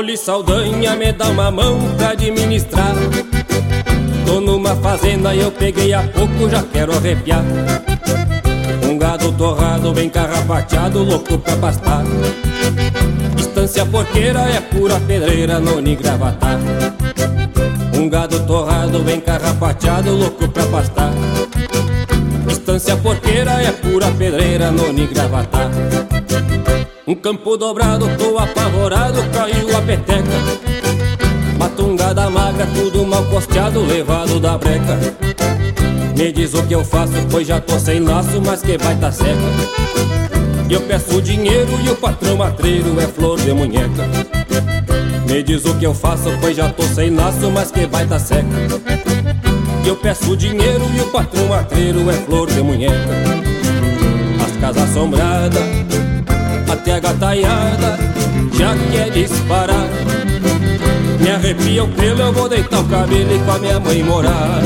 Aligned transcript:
Oli 0.00 0.16
Saldanha 0.16 0.96
me 0.96 1.12
dá 1.12 1.28
uma 1.28 1.50
mão 1.50 1.78
pra 1.98 2.12
administrar. 2.12 2.94
Tô 4.24 4.40
numa 4.40 4.74
fazenda 4.76 5.34
e 5.34 5.40
eu 5.40 5.52
peguei 5.52 5.92
há 5.92 6.02
pouco, 6.04 6.48
já 6.48 6.62
quero 6.62 6.96
arrepiar. 6.96 7.44
Um 8.82 8.96
gado 8.96 9.30
torrado, 9.32 9.92
bem 9.92 10.08
carrapateado, 10.08 11.02
louco 11.02 11.38
pra 11.38 11.54
pastar 11.58 12.02
Estância 13.38 13.84
porqueira 13.84 14.40
é 14.40 14.60
pura 14.62 14.98
pedreira, 15.00 15.60
noni 15.60 15.94
gravatar. 15.96 16.58
Um 17.94 18.08
gado 18.08 18.40
torrado, 18.46 19.00
bem 19.00 19.20
carrapateado, 19.20 20.12
louco 20.16 20.48
pra 20.48 20.64
pastar 20.68 21.12
Estância 22.70 22.96
porqueira 22.98 23.50
é 23.60 23.72
pura 23.72 24.06
pedreira, 24.12 24.70
noni 24.70 25.04
gravatar 25.08 25.68
um 27.04 27.16
campo 27.16 27.56
dobrado, 27.56 28.08
tô 28.16 28.38
apavorado, 28.38 29.20
caiu 29.32 29.76
a 29.76 29.82
peteca. 29.82 30.30
Matungada 31.58 32.30
magra, 32.30 32.68
tudo 32.72 33.04
mal 33.04 33.24
costeado, 33.24 33.84
levado 33.84 34.38
da 34.38 34.56
breca. 34.56 34.96
Me 36.16 36.30
diz 36.30 36.54
o 36.54 36.62
que 36.62 36.76
eu 36.76 36.84
faço, 36.84 37.14
pois 37.28 37.48
já 37.48 37.60
tô 37.60 37.76
sem 37.76 37.98
laço, 37.98 38.40
mas 38.40 38.62
que 38.62 38.78
vai 38.78 38.94
tá 38.94 39.10
seca. 39.10 39.34
Eu 40.70 40.80
peço 40.82 41.20
dinheiro 41.20 41.72
e 41.84 41.90
o 41.90 41.96
patrão 41.96 42.36
matreiro 42.36 43.00
é 43.00 43.08
flor 43.08 43.40
de 43.40 43.52
munheca. 43.52 44.06
Me 45.28 45.42
diz 45.42 45.64
o 45.64 45.74
que 45.74 45.86
eu 45.86 45.94
faço, 45.94 46.30
pois 46.40 46.56
já 46.56 46.68
tô 46.68 46.84
sem 46.84 47.10
laço, 47.10 47.50
mas 47.50 47.72
que 47.72 47.84
vai 47.86 48.06
tá 48.06 48.20
seca 48.20 48.46
Eu 49.84 49.96
peço 49.96 50.36
dinheiro 50.36 50.84
e 50.96 51.00
o 51.00 51.06
patrão 51.06 51.48
matreiro 51.48 52.08
é 52.10 52.14
flor 52.14 52.48
de 52.48 52.62
munheca 52.62 52.94
As 54.44 54.56
casas 54.60 54.90
assombradas 54.90 55.80
até 56.70 56.94
a 56.94 57.00
gataiada 57.00 57.98
já 58.54 58.74
quer 58.90 59.10
disparar. 59.10 59.88
Me 61.20 61.30
arrepia 61.30 61.84
o 61.84 61.88
pelo, 61.88 62.20
eu 62.20 62.32
vou 62.32 62.48
deitar 62.48 62.80
o 62.80 62.84
cabelo 62.84 63.34
e 63.34 63.38
com 63.38 63.52
a 63.52 63.58
minha 63.58 63.80
mãe 63.80 64.02
morar. 64.02 64.62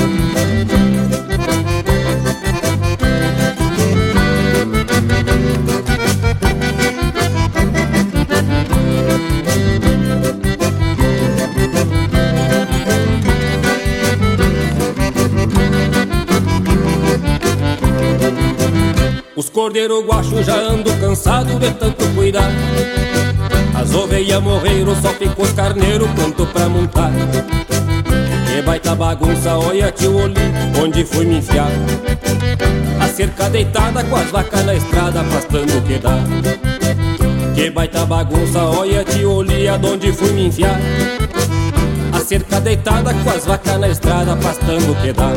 Os 19.55 19.62
cordeiros 19.62 20.05
guacho 20.05 20.42
já 20.42 20.56
ando 20.56 20.92
cansado 20.94 21.56
de 21.60 21.70
tanto 21.74 22.05
cuidar. 22.16 22.50
As 23.72 23.94
ovelhas 23.94 24.42
morreram, 24.42 25.00
só 25.00 25.10
ficou 25.10 25.44
os 25.44 25.52
carneiros 25.52 26.10
pronto 26.10 26.44
pra 26.47 26.69
montar. 26.69 27.12
Que 28.48 28.62
baita 28.62 28.97
bagunça, 28.97 29.56
olha 29.56 29.92
tio 29.92 30.16
Oli, 30.16 30.34
onde 30.82 31.05
fui 31.05 31.25
me 31.25 31.36
enfiar. 31.36 31.70
A 33.00 33.06
cerca 33.06 33.48
deitada 33.48 34.02
com 34.02 34.16
as 34.16 34.28
vacas 34.32 34.66
na 34.66 34.75
estrada, 34.75 35.22
pastando 35.22 35.78
o 35.78 35.82
que 35.82 35.98
dá. 36.00 36.19
Que 37.55 37.70
baita 37.70 38.05
bagunça, 38.05 38.60
olha 38.60 39.05
tio 39.05 39.34
Oli, 39.34 39.69
aonde 39.69 40.12
fui 40.12 40.32
me 40.32 40.47
enfiar. 40.48 40.80
A 42.12 42.19
cerca 42.19 42.60
deitada 42.60 43.14
com 43.14 43.30
as 43.30 43.47
vacas 43.47 43.78
na 43.78 43.88
estrada, 43.88 44.34
pastando 44.34 44.91
o 44.91 44.97
que 44.97 45.12
dá 45.12 45.30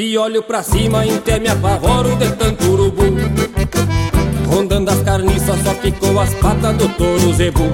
se 0.00 0.16
olho 0.16 0.42
pra 0.42 0.62
cima, 0.62 1.02
até 1.02 1.38
me 1.38 1.48
apavoro 1.48 2.16
de 2.16 2.30
tanto 2.30 2.70
urubu. 2.70 3.02
Rondando 4.46 4.90
as 4.90 5.02
carniças, 5.02 5.62
só 5.62 5.74
ficou 5.74 6.18
as 6.18 6.32
patas 6.36 6.74
do 6.78 6.88
touro 6.88 7.34
zebu. 7.34 7.64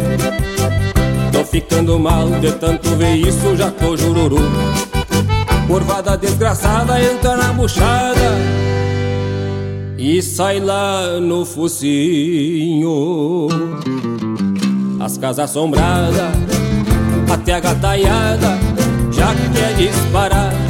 Tô 1.30 1.44
ficando 1.44 1.96
mal 2.00 2.28
de 2.40 2.50
tanto 2.50 2.96
ver 2.96 3.14
isso, 3.14 3.56
já 3.56 3.70
tô 3.70 3.96
jururu. 3.96 4.38
Curvada 5.68 6.16
desgraçada 6.16 7.00
entra 7.00 7.36
na 7.36 7.52
buchada 7.52 8.32
E 9.96 10.20
sai 10.20 10.58
lá 10.58 11.20
no 11.20 11.44
focinho. 11.44 13.46
As 14.98 15.16
casas 15.16 15.50
assombradas, 15.50 16.32
até 17.32 17.54
a 17.54 17.60
gataiada 17.60 18.58
Já 19.12 19.32
quer 19.52 19.74
disparar 19.76 20.65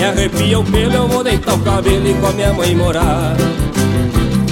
me 0.00 0.06
arrepia 0.06 0.58
o 0.58 0.64
pelo, 0.64 0.94
eu 0.94 1.08
vou 1.08 1.22
deitar 1.22 1.54
o 1.54 1.58
cabelo 1.58 2.08
e 2.08 2.14
com 2.14 2.26
a 2.26 2.32
minha 2.32 2.54
mãe 2.54 2.74
morar. 2.74 3.36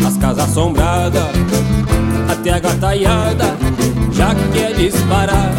As 0.07 0.19
casas 0.19 0.45
assombradas, 0.45 1.25
até 2.29 2.51
a 2.51 2.59
gataiada 2.59 3.57
já 4.13 4.35
quer 4.53 4.75
disparar 4.75 5.53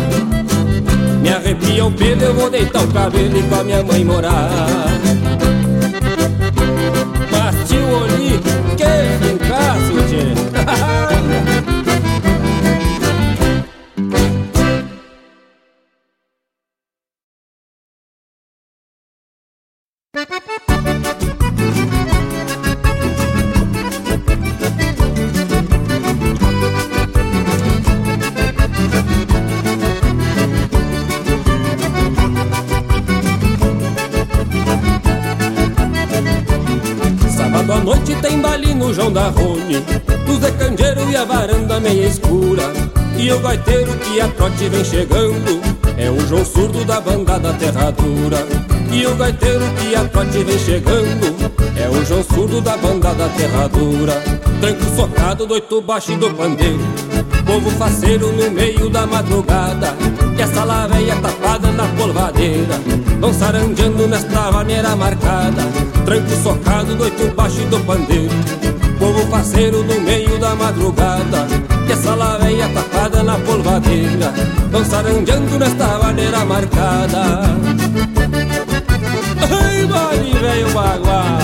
Me 1.21 1.29
arrepia 1.29 1.85
o 1.85 1.91
pelo, 1.91 2.21
eu 2.21 2.33
vou 2.35 2.49
deitar 2.51 2.83
o 2.83 2.87
cabelo 2.89 3.35
e 3.35 3.43
com 3.43 3.55
a 3.55 3.63
minha 3.63 3.83
mãe 3.83 4.05
morar. 4.05 4.49
Mas 7.31 7.67
tio 7.67 7.89
Oli, 7.89 8.39
que 8.77 9.27
fincaço, 9.27 9.93
tchê 10.07 10.99
E 43.49 43.57
gaiteiro 43.57 43.91
que 43.97 44.21
a 44.21 44.27
trote 44.27 44.69
vem 44.69 44.85
chegando. 44.85 45.59
É 45.97 46.07
o 46.07 46.19
João 46.27 46.45
Surdo 46.45 46.85
da 46.85 47.01
banda 47.01 47.39
da 47.39 47.51
Terradura 47.53 48.37
E 48.91 49.07
o 49.07 49.15
gaiteiro 49.15 49.65
que 49.79 49.95
a 49.95 50.05
trote 50.05 50.43
vem 50.43 50.59
chegando. 50.59 51.35
É 51.75 51.89
o 51.89 52.05
João 52.05 52.23
Surdo 52.23 52.61
da 52.61 52.77
banda 52.77 53.11
da 53.15 53.27
Terradura 53.29 54.13
Tranco 54.61 54.83
socado 54.95 55.47
do 55.47 55.55
oito 55.55 55.81
baixo 55.81 56.15
do 56.17 56.29
pandeiro. 56.29 56.79
Povo 57.43 57.71
faceiro 57.71 58.31
no 58.31 58.51
meio 58.51 58.87
da 58.87 59.07
madrugada. 59.07 59.95
E 60.37 60.41
essa 60.43 60.63
laveia 60.63 61.15
tapada 61.15 61.71
na 61.71 61.87
polvadeira. 61.87 62.79
Vão 63.19 63.33
sarandeando 63.33 64.07
nesta 64.07 64.51
maneira 64.51 64.95
marcada. 64.95 65.63
Tranco 66.05 66.35
socado 66.43 66.93
do 66.93 67.03
oito 67.03 67.33
baixo 67.33 67.61
do 67.65 67.79
pandeiro 67.79 68.68
Povo 68.99 69.25
faceiro 69.31 69.81
no 69.83 70.01
meio 70.01 70.37
da 70.37 70.53
madrugada 70.55 71.47
E 71.87 71.91
essa 71.91 72.13
laveia 72.13 72.67
tapada 72.69 73.23
na 73.23 73.39
polvadeira 73.39 74.33
Vão 74.69 74.83
sarandeando 74.83 75.57
nesta 75.57 75.97
maneira 75.99 76.43
marcada. 76.43 77.41
Ai, 79.49 79.85
vale, 79.85 80.33
velho 80.37 80.69
baguá 80.71 81.39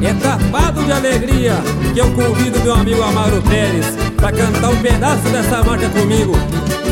É 0.00 0.14
tapado 0.14 0.84
de 0.84 0.92
alegria 0.92 1.56
Que 1.92 2.00
eu 2.00 2.10
convido 2.12 2.60
meu 2.60 2.74
amigo 2.74 3.02
Amaro 3.02 3.42
Pérez 3.42 3.86
Pra 4.16 4.30
cantar 4.30 4.70
um 4.70 4.76
pedaço 4.76 5.28
dessa 5.30 5.64
marca 5.64 5.88
comigo. 5.88 6.34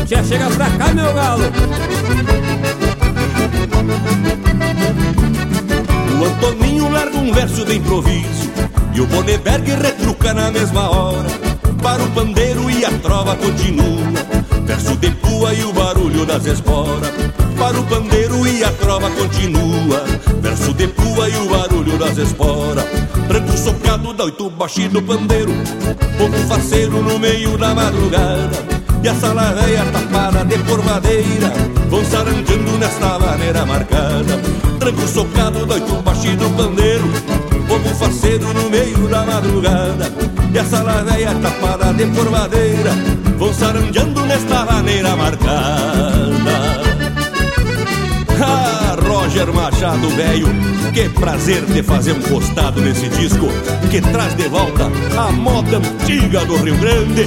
Já 0.07 0.23
chega 0.23 0.49
pra 0.49 0.67
cá, 0.71 0.91
meu 0.95 1.13
galo. 1.13 1.43
O 6.19 6.25
Antoninho 6.25 6.89
larga 6.89 7.17
um 7.17 7.31
verso 7.31 7.63
de 7.63 7.77
improviso 7.77 8.48
E 8.99 9.01
o 9.01 9.07
Boneberg 9.07 9.65
retruca 9.75 10.33
na 10.33 10.51
mesma 10.51 10.89
hora. 10.89 11.29
Para 11.81 12.03
o 12.03 12.11
pandeiro 12.11 12.69
e 12.69 12.83
a 12.83 12.91
trova 12.99 13.33
continua. 13.33 14.03
Verso 14.65 14.93
de 14.97 15.09
pua 15.11 15.53
e 15.53 15.63
o 15.63 15.71
barulho 15.71 16.25
das 16.25 16.45
esporas. 16.45 17.09
Para 17.57 17.79
o 17.79 17.85
pandeiro 17.85 18.45
e 18.45 18.61
a 18.61 18.69
trova 18.73 19.09
continua. 19.11 20.03
Verso 20.41 20.73
de 20.73 20.89
pua 20.89 21.29
e 21.29 21.37
o 21.37 21.47
barulho 21.47 21.97
das 21.97 22.17
esporas. 22.17 22.83
Branco 23.25 23.57
socado 23.57 24.13
da 24.13 24.25
oito 24.25 24.49
baixo 24.49 24.89
do 24.89 25.01
pandeiro. 25.01 25.53
Povo 26.17 26.37
faceiro 26.49 27.01
no 27.01 27.17
meio 27.17 27.57
da 27.57 27.73
madrugada. 27.73 28.51
E 29.01 29.07
a 29.07 29.15
sala 29.15 29.53
velha 29.53 29.85
tapada 29.93 30.43
de 30.43 30.57
porvadeira 30.65 31.53
Vão 31.89 32.03
saranjando 32.03 32.77
nesta 32.77 33.17
maneira 33.17 33.65
marcada. 33.65 34.41
Tranco 34.77 35.07
socado, 35.07 35.65
doito 35.65 36.01
baixo 36.03 36.35
do 36.35 36.49
pandeiro 36.49 37.58
como 37.69 37.95
faceiro 37.95 38.53
no 38.53 38.69
meio 38.69 39.07
da 39.07 39.23
madrugada 39.23 40.11
E 40.51 40.59
a 40.59 40.65
sala 40.65 41.03
véia 41.03 41.33
tapada 41.35 41.93
de 41.93 42.05
formadeira 42.07 42.91
Vão 43.37 43.53
saranjando 43.53 44.25
nesta 44.25 44.65
maneira 44.65 45.15
marcada 45.15 46.79
ah, 48.41 48.95
Roger 49.05 49.53
Machado 49.53 50.09
velho, 50.09 50.47
que 50.93 51.09
prazer 51.09 51.65
de 51.65 51.83
fazer 51.83 52.13
um 52.13 52.21
costado 52.21 52.81
nesse 52.81 53.09
disco 53.09 53.47
que 53.91 54.01
traz 54.01 54.35
de 54.35 54.47
volta 54.47 54.89
a 55.17 55.31
moda 55.31 55.77
antiga 55.77 56.45
do 56.45 56.55
Rio 56.57 56.77
Grande. 56.77 57.25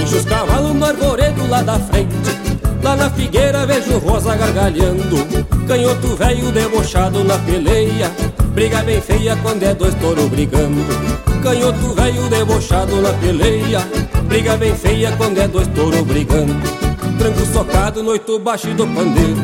Enche 0.00 0.16
os 0.16 0.24
cavalos 0.24 0.74
no 0.74 0.84
arvoredo 0.84 1.46
lá 1.48 1.62
da 1.62 1.78
frente 1.78 2.47
Lá 2.88 2.96
na 2.96 3.10
figueira 3.10 3.66
vejo 3.66 3.98
rosa 3.98 4.34
gargalhando. 4.34 5.18
Canhoto 5.66 6.16
velho 6.16 6.50
debochado 6.50 7.22
na 7.22 7.36
peleia. 7.36 8.10
Briga 8.54 8.82
bem 8.82 8.98
feia 8.98 9.36
quando 9.42 9.62
é 9.62 9.74
dois 9.74 9.94
touro 9.96 10.26
brigando. 10.26 10.86
Canhoto 11.42 11.92
velho 11.92 12.22
debochado 12.30 13.02
na 13.02 13.12
peleia. 13.12 13.80
Briga 14.24 14.56
bem 14.56 14.74
feia 14.74 15.12
quando 15.18 15.36
é 15.36 15.46
dois 15.46 15.68
touro 15.68 16.02
brigando. 16.02 16.54
Tranco 17.18 17.44
socado, 17.52 18.02
noito 18.02 18.38
baixo 18.38 18.68
do 18.68 18.86
pandeiro. 18.86 19.42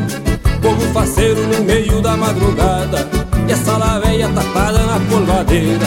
Povo 0.63 0.93
faceiro 0.95 1.47
no 1.47 1.65
meio 1.65 2.01
da 2.01 2.17
madrugada. 2.17 3.07
E 3.47 3.53
essa 3.53 3.77
laveia 3.77 4.27
tapada 4.31 4.79
na 4.79 4.99
polvadeira 5.01 5.85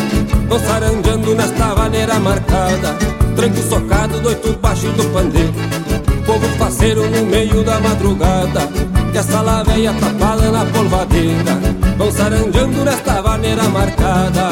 Vão 0.48 0.60
saranjando 0.60 1.34
nesta 1.34 1.74
vaneira 1.74 2.20
marcada. 2.20 2.96
Tranco 3.36 3.58
socado, 3.68 4.22
noito 4.22 4.56
baixo 4.60 4.90
do 4.90 5.04
pandeiro 5.06 5.88
Povo 6.28 6.46
faceiro 6.60 7.10
no 7.10 7.26
meio 7.26 7.64
da 7.64 7.80
madrugada 7.80 8.68
Que 9.14 9.18
essa 9.18 9.42
laveia 9.42 9.94
tapada 9.94 10.52
na 10.52 10.66
polvadeira 10.66 11.58
Vão 11.98 12.12
saranjando 12.12 12.84
nesta 12.84 13.22
vaneira 13.22 13.64
marcada 13.64 14.50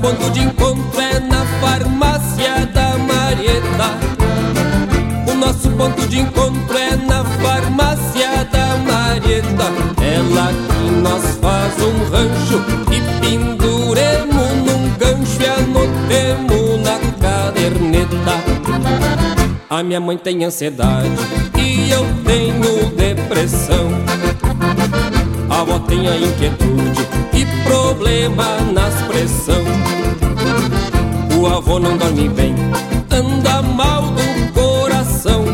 ponto 0.00 0.30
de 0.30 0.40
encontro 0.40 1.00
é 1.00 1.20
na 1.20 1.44
farmácia 1.60 2.66
da 2.66 2.96
Marieta. 2.98 3.98
O 5.30 5.34
nosso 5.34 5.70
ponto 5.70 6.06
de 6.08 6.20
encontro 6.20 6.76
é 6.76 6.96
na 6.96 7.24
farmácia 7.24 8.44
da 8.50 8.76
Marieta. 8.78 9.66
Ela 10.02 10.52
que 10.52 10.90
nós 11.02 11.22
faz 11.40 11.74
um 11.82 12.10
rancho 12.10 12.64
e 12.90 13.20
penduremos 13.20 14.52
num 14.64 14.90
gancho 14.98 15.40
e 15.40 15.46
anotemos 15.46 16.82
na 16.82 16.98
caderneta. 17.20 18.40
A 19.68 19.82
minha 19.82 20.00
mãe 20.00 20.16
tem 20.16 20.44
ansiedade 20.44 21.10
e 21.58 21.90
eu 21.90 22.04
tenho 22.24 22.90
depressão. 22.96 23.89
A 25.90 25.92
avó 25.92 25.96
tem 25.96 26.08
a 26.08 26.16
inquietude 26.16 27.08
e 27.32 27.44
problema 27.64 28.60
nas 28.72 28.94
pressão. 29.02 29.64
O 31.36 31.46
avô 31.46 31.80
não 31.80 31.96
dorme 31.96 32.28
bem, 32.28 32.54
anda 33.10 33.60
mal 33.60 34.02
do 34.02 34.52
coração. 34.52 35.44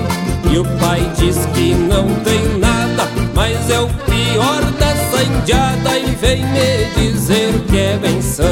E 0.50 0.58
o 0.58 0.64
pai 0.78 1.00
diz 1.16 1.36
que 1.54 1.74
não 1.74 2.06
tem 2.22 2.58
nada, 2.58 3.08
mas 3.34 3.70
é 3.70 3.80
o 3.80 3.88
pior 3.88 4.62
dessa 4.72 5.22
indiada 5.22 5.98
e 5.98 6.14
vem 6.14 6.44
me 6.44 6.84
dizer 6.96 7.54
que 7.70 7.78
é 7.78 7.96
benção. 7.96 8.44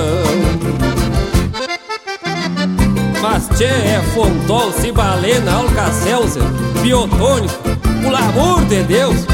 Mas 3.20 3.48
tchê, 3.56 3.64
é 3.64 4.02
fontol, 4.14 4.72
cibalena, 4.72 5.52
alcacelser, 5.56 6.42
biotônico, 6.82 7.54
pelo 8.02 8.16
amor 8.16 8.64
de 8.64 8.82
Deus! 8.84 9.26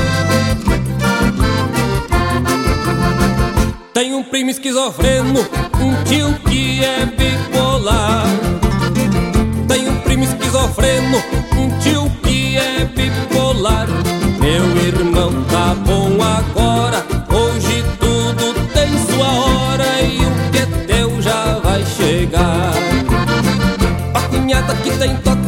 Um 4.20 4.24
primo 4.24 4.50
esquizofreno, 4.50 5.40
um 5.80 6.04
tio 6.04 6.34
que 6.46 6.84
é 6.84 7.06
bipolar. 7.06 8.26
Tem 9.66 9.88
um 9.88 9.96
primo 10.00 10.24
esquizofreno, 10.24 11.16
um 11.56 11.78
tio 11.78 12.12
que 12.22 12.58
é 12.58 12.84
bipolar. 12.84 13.88
Meu 14.38 14.76
irmão 14.76 15.42
tá 15.44 15.74
bom 15.86 16.18
agora, 16.22 17.02
hoje 17.32 17.82
tudo 17.98 18.52
tem 18.74 18.90
sua 19.06 19.26
hora 19.26 20.02
e 20.02 20.18
o 20.18 20.50
que 20.50 20.58
é 20.58 20.66
teu 20.86 21.22
já 21.22 21.58
vai 21.64 21.82
chegar. 21.86 22.74
A 24.12 24.20
cunhada 24.28 24.74
que 24.74 24.90
tem 24.98 25.16
toque 25.16 25.39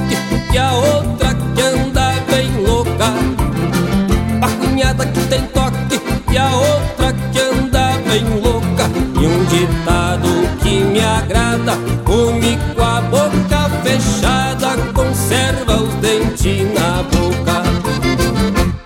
um 9.43 9.47
ditado 9.47 10.28
que 10.62 10.81
me 10.85 11.00
agrada: 11.00 11.73
come 12.05 12.57
com 12.75 12.83
a 12.83 13.00
boca 13.02 13.69
fechada, 13.83 14.76
conserva 14.95 15.83
os 15.83 15.95
dentes 15.95 16.73
na 16.73 17.02
boca. 17.02 17.62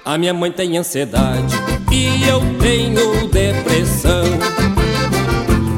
A 0.04 0.16
minha 0.16 0.32
mãe 0.32 0.50
tem 0.50 0.78
ansiedade 0.78 1.54
e 1.92 2.26
eu 2.28 2.40
tenho 2.60 3.28
depressão. 3.28 4.24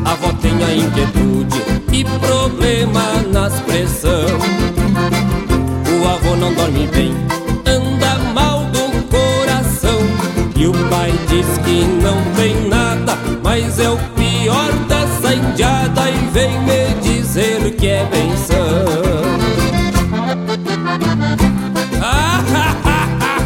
A 0.04 0.12
avó 0.12 0.32
tem 0.40 0.52
a 0.64 0.74
inquietude 0.74 1.62
e 1.92 2.04
problema 2.04 3.22
nas 3.32 3.58
pressão. 3.60 4.26
O 6.00 6.08
avô 6.08 6.36
não 6.36 6.54
dorme 6.54 6.86
bem, 6.88 7.12
anda 7.66 8.18
mal 8.32 8.64
do 8.66 9.02
coração. 9.08 9.98
E 10.56 10.66
o 10.66 10.72
pai 10.88 11.12
diz 11.28 11.46
que 11.64 11.84
não 12.02 12.22
tem 12.34 12.68
nada, 12.68 13.16
mas 13.42 13.78
é 13.78 13.88
pior 14.48 14.72
dessa 14.88 15.34
indiada 15.34 16.10
e 16.10 16.16
vem 16.32 16.58
me 16.60 16.94
dizer 17.02 17.70
que 17.76 17.86
é 17.86 18.04
benção. 18.06 18.56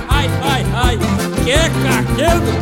Ai, 0.09 0.31
ai, 0.43 0.65
ai, 0.75 0.99
que 1.45 1.59
caquedo! 1.83 2.53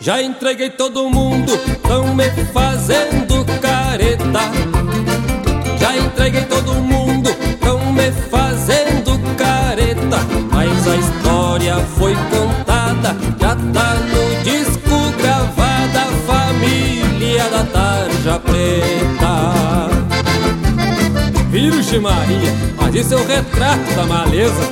Já 0.00 0.22
entreguei 0.22 0.70
todo 0.70 1.10
mundo, 1.10 1.58
tão 1.82 2.14
me 2.14 2.30
fazendo 2.52 3.44
careta. 3.60 4.40
Já 5.78 5.96
entreguei 5.96 6.44
todo 6.44 6.74
mundo, 6.74 7.30
tão 7.60 7.92
me 7.92 8.10
fazendo 8.30 9.18
careta. 9.36 10.18
Mas 10.52 10.88
a 10.88 10.96
história 10.96 11.76
foi 11.98 12.14
contada, 12.14 12.43
Tarja 18.24 18.40
Preta. 18.40 19.90
Virgem 21.50 22.00
Maria, 22.00 22.54
mas 22.74 22.94
isso 22.94 23.12
é 23.12 23.16
o 23.18 23.26
retrato 23.26 23.94
da 23.94 24.06
maleza. 24.06 24.62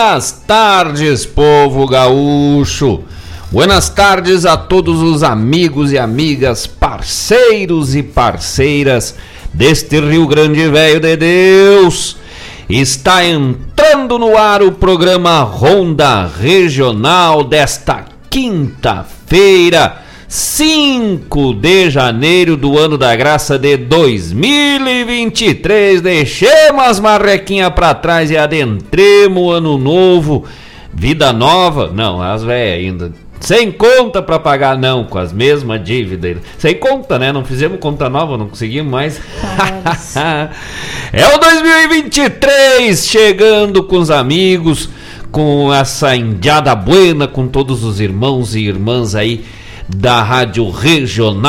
Buenas 0.00 0.30
tardes, 0.46 1.26
povo 1.26 1.84
gaúcho. 1.84 3.02
Buenas 3.50 3.88
tardes 3.88 4.46
a 4.46 4.56
todos 4.56 5.02
os 5.02 5.24
amigos 5.24 5.90
e 5.90 5.98
amigas, 5.98 6.68
parceiros 6.68 7.96
e 7.96 8.04
parceiras 8.04 9.16
deste 9.52 9.98
Rio 9.98 10.28
Grande 10.28 10.68
Velho 10.68 11.00
de 11.00 11.16
Deus. 11.16 12.16
Está 12.68 13.24
entrando 13.24 14.20
no 14.20 14.38
ar 14.38 14.62
o 14.62 14.70
programa 14.70 15.42
Ronda 15.42 16.28
Regional 16.28 17.42
desta 17.42 18.04
quinta-feira 18.30 19.97
5 20.58 21.54
de 21.54 21.88
janeiro 21.88 22.56
do 22.56 22.76
ano 22.76 22.98
da 22.98 23.14
graça 23.14 23.56
de 23.56 23.76
2023. 23.76 26.00
Deixemos 26.00 26.82
as 26.82 26.98
marrequinhas 26.98 27.70
para 27.70 27.94
trás 27.94 28.28
e 28.28 28.36
adentremos 28.36 29.40
o 29.40 29.52
ano 29.52 29.78
novo. 29.78 30.44
Vida 30.92 31.32
nova? 31.32 31.92
Não, 31.94 32.20
as 32.20 32.42
velhas 32.42 32.76
ainda. 32.76 33.12
Sem 33.38 33.70
conta 33.70 34.20
para 34.20 34.40
pagar, 34.40 34.76
não, 34.76 35.04
com 35.04 35.20
as 35.20 35.32
mesmas 35.32 35.84
dívidas. 35.84 36.38
Sem 36.58 36.74
conta, 36.74 37.20
né? 37.20 37.30
Não 37.30 37.44
fizemos 37.44 37.78
conta 37.78 38.10
nova, 38.10 38.36
não 38.36 38.48
conseguimos 38.48 38.90
mais. 38.90 39.20
é 41.12 41.36
o 41.36 41.38
2023 41.38 43.06
chegando 43.06 43.84
com 43.84 43.98
os 43.98 44.10
amigos, 44.10 44.90
com 45.30 45.72
essa 45.72 46.16
indiada 46.16 46.74
buena, 46.74 47.28
com 47.28 47.46
todos 47.46 47.84
os 47.84 48.00
irmãos 48.00 48.56
e 48.56 48.62
irmãs 48.62 49.14
aí 49.14 49.44
da 49.88 50.22
Rádio 50.22 50.70
Regional.net, 50.70 51.44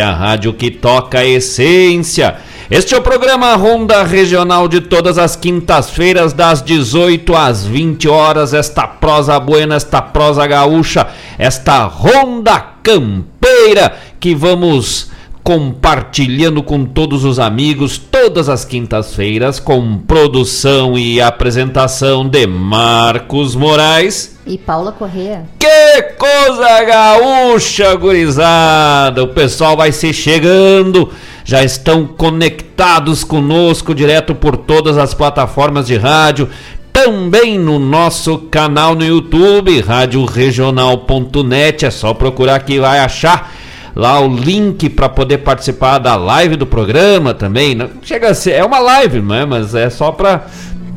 a 0.00 0.12
rádio 0.12 0.52
que 0.52 0.70
toca 0.70 1.20
a 1.20 1.26
essência. 1.26 2.36
Este 2.70 2.94
é 2.94 2.98
o 2.98 3.02
programa 3.02 3.54
Ronda 3.54 4.02
Regional 4.04 4.68
de 4.68 4.80
todas 4.80 5.18
as 5.18 5.36
quintas-feiras, 5.36 6.32
das 6.32 6.62
18 6.62 7.34
às 7.34 7.64
20 7.64 8.08
horas. 8.08 8.54
Esta 8.54 8.86
prosa 8.86 9.40
buena, 9.40 9.76
esta 9.76 10.00
prosa 10.02 10.46
gaúcha, 10.46 11.06
esta 11.38 11.84
Ronda 11.84 12.58
Campeira 12.82 13.96
que 14.20 14.34
vamos 14.34 15.10
compartilhando 15.44 16.60
com 16.62 16.86
todos 16.86 17.22
os 17.22 17.38
amigos 17.38 17.98
todas 17.98 18.48
as 18.48 18.64
quintas-feiras 18.64 19.60
com 19.60 19.98
produção 19.98 20.96
e 20.96 21.20
apresentação 21.20 22.26
de 22.26 22.46
Marcos 22.46 23.54
Moraes 23.54 24.38
e 24.46 24.56
Paula 24.56 24.90
Correa. 24.90 25.44
Que 25.58 26.02
coisa 26.18 26.82
gaúcha, 26.84 27.94
gurizada! 27.94 29.22
O 29.22 29.28
pessoal 29.28 29.76
vai 29.76 29.92
se 29.92 30.14
chegando, 30.14 31.10
já 31.44 31.62
estão 31.62 32.06
conectados 32.06 33.22
conosco 33.22 33.94
direto 33.94 34.34
por 34.34 34.56
todas 34.56 34.96
as 34.96 35.12
plataformas 35.12 35.86
de 35.86 35.98
rádio, 35.98 36.48
também 36.90 37.58
no 37.58 37.78
nosso 37.78 38.38
canal 38.38 38.94
no 38.94 39.04
YouTube, 39.04 39.78
radioregional.net, 39.80 41.84
é 41.84 41.90
só 41.90 42.14
procurar 42.14 42.60
que 42.60 42.80
vai 42.80 42.98
achar 42.98 43.52
lá 43.94 44.20
o 44.20 44.34
link 44.34 44.88
para 44.88 45.08
poder 45.08 45.38
participar 45.38 45.98
da 45.98 46.16
live 46.16 46.56
do 46.56 46.66
programa 46.66 47.32
também. 47.32 47.74
Não 47.74 47.88
chega 48.02 48.30
a 48.30 48.34
ser, 48.34 48.52
é 48.52 48.64
uma 48.64 48.78
live, 48.78 49.20
não 49.20 49.34
é? 49.34 49.46
Mas 49.46 49.74
é 49.74 49.88
só 49.90 50.10
para 50.10 50.46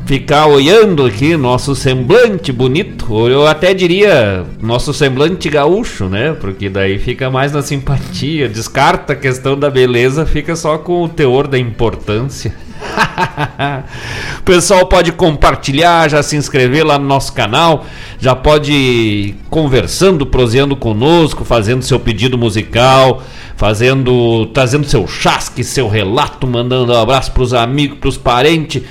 ficar 0.08 0.46
olhando 0.46 1.04
aqui 1.04 1.36
nosso 1.36 1.76
semblante 1.76 2.50
bonito, 2.50 3.28
eu 3.28 3.46
até 3.46 3.74
diria 3.74 4.42
nosso 4.58 4.94
semblante 4.94 5.50
gaúcho, 5.50 6.06
né? 6.06 6.32
Porque 6.32 6.70
daí 6.70 6.98
fica 6.98 7.30
mais 7.30 7.52
na 7.52 7.60
simpatia, 7.60 8.48
descarta 8.48 9.12
a 9.12 9.16
questão 9.16 9.58
da 9.58 9.68
beleza, 9.68 10.24
fica 10.24 10.56
só 10.56 10.78
com 10.78 11.02
o 11.02 11.08
teor 11.10 11.46
da 11.46 11.58
importância. 11.58 12.54
o 14.38 14.42
pessoal 14.42 14.86
pode 14.86 15.12
compartilhar, 15.12 16.08
já 16.08 16.22
se 16.22 16.36
inscrever 16.36 16.84
lá 16.84 16.98
no 16.98 17.06
nosso 17.06 17.32
canal, 17.32 17.84
já 18.18 18.34
pode 18.34 18.72
ir 18.72 19.36
conversando, 19.50 20.26
proseando 20.26 20.76
conosco, 20.76 21.44
fazendo 21.44 21.82
seu 21.82 21.98
pedido 21.98 22.38
musical, 22.38 23.22
fazendo, 23.56 24.46
trazendo 24.46 24.86
seu 24.86 25.06
chasque, 25.06 25.64
seu 25.64 25.88
relato, 25.88 26.46
mandando 26.46 26.92
um 26.92 26.96
abraço 26.96 27.32
para 27.32 27.42
os 27.42 27.52
amigos, 27.52 27.98
para 27.98 28.08
os 28.08 28.16
parentes 28.16 28.82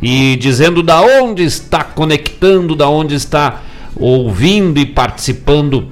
e 0.00 0.36
dizendo 0.36 0.82
da 0.82 1.00
onde 1.00 1.44
está 1.44 1.84
conectando, 1.84 2.74
da 2.74 2.88
onde 2.88 3.14
está 3.14 3.62
ouvindo 3.94 4.78
e 4.78 4.86
participando 4.86 5.88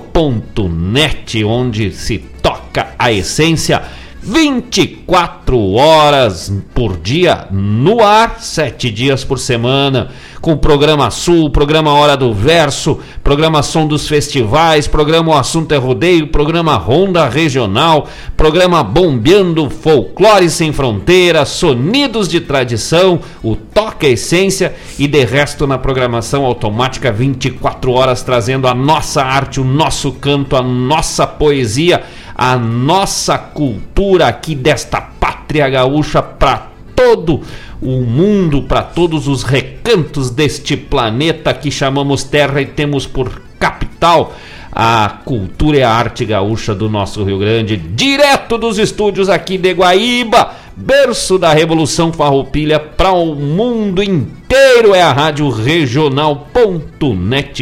onde 1.43 1.91
se 1.91 2.17
toca 2.41 2.87
a 2.97 3.11
essência 3.11 3.83
24 4.25 5.73
horas 5.73 6.51
por 6.73 6.97
dia 6.97 7.45
no 7.51 8.01
ar, 8.01 8.39
7 8.39 8.89
dias 8.89 9.25
por 9.25 9.37
semana 9.37 10.11
com 10.43 10.51
o 10.51 10.57
programa 10.57 11.09
Sul, 11.09 11.49
programa 11.49 11.93
Hora 11.93 12.17
do 12.17 12.33
Verso, 12.33 12.99
programação 13.23 13.87
dos 13.87 14.09
festivais, 14.09 14.87
programa 14.87 15.31
O 15.31 15.37
Assunto 15.37 15.71
é 15.71 15.77
Rodeio, 15.77 16.27
programa 16.27 16.75
Ronda 16.75 17.29
Regional, 17.29 18.09
programa 18.35 18.83
Bombeando 18.83 19.69
Folclore 19.69 20.49
Sem 20.49 20.73
Fronteiras, 20.73 21.47
Sonidos 21.47 22.27
de 22.27 22.41
Tradição, 22.41 23.21
o 23.41 23.55
Toque 23.55 24.07
Essência 24.07 24.75
e 24.99 25.07
de 25.07 25.23
resto 25.23 25.65
na 25.65 25.77
programação 25.77 26.43
automática 26.43 27.09
24 27.09 27.93
horas 27.93 28.21
trazendo 28.21 28.67
a 28.67 28.75
nossa 28.75 29.23
arte, 29.23 29.61
o 29.61 29.63
nosso 29.63 30.11
canto, 30.11 30.57
a 30.57 30.61
nossa 30.61 31.25
poesia, 31.25 32.03
a 32.35 32.57
nossa 32.57 33.37
cultura 33.37 34.27
aqui 34.27 34.55
desta 34.55 34.99
pátria 35.01 35.69
gaúcha 35.69 36.21
para 36.21 36.67
todo 36.95 37.41
o 37.81 38.01
mundo, 38.01 38.63
para 38.63 38.81
todos 38.81 39.27
os 39.27 39.43
recantos 39.43 40.29
deste 40.29 40.77
planeta 40.77 41.53
que 41.53 41.69
chamamos 41.69 42.23
Terra 42.23 42.61
e 42.61 42.65
temos 42.65 43.05
por 43.05 43.41
capital 43.59 44.33
a 44.75 45.19
cultura 45.23 45.77
e 45.77 45.83
a 45.83 45.91
arte 45.91 46.25
gaúcha 46.25 46.73
do 46.73 46.89
nosso 46.89 47.23
Rio 47.23 47.37
Grande, 47.37 47.77
direto 47.77 48.57
dos 48.57 48.79
estúdios 48.79 49.29
aqui 49.29 49.55
de 49.55 49.71
Guaíba, 49.71 50.51
berço 50.75 51.37
da 51.37 51.53
Revolução 51.53 52.11
Farroupilha 52.11 52.79
para 52.79 53.11
o 53.11 53.35
mundo 53.35 54.01
inteiro. 54.01 54.95
É 54.95 55.03
a 55.03 55.13
Rádio 55.13 55.47
Regional.net 55.49 56.09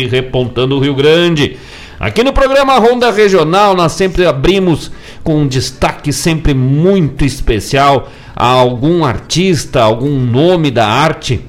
repontando 0.08 0.78
o 0.78 0.80
Rio 0.80 0.96
Grande. 0.96 1.58
Aqui 2.02 2.24
no 2.24 2.34
programa 2.34 2.80
Ronda 2.80 3.12
Regional 3.12 3.76
nós 3.76 3.92
sempre 3.92 4.26
abrimos 4.26 4.92
com 5.24 5.42
um 5.42 5.48
destaque 5.48 6.12
sempre 6.12 6.52
muito 6.52 7.24
especial 7.24 8.10
a 8.36 8.48
algum 8.48 9.06
artista, 9.06 9.84
algum 9.84 10.20
nome 10.20 10.72
da 10.72 10.88
arte 10.88 11.42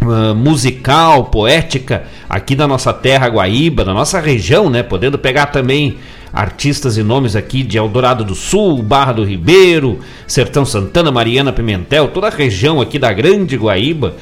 uh, 0.00 0.36
musical, 0.36 1.24
poética 1.24 2.04
aqui 2.30 2.54
da 2.54 2.68
nossa 2.68 2.92
terra 2.92 3.26
Guaíba, 3.26 3.84
da 3.84 3.92
nossa 3.92 4.20
região, 4.20 4.70
né? 4.70 4.84
Podendo 4.84 5.18
pegar 5.18 5.46
também 5.46 5.96
artistas 6.32 6.96
e 6.96 7.02
nomes 7.02 7.34
aqui 7.34 7.64
de 7.64 7.76
Eldorado 7.76 8.24
do 8.24 8.36
Sul, 8.36 8.80
Barra 8.84 9.14
do 9.14 9.24
Ribeiro, 9.24 9.98
Sertão 10.28 10.64
Santana, 10.64 11.10
Mariana 11.10 11.52
Pimentel, 11.52 12.06
toda 12.06 12.28
a 12.28 12.30
região 12.30 12.80
aqui 12.80 13.00
da 13.00 13.12
Grande 13.12 13.56
Guaíba 13.56 14.14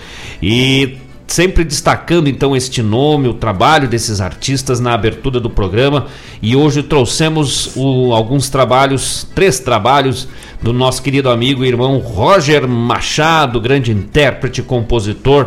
e 0.42 0.96
sempre 1.32 1.62
destacando 1.62 2.28
então 2.28 2.56
este 2.56 2.82
nome, 2.82 3.28
o 3.28 3.34
trabalho 3.34 3.86
desses 3.86 4.20
artistas 4.20 4.80
na 4.80 4.94
abertura 4.94 5.38
do 5.38 5.48
programa 5.48 6.06
e 6.42 6.56
hoje 6.56 6.82
trouxemos 6.82 7.70
o, 7.76 8.12
alguns 8.12 8.48
trabalhos, 8.48 9.26
três 9.32 9.60
trabalhos 9.60 10.26
do 10.60 10.72
nosso 10.72 11.00
querido 11.00 11.30
amigo 11.30 11.64
e 11.64 11.68
irmão 11.68 11.98
Roger 11.98 12.66
Machado, 12.66 13.60
grande 13.60 13.92
intérprete, 13.92 14.60
compositor, 14.60 15.44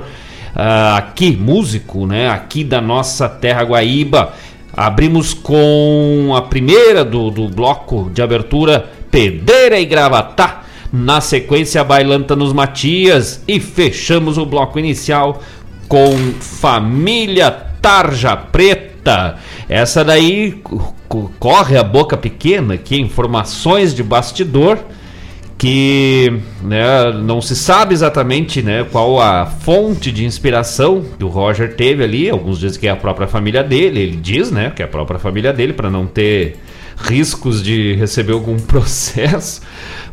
uh, 0.56 0.96
aqui 0.96 1.36
músico, 1.36 2.08
né, 2.08 2.30
aqui 2.30 2.63
da 2.63 2.80
nossa 2.80 3.28
terra 3.28 3.63
Guaíba. 3.63 4.34
Abrimos 4.75 5.34
com 5.34 6.34
a 6.36 6.42
primeira 6.44 7.04
do, 7.04 7.30
do 7.30 7.50
bloco 7.50 8.10
de 8.12 8.22
abertura, 8.22 8.90
Pedreira 9.12 9.80
e 9.80 9.86
Gravatá. 9.86 10.62
Na 10.92 11.22
sequência, 11.22 11.84
Bailanta 11.84 12.36
nos 12.36 12.54
Matias. 12.54 13.44
E 13.48 13.60
fechamos 13.60 14.38
o 14.38 14.46
bloco 14.46 14.78
inicial 14.78 15.42
com 15.88 16.16
Família 16.40 17.52
Tarja 17.52 18.36
Preta. 18.36 19.36
Essa 19.68 20.04
daí 20.04 20.62
corre 21.40 21.78
a 21.78 21.84
boca 21.84 22.18
pequena 22.18 22.75
aqui, 22.75 23.00
informações 23.00 23.94
de 23.94 24.04
bastidor 24.04 24.80
que 25.63 26.42
né, 26.62 27.13
não 27.13 27.40
se 27.42 27.56
sabe 27.56 27.94
exatamente 27.94 28.62
né, 28.62 28.86
qual 28.92 29.22
a 29.22 29.46
fonte 29.46 30.12
de 30.12 30.25
inspiração 30.25 31.06
que 31.18 31.24
o 31.24 31.30
Roger 31.30 31.75
teve 31.75 32.04
ali. 32.04 32.30
Alguns 32.30 32.60
dizem 32.60 32.80
que 32.82 32.86
é 32.86 32.92
a 32.92 32.98
própria 32.98 33.28
família 33.30 33.63
dele, 33.63 34.02
ele 34.02 34.18
diz 34.18 34.52
né, 34.52 34.74
que 34.75 34.82
é 34.82 34.86
a 34.86 34.90
própria 34.90 35.18
família 35.18 35.53
dele, 35.53 35.72
para 35.72 35.90
não 35.90 36.05
ter 36.05 36.57
riscos 36.98 37.64
de 37.64 37.94
receber 37.94 38.34
algum 38.34 38.57
processo. 38.68 39.62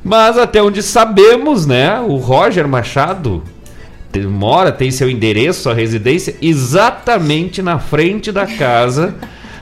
Mas 0.05 0.39
até 0.39 0.63
onde 0.63 0.85
sabemos, 0.85 1.67
né, 1.67 1.99
o 1.99 2.17
Roger 2.17 2.69
Machado 2.69 3.43
mora, 4.19 4.73
tem 4.73 4.91
seu 4.91 5.09
endereço, 5.09 5.63
sua 5.63 5.75
residência, 5.75 6.37
exatamente 6.41 7.63
na 7.63 7.79
frente 7.79 8.33
da 8.33 8.47
casa 8.47 9.15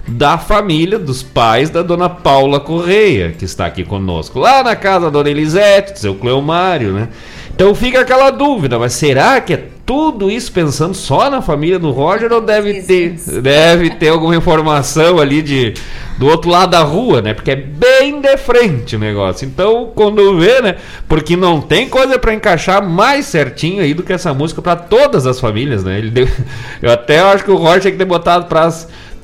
da 0.07 0.39
família, 0.39 0.99
dos 0.99 1.23
pais 1.23 1.69
da 1.69 1.83
dona 1.83 2.09
Paula 2.09 2.59
Correia, 2.59 3.35
que 3.39 3.45
está 3.45 3.67
aqui 3.67 3.85
conosco. 3.85 4.39
Lá 4.39 4.65
na 4.65 4.75
casa 4.75 5.07
da 5.07 5.11
dona 5.11 5.29
Elisete, 5.29 5.99
seu 5.99 6.15
Cleomário, 6.15 6.93
né? 6.95 7.09
Então 7.55 7.75
fica 7.75 8.01
aquela 8.01 8.31
dúvida, 8.31 8.79
mas 8.79 8.95
será 8.95 9.41
que 9.41 9.53
é 9.53 9.65
tudo 9.89 10.31
isso 10.31 10.53
pensando 10.53 10.93
só 10.93 11.31
na 11.31 11.41
família 11.41 11.79
do 11.79 11.91
Roger 11.91 12.31
ou 12.31 12.43
deve 12.43 12.83
ter, 12.83 13.17
deve 13.41 13.89
ter 13.89 14.11
alguma 14.11 14.37
informação 14.37 15.19
ali 15.19 15.41
de 15.41 15.73
do 16.19 16.27
outro 16.27 16.51
lado 16.51 16.73
da 16.73 16.81
rua, 16.81 17.23
né? 17.23 17.33
Porque 17.33 17.53
é 17.53 17.57
bem 17.57 18.21
de 18.21 18.37
frente 18.37 18.97
o 18.97 18.99
negócio. 18.99 19.47
Então, 19.47 19.91
quando 19.95 20.39
vê, 20.39 20.61
né? 20.61 20.77
Porque 21.09 21.39
não 21.39 21.63
tem 21.63 21.89
coisa 21.89 22.19
para 22.19 22.35
encaixar 22.35 22.87
mais 22.87 23.25
certinho 23.25 23.83
aí 23.83 23.95
do 23.95 24.03
que 24.03 24.13
essa 24.13 24.35
música 24.35 24.61
para 24.61 24.77
todas 24.77 25.27
as 25.27 25.41
famílias, 25.41 25.83
né? 25.83 25.97
Ele 25.97 26.11
deu, 26.11 26.29
eu 26.83 26.93
até 26.93 27.21
acho 27.21 27.43
que 27.43 27.51
o 27.51 27.57
Roger 27.57 27.81
tinha 27.81 27.93
que 27.93 27.99
ter 27.99 28.05
botado 28.05 28.45
para 28.45 28.71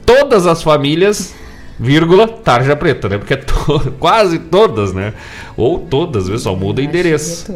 todas 0.07 0.46
as 0.46 0.62
famílias 0.62 1.35
vírgula, 1.79 2.27
tarja 2.27 2.74
preta, 2.74 3.09
né? 3.09 3.18
Porque 3.18 3.35
é 3.35 3.37
to 3.37 3.92
quase 4.00 4.38
todas, 4.38 4.94
né? 4.94 5.12
Ou 5.59 5.79
todas, 5.79 6.29
viu? 6.29 6.38
Só 6.38 6.55
muda 6.55 6.81
o 6.81 6.85
endereço. 6.85 7.53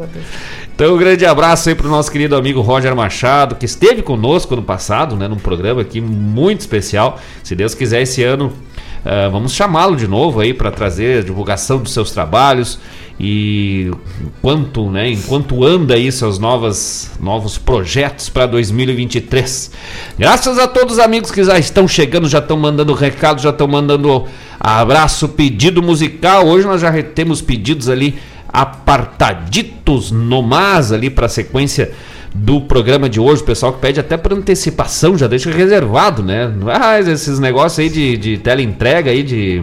Então, 0.79 0.95
um 0.95 0.97
grande 0.97 1.27
abraço 1.27 1.69
aí 1.69 1.75
pro 1.75 1.89
nosso 1.89 2.09
querido 2.09 2.37
amigo 2.37 2.61
Roger 2.61 2.95
Machado, 2.95 3.57
que 3.57 3.67
esteve 3.67 4.01
conosco 4.01 4.55
no 4.55 4.63
passado, 4.63 5.17
né? 5.17 5.27
Num 5.27 5.35
programa 5.35 5.81
aqui 5.81 6.01
muito 6.01 6.61
especial. 6.61 7.19
Se 7.43 7.57
Deus 7.57 7.75
quiser, 7.75 8.03
esse 8.03 8.23
ano 8.23 8.53
Uh, 8.99 9.31
vamos 9.31 9.55
chamá-lo 9.55 9.97
de 9.97 10.09
novo 10.09 10.41
aí 10.41 10.53
para 10.53 10.73
trazer 10.73 11.21
a 11.21 11.23
divulgação 11.23 11.79
dos 11.79 11.93
seus 11.93 12.11
trabalhos 12.11 12.81
e 13.19 13.91
enquanto, 14.21 14.91
né, 14.91 15.09
enquanto 15.11 15.65
anda 15.65 15.95
aí 15.95 16.11
seus 16.11 16.39
novas, 16.39 17.13
novos 17.21 17.57
projetos 17.57 18.29
para 18.29 18.47
2023. 18.47 19.71
Graças 20.19 20.59
a 20.59 20.67
todos 20.67 20.95
os 20.95 20.99
amigos 20.99 21.31
que 21.31 21.43
já 21.45 21.59
estão 21.59 21.87
chegando, 21.87 22.29
já 22.29 22.39
estão 22.39 22.57
mandando 22.57 22.93
recado, 22.93 23.41
já 23.41 23.51
estão 23.51 23.69
mandando 23.69 24.27
abraço, 24.59 25.29
pedido 25.29 25.81
musical. 25.81 26.47
Hoje 26.47 26.67
nós 26.67 26.81
já 26.81 26.93
temos 27.03 27.41
pedidos 27.41 27.89
ali 27.89 28.19
apartaditos 28.49 30.11
no 30.11 30.43
mas 30.43 30.93
ali 30.93 31.11
para 31.11 31.27
a 31.27 31.29
sequência 31.29 31.93
do 32.35 32.61
programa 32.61 33.09
de 33.09 33.19
hoje, 33.19 33.43
o 33.43 33.45
pessoal 33.45 33.73
que 33.73 33.81
pede 33.81 33.99
até 33.99 34.17
por 34.17 34.33
antecipação, 34.33 35.17
já 35.17 35.27
deixa 35.27 35.51
reservado, 35.51 36.23
né? 36.23 36.53
Ah, 36.67 36.99
esses 37.01 37.39
negócios 37.39 37.79
aí 37.79 37.89
de, 37.89 38.17
de 38.17 38.39
teleentrega 38.39 39.11
aí, 39.11 39.23
de. 39.23 39.63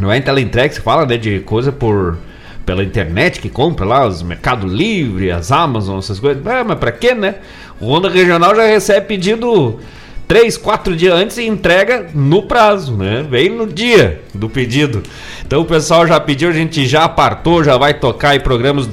Não 0.00 0.10
é 0.10 0.18
em 0.18 0.22
teleentrega 0.22 0.68
que 0.68 0.74
se 0.76 0.80
fala, 0.80 1.06
né? 1.06 1.16
De 1.16 1.40
coisa 1.40 1.72
por. 1.72 2.18
Pela 2.64 2.84
internet 2.84 3.40
que 3.40 3.48
compra 3.48 3.84
lá, 3.84 4.06
os 4.06 4.22
Mercado 4.22 4.68
Livre, 4.68 5.32
as 5.32 5.50
Amazon, 5.50 5.98
essas 5.98 6.20
coisas. 6.20 6.46
É, 6.46 6.62
mas 6.62 6.78
pra 6.78 6.92
quê, 6.92 7.12
né? 7.12 7.36
O 7.80 7.86
Honda 7.86 8.08
Regional 8.08 8.54
já 8.54 8.64
recebe 8.64 9.06
pedido 9.06 9.80
três, 10.26 10.56
quatro 10.56 10.96
dias 10.96 11.14
antes 11.14 11.36
e 11.38 11.46
entrega 11.46 12.10
no 12.14 12.42
prazo, 12.42 12.96
né? 12.96 13.26
Vem 13.28 13.50
no 13.50 13.66
dia 13.66 14.22
do 14.34 14.48
pedido. 14.48 15.02
Então 15.46 15.60
o 15.60 15.64
pessoal 15.64 16.06
já 16.06 16.18
pediu, 16.18 16.48
a 16.48 16.52
gente 16.52 16.86
já 16.86 17.04
apartou, 17.04 17.62
já 17.62 17.76
vai 17.76 17.94
tocar 17.94 18.30
aí 18.30 18.40
programas 18.40 18.88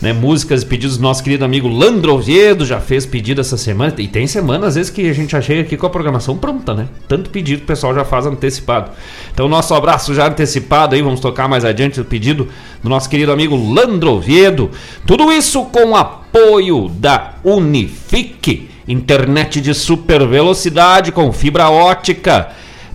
né, 0.00 0.12
músicas 0.12 0.62
e 0.62 0.66
pedidos 0.66 0.96
do 0.96 1.02
nosso 1.02 1.22
querido 1.22 1.44
amigo 1.44 1.68
Landro 1.68 2.14
Oviedo, 2.14 2.64
já 2.64 2.80
fez 2.80 3.04
pedido 3.04 3.40
essa 3.40 3.56
semana. 3.56 3.94
E 3.98 4.08
tem 4.08 4.26
semana, 4.26 4.66
às 4.66 4.74
vezes, 4.74 4.90
que 4.90 5.08
a 5.08 5.12
gente 5.12 5.32
já 5.32 5.40
chega 5.40 5.60
aqui 5.60 5.76
com 5.76 5.86
a 5.86 5.90
programação 5.90 6.36
pronta, 6.36 6.74
né? 6.74 6.88
Tanto 7.06 7.30
pedido 7.30 7.62
o 7.62 7.66
pessoal 7.66 7.94
já 7.94 8.04
faz 8.04 8.26
antecipado. 8.26 8.90
Então, 9.32 9.48
nosso 9.48 9.74
abraço 9.74 10.14
já 10.14 10.26
antecipado 10.26 10.94
aí, 10.94 11.02
vamos 11.02 11.20
tocar 11.20 11.48
mais 11.48 11.64
adiante 11.64 12.00
o 12.00 12.04
pedido 12.04 12.48
do 12.82 12.88
nosso 12.88 13.08
querido 13.10 13.30
amigo 13.30 13.56
Landro 13.56 14.12
Oviedo. 14.12 14.70
Tudo 15.06 15.30
isso 15.30 15.64
com 15.66 15.94
apoio 15.94 16.88
da 16.88 17.34
Unifique, 17.44 18.69
internet 18.86 19.60
de 19.60 19.74
super 19.74 20.26
velocidade 20.26 21.12
com 21.12 21.32
fibra 21.32 21.70
ótica 21.70 22.48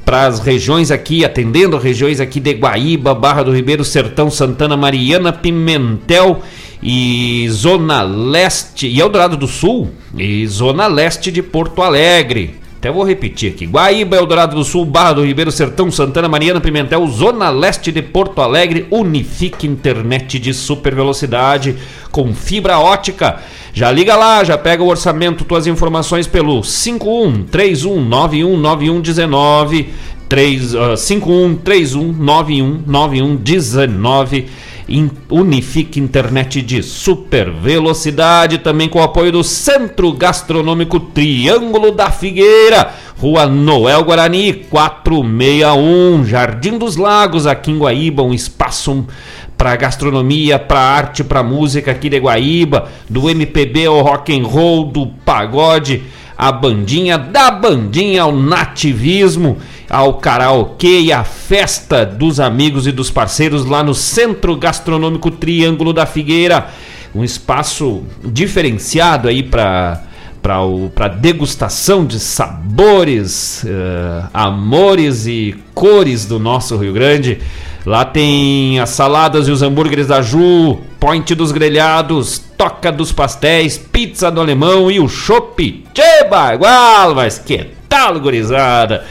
para 0.05 0.27
as 0.27 0.39
regiões 0.39 0.91
aqui, 0.91 1.25
atendendo 1.25 1.77
regiões 1.77 2.19
aqui 2.19 2.39
de 2.39 2.53
Guaíba, 2.53 3.15
Barra 3.15 3.43
do 3.43 3.53
Ribeiro, 3.53 3.83
Sertão, 3.83 4.29
Santana, 4.29 4.77
Mariana, 4.77 5.33
Pimentel 5.33 6.41
e 6.81 7.47
Zona 7.49 8.03
Leste, 8.03 8.87
e 8.87 8.99
Eldorado 8.99 9.35
do 9.35 9.47
Sul, 9.47 9.89
e 10.15 10.45
Zona 10.45 10.85
Leste 10.85 11.31
de 11.31 11.41
Porto 11.41 11.81
Alegre. 11.81 12.64
Até 12.85 12.93
vou 12.93 13.03
repetir 13.03 13.51
aqui: 13.51 13.65
Guaíba, 13.65 14.15
Eldorado 14.15 14.55
do 14.55 14.63
Sul, 14.63 14.85
Barra 14.85 15.13
do 15.13 15.25
Ribeiro, 15.25 15.51
Sertão, 15.51 15.89
Santana, 15.89 16.29
Mariana, 16.29 16.61
Pimentel, 16.61 17.07
Zona 17.07 17.49
Leste 17.49 17.91
de 17.91 18.03
Porto 18.03 18.43
Alegre, 18.43 18.85
Unifique 18.91 19.65
Internet 19.65 20.37
de 20.37 20.53
super 20.53 20.93
velocidade 20.93 21.75
com 22.11 22.31
fibra 22.35 22.77
ótica. 22.77 23.39
Já 23.73 23.91
liga 23.91 24.15
lá, 24.15 24.43
já 24.43 24.55
pega 24.55 24.83
o 24.83 24.87
orçamento, 24.87 25.43
tuas 25.43 25.65
informações 25.65 26.27
pelo 26.27 26.61
51 26.61 27.45
31919119 27.45 29.87
3, 30.29 30.75
uh, 30.75 30.95
51 30.95 31.57
31919119 31.57 34.45
Unifique 35.29 35.99
Internet 35.99 36.61
de 36.61 36.83
super 36.83 37.51
velocidade, 37.51 38.59
também 38.59 38.87
com 38.87 38.99
o 38.99 39.03
apoio 39.03 39.31
do 39.31 39.43
Centro 39.43 40.13
Gastronômico 40.13 40.99
Triângulo 40.99 41.91
da 41.91 42.11
Figueira, 42.11 42.93
Rua 43.17 43.47
Noel 43.47 44.03
Guarani 44.03 44.53
461, 44.69 46.25
Jardim 46.25 46.77
dos 46.77 46.97
Lagos, 46.97 47.47
aqui 47.47 47.71
em 47.71 47.79
Guaíba, 47.79 48.21
um 48.21 48.33
espaço 48.33 49.05
para 49.57 49.75
gastronomia, 49.75 50.59
para 50.59 50.79
arte, 50.79 51.23
para 51.23 51.41
música 51.41 51.91
aqui 51.91 52.09
de 52.09 52.19
Guaíba, 52.19 52.89
do 53.09 53.29
MPB 53.29 53.85
ao 53.85 54.01
rock 54.01 54.37
and 54.37 54.45
roll, 54.45 54.85
do 54.85 55.07
pagode, 55.07 56.03
a 56.37 56.51
bandinha, 56.51 57.17
da 57.17 57.51
bandinha 57.51 58.23
ao 58.23 58.35
nativismo 58.35 59.57
ao 59.89 60.15
karaokê 60.15 61.01
e 61.01 61.13
à 61.13 61.23
festa 61.23 62.05
dos 62.05 62.39
amigos 62.39 62.87
e 62.87 62.91
dos 62.91 63.11
parceiros 63.11 63.65
lá 63.65 63.83
no 63.83 63.93
Centro 63.93 64.55
Gastronômico 64.55 65.31
Triângulo 65.31 65.93
da 65.93 66.05
Figueira. 66.05 66.69
Um 67.13 67.23
espaço 67.23 68.03
diferenciado 68.23 69.27
aí 69.27 69.43
para 69.43 70.01
para 70.93 71.07
degustação 71.07 72.05
de 72.05 72.19
sabores, 72.19 73.63
uh, 73.63 74.29
amores 74.31 75.25
e 75.25 75.55
cores 75.73 76.27
do 76.27 76.37
nosso 76.37 76.77
Rio 76.77 76.93
Grande. 76.93 77.39
Lá 77.83 78.05
tem 78.05 78.79
as 78.79 78.91
saladas 78.91 79.47
e 79.47 79.51
os 79.51 79.63
hambúrgueres 79.63 80.05
da 80.05 80.21
Ju, 80.21 80.81
point 81.05 81.35
dos 81.35 81.51
grelhados, 81.51 82.39
toca 82.57 82.91
dos 82.91 83.11
pastéis, 83.11 83.77
pizza 83.77 84.31
do 84.31 84.41
alemão 84.41 84.89
e 84.89 84.99
o 84.99 85.07
chopp. 85.07 85.85
Cheba, 85.93 86.55
igual, 86.55 87.13
mas 87.13 87.37
que 87.37 87.63
tal, 87.87 88.19
gurizada? 88.19 89.05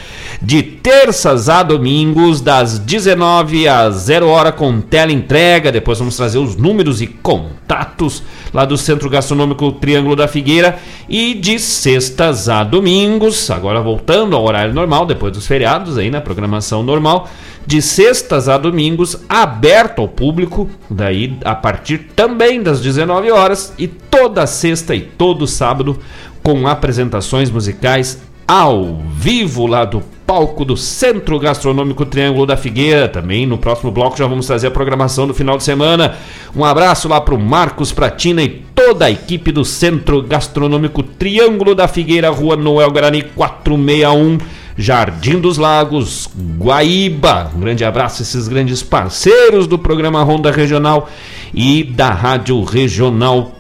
De 0.45 0.63
terças 0.63 1.49
a 1.49 1.63
domingos, 1.63 2.43
das 2.43 2.79
19 2.79 3.67
às 3.67 3.95
0 3.95 4.29
hora 4.29 4.53
com 4.53 4.79
tela 4.79 5.11
entrega. 5.11 5.73
Depois 5.73 5.99
vamos 5.99 6.17
trazer 6.17 6.37
os 6.39 6.55
números 6.55 7.01
e 7.01 7.07
contatos 7.07 8.23
lá 8.53 8.67
do 8.67 8.77
Centro 8.77 9.09
Gastronômico 9.09 9.73
Triângulo 9.73 10.15
da 10.15 10.29
Figueira. 10.29 10.79
E 11.09 11.33
de 11.33 11.59
sextas 11.59 12.49
a 12.51 12.63
domingos, 12.63 13.51
agora 13.51 13.81
voltando 13.81 14.37
ao 14.37 14.45
horário 14.45 14.75
normal, 14.75 15.07
depois 15.07 15.33
dos 15.33 15.47
feriados 15.47 15.97
aí 15.97 16.11
na 16.11 16.21
programação 16.21 16.83
normal 16.83 17.29
de 17.67 17.81
sextas 17.81 18.47
a 18.47 18.59
domingos, 18.59 19.19
aberto 19.27 20.03
ao 20.03 20.09
público, 20.09 20.69
daí 20.91 21.39
a 21.43 21.55
partir 21.55 22.11
também 22.15 22.63
das 22.63 22.83
19 22.83 23.31
horas 23.31 23.73
e 23.79 23.89
toda 23.89 24.47
sexta 24.47 24.95
e 24.95 25.01
todo 25.01 25.47
sábado 25.47 25.99
com 26.43 26.69
apresentações 26.69 27.51
musicais 27.51 28.21
ao 28.47 29.03
vivo 29.17 29.67
lá 29.67 29.85
do 29.85 30.03
palco 30.27 30.65
do 30.65 30.77
Centro 30.77 31.39
Gastronômico 31.39 32.05
Triângulo 32.05 32.47
da 32.47 32.57
Figueira. 32.57 33.09
Também 33.09 33.47
no 33.47 33.59
próximo 33.59 33.91
bloco 33.91 34.17
já 34.17 34.27
vamos 34.27 34.47
trazer 34.47 34.69
a 34.69 34.71
programação 34.71 35.27
do 35.27 35.35
final 35.35 35.57
de 35.57 35.65
semana. 35.65 36.15
Um 36.55 36.65
abraço 36.65 37.09
lá 37.09 37.21
para 37.21 37.35
o 37.35 37.41
Marcos 37.41 37.93
Pratina 37.93 38.43
e 38.43 38.63
toda 38.75 39.07
a 39.07 39.11
equipe 39.11 39.53
do 39.53 39.65
Centro 39.65 40.23
Gastronômico 40.23 41.03
Triângulo 41.03 41.75
da 41.75 41.89
Figueira, 41.89 42.31
Rua 42.31 42.57
Noel 42.57 42.91
Guarani 42.91 43.23
461. 43.23 44.39
Jardim 44.77 45.39
dos 45.39 45.57
Lagos, 45.57 46.29
Guaíba. 46.59 47.53
Um 47.55 47.61
grande 47.61 47.85
abraço 47.85 48.21
a 48.21 48.25
esses 48.25 48.49
grandes 48.49 48.83
parceiros 48.83 49.69
do 49.69 49.79
programa 49.79 50.21
Ronda 50.25 50.51
Regional 50.51 51.09
e 51.55 51.85
da 51.85 52.11
Rádio 52.11 52.61
Regional.net. 52.65 53.55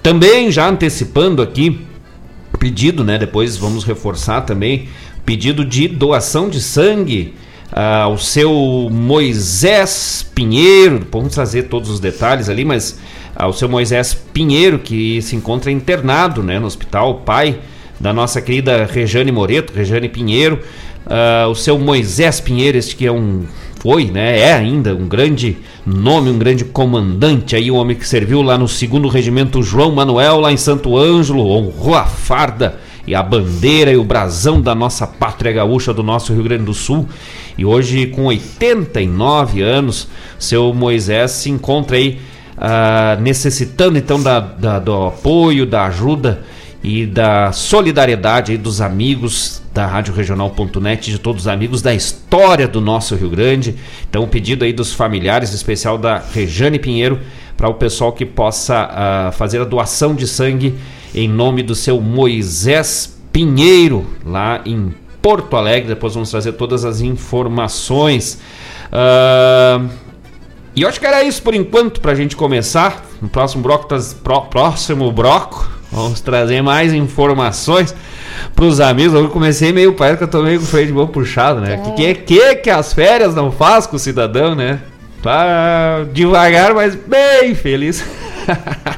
Também 0.00 0.52
já 0.52 0.68
antecipando 0.68 1.42
aqui 1.42 1.80
pedido, 2.58 3.04
né? 3.04 3.18
Depois 3.18 3.56
vamos 3.56 3.84
reforçar 3.84 4.42
também 4.42 4.88
pedido 5.24 5.64
de 5.64 5.88
doação 5.88 6.48
de 6.48 6.60
sangue 6.60 7.34
uh, 7.72 8.04
ao 8.04 8.18
seu 8.18 8.88
Moisés 8.90 10.24
Pinheiro. 10.34 11.06
Vamos 11.10 11.34
trazer 11.34 11.64
todos 11.64 11.90
os 11.90 12.00
detalhes 12.00 12.48
ali, 12.48 12.64
mas 12.64 12.98
ao 13.34 13.52
seu 13.52 13.68
Moisés 13.68 14.14
Pinheiro 14.14 14.78
que 14.78 15.20
se 15.22 15.36
encontra 15.36 15.70
internado, 15.70 16.42
né, 16.42 16.58
no 16.58 16.66
hospital, 16.66 17.22
pai 17.24 17.58
da 17.98 18.12
nossa 18.12 18.40
querida 18.40 18.84
Rejane 18.84 19.32
Moreto, 19.32 19.72
Rejane 19.72 20.08
Pinheiro, 20.08 20.60
uh, 21.06 21.48
o 21.48 21.54
seu 21.54 21.78
Moisés 21.78 22.40
Pinheiro, 22.40 22.76
este 22.78 22.94
que 22.94 23.06
é 23.06 23.12
um 23.12 23.44
foi, 23.86 24.06
né, 24.06 24.40
é 24.40 24.52
ainda 24.52 24.92
um 24.96 25.06
grande 25.06 25.58
nome, 25.86 26.28
um 26.28 26.36
grande 26.36 26.64
comandante 26.64 27.54
aí, 27.54 27.70
um 27.70 27.76
homem 27.76 27.94
que 27.96 28.04
serviu 28.04 28.42
lá 28.42 28.58
no 28.58 28.66
segundo 28.66 29.06
regimento 29.06 29.62
João 29.62 29.92
Manuel, 29.92 30.40
lá 30.40 30.52
em 30.52 30.56
Santo 30.56 30.98
Ângelo, 30.98 31.46
honrou 31.46 31.94
a 31.94 32.04
farda 32.04 32.80
e 33.06 33.14
a 33.14 33.22
bandeira 33.22 33.92
e 33.92 33.96
o 33.96 34.02
brasão 34.02 34.60
da 34.60 34.74
nossa 34.74 35.06
pátria 35.06 35.52
gaúcha 35.52 35.94
do 35.94 36.02
nosso 36.02 36.34
Rio 36.34 36.42
Grande 36.42 36.64
do 36.64 36.74
Sul. 36.74 37.08
E 37.56 37.64
hoje, 37.64 38.08
com 38.08 38.24
89 38.24 39.62
anos, 39.62 40.08
seu 40.36 40.74
Moisés 40.74 41.30
se 41.30 41.48
encontra 41.48 41.96
aí 41.96 42.18
uh, 42.56 43.22
necessitando 43.22 43.96
então 43.96 44.20
da, 44.20 44.40
da, 44.40 44.80
do 44.80 45.04
apoio, 45.04 45.64
da 45.64 45.84
ajuda 45.84 46.42
e 46.86 47.04
da 47.04 47.50
solidariedade 47.50 48.56
dos 48.56 48.80
amigos 48.80 49.60
da 49.74 49.84
Rádio 49.84 50.14
Regional.net, 50.14 51.10
de 51.10 51.18
todos 51.18 51.42
os 51.42 51.48
amigos 51.48 51.82
da 51.82 51.92
história 51.92 52.68
do 52.68 52.80
nosso 52.80 53.16
Rio 53.16 53.28
Grande. 53.28 53.74
Então, 54.08 54.22
o 54.22 54.28
pedido 54.28 54.64
aí 54.64 54.72
dos 54.72 54.92
familiares, 54.92 55.50
em 55.50 55.56
especial 55.56 55.98
da 55.98 56.22
Rejane 56.32 56.78
Pinheiro, 56.78 57.18
para 57.56 57.68
o 57.68 57.74
pessoal 57.74 58.12
que 58.12 58.24
possa 58.24 58.86
uh, 58.86 59.32
fazer 59.32 59.60
a 59.60 59.64
doação 59.64 60.14
de 60.14 60.28
sangue 60.28 60.76
em 61.12 61.28
nome 61.28 61.64
do 61.64 61.74
seu 61.74 62.00
Moisés 62.00 63.20
Pinheiro, 63.32 64.06
lá 64.24 64.60
em 64.64 64.94
Porto 65.20 65.56
Alegre. 65.56 65.88
Depois 65.88 66.14
vamos 66.14 66.30
trazer 66.30 66.52
todas 66.52 66.84
as 66.84 67.00
informações. 67.00 68.38
Uh, 68.92 69.90
e 70.72 70.82
eu 70.82 70.88
acho 70.88 71.00
que 71.00 71.06
era 71.06 71.24
isso 71.24 71.42
por 71.42 71.52
enquanto 71.52 72.00
para 72.00 72.12
a 72.12 72.14
gente 72.14 72.36
começar. 72.36 73.04
No 73.20 73.28
próximo 73.28 73.60
bloco, 73.64 73.88
próximo 74.52 75.10
bloco, 75.10 75.68
Vamos 75.96 76.20
trazer 76.20 76.60
mais 76.60 76.92
informações 76.92 77.94
para 78.54 78.66
os 78.66 78.80
amigos. 78.80 79.14
Eu 79.14 79.30
comecei 79.30 79.72
meio, 79.72 79.94
parece 79.94 80.18
que 80.18 80.24
eu 80.24 80.28
tô 80.28 80.42
meio 80.42 80.58
com 80.58 80.66
o 80.66 80.68
freio 80.68 80.88
de 80.88 80.92
mão 80.92 81.06
puxado, 81.06 81.58
né? 81.58 81.82
É. 81.86 81.90
Que, 81.92 82.14
que 82.14 82.54
que 82.56 82.68
as 82.68 82.92
férias 82.92 83.34
não 83.34 83.50
faz 83.50 83.86
com 83.86 83.96
o 83.96 83.98
cidadão, 83.98 84.54
né? 84.54 84.80
Tá 85.22 86.04
devagar, 86.12 86.74
mas 86.74 86.94
bem 86.94 87.54
feliz. 87.54 88.04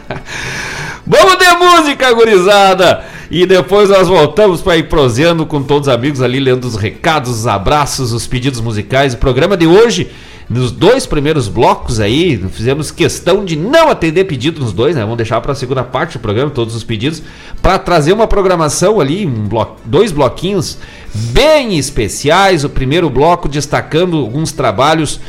Vamos 1.07 1.39
de 1.39 1.47
música, 1.55 2.13
gurizada! 2.13 3.05
E 3.31 3.47
depois 3.47 3.89
nós 3.91 4.09
voltamos 4.09 4.61
para 4.61 4.77
ir 4.77 4.89
proseando 4.89 5.47
com 5.47 5.63
todos 5.63 5.87
os 5.87 5.95
amigos 5.95 6.21
ali, 6.21 6.41
lendo 6.41 6.65
os 6.65 6.75
recados, 6.75 7.31
os 7.31 7.47
abraços, 7.47 8.13
os 8.13 8.27
pedidos 8.27 8.61
musicais. 8.61 9.15
O 9.15 9.19
programa 9.19 9.57
de 9.57 9.69
hoje 9.69 10.11
nos 10.49 10.71
dois 10.71 11.05
primeiros 11.05 11.47
blocos 11.47 12.01
aí, 12.01 12.39
fizemos 12.51 12.91
questão 12.91 13.45
de 13.45 13.55
não 13.55 13.91
atender 13.91 14.25
pedido 14.25 14.61
nos 14.61 14.73
dois, 14.73 14.97
né? 14.97 15.03
Vamos 15.03 15.19
deixar 15.19 15.41
para 15.43 15.53
a 15.53 15.55
segunda 15.55 15.85
parte 15.85 16.17
do 16.17 16.23
programa 16.23 16.51
todos 16.51 16.75
os 16.75 16.83
pedidos 16.83 17.23
para 17.61 17.79
trazer 17.79 18.15
uma 18.15 18.27
programação 18.27 18.99
ali, 18.99 19.27
um 19.27 19.47
dois 19.85 20.11
bloquinhos 20.11 20.79
bem 21.15 21.77
especiais. 21.77 22.65
O 22.65 22.71
primeiro 22.71 23.11
bloco 23.11 23.47
destacando 23.47 24.17
alguns 24.17 24.51
trabalhos 24.51 25.21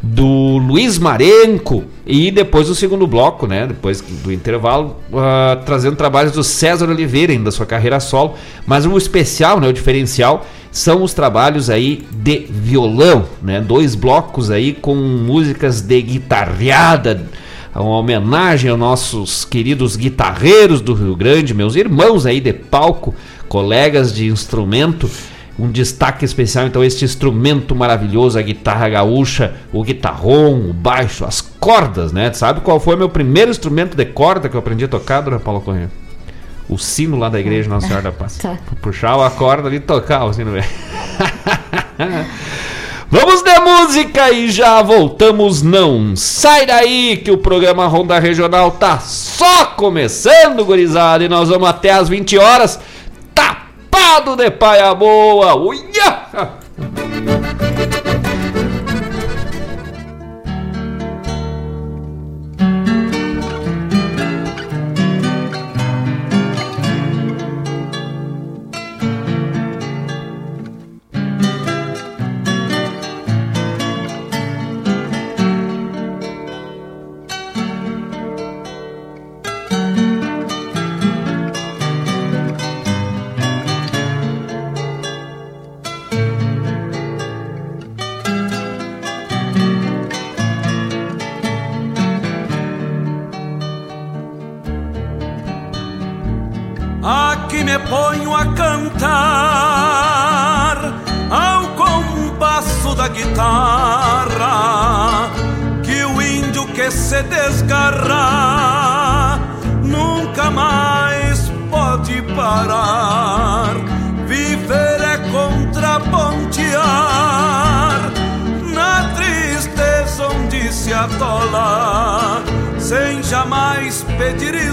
do 0.00 0.58
Luiz 0.58 0.96
Marenco 0.96 1.84
e 2.06 2.30
depois 2.30 2.70
o 2.70 2.74
segundo 2.74 3.04
bloco, 3.06 3.48
né, 3.48 3.66
depois 3.66 4.00
do 4.00 4.32
intervalo, 4.32 4.96
uh, 5.10 5.62
trazendo 5.64 5.96
trabalhos 5.96 6.32
do 6.32 6.44
César 6.44 6.88
Oliveira, 6.88 7.32
ainda 7.32 7.46
da 7.46 7.50
sua 7.50 7.66
carreira 7.66 7.98
solo, 7.98 8.34
mas 8.64 8.86
o 8.86 8.96
especial, 8.96 9.58
né, 9.58 9.66
o 9.66 9.72
diferencial 9.72 10.46
são 10.78 11.02
os 11.02 11.12
trabalhos 11.12 11.68
aí 11.68 12.06
de 12.12 12.46
violão, 12.48 13.24
né? 13.42 13.60
Dois 13.60 13.96
blocos 13.96 14.48
aí 14.48 14.72
com 14.72 14.94
músicas 14.94 15.80
de 15.80 16.00
guitarreada, 16.00 17.26
uma 17.74 17.98
homenagem 17.98 18.70
aos 18.70 18.78
nossos 18.78 19.44
queridos 19.44 19.96
guitarreiros 19.96 20.80
do 20.80 20.94
Rio 20.94 21.16
Grande, 21.16 21.52
meus 21.52 21.74
irmãos 21.74 22.26
aí 22.26 22.40
de 22.40 22.52
palco, 22.52 23.12
colegas 23.48 24.14
de 24.14 24.28
instrumento. 24.28 25.10
Um 25.58 25.68
destaque 25.68 26.24
especial, 26.24 26.68
então, 26.68 26.84
este 26.84 27.04
instrumento 27.04 27.74
maravilhoso, 27.74 28.38
a 28.38 28.42
guitarra 28.42 28.88
gaúcha, 28.88 29.54
o 29.72 29.82
guitarrão, 29.82 30.70
o 30.70 30.72
baixo, 30.72 31.24
as 31.24 31.40
cordas, 31.40 32.12
né? 32.12 32.32
Sabe 32.32 32.60
qual 32.60 32.78
foi 32.78 32.94
meu 32.94 33.08
primeiro 33.08 33.50
instrumento 33.50 33.96
de 33.96 34.04
corda 34.04 34.48
que 34.48 34.54
eu 34.54 34.60
aprendi 34.60 34.84
a 34.84 34.88
tocar, 34.88 35.22
dona 35.22 35.40
Paula 35.40 35.60
Corrêa? 35.60 35.90
O 36.68 36.76
sino 36.78 37.16
lá 37.16 37.28
da 37.28 37.40
igreja 37.40 37.68
Nossa 37.68 37.86
Senhora 37.86 38.04
da 38.04 38.12
Paz. 38.12 38.38
Tá. 38.38 38.56
Puxar 38.82 39.18
a 39.24 39.30
corda 39.30 39.68
ali 39.68 39.76
e 39.76 39.80
tocar 39.80 40.24
o 40.24 40.32
sino. 40.32 40.52
Vamos 43.10 43.42
de 43.42 43.58
música 43.60 44.30
e 44.30 44.50
já 44.50 44.82
voltamos. 44.82 45.62
Não 45.62 46.14
sai 46.14 46.66
daí 46.66 47.16
que 47.16 47.30
o 47.30 47.38
programa 47.38 47.86
Ronda 47.86 48.18
Regional 48.18 48.72
tá 48.72 48.98
só 48.98 49.64
começando, 49.76 50.62
gurizada. 50.62 51.24
E 51.24 51.28
nós 51.28 51.48
vamos 51.48 51.66
até 51.68 51.90
as 51.90 52.06
20 52.06 52.36
horas. 52.36 52.78
Tapado 53.34 54.36
de 54.36 54.50
paia 54.50 54.94
boa. 54.94 55.54
Uia! 55.54 56.28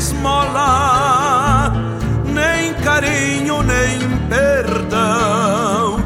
esmola, 0.06 1.74
nem 2.26 2.74
carinho, 2.76 3.64
nem 3.64 4.00
perdão. 4.28 6.00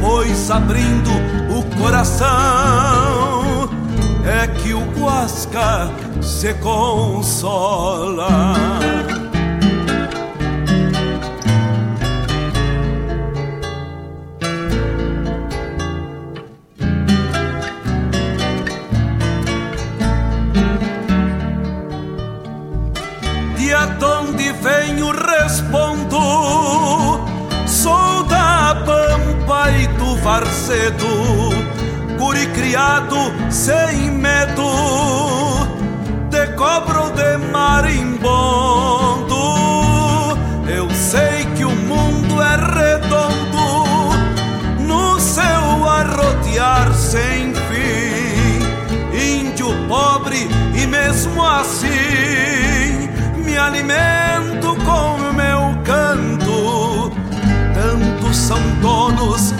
mas 0.00 0.50
abrindo 0.50 1.10
o 1.50 1.62
coração 1.80 3.68
é 4.24 4.46
que 4.46 4.72
o 4.74 4.80
Guasca 4.92 5.90
se 6.20 6.54
consola. 6.54 8.28
Varzedo 30.70 31.50
Guri 32.16 32.46
criado 32.54 33.16
sem 33.50 34.12
medo 34.12 34.70
De 36.30 36.46
cobro 36.54 37.10
de 37.10 37.38
marimbondo 37.50 38.28
Eu 40.68 40.88
sei 40.90 41.44
que 41.56 41.64
o 41.64 41.70
mundo 41.70 42.40
é 42.40 42.54
redondo 42.54 44.14
No 44.78 45.18
seu 45.18 45.88
arrotear 45.88 46.94
sem 46.94 47.52
fim 47.52 48.60
Índio 49.12 49.74
pobre 49.88 50.48
e 50.80 50.86
mesmo 50.86 51.44
assim 51.44 53.10
me 53.44 53.58
alimento 53.58 54.76
com 54.84 55.18
meu 55.32 55.74
canto. 55.82 57.10
Tantos 57.74 58.36
são 58.36 58.60
donos 58.80 59.52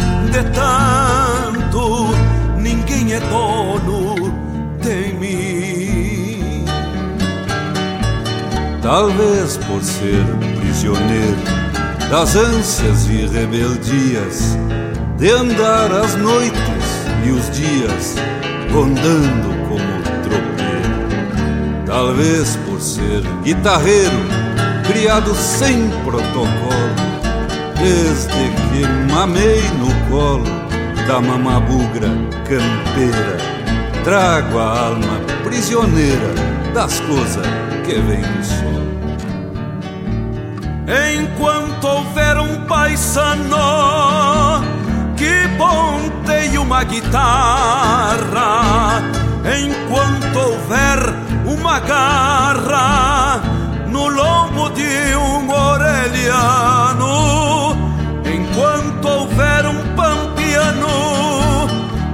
tanto, 0.45 2.09
ninguém 2.57 3.15
é 3.15 3.21
dono 3.21 4.33
de 4.81 5.13
mim. 5.15 6.65
Talvez 8.83 9.57
por 9.59 9.83
ser 9.83 10.25
prisioneiro 10.59 11.61
das 12.11 12.35
ânsias 12.35 13.07
e 13.07 13.27
rebeldias, 13.27 14.59
de 15.17 15.31
andar 15.31 15.93
as 15.93 16.17
noites 16.17 16.61
e 17.25 17.31
os 17.31 17.51
dias 17.51 18.17
rondando 18.73 19.49
como 19.69 20.03
tropeiro. 20.23 21.85
Talvez 21.87 22.57
por 22.67 22.81
ser 22.81 23.23
guitarreiro, 23.45 24.17
criado 24.87 25.35
sem 25.35 25.89
protocolo, 26.05 26.51
desde 27.79 28.29
que 28.71 29.13
mamei 29.13 29.63
no 29.79 30.00
colo 30.11 30.45
da 31.07 31.21
mamabugra 31.21 32.09
campeira. 32.45 33.39
Trago 34.05 34.59
a 34.59 34.87
alma 34.87 35.21
prisioneira 35.45 36.35
das 36.75 37.01
coisas 37.01 37.47
que 37.85 37.95
vem 37.95 38.21
do 38.21 38.45
sol. 38.45 38.81
Enquanto 41.17 41.87
houver 41.87 42.39
um 42.39 42.67
paisano 42.67 43.57
que 45.17 45.49
ponteie 45.57 46.59
uma 46.59 46.83
guitarra, 46.83 48.21
enquanto 49.45 50.37
houver 50.39 50.99
uma 51.47 51.79
garra 51.81 53.41
no 53.87 54.09
lombo 54.09 54.71
de 54.71 55.15
um 55.17 55.49
orelhano, 55.51 57.11
enquanto 59.01 59.09
houver 59.09 59.67
um 59.67 59.97
pampiano 59.97 60.87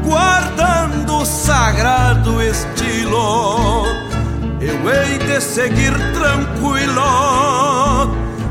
guardando 0.04 1.16
o 1.18 1.26
sagrado 1.26 2.40
estilo, 2.40 3.84
eu 4.60 4.88
hei 4.90 5.18
de 5.18 5.40
seguir 5.40 5.92
tranquilo, 6.14 7.02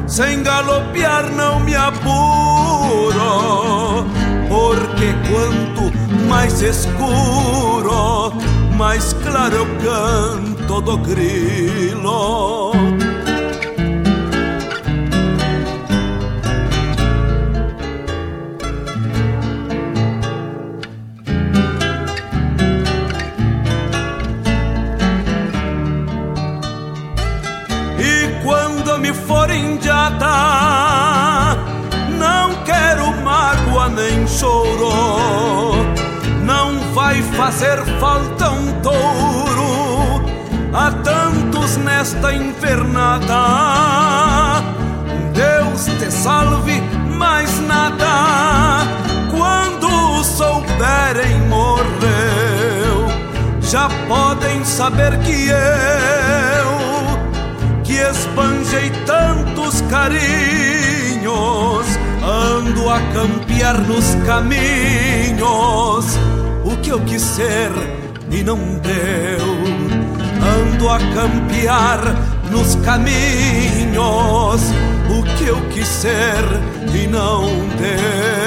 sem 0.05 0.43
galopear 0.43 1.31
não 1.31 1.61
me 1.61 1.75
apuro, 1.75 2.05
porque 4.49 5.15
quanto 5.29 5.91
mais 6.27 6.61
escuro, 6.61 8.33
mais 8.77 9.13
claro 9.13 9.55
eu 9.55 9.65
canto 9.79 10.67
todo 10.67 10.97
grilo. 10.97 12.73
Fazer 37.55 37.79
falta 38.01 38.49
um 38.51 38.81
touro 38.81 40.25
a 40.73 40.91
tantos 40.91 41.77
nesta 41.77 42.33
invernada. 42.33 43.33
Deus 45.31 45.85
te 45.85 46.11
salve, 46.11 46.81
mais 47.17 47.57
nada. 47.61 48.81
Quando 49.31 50.21
souberem 50.25 51.39
morreu, 51.47 53.07
já 53.61 53.87
podem 54.09 54.65
saber 54.65 55.17
que 55.19 55.47
eu, 55.47 55.55
que 57.85 57.93
esbanjei 57.93 58.89
tantos 59.05 59.79
carinhos, 59.89 61.87
ando 62.21 62.89
a 62.89 62.99
campear 63.13 63.79
nos 63.79 64.13
caminhos. 64.25 65.45
Que 66.85 66.91
eu 66.91 66.99
quis 66.99 67.21
ser 67.23 67.71
e 68.29 68.43
não 68.43 68.59
deu 68.75 70.05
ando 70.45 70.87
a 70.87 70.99
campear 70.99 71.99
nos 72.51 72.75
caminhos 72.75 74.61
o 75.09 75.23
que 75.35 75.47
eu 75.47 75.59
quis 75.71 75.87
ser 75.87 76.43
e 76.93 77.07
não 77.07 77.47
deu. 77.79 78.44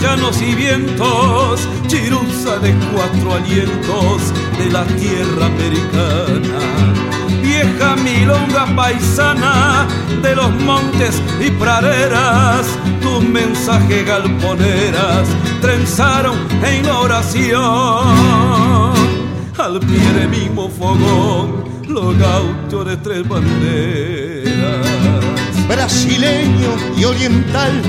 Llanos 0.00 0.40
y 0.42 0.54
vientos, 0.54 1.68
chiruza 1.86 2.58
de 2.58 2.74
cuatro 2.92 3.34
alientos 3.34 4.32
de 4.58 4.70
la 4.70 4.84
tierra 4.84 5.46
americana. 5.46 6.58
Vieja 7.42 7.96
milonga 7.96 8.66
paisana 8.74 9.86
de 10.22 10.34
los 10.34 10.50
montes 10.60 11.22
y 11.40 11.50
praderas, 11.50 12.66
tu 13.00 13.20
mensaje 13.20 14.04
galponeras 14.04 15.28
trenzaron 15.60 16.36
en 16.64 16.86
oración. 16.90 17.62
Al 19.56 19.78
pie 19.80 20.12
de 20.18 20.26
mismo 20.26 20.68
fogón, 20.68 21.64
los 21.88 22.18
gauchos 22.18 22.86
de 22.86 22.96
tres 22.96 23.28
banderas. 23.28 24.54
Brasileño 25.68 26.76
y 26.96 27.04
oriental 27.04 27.82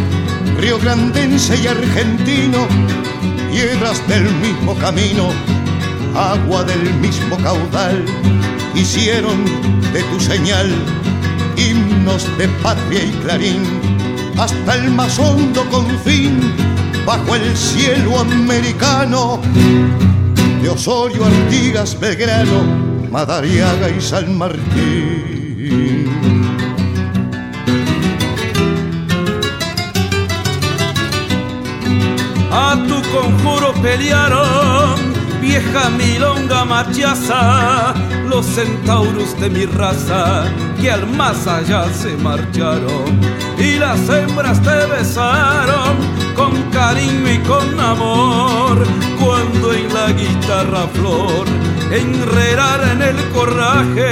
río 0.66 0.80
grandense 0.80 1.56
y 1.62 1.68
argentino, 1.68 2.68
piedras 3.52 4.02
del 4.08 4.24
mismo 4.38 4.74
camino, 4.80 5.30
agua 6.16 6.64
del 6.64 6.92
mismo 6.96 7.38
caudal, 7.38 8.04
hicieron 8.74 9.46
de 9.94 10.02
tu 10.02 10.20
señal 10.20 10.68
himnos 11.56 12.26
de 12.40 12.48
patria 12.64 13.04
y 13.04 13.12
clarín, 13.24 13.62
hasta 14.40 14.74
el 14.78 14.90
más 14.90 15.20
hondo 15.20 15.64
confín 15.70 16.52
bajo 17.06 17.36
el 17.36 17.56
cielo 17.56 18.18
americano 18.18 19.40
de 20.64 20.68
Osorio, 20.68 21.26
Artigas, 21.26 22.00
Belgrano, 22.00 22.64
Madariaga 23.12 23.88
y 23.88 24.02
San 24.02 24.36
Martín. 24.36 25.35
Pelearon 33.86 34.96
vieja 35.40 35.92
milonga 35.92 36.66
machaza, 36.66 37.94
los 38.28 38.44
centauros 38.44 39.40
de 39.40 39.48
mi 39.48 39.66
raza 39.68 40.46
que 40.82 40.90
al 40.90 41.06
más 41.06 41.46
allá 41.46 41.86
se 41.94 42.18
marcharon 42.18 43.08
y 43.60 43.78
las 43.78 44.10
hembras 44.10 44.60
te 44.64 44.88
besaron 44.88 45.98
con 46.36 46.52
cariño 46.72 47.32
y 47.32 47.38
con 47.52 47.80
amor 47.80 48.76
cuando 49.20 49.72
en 49.72 49.94
la 49.94 50.08
guitarra 50.14 50.88
flor 50.96 51.46
enredar 51.92 52.82
en 52.92 53.02
el 53.04 53.18
corraje 53.36 54.10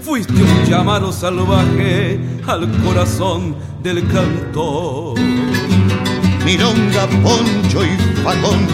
fuiste 0.00 0.40
un 0.40 0.64
llamado 0.66 1.10
salvaje 1.10 2.20
al 2.46 2.70
corazón 2.84 3.56
del 3.82 4.06
cantor 4.06 5.18
milonga, 6.48 7.06
poncho 7.22 7.84
y 7.84 7.94
facón 8.24 8.66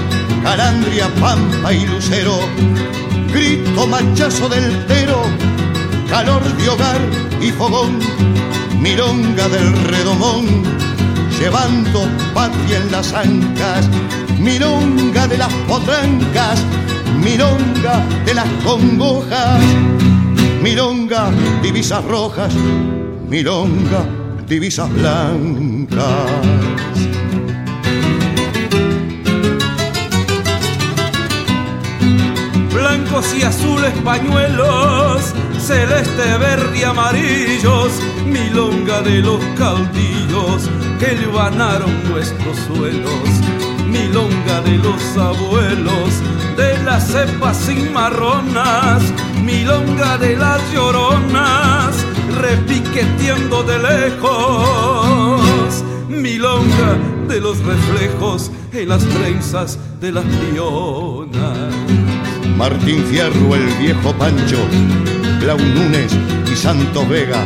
calandria, 0.44 1.08
pampa 1.20 1.72
y 1.72 1.84
lucero, 1.86 2.38
grito 3.32 3.84
machazo 3.88 4.48
del 4.48 4.86
tero, 4.86 5.22
calor 6.08 6.44
de 6.56 6.68
hogar 6.68 7.00
y 7.40 7.50
fogón, 7.50 7.98
milonga 8.80 9.48
del 9.48 9.72
redomón, 9.90 10.46
llevando 11.36 12.06
patria 12.32 12.76
en 12.76 12.92
las 12.92 13.12
ancas, 13.12 13.88
milonga 14.38 15.26
de 15.26 15.38
las 15.38 15.52
potrancas, 15.66 16.62
milonga 17.24 18.06
de 18.24 18.34
las 18.34 18.48
congojas, 18.64 19.60
milonga 20.62 21.32
divisas 21.60 22.04
rojas, 22.04 22.54
milonga 23.28 24.06
divisas 24.46 24.88
blancas. 24.92 26.04
Y 33.14 33.42
azules 33.42 33.92
pañuelos, 34.04 35.34
celeste, 35.60 36.36
verde 36.38 36.78
y 36.78 36.82
amarillos, 36.82 37.92
milonga 38.26 39.02
de 39.02 39.20
los 39.20 39.38
caudillos 39.56 40.68
que 40.98 41.14
libanaron 41.14 41.92
nuestros 42.10 42.58
suelos, 42.66 43.28
milonga 43.86 44.62
de 44.62 44.78
los 44.78 45.16
abuelos, 45.16 46.10
de 46.56 46.76
las 46.82 47.06
cepas 47.06 47.70
marronas 47.92 49.00
milonga 49.44 50.18
de 50.18 50.36
las 50.36 50.60
lloronas, 50.72 52.04
repiqueteando 52.40 53.62
de 53.62 53.78
lejos, 53.78 55.84
milonga 56.08 56.98
de 57.28 57.40
los 57.40 57.60
reflejos 57.60 58.50
en 58.72 58.88
las 58.88 59.04
trenzas 59.04 59.78
de 60.00 60.10
las 60.10 60.24
leonas. 60.24 62.03
Martín 62.56 63.04
Fierro, 63.06 63.54
el 63.54 63.66
viejo 63.80 64.12
Pancho, 64.14 64.58
Clau 65.40 65.58
Núñez 65.58 66.12
y 66.50 66.56
Santos 66.56 67.08
Vega. 67.08 67.44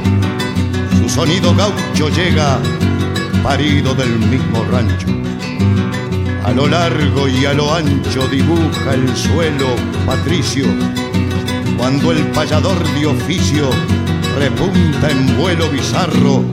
Su 1.01 1.09
sonido 1.09 1.55
gaucho 1.55 2.11
llega, 2.11 2.59
parido 3.43 3.95
del 3.95 4.19
mismo 4.19 4.65
rancho. 4.71 5.07
A 6.45 6.53
lo 6.53 6.67
largo 6.67 7.27
y 7.29 7.47
a 7.47 7.55
lo 7.55 7.75
ancho 7.75 8.29
dibuja 8.29 8.95
el 8.95 9.17
suelo 9.17 9.69
patricio, 10.07 10.67
cuando 11.79 12.13
el 12.13 12.27
payador 12.29 12.79
de 12.95 13.07
oficio 13.07 13.71
repunta 14.39 15.11
en 15.11 15.39
vuelo 15.39 15.71
bizarro. 15.71 16.45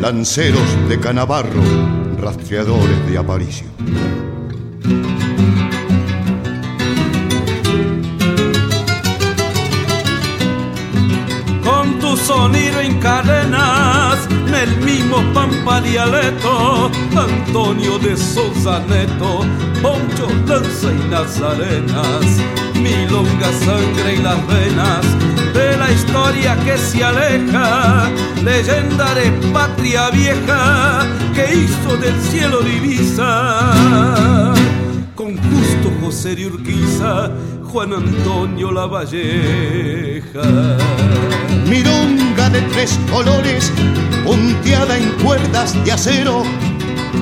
Lanceros 0.00 0.88
de 0.88 0.98
Canabarro, 0.98 1.62
rastreadores 2.20 3.10
de 3.10 3.18
Aparicio. 3.18 3.66
Sonido 12.16 12.80
en 12.80 12.98
cadenas, 13.00 14.26
en 14.30 14.54
el 14.54 14.76
mismo 14.78 15.18
Pampa 15.34 15.80
Dialeto, 15.80 16.90
Antonio 17.16 17.98
de 17.98 18.16
Sousa 18.16 18.80
Neto, 18.88 19.40
Poncho, 19.82 20.28
Lanza 20.46 20.92
y 20.92 21.08
Nazarenas, 21.10 22.26
milonga 22.74 23.52
sangre 23.64 24.14
y 24.14 24.22
las 24.22 24.46
venas 24.46 25.04
de 25.54 25.76
la 25.76 25.90
historia 25.90 26.56
que 26.64 26.76
se 26.78 27.04
aleja, 27.04 28.10
leyenda 28.44 29.14
de 29.14 29.30
patria 29.52 30.10
vieja 30.10 31.06
que 31.34 31.54
hizo 31.54 31.96
del 31.96 32.20
cielo 32.22 32.60
divisa. 32.60 34.52
Con 35.14 35.36
justo 35.36 35.92
José 36.00 36.36
de 36.36 36.46
Urquiza, 36.46 37.30
Juan 37.64 37.92
Antonio 37.94 38.70
Lavalleja 38.70 40.42
milonga 41.66 42.48
de 42.50 42.62
tres 42.62 42.98
colores, 43.10 43.72
punteada 44.24 44.96
en 44.96 45.10
cuerdas 45.22 45.74
de 45.84 45.92
acero, 45.92 46.44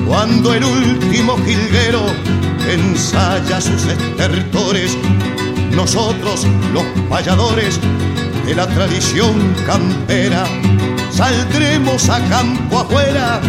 cuando 0.07 0.53
el 0.53 0.63
último 0.63 1.37
jilguero 1.45 2.05
ensaya 2.69 3.59
sus 3.59 3.85
estertores, 3.85 4.97
nosotros 5.75 6.45
los 6.73 6.83
payadores 7.09 7.79
de 8.45 8.55
la 8.55 8.67
tradición 8.67 9.55
campera, 9.65 10.45
saldremos 11.11 12.09
a 12.09 12.19
campo 12.29 12.79
afuera 12.79 13.41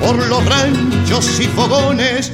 por 0.00 0.16
los 0.26 0.44
ranchos 0.44 1.40
y 1.40 1.46
fogones, 1.46 2.32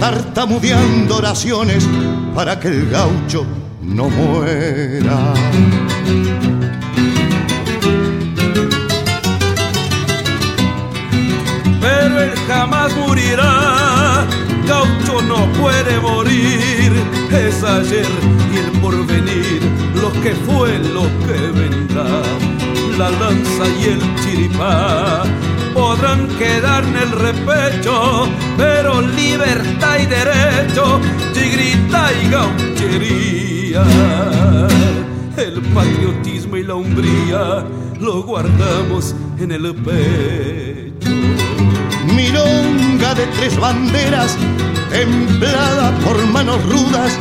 tartamudeando 0.00 1.16
oraciones 1.16 1.88
para 2.34 2.58
que 2.60 2.68
el 2.68 2.90
gaucho 2.90 3.46
no 3.80 4.08
muera. 4.10 5.34
Pero 12.14 12.22
él 12.22 12.38
jamás 12.46 12.96
morirá. 12.96 14.26
Gaucho 14.66 15.20
no 15.22 15.46
puede 15.60 15.98
morir, 16.00 16.92
es 17.30 17.62
ayer 17.62 18.06
y 18.52 18.58
el 18.58 18.80
porvenir, 18.80 19.60
lo 20.00 20.10
que 20.22 20.32
fue, 20.46 20.78
lo 20.78 21.02
que 21.26 21.38
vendrá. 21.60 22.22
La 22.98 23.10
lanza 23.10 23.66
y 23.80 23.84
el 23.84 24.00
chiripá 24.22 25.24
podrán 25.74 26.28
quedar 26.38 26.84
en 26.84 26.96
el 26.96 27.10
repecho, 27.10 28.28
pero 28.56 29.00
libertad 29.02 29.98
y 30.00 30.06
derecho, 30.06 31.00
chigrita 31.32 32.10
y 32.12 32.30
gauchería. 32.30 33.84
El 35.36 35.60
patriotismo 35.74 36.56
y 36.56 36.62
la 36.62 36.76
umbría 36.76 37.64
lo 38.00 38.22
guardamos 38.22 39.14
en 39.38 39.50
el 39.50 39.74
pecho 39.74 40.73
milonga 42.14 43.14
de 43.14 43.26
tres 43.38 43.58
banderas, 43.58 44.36
templada 44.90 45.92
por 46.04 46.24
manos 46.26 46.62
rudas, 46.64 47.18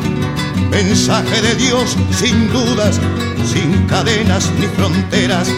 mensaje 0.70 1.42
de 1.42 1.56
Dios 1.56 1.98
sin 2.12 2.52
dudas, 2.52 3.00
sin 3.52 3.86
cadenas 3.88 4.52
ni 4.60 4.68
fronteras. 4.68 5.50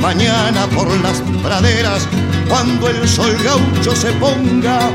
Mañana 0.00 0.66
por 0.74 0.88
las 1.00 1.20
praderas, 1.42 2.06
cuando 2.48 2.88
el 2.88 3.08
sol 3.08 3.36
gaucho 3.42 3.94
se 3.94 4.12
ponga, 4.12 4.90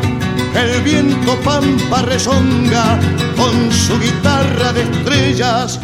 el 0.55 0.81
viento 0.81 1.35
pampa 1.41 2.01
rezonga 2.03 2.99
con 3.35 3.71
su 3.71 3.99
guitarra 3.99 4.73
de 4.73 4.83
estrellas, 4.83 5.79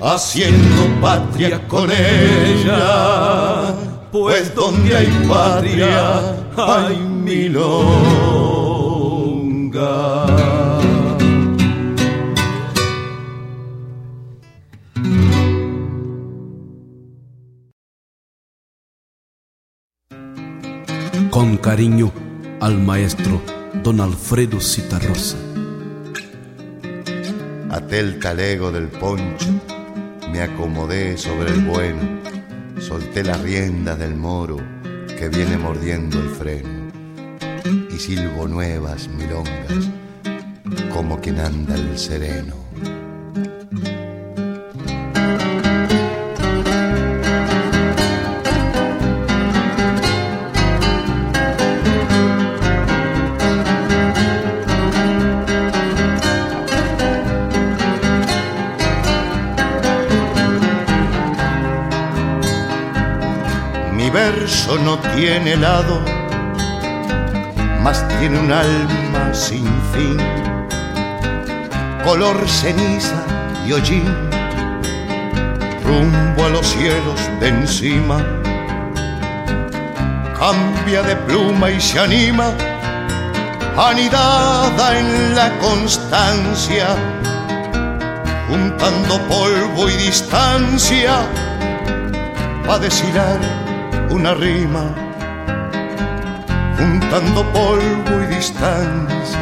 haciendo 0.00 1.00
patria 1.00 1.66
con 1.68 1.90
ella 1.90 3.95
pues 4.18 4.54
donde 4.54 4.96
hay 4.96 5.06
patria 5.28 6.34
hay 6.56 6.96
milonga. 6.96 7.46
Con 21.30 21.58
cariño 21.58 22.10
al 22.60 22.78
maestro 22.78 23.42
don 23.82 24.00
Alfredo 24.00 24.60
Citarrosa. 24.60 25.36
Até 27.70 27.98
el 28.00 28.18
talego 28.18 28.72
del 28.72 28.88
poncho 28.88 29.48
me 30.32 30.40
acomodé 30.40 31.18
sobre 31.18 31.50
el 31.50 31.60
bueno 31.60 32.35
solté 32.80 33.22
la 33.22 33.36
rienda 33.36 33.96
del 33.96 34.14
moro 34.14 34.56
que 35.18 35.28
viene 35.28 35.56
mordiendo 35.56 36.18
el 36.20 36.28
freno 36.30 36.90
y 37.90 37.98
silbo 37.98 38.46
nuevas 38.46 39.08
milongas 39.08 39.90
como 40.92 41.20
quien 41.20 41.38
anda 41.40 41.74
el 41.74 41.98
sereno. 41.98 42.65
Tiene 65.14 65.56
lado, 65.56 66.00
mas 67.82 68.06
tiene 68.18 68.38
un 68.38 68.52
alma 68.52 69.32
sin 69.32 69.66
fin, 69.92 70.16
color 72.04 72.36
ceniza 72.48 73.22
y 73.66 73.72
hollín, 73.72 74.04
rumbo 75.84 76.44
a 76.44 76.48
los 76.48 76.66
cielos 76.66 77.20
de 77.40 77.48
encima. 77.48 78.18
Cambia 80.38 81.02
de 81.02 81.16
pluma 81.16 81.70
y 81.70 81.80
se 81.80 81.98
anima, 81.98 82.52
anidada 83.76 84.98
en 84.98 85.34
la 85.34 85.50
constancia, 85.58 86.88
juntando 88.48 89.18
polvo 89.28 89.88
y 89.88 89.94
distancia, 89.94 91.20
a 92.68 92.78
deshilar 92.78 93.65
una 94.10 94.34
rima, 94.34 94.94
juntando 96.78 97.44
polvo 97.52 98.22
y 98.22 98.26
distancia, 98.34 99.40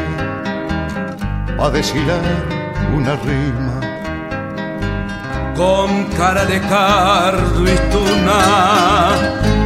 a 1.59 1.71
deshilar 1.71 2.21
una 2.97 3.17
rima. 3.17 3.81
con 5.57 6.07
cara 6.17 6.45
de 6.45 6.61
cardo 6.63 7.63
y 7.63 7.77
tuna, 7.93 9.13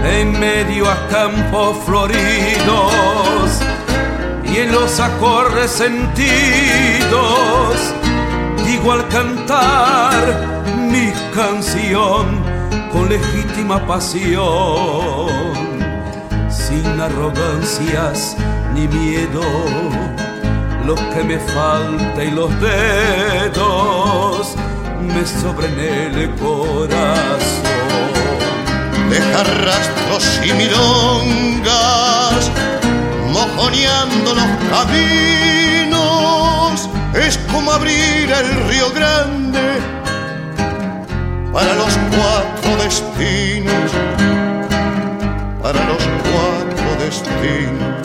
en 0.04 0.38
medio 0.38 0.90
a 0.90 1.06
campos 1.08 1.78
floridos 1.86 3.62
y 4.44 4.58
en 4.58 4.72
los 4.72 5.00
acordes 5.00 5.70
sentidos, 5.70 6.24
digo 8.66 8.92
al 8.92 9.08
cantar 9.08 10.12
mi 10.90 11.10
canción 11.34 12.37
con 12.92 13.08
legítima 13.08 13.86
pasión, 13.86 15.28
sin 16.48 17.00
arrogancias 17.00 18.36
ni 18.74 18.86
miedo, 18.88 19.42
lo 20.86 20.94
que 20.94 21.22
me 21.24 21.38
falta 21.38 22.24
y 22.24 22.30
los 22.30 22.50
dedos 22.60 24.54
me 25.00 25.26
sobren 25.26 25.78
el 25.78 26.30
corazón. 26.36 27.38
Deja 29.10 29.42
rastros 29.42 30.40
y 30.44 30.52
milongas, 30.52 32.50
mojoneando 33.32 34.34
los 34.34 34.50
caminos, 34.70 35.98
es 37.14 37.38
como 37.50 37.72
abrir 37.72 38.30
el 38.30 38.68
río 38.68 38.90
grande 38.92 39.97
para 41.58 41.74
los 41.74 41.98
cuatro 42.14 42.84
destinos, 42.84 43.90
para 45.60 45.84
los 45.86 46.02
cuatro 46.30 47.04
destinos. 47.04 47.98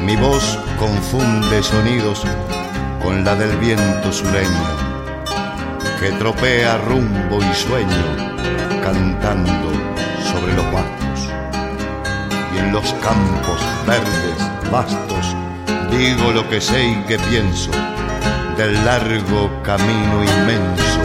Mi 0.00 0.16
voz 0.16 0.58
confunde 0.78 1.62
sonidos 1.62 2.22
con 3.02 3.22
la 3.22 3.34
del 3.36 3.54
viento 3.58 4.10
sureño, 4.10 4.66
que 6.00 6.12
tropea 6.12 6.78
rumbo 6.78 7.38
y 7.38 7.54
sueño, 7.54 8.06
cantando 8.82 9.72
sobre 10.32 10.54
los 10.54 10.64
pastos. 10.76 11.28
Y 12.54 12.58
en 12.60 12.72
los 12.72 12.94
campos 12.94 13.60
verdes, 13.86 14.70
vastos, 14.72 15.36
digo 15.90 16.32
lo 16.32 16.48
que 16.48 16.62
sé 16.62 16.82
y 16.82 16.94
que 17.02 17.18
pienso 17.18 17.72
del 18.60 18.84
largo 18.84 19.50
camino 19.62 20.22
inmenso 20.22 21.00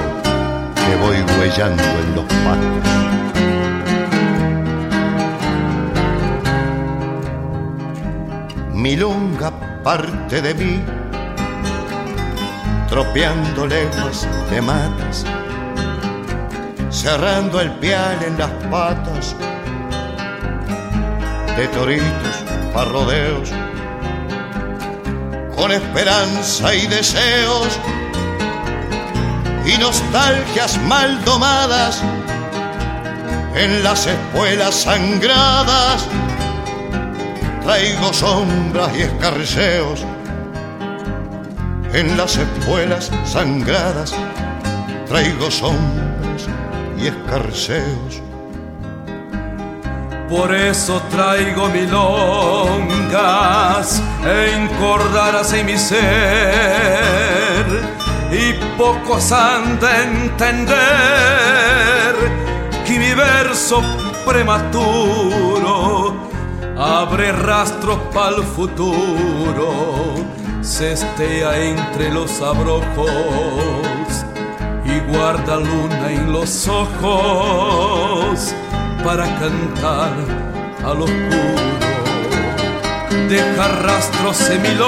que 0.76 0.96
voy 0.98 1.16
huellando 1.40 1.84
en 1.84 2.16
los 2.16 2.26
pastos. 2.44 2.90
Milonga 8.74 9.52
parte 9.84 10.42
de 10.42 10.54
mí, 10.54 10.82
tropeando 12.90 13.68
leguas 13.68 14.28
de 14.52 14.62
matas, 14.62 15.26
cerrando 16.90 17.62
el 17.62 17.72
pial 17.76 18.18
en 18.28 18.38
las 18.38 18.52
patas 18.70 19.34
de 21.56 21.68
toritos 21.70 22.44
para 22.74 22.90
rodeos 22.90 23.54
con 25.56 25.72
esperanza 25.72 26.74
y 26.74 26.88
deseos 26.88 27.80
y 29.66 29.78
nostalgias 29.78 30.80
mal 30.84 31.24
domadas 31.24 32.02
en 33.56 33.84
las 33.84 34.06
espuelas 34.06 34.76
sangradas. 34.76 36.08
Traigo 37.64 38.14
sombras 38.14 38.96
y 38.96 39.02
escarceos 39.02 40.06
en 41.94 42.18
las 42.18 42.38
espuelas 42.38 43.12
sangradas. 43.26 44.14
Traigo 45.08 45.50
sombras 45.50 46.48
y 46.98 47.08
escarceos 47.08 48.25
Por 50.30 50.54
eso 50.54 51.02
traigo 51.12 51.68
milongas 51.70 52.02
encordadas 54.24 55.54
en 55.54 55.68
mi 55.68 55.78
ser 55.78 56.06
y 58.32 58.54
pocos 58.76 59.32
han 59.32 59.80
de 59.80 60.04
entender 60.04 60.66
que 62.88 62.98
mi 62.98 63.14
verso 63.14 63.84
prematuro 64.26 66.16
abre 66.76 67.32
rastros 67.32 68.00
para 68.12 68.38
el 68.38 68.44
futuro, 68.44 70.16
se 70.62 70.94
estea 70.94 71.56
entre 71.58 72.12
los 72.12 72.42
abrojos 72.42 74.26
y 74.86 75.00
guarda 75.12 75.58
luna 75.58 76.12
en 76.12 76.34
los 76.34 76.68
ojos 76.68 78.56
para 79.06 79.26
cantar 79.40 80.14
al 80.84 81.02
oscuro. 81.04 81.56
Deja 83.30 83.68
rastros 83.84 84.38
semilongas, 84.38 84.86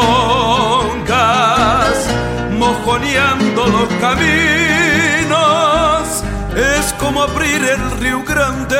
mojoneando 2.57 3.67
los 3.67 3.87
caminos. 4.01 5.37
Es 6.55 6.93
como 6.93 7.21
abrir 7.21 7.63
el 7.63 7.91
río 7.99 8.23
grande 8.23 8.77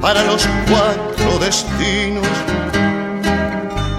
para 0.00 0.22
los 0.22 0.48
cuatro 0.70 1.38
destinos, 1.38 2.26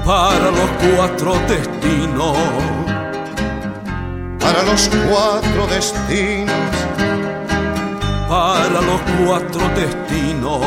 para 0.04 0.50
los 0.60 0.70
cuatro 0.96 1.36
destinos, 1.48 2.38
para 4.40 4.64
los 4.64 4.90
cuatro 5.08 5.68
destinos, 5.68 6.75
para 8.36 8.82
los 8.82 9.02
cuatro 9.18 9.62
destinos, 9.70 10.60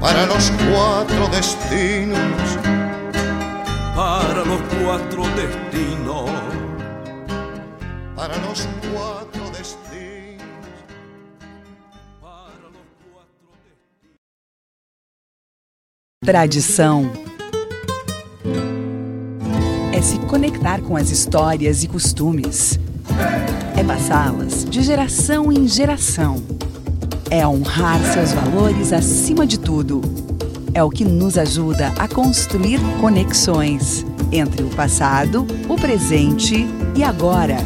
para 0.00 0.24
los 0.24 0.50
cuatro 0.72 1.28
destinos, 1.28 2.58
para 3.94 4.42
los 4.42 4.60
cuatro 4.80 5.22
destinos, 5.36 6.30
para 8.16 8.38
los 8.38 8.66
cuatro 8.90 9.50
destinos. 9.50 10.42
para 12.22 12.68
los 12.72 12.86
cuatro 13.12 13.52
destinos. 13.66 14.16
Tradição 16.24 17.12
é 19.92 20.00
se 20.00 20.18
conectar 20.20 20.80
com 20.80 20.96
as 20.96 21.10
histórias 21.10 21.84
e 21.84 21.88
costumes. 21.88 22.85
É 23.76 23.84
passá-las 23.84 24.64
de 24.64 24.82
geração 24.82 25.52
em 25.52 25.68
geração. 25.68 26.42
É 27.30 27.46
honrar 27.46 28.00
seus 28.12 28.32
valores 28.32 28.92
acima 28.92 29.46
de 29.46 29.58
tudo. 29.58 30.00
É 30.72 30.82
o 30.82 30.90
que 30.90 31.04
nos 31.04 31.36
ajuda 31.36 31.88
a 31.98 32.06
construir 32.06 32.78
conexões 33.00 34.04
entre 34.32 34.62
o 34.62 34.70
passado, 34.70 35.46
o 35.68 35.76
presente 35.76 36.66
e 36.96 37.02
agora, 37.02 37.56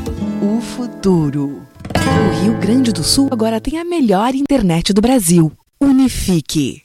o 0.42 0.60
futuro. 0.60 1.62
O 1.94 2.42
Rio 2.42 2.58
Grande 2.58 2.92
do 2.92 3.02
Sul 3.02 3.28
agora 3.30 3.60
tem 3.60 3.78
a 3.78 3.84
melhor 3.84 4.34
internet 4.34 4.92
do 4.92 5.00
Brasil. 5.00 5.52
Unifique. 5.80 6.82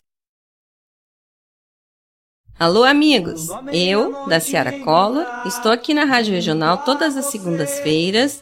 Alô, 2.58 2.86
amigos! 2.86 3.50
Eu, 3.74 4.28
da 4.28 4.40
Ciara 4.40 4.80
Cola, 4.80 5.44
estou 5.46 5.74
aqui 5.74 5.94
na 5.94 6.06
Rádio 6.06 6.34
Regional 6.34 6.78
todas 6.80 7.18
as 7.18 7.26
segundas-feiras, 7.26 8.42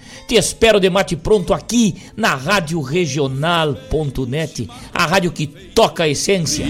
Te 0.27 0.35
espero 0.35 0.79
de 0.79 0.89
mate 0.89 1.15
pronto 1.15 1.53
aqui 1.53 2.01
na 2.15 2.35
Rádio 2.35 2.81
Regional.net, 2.81 4.69
a 4.93 5.05
rádio 5.05 5.31
que 5.31 5.47
toca 5.47 6.03
a 6.03 6.09
essência. 6.09 6.65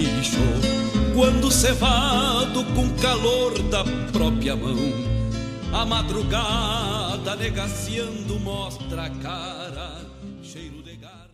Quando 1.14 1.50
cevado 1.50 2.64
com 2.74 2.88
calor 3.00 3.58
da 3.64 3.84
própria 4.10 4.56
mão, 4.56 4.76
a 5.72 5.84
madrugada 5.84 7.36
negaciando 7.36 8.40
mostra 8.40 9.04
a 9.04 9.10
cara, 9.10 10.00
cheiro 10.42 10.82
de 10.82 10.96
garra. 10.96 11.30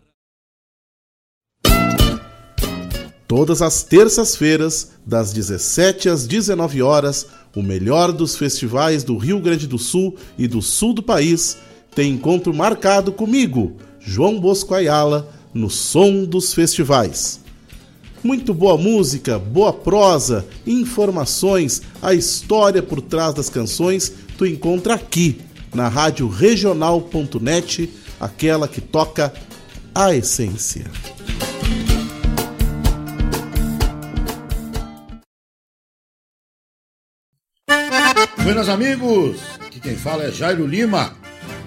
Todas 3.26 3.62
as 3.62 3.82
terças-feiras, 3.82 4.92
das 5.06 5.32
17 5.32 6.08
às 6.08 6.26
19 6.26 6.82
horas, 6.82 7.26
o 7.54 7.62
melhor 7.62 8.12
dos 8.12 8.36
festivais 8.36 9.04
do 9.04 9.16
Rio 9.16 9.40
Grande 9.40 9.66
do 9.66 9.78
Sul 9.78 10.16
e 10.36 10.46
do 10.46 10.62
sul 10.62 10.92
do 10.92 11.02
país 11.02 11.58
tem 11.94 12.12
encontro 12.12 12.54
marcado 12.54 13.12
comigo, 13.12 13.76
João 13.98 14.40
Bosco 14.40 14.74
Ayala, 14.74 15.28
no 15.52 15.68
Som 15.68 16.24
dos 16.24 16.54
Festivais. 16.54 17.40
Muito 18.22 18.52
boa 18.52 18.76
música, 18.76 19.38
boa 19.38 19.72
prosa, 19.72 20.46
informações, 20.66 21.82
a 22.02 22.14
história 22.14 22.82
por 22.82 23.00
trás 23.00 23.34
das 23.34 23.48
canções 23.48 24.12
tu 24.36 24.46
encontra 24.46 24.94
aqui 24.94 25.40
na 25.74 25.88
rádio 25.88 26.28
regional.net, 26.28 27.92
aquela 28.20 28.68
que 28.68 28.80
toca 28.80 29.32
a 29.94 30.14
essência. 30.14 30.86
Buenas 38.42 38.68
amigos, 38.68 39.40
aqui 39.66 39.80
quem 39.80 39.96
fala 39.96 40.24
é 40.24 40.30
Jairo 40.30 40.66
Lima. 40.66 41.17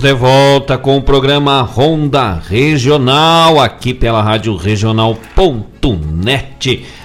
De 0.00 0.14
volta 0.14 0.78
com 0.78 0.96
o 0.96 1.02
programa 1.02 1.60
Ronda 1.60 2.40
Regional, 2.48 3.60
aqui 3.60 3.92
pela 3.92 4.22
Rádio 4.22 4.56
Regional.net, 4.56 5.26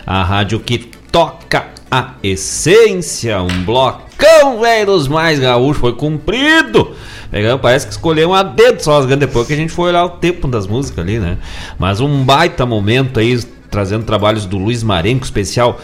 a 0.08 0.24
rádio 0.24 0.62
que 0.62 0.78
toca 1.12 1.66
a 1.92 2.14
essência. 2.24 3.42
Um 3.42 3.66
blocão, 3.66 4.62
velho, 4.62 4.86
dos 4.86 5.10
mais 5.10 5.40
gaúchos, 5.40 5.82
foi 5.82 5.92
cumprido. 5.92 6.96
Parece 7.62 7.86
que 7.86 7.92
escolheu 7.92 8.34
a 8.34 8.42
dedo 8.42 8.82
só 8.82 9.00
as 9.00 9.06
depois 9.06 9.46
que 9.46 9.52
a 9.54 9.58
gente 9.58 9.74
foi 9.74 9.90
olhar 9.90 10.06
o 10.06 10.12
tempo 10.12 10.48
das 10.48 10.66
músicas 10.66 11.04
ali, 11.04 11.20
né? 11.20 11.38
Mas 11.78 12.00
um 12.00 12.24
baita 12.24 12.66
momento 12.66 13.20
aí, 13.20 13.38
trazendo 13.70 14.06
trabalhos 14.06 14.46
do 14.46 14.58
Luiz 14.58 14.84
Marenco, 14.84 15.26
especial. 15.26 15.82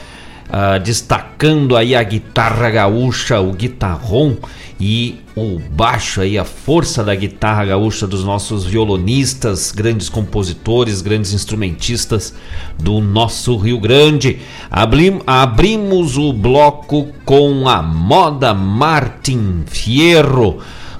Uh, 0.52 0.78
destacando 0.84 1.78
aí 1.78 1.95
a 1.95 2.04
guitarra 2.04 2.70
gaúcha, 2.70 3.39
o 3.39 3.54
guitarrão 3.54 4.38
e 4.78 5.22
o 5.34 5.60
baixo 5.60 6.20
aí, 6.20 6.38
a 6.38 6.43
força 6.43 7.06
da 7.06 7.16
guitarra 7.16 7.64
gaúcha 7.64 8.06
dos 8.06 8.26
nossos 8.26 8.66
violonistas, 8.66 9.72
grandes 9.72 10.10
compositores, 10.10 11.02
grandes 11.02 11.32
instrumentistas 11.32 12.34
do 12.78 12.99
nosso 12.99 13.56
Rio 13.56 13.80
Grande. 13.80 14.39
Abrim, 14.70 15.22
abrimos 15.26 16.18
o 16.18 16.34
bloco 16.34 17.08
com 17.24 17.70
a 17.70 17.82
moda 17.82 18.54
Martin 18.54 19.64
Fierro, 19.68 20.60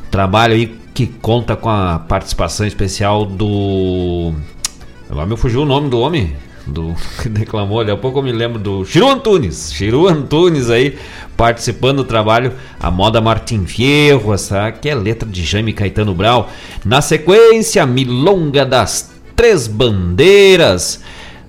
trabalho 0.10 0.54
aí 0.54 0.80
que 0.94 1.08
conta 1.08 1.58
com 1.58 1.70
a 1.70 2.00
participação 2.00 2.66
especial 2.66 3.26
do. 3.26 4.34
Agora 5.10 5.26
me 5.26 5.36
fugiu 5.36 5.64
o 5.64 5.66
nome 5.66 5.90
do 5.90 6.00
homem 6.00 6.34
do 6.72 6.96
que 7.22 7.30
declamou, 7.30 7.80
daqui 7.80 7.92
a 7.92 7.98
pouco 7.98 8.20
eu 8.20 8.24
me 8.24 8.32
lembro 8.32 8.58
do 8.58 8.86
Chiru 8.86 9.10
Antunes, 9.10 9.72
Chiru 9.74 10.08
Antunes 10.08 10.70
aí 10.70 10.98
participando 11.36 11.98
do 11.98 12.04
trabalho, 12.04 12.54
a 12.80 12.90
moda 12.90 13.20
Martin 13.20 13.66
Fierro, 13.66 14.34
essa 14.34 14.72
que 14.72 14.88
é 14.90 14.96
letra 14.96 15.28
de 15.28 15.44
Jaime 15.44 15.74
Caetano 15.74 16.14
Brau. 16.14 16.50
Na 16.86 17.02
sequência, 17.02 17.86
Milonga 17.86 18.66
das 18.66 19.12
Três 19.36 19.68
Bandeiras, 19.68 21.02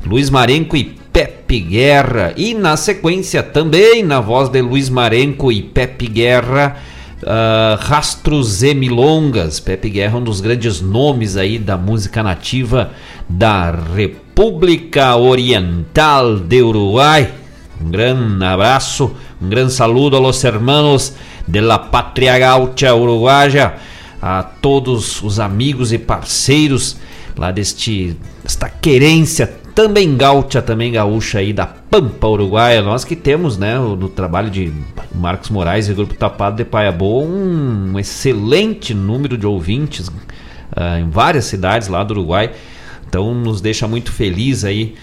Luiz 0.05 0.31
Marenco 0.31 0.77
e 0.77 0.85
Pepe 1.13 1.61
Guerra. 1.61 2.33
E 2.37 2.55
na 2.55 2.77
sequência 2.77 3.43
também, 3.43 4.03
na 4.03 4.21
voz 4.21 4.49
de 4.49 4.63
Luiz 4.63 4.89
Marenco 4.89 5.53
e 5.53 5.63
Pepe 5.63 6.07
Guerra, 6.07 6.77
Uh, 7.23 7.79
Rastros 7.79 8.65
e 8.65 8.75
Milongas. 8.75 9.61
Pepe 9.61 9.89
Guerra, 9.89 10.19
um 10.19 10.25
dos 10.25 10.41
grandes 10.41 10.81
nomes 10.81 11.37
aí 11.37 11.57
da 11.57 11.79
música 11.79 12.21
nativa 12.21 12.91
da 13.29 13.71
República 13.71 14.22
Oriental 15.19 16.39
de 16.39 16.63
Uruguai. 16.63 17.33
Um 17.81 17.91
grande 17.91 18.45
abraço, 18.45 19.15
um 19.41 19.49
grande 19.49 19.73
saludo 19.73 20.17
a 20.17 20.21
los 20.21 20.43
hermanos 20.45 21.15
de 21.47 21.61
la 21.61 21.79
Patria 21.79 22.39
Gaucha 22.39 22.95
Uruguaya, 22.95 23.75
a 24.21 24.43
todos 24.43 25.23
os 25.23 25.41
amigos 25.41 25.93
e 25.93 25.99
parceiros 25.99 26.97
lá 27.37 27.51
deste 27.51 28.17
esta 28.45 28.69
querência 28.69 29.63
também 29.75 30.17
gaúcha, 30.17 30.61
também 30.61 30.93
gaúcha 30.93 31.39
aí 31.39 31.53
da 31.53 31.67
Pampa 31.67 32.27
Uruguaia. 32.27 32.83
Nós 32.83 33.05
que 33.05 33.17
temos, 33.17 33.57
né, 33.57 33.79
no 33.79 34.09
trabalho 34.09 34.51
de 34.51 34.73
Marcos 35.15 35.51
Moraes 35.51 35.89
e 35.89 35.95
Grupo 35.95 36.15
Tapado 36.15 36.57
de 36.57 36.65
Paia 36.65 36.93
Boa, 36.93 37.25
um 37.25 37.99
excelente 37.99 38.93
número 38.93 39.37
de 39.39 39.47
ouvintes 39.47 40.09
uh, 40.09 40.99
em 41.01 41.09
várias 41.09 41.47
cidades 41.47 41.89
lá 41.89 42.05
do 42.05 42.13
Uruguai. 42.13 42.53
Então 43.13 43.35
nos 43.35 43.61
deixa 43.61 43.87
muito 43.87 44.11
feliz 44.11 44.65
aí, 44.65 44.95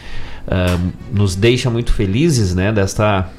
uh, 0.48 0.92
nos 1.14 1.36
deixa 1.36 1.70
muito 1.70 1.94
felizes, 1.94 2.56
né, 2.56 2.72
desta 2.72 3.30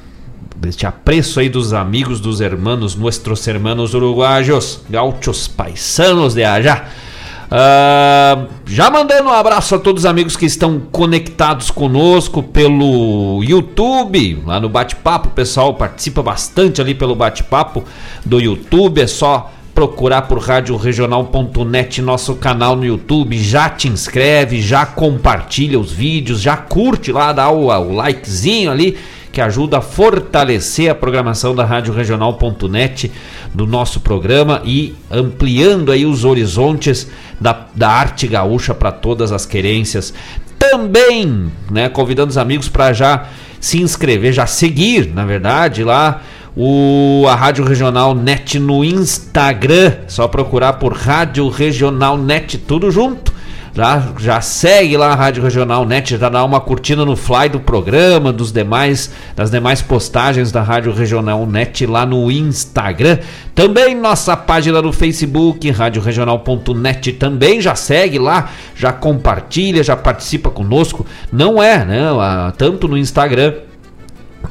deste 0.55 0.85
apreço 0.85 1.41
aí 1.41 1.49
dos 1.49 1.73
amigos, 1.73 2.21
dos 2.21 2.39
hermanos, 2.39 2.95
nossos 2.95 3.47
hermanos 3.47 3.93
uruguaios, 3.93 4.81
gauchos 4.89 5.45
paisanos 5.45 6.35
de 6.35 6.43
allá. 6.45 6.85
Uh, 7.51 8.47
já 8.65 8.89
mandando 8.89 9.27
um 9.27 9.33
abraço 9.33 9.75
a 9.75 9.79
todos 9.79 10.03
os 10.03 10.05
amigos 10.05 10.37
que 10.37 10.45
estão 10.45 10.79
conectados 10.79 11.69
conosco 11.69 12.41
pelo 12.41 13.43
YouTube, 13.43 14.41
lá 14.45 14.57
no 14.57 14.69
bate-papo. 14.69 15.27
O 15.27 15.31
pessoal 15.31 15.73
participa 15.73 16.23
bastante 16.23 16.79
ali 16.79 16.95
pelo 16.95 17.13
bate-papo 17.13 17.83
do 18.23 18.39
YouTube. 18.39 19.01
É 19.01 19.07
só 19.07 19.51
procurar 19.73 20.23
por 20.23 20.39
radioregional.net, 20.39 22.01
nosso 22.01 22.35
canal 22.35 22.75
no 22.75 22.85
YouTube. 22.85 23.37
Já 23.37 23.69
te 23.69 23.87
inscreve, 23.87 24.61
já 24.61 24.85
compartilha 24.85 25.79
os 25.79 25.91
vídeos, 25.91 26.41
já 26.41 26.57
curte 26.57 27.11
lá, 27.11 27.31
dá 27.31 27.49
o, 27.49 27.67
o 27.67 27.95
likezinho 27.95 28.71
ali 28.71 28.97
que 29.31 29.39
ajuda 29.39 29.77
a 29.77 29.81
fortalecer 29.81 30.91
a 30.91 30.95
programação 30.95 31.55
da 31.55 31.63
Rádio 31.63 31.93
Regional.net 31.93 33.11
do 33.53 33.65
nosso 33.65 34.01
programa 34.01 34.61
e 34.65 34.93
ampliando 35.09 35.91
aí 35.91 36.05
os 36.05 36.25
horizontes 36.25 37.09
da, 37.39 37.67
da 37.73 37.89
arte 37.89 38.27
gaúcha 38.27 38.73
para 38.73 38.91
todas 38.91 39.31
as 39.31 39.45
querências. 39.45 40.13
Também, 40.59 41.51
né, 41.71 41.87
convidando 41.87 42.29
os 42.29 42.37
amigos 42.37 42.67
para 42.67 42.93
já 42.93 43.27
se 43.59 43.81
inscrever, 43.81 44.33
já 44.33 44.45
seguir, 44.45 45.11
na 45.13 45.25
verdade, 45.25 45.83
lá 45.83 46.21
o 46.55 47.25
a 47.27 47.35
Rádio 47.35 47.65
Regional 47.65 48.13
Net 48.13 48.59
no 48.59 48.83
Instagram, 48.83 49.93
só 50.07 50.27
procurar 50.27 50.73
por 50.73 50.93
Rádio 50.93 51.47
Regional 51.49 52.17
Net 52.17 52.57
tudo 52.57 52.91
junto 52.91 53.31
já, 53.73 54.09
já 54.19 54.41
segue 54.41 54.97
lá 54.97 55.13
a 55.13 55.15
Rádio 55.15 55.41
Regional 55.41 55.85
Net, 55.85 56.17
já 56.17 56.27
dá 56.27 56.43
uma 56.43 56.59
curtida 56.59 57.05
no 57.05 57.15
fly 57.15 57.47
do 57.47 57.59
programa, 57.59 58.33
dos 58.33 58.51
demais, 58.51 59.11
das 59.33 59.49
demais 59.49 59.81
postagens 59.81 60.51
da 60.51 60.61
Rádio 60.61 60.91
Regional 60.91 61.45
Net 61.45 61.85
lá 61.85 62.05
no 62.05 62.29
Instagram. 62.29 63.19
Também 63.55 63.95
nossa 63.95 64.35
página 64.35 64.81
no 64.81 64.91
Facebook, 64.91 65.69
radioregional.net 65.71 67.13
também 67.13 67.61
já 67.61 67.73
segue 67.73 68.19
lá, 68.19 68.49
já 68.75 68.91
compartilha, 68.91 69.83
já 69.83 69.95
participa 69.95 70.49
conosco. 70.49 71.05
Não 71.31 71.63
é, 71.63 71.85
né? 71.85 72.01
Tanto 72.57 72.89
no 72.89 72.97
Instagram 72.97 73.53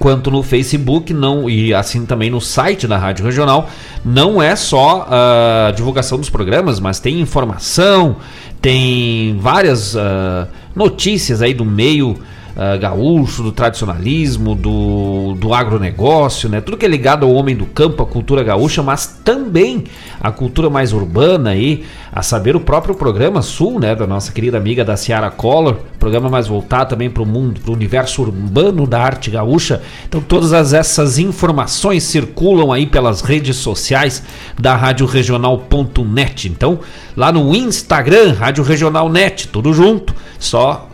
quanto 0.00 0.30
no 0.30 0.42
Facebook 0.42 1.12
não 1.12 1.48
e 1.48 1.74
assim 1.74 2.06
também 2.06 2.30
no 2.30 2.40
site 2.40 2.88
da 2.88 2.96
Rádio 2.96 3.22
Regional 3.22 3.68
não 4.02 4.42
é 4.42 4.56
só 4.56 5.06
a 5.06 5.70
uh, 5.70 5.76
divulgação 5.76 6.16
dos 6.16 6.30
programas 6.30 6.80
mas 6.80 6.98
tem 6.98 7.20
informação 7.20 8.16
tem 8.62 9.36
várias 9.38 9.94
uh, 9.94 10.48
notícias 10.74 11.42
aí 11.42 11.52
do 11.52 11.66
meio 11.66 12.18
uh, 12.60 12.78
gaúcho, 12.78 13.42
do 13.42 13.50
tradicionalismo, 13.50 14.54
do, 14.54 15.34
do 15.38 15.54
agronegócio, 15.54 16.48
né? 16.48 16.60
Tudo 16.60 16.76
que 16.76 16.84
é 16.84 16.88
ligado 16.88 17.24
ao 17.24 17.32
homem 17.32 17.56
do 17.56 17.64
campo, 17.64 18.02
à 18.02 18.06
cultura 18.06 18.44
gaúcha, 18.44 18.82
mas 18.82 19.06
também 19.24 19.84
a 20.20 20.30
cultura 20.30 20.68
mais 20.68 20.92
urbana 20.92 21.50
aí, 21.50 21.84
a 22.12 22.22
saber 22.22 22.54
o 22.54 22.60
próprio 22.60 22.94
programa 22.94 23.40
Sul, 23.40 23.80
né? 23.80 23.94
Da 23.94 24.06
nossa 24.06 24.30
querida 24.30 24.58
amiga 24.58 24.84
da 24.84 24.96
Ciara 24.96 25.30
Collor, 25.30 25.76
programa 25.98 26.28
mais 26.28 26.46
voltado 26.46 26.90
também 26.90 27.08
para 27.08 27.22
o 27.22 27.26
mundo, 27.26 27.60
para 27.60 27.70
o 27.70 27.74
universo 27.74 28.20
urbano 28.22 28.86
da 28.86 29.00
arte 29.00 29.30
gaúcha. 29.30 29.80
Então 30.06 30.20
todas 30.20 30.52
as, 30.52 30.74
essas 30.74 31.18
informações 31.18 32.02
circulam 32.02 32.72
aí 32.72 32.86
pelas 32.86 33.22
redes 33.22 33.56
sociais 33.56 34.22
da 34.58 34.76
Rádio 34.76 35.06
Regional.net. 35.06 36.48
Então, 36.48 36.80
lá 37.16 37.32
no 37.32 37.54
Instagram, 37.54 38.34
Rádio 38.34 38.62
Regional 38.64 39.08
Net, 39.08 39.48
tudo 39.48 39.72
junto, 39.72 40.14
só 40.38 40.89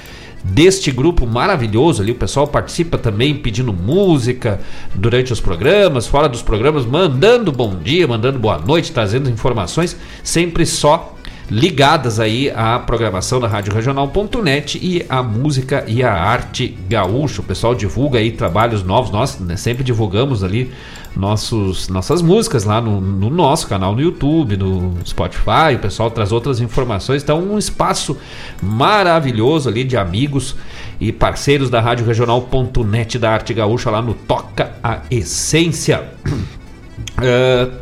deste 0.42 0.90
grupo 0.90 1.26
maravilhoso 1.26 2.02
ali. 2.02 2.12
O 2.12 2.16
pessoal 2.16 2.46
participa 2.46 2.98
também 2.98 3.34
pedindo 3.34 3.72
música 3.72 4.60
durante 4.94 5.32
os 5.32 5.40
programas, 5.40 6.06
fora 6.06 6.28
dos 6.28 6.42
programas, 6.42 6.84
mandando 6.84 7.52
bom 7.52 7.76
dia, 7.76 8.06
mandando 8.06 8.38
boa 8.38 8.58
noite, 8.58 8.92
trazendo 8.92 9.30
informações, 9.30 9.96
sempre 10.22 10.66
só 10.66 11.16
ligadas 11.50 12.18
aí 12.18 12.50
à 12.50 12.78
programação 12.78 13.38
da 13.38 13.46
Rádio 13.46 13.74
Regional.net 13.74 14.78
e 14.82 15.04
a 15.08 15.22
música 15.22 15.84
e 15.86 16.02
a 16.02 16.12
arte 16.12 16.78
gaúcha. 16.88 17.42
O 17.42 17.44
pessoal 17.44 17.74
divulga 17.74 18.18
aí 18.18 18.30
trabalhos 18.30 18.82
novos, 18.82 19.10
nós 19.10 19.38
né, 19.38 19.56
sempre 19.56 19.84
divulgamos 19.84 20.42
ali 20.42 20.72
nossos, 21.14 21.88
nossas 21.88 22.22
músicas 22.22 22.64
lá 22.64 22.80
no, 22.80 23.00
no, 23.00 23.30
nosso 23.30 23.66
canal 23.68 23.94
no 23.94 24.00
YouTube, 24.00 24.56
no 24.56 24.94
Spotify, 25.06 25.74
o 25.76 25.78
pessoal 25.78 26.10
traz 26.10 26.32
outras 26.32 26.60
informações. 26.60 27.22
Então, 27.22 27.40
um 27.42 27.58
espaço 27.58 28.16
maravilhoso 28.62 29.68
ali 29.68 29.84
de 29.84 29.96
amigos 29.96 30.56
e 31.00 31.12
parceiros 31.12 31.68
da 31.68 31.80
Rádio 31.80 32.06
Regional.net 32.06 33.18
da 33.18 33.30
Arte 33.32 33.52
Gaúcha 33.52 33.90
lá 33.90 34.00
no 34.00 34.14
Toca 34.14 34.72
a 34.82 35.00
Essência. 35.10 36.08
Uh, 37.18 37.72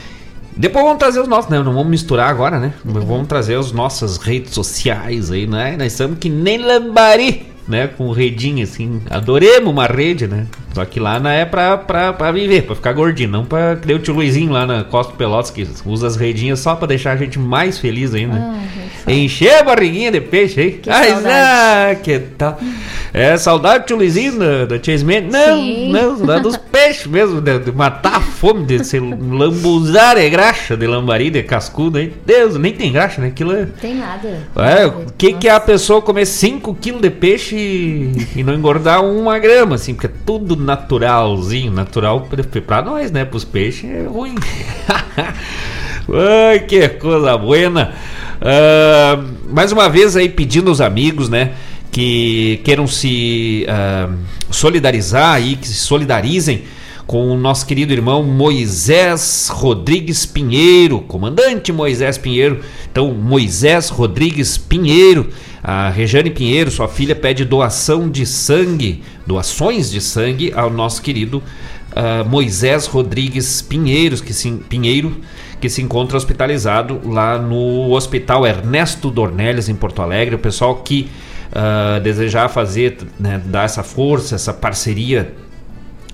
depois 0.56 0.84
vamos 0.84 0.98
trazer 0.98 1.20
os 1.20 1.28
nossos, 1.28 1.50
né? 1.50 1.58
Não 1.58 1.74
vamos 1.74 1.88
misturar 1.88 2.30
agora, 2.30 2.58
né? 2.58 2.72
Vamos 2.84 3.26
trazer 3.26 3.58
as 3.58 3.72
nossas 3.72 4.16
redes 4.16 4.54
sociais 4.54 5.30
aí, 5.30 5.46
né? 5.46 5.76
Nós 5.76 5.92
estamos 5.92 6.18
que 6.18 6.30
nem 6.30 6.58
lambari, 6.58 7.46
né? 7.66 7.88
Com 7.88 8.10
redinha 8.12 8.64
assim. 8.64 9.02
Adoremos 9.10 9.70
uma 9.70 9.86
rede, 9.86 10.26
né? 10.26 10.46
Só 10.78 10.84
que 10.84 11.00
lá 11.00 11.18
não 11.18 11.28
é 11.28 11.44
pra, 11.44 11.76
pra, 11.76 12.12
pra 12.12 12.30
viver, 12.30 12.62
pra 12.62 12.76
ficar 12.76 12.92
gordinho, 12.92 13.28
não 13.28 13.44
pra 13.44 13.74
que 13.74 13.92
o 13.92 13.98
tio 13.98 14.14
Luizinho 14.14 14.52
lá 14.52 14.64
na 14.64 14.84
Costa 14.84 15.12
Pelotas, 15.12 15.50
que 15.50 15.66
usa 15.84 16.06
as 16.06 16.14
redinhas 16.14 16.60
só 16.60 16.76
pra 16.76 16.86
deixar 16.86 17.14
a 17.14 17.16
gente 17.16 17.36
mais 17.36 17.80
feliz 17.80 18.14
ainda. 18.14 18.36
Ah, 18.36 19.12
Encher 19.12 19.58
a 19.58 19.64
barriguinha 19.64 20.12
de 20.12 20.20
peixe 20.20 20.60
aí. 20.60 20.72
Que 20.72 20.88
Ai, 20.88 21.10
ah, 21.26 21.96
que 21.96 22.16
tal. 22.20 22.60
É 23.12 23.36
saudade 23.36 23.84
do 23.84 23.86
tio 23.86 23.96
Luizinho, 23.96 24.38
da, 24.38 24.66
da 24.66 24.76
Chase 24.80 25.04
Man? 25.04 25.22
Não, 25.22 25.56
Sim. 25.56 25.90
não, 25.90 26.16
saudade 26.16 26.42
dos 26.42 26.56
peixes 26.70 27.08
mesmo, 27.08 27.40
de, 27.40 27.58
de, 27.58 27.72
matar 27.72 28.16
a 28.16 28.20
fome, 28.20 28.64
de 28.64 28.84
se 28.84 29.00
lambuzar 29.00 30.16
é 30.16 30.28
graxa, 30.28 30.76
de 30.76 30.86
lambari, 30.86 31.28
de 31.28 31.42
cascudo 31.42 31.98
aí. 31.98 32.12
Deus, 32.24 32.54
nem 32.56 32.72
tem 32.72 32.92
graxa, 32.92 33.20
né? 33.20 33.28
Aquilo 33.28 33.52
é. 33.52 33.66
Tem 33.80 33.96
nada. 33.96 34.46
É, 34.54 34.86
o 34.86 35.06
que, 35.16 35.32
que 35.32 35.48
é 35.48 35.52
a 35.52 35.58
pessoa 35.58 36.00
comer 36.00 36.26
5 36.26 36.74
kg 36.74 37.00
de 37.00 37.10
peixe 37.10 37.56
e, 37.56 38.28
e 38.36 38.44
não 38.44 38.54
engordar 38.54 39.02
uma 39.02 39.38
grama, 39.40 39.74
assim, 39.74 39.94
porque 39.94 40.06
é 40.06 40.10
tudo 40.24 40.54
naturalzinho, 40.68 41.72
natural 41.72 42.28
para 42.66 42.82
nós, 42.82 43.10
né? 43.10 43.24
Para 43.24 43.36
os 43.36 43.44
peixes 43.44 43.90
é 43.90 44.06
ruim. 44.06 44.34
Ai, 46.50 46.60
que 46.60 46.88
coisa 46.90 47.36
buena. 47.38 47.94
Uh, 48.40 49.52
mais 49.52 49.72
uma 49.72 49.88
vez 49.88 50.14
aí 50.14 50.28
pedindo 50.28 50.68
aos 50.68 50.80
amigos, 50.80 51.30
né? 51.30 51.52
Que 51.90 52.60
queiram 52.64 52.86
se 52.86 53.66
uh, 53.66 54.14
solidarizar 54.50 55.34
aí, 55.34 55.56
que 55.56 55.66
se 55.66 55.74
solidarizem 55.74 56.64
com 57.08 57.30
o 57.30 57.38
nosso 57.38 57.64
querido 57.64 57.90
irmão 57.94 58.22
Moisés 58.22 59.48
Rodrigues 59.50 60.26
Pinheiro, 60.26 61.00
comandante 61.00 61.72
Moisés 61.72 62.18
Pinheiro. 62.18 62.60
Então, 62.92 63.14
Moisés 63.14 63.88
Rodrigues 63.88 64.58
Pinheiro, 64.58 65.30
a 65.62 65.88
Rejane 65.88 66.28
Pinheiro, 66.28 66.70
sua 66.70 66.86
filha, 66.86 67.16
pede 67.16 67.46
doação 67.46 68.10
de 68.10 68.26
sangue, 68.26 69.02
doações 69.26 69.90
de 69.90 70.02
sangue 70.02 70.52
ao 70.54 70.68
nosso 70.68 71.00
querido 71.00 71.42
uh, 71.92 72.28
Moisés 72.28 72.84
Rodrigues 72.84 73.62
Pinheiros, 73.62 74.20
que 74.20 74.34
se, 74.34 74.50
Pinheiro, 74.68 75.16
que 75.62 75.70
se 75.70 75.80
encontra 75.80 76.14
hospitalizado 76.14 77.00
lá 77.06 77.38
no 77.38 77.90
Hospital 77.90 78.46
Ernesto 78.46 79.10
Dornelles, 79.10 79.70
em 79.70 79.74
Porto 79.74 80.02
Alegre. 80.02 80.34
O 80.34 80.38
pessoal 80.38 80.76
que 80.82 81.08
uh, 81.52 82.00
desejar 82.00 82.50
fazer, 82.50 82.98
né, 83.18 83.40
dar 83.46 83.64
essa 83.64 83.82
força, 83.82 84.34
essa 84.34 84.52
parceria 84.52 85.47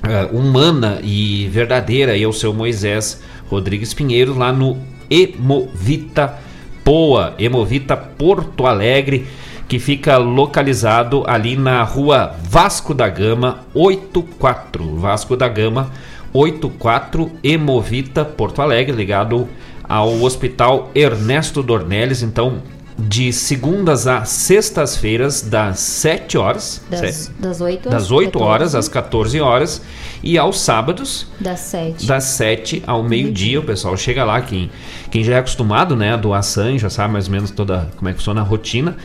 uh, 0.05 0.37
humana 0.37 1.01
e 1.03 1.49
verdadeira 1.49 2.13
aí 2.13 2.25
ao 2.25 2.33
seu 2.33 2.53
Moisés 2.53 3.23
Rodrigues 3.49 3.95
Pinheiro 3.95 4.37
lá 4.37 4.53
no 4.53 4.79
Emovita 5.11 6.39
Poa, 6.83 7.35
Emovita 7.39 7.97
Porto 7.97 8.67
Alegre, 8.67 9.27
que 9.67 9.79
fica 9.79 10.19
localizado 10.19 11.25
ali 11.27 11.57
na 11.57 11.83
rua 11.83 12.35
Vasco 12.43 12.93
da 12.93 13.09
Gama 13.09 13.65
84. 13.75 14.97
Vasco 14.97 15.37
da 15.37 15.49
Gama 15.49 15.91
84, 16.33 17.31
Emovita 17.43 18.25
Porto 18.25 18.61
Alegre, 18.61 18.95
ligado 18.95 19.49
ao 19.83 20.23
Hospital 20.23 20.91
Ernesto 20.95 21.63
Dornelles. 21.63 22.23
Então, 22.23 22.63
de 22.97 23.33
segundas 23.33 24.07
a 24.07 24.25
sextas-feiras, 24.25 25.43
das 25.43 25.81
7 25.81 26.39
horas. 26.39 26.83
Das, 26.89 27.33
das 27.39 27.61
8, 27.61 27.89
das 27.89 28.11
8 28.11 28.41
horas 28.41 28.75
às 28.75 28.89
14 28.89 29.41
horas. 29.41 29.83
E 30.23 30.39
aos 30.39 30.61
sábados. 30.61 31.27
Das 31.41 31.61
7. 31.61 32.07
Das 32.07 32.25
7 32.25 32.83
ao 32.87 33.03
meio-dia. 33.03 33.61
O 33.61 33.65
pessoal 33.65 33.97
chega 33.97 34.25
lá. 34.25 34.41
Quem, 34.41 34.71
quem 35.11 35.25
já 35.25 35.35
é 35.35 35.39
acostumado 35.39 35.97
né, 35.97 36.15
a 36.15 36.43
sangue, 36.43 36.79
já 36.79 36.89
sabe 36.89 37.13
mais 37.13 37.27
ou 37.27 37.33
menos 37.33 37.51
toda 37.51 37.89
como 37.97 38.09
é 38.09 38.13
que 38.13 38.19
funciona 38.19 38.41
a 38.41 38.45
rotina. 38.45 38.97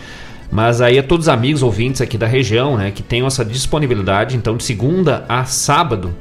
Mas 0.52 0.82
aí 0.82 0.98
é 0.98 1.02
todos 1.02 1.26
os 1.26 1.30
amigos 1.30 1.62
ouvintes 1.62 2.02
aqui 2.02 2.18
da 2.18 2.26
região, 2.26 2.78
né, 2.78 2.92
que 2.92 3.04
tenham 3.04 3.28
essa 3.28 3.44
disponibilidade. 3.44 4.38
Então, 4.38 4.56
de 4.56 4.64
segunda 4.64 5.26
a 5.28 5.46
sábado. 5.46 6.16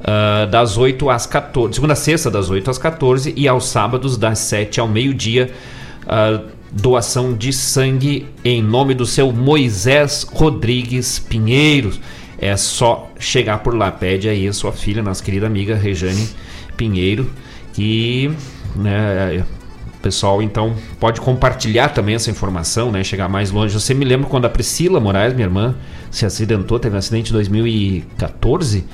Uh, 0.00 0.50
das 0.50 0.76
8 0.76 1.08
às 1.08 1.26
14, 1.26 1.74
segunda 1.74 1.92
a 1.92 1.96
sexta 1.96 2.28
das 2.28 2.50
8 2.50 2.68
às 2.68 2.76
14 2.76 3.32
e 3.36 3.46
aos 3.46 3.66
sábados 3.66 4.16
das 4.16 4.40
7 4.40 4.80
ao 4.80 4.88
meio-dia. 4.88 5.52
Uh, 6.02 6.61
doação 6.72 7.34
de 7.34 7.52
sangue 7.52 8.26
em 8.44 8.62
nome 8.62 8.94
do 8.94 9.04
seu 9.04 9.30
Moisés 9.30 10.26
Rodrigues 10.30 11.18
Pinheiros. 11.18 12.00
É 12.38 12.56
só 12.56 13.10
chegar 13.18 13.58
por 13.58 13.74
lá, 13.74 13.92
pede 13.92 14.28
aí 14.28 14.48
a 14.48 14.52
sua 14.52 14.72
filha, 14.72 15.02
nossa 15.02 15.22
querida 15.22 15.46
amiga 15.46 15.76
Rejane 15.76 16.28
Pinheiro, 16.76 17.30
que 17.72 18.32
né, 18.74 19.44
pessoal 20.02 20.42
então 20.42 20.74
pode 20.98 21.20
compartilhar 21.20 21.90
também 21.90 22.16
essa 22.16 22.30
informação, 22.30 22.90
né, 22.90 23.04
chegar 23.04 23.28
mais 23.28 23.50
longe. 23.50 23.72
Você 23.72 23.94
me 23.94 24.04
lembra 24.04 24.28
quando 24.28 24.44
a 24.44 24.50
Priscila 24.50 24.98
Moraes, 24.98 25.32
minha 25.32 25.46
irmã, 25.46 25.76
se 26.10 26.26
acidentou, 26.26 26.78
teve 26.78 26.96
um 26.96 26.98
acidente 26.98 27.30
em 27.30 27.32
2014. 27.32 28.84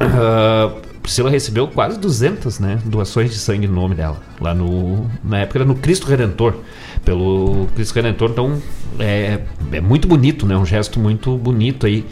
Uh, 0.00 0.93
Priscila 1.04 1.28
recebeu 1.28 1.68
quase 1.68 2.00
200 2.00 2.58
né, 2.60 2.78
doações 2.82 3.30
de 3.30 3.36
sangue 3.36 3.66
no 3.66 3.74
nome 3.74 3.94
dela, 3.94 4.22
lá 4.40 4.54
no, 4.54 5.06
na 5.22 5.40
época 5.40 5.58
era 5.58 5.64
no 5.66 5.74
Cristo 5.74 6.06
Redentor 6.06 6.54
pelo 7.04 7.68
Cristo 7.74 7.94
Redentor. 7.94 8.30
Então 8.30 8.62
é, 8.98 9.40
é 9.70 9.80
muito 9.82 10.08
bonito, 10.08 10.46
né? 10.46 10.56
Um 10.56 10.64
gesto 10.64 10.98
muito 10.98 11.36
bonito 11.36 11.84
aí 11.84 12.06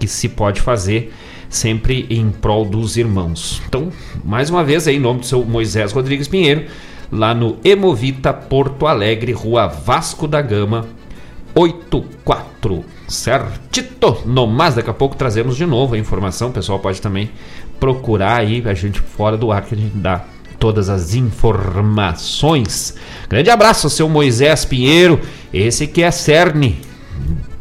que 0.00 0.08
se 0.08 0.30
pode 0.30 0.62
fazer 0.62 1.12
sempre 1.50 2.06
em 2.08 2.30
prol 2.30 2.64
dos 2.64 2.96
irmãos. 2.96 3.60
Então, 3.68 3.92
mais 4.24 4.48
uma 4.48 4.64
vez 4.64 4.88
aí, 4.88 4.96
em 4.96 5.00
nome 5.00 5.20
do 5.20 5.26
seu 5.26 5.44
Moisés 5.44 5.92
Rodrigues 5.92 6.26
Pinheiro, 6.26 6.64
lá 7.12 7.34
no 7.34 7.58
Emovita 7.62 8.32
Porto 8.32 8.86
Alegre, 8.86 9.30
Rua 9.32 9.66
Vasco 9.66 10.26
da 10.26 10.40
Gama, 10.40 10.86
84. 11.54 12.82
Certito? 13.08 14.22
No 14.26 14.46
mais, 14.46 14.74
daqui 14.74 14.90
a 14.90 14.94
pouco 14.94 15.16
trazemos 15.16 15.56
de 15.56 15.64
novo 15.64 15.94
a 15.94 15.98
informação. 15.98 16.50
O 16.50 16.52
pessoal 16.52 16.78
pode 16.78 17.00
também 17.00 17.30
procurar 17.78 18.40
aí 18.40 18.62
a 18.66 18.74
gente 18.74 19.00
fora 19.00 19.36
do 19.36 19.52
ar 19.52 19.62
que 19.62 19.74
a 19.74 19.78
gente 19.78 19.96
dá 19.96 20.24
todas 20.58 20.88
as 20.88 21.14
informações. 21.14 22.96
Grande 23.28 23.50
abraço 23.50 23.88
seu 23.88 24.08
Moisés 24.08 24.64
Pinheiro, 24.64 25.20
esse 25.52 25.86
que 25.86 26.02
é 26.02 26.10
cerne 26.10 26.80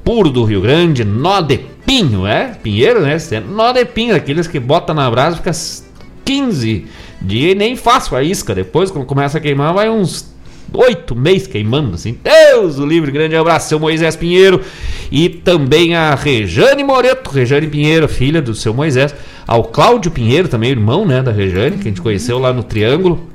puro 0.03 0.29
do 0.29 0.43
Rio 0.43 0.61
Grande, 0.61 1.03
nó 1.03 1.41
de 1.41 1.57
pinho, 1.85 2.25
é? 2.25 2.53
Pinheiro, 2.61 3.01
né? 3.01 3.17
Nó 3.49 3.71
de 3.71 3.85
pinho, 3.85 4.15
aqueles 4.15 4.47
que 4.47 4.59
bota 4.59 4.93
na 4.93 5.09
brasa, 5.09 5.37
fica 5.37 5.51
15 6.25 6.85
dias 7.21 7.51
e 7.51 7.55
nem 7.55 7.75
faço 7.75 8.15
a 8.15 8.23
isca. 8.23 8.55
Depois, 8.55 8.89
quando 8.89 9.05
começa 9.05 9.37
a 9.37 9.41
queimar, 9.41 9.73
vai 9.73 9.89
uns 9.89 10.33
oito 10.73 11.15
meses 11.15 11.47
queimando, 11.47 11.95
assim. 11.95 12.17
Deus 12.23 12.77
o 12.79 12.85
livre, 12.85 13.11
grande 13.11 13.35
abraço, 13.35 13.69
seu 13.69 13.79
Moisés 13.79 14.15
Pinheiro. 14.15 14.61
E 15.11 15.29
também 15.29 15.95
a 15.95 16.15
Rejane 16.15 16.83
Moreto, 16.83 17.29
Rejane 17.29 17.67
Pinheiro, 17.67 18.07
filha 18.07 18.41
do 18.41 18.53
seu 18.53 18.73
Moisés. 18.73 19.15
Ao 19.47 19.63
Cláudio 19.63 20.11
Pinheiro, 20.11 20.47
também 20.47 20.71
irmão, 20.71 21.05
né, 21.05 21.21
da 21.21 21.31
Rejane, 21.31 21.77
que 21.77 21.87
a 21.87 21.91
gente 21.91 22.01
conheceu 22.01 22.37
lá 22.37 22.51
no 22.51 22.63
Triângulo. 22.63 23.27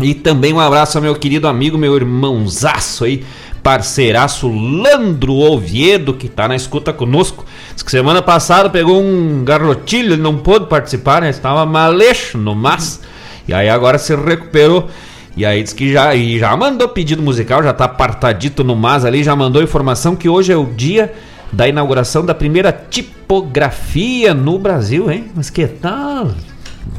E 0.00 0.14
também 0.14 0.52
um 0.52 0.60
abraço 0.60 0.96
ao 0.96 1.02
meu 1.02 1.14
querido 1.14 1.46
amigo, 1.46 1.76
meu 1.76 1.94
irmãozaço 1.94 3.04
aí, 3.04 3.22
parceiraço 3.62 4.48
Landro 4.48 5.34
Oviedo, 5.34 6.14
que 6.14 6.28
tá 6.28 6.48
na 6.48 6.56
escuta 6.56 6.92
conosco. 6.92 7.44
Diz 7.74 7.82
que 7.82 7.90
semana 7.90 8.22
passada 8.22 8.70
pegou 8.70 9.02
um 9.02 9.44
garrotilho, 9.44 10.14
ele 10.14 10.22
não 10.22 10.38
pôde 10.38 10.66
participar, 10.66 11.20
né? 11.20 11.28
Estava 11.28 11.66
maleixo 11.66 12.38
no 12.38 12.54
mas. 12.54 13.02
E 13.46 13.52
aí 13.52 13.68
agora 13.68 13.98
se 13.98 14.14
recuperou 14.14 14.88
e 15.36 15.46
aí 15.46 15.62
diz 15.62 15.72
que 15.72 15.92
já, 15.92 16.14
e 16.14 16.38
já 16.38 16.56
mandou 16.56 16.88
pedido 16.88 17.22
musical, 17.22 17.62
já 17.62 17.72
tá 17.72 17.84
apartadito 17.84 18.64
no 18.64 18.74
MAS 18.74 19.04
ali, 19.04 19.22
já 19.22 19.34
mandou 19.34 19.62
informação 19.62 20.16
que 20.16 20.28
hoje 20.28 20.52
é 20.52 20.56
o 20.56 20.66
dia 20.66 21.12
da 21.52 21.68
inauguração 21.68 22.24
da 22.24 22.34
primeira 22.34 22.72
tipografia 22.72 24.34
no 24.34 24.58
Brasil, 24.58 25.10
hein? 25.10 25.30
Mas 25.34 25.50
que 25.50 25.66
tal? 25.66 26.30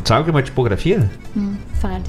Sabe 0.03 0.21
o 0.21 0.23
que 0.23 0.29
é 0.29 0.33
uma 0.33 0.41
tipografia? 0.41 1.09
Hum, 1.35 1.55
fale. 1.79 2.03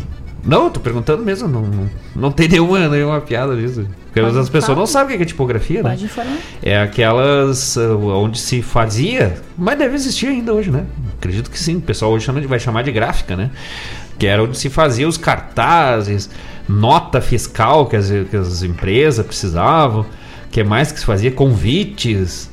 Não, 0.44 0.70
tô 0.70 0.80
perguntando 0.80 1.22
mesmo, 1.22 1.46
não, 1.46 1.62
não, 1.62 1.90
não 2.16 2.32
tem 2.32 2.48
nenhuma, 2.48 2.88
nenhuma 2.88 3.20
piada 3.20 3.54
disso. 3.56 3.86
Porque 4.06 4.20
Pode 4.20 4.38
as 4.38 4.48
pessoas 4.50 4.76
não 4.76 4.86
sabem 4.86 5.14
o 5.14 5.16
que 5.16 5.22
é 5.22 5.26
tipografia, 5.26 5.82
Pode 5.82 6.02
né? 6.02 6.08
Falar. 6.08 6.36
É 6.62 6.78
aquelas 6.78 7.76
uh, 7.76 7.96
onde 7.96 8.38
se 8.38 8.60
fazia, 8.60 9.40
mas 9.56 9.78
deve 9.78 9.94
existir 9.94 10.26
ainda 10.26 10.52
hoje, 10.52 10.70
né? 10.70 10.84
Acredito 11.16 11.50
que 11.50 11.58
sim. 11.58 11.76
O 11.76 11.80
pessoal 11.80 12.12
hoje 12.12 12.26
chama 12.26 12.40
de, 12.40 12.46
vai 12.46 12.58
chamar 12.58 12.82
de 12.82 12.92
gráfica, 12.92 13.36
né? 13.36 13.50
Que 14.18 14.26
era 14.26 14.42
onde 14.42 14.56
se 14.56 14.70
fazia 14.70 15.08
os 15.08 15.16
cartazes, 15.16 16.30
nota 16.68 17.20
fiscal 17.20 17.86
que 17.86 17.96
as, 17.96 18.08
que 18.08 18.36
as 18.36 18.62
empresas 18.62 19.24
precisavam, 19.24 20.06
que 20.50 20.62
mais 20.62 20.92
que 20.92 21.00
se 21.00 21.06
fazia 21.06 21.30
convites, 21.30 22.50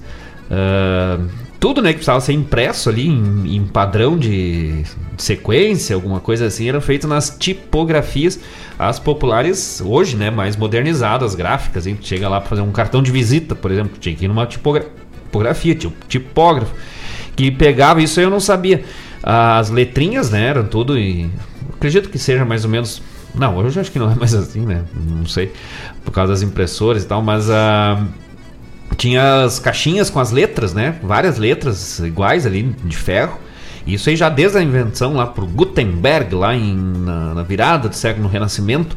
uh, 0.50 1.28
tudo 1.60 1.82
né, 1.82 1.90
que 1.90 1.96
precisava 1.96 2.22
ser 2.22 2.34
impresso 2.34 2.90
ali 2.90 3.08
em, 3.08 3.56
em 3.56 3.66
padrão 3.66 4.18
de, 4.18 4.84
sequência, 5.18 5.96
alguma 5.96 6.20
coisa 6.20 6.46
assim, 6.46 6.70
era 6.70 6.80
feito 6.80 7.08
nas 7.08 7.36
tipografias, 7.38 8.40
as 8.78 8.98
populares 8.98 9.82
hoje, 9.84 10.16
né, 10.16 10.32
mais 10.32 10.56
modernizadas, 10.56 11.36
gráficas, 11.36 11.86
hein? 11.86 11.98
chega 12.02 12.30
lá 12.30 12.40
para 12.40 12.50
fazer 12.50 12.62
um 12.62 12.72
cartão 12.72 13.04
de 13.04 13.12
visita, 13.12 13.56
por 13.56 13.72
exemplo, 13.72 13.98
tinha 14.00 14.16
que 14.16 14.26
ir 14.26 14.28
numa 14.28 14.46
tipogra 14.46 14.88
tipografia, 15.26 15.76
tinha 15.76 15.92
um 15.92 16.08
tipógrafo 16.08 16.74
que 17.36 17.52
pegava 17.52 18.02
isso 18.02 18.20
aí 18.20 18.26
eu 18.26 18.30
não 18.30 18.40
sabia. 18.40 18.84
As 19.22 19.70
letrinhas, 19.70 20.30
né, 20.30 20.48
eram 20.48 20.66
tudo 20.66 20.98
e 20.98 21.30
acredito 21.76 22.10
que 22.10 22.18
seja 22.18 22.46
mais 22.46 22.64
ou 22.64 22.72
menos. 22.72 23.02
Não, 23.36 23.58
hoje 23.58 23.80
acho 23.80 23.92
que 23.92 24.00
não 24.00 24.12
é 24.12 24.16
mais 24.16 24.34
assim, 24.34 24.66
né? 24.66 24.84
Não 24.94 25.26
sei. 25.26 25.52
Por 26.04 26.12
causa 26.12 26.34
das 26.34 26.42
impressoras 26.42 27.04
e 27.04 27.08
tal, 27.08 27.22
mas 27.22 27.48
uh, 27.48 28.04
tinha 28.98 29.44
as 29.44 29.60
caixinhas 29.60 30.10
com 30.10 30.20
as 30.20 30.32
letras, 30.32 30.74
né? 30.74 31.00
Várias 31.04 31.38
letras 31.38 32.00
iguais 32.00 32.46
ali 32.46 32.64
de 32.84 32.98
ferro. 32.98 33.38
Isso 33.86 34.10
aí 34.10 34.16
já 34.16 34.30
desde 34.30 34.58
a 34.58 34.62
invenção 34.62 35.16
lá 35.16 35.26
por 35.26 35.46
Gutenberg, 35.46 36.36
lá 36.36 36.56
em, 36.56 36.76
na, 36.76 37.34
na 37.34 37.44
virada 37.44 37.90
do 37.90 37.96
século 37.96 38.24
no 38.24 38.30
Renascimento. 38.30 38.96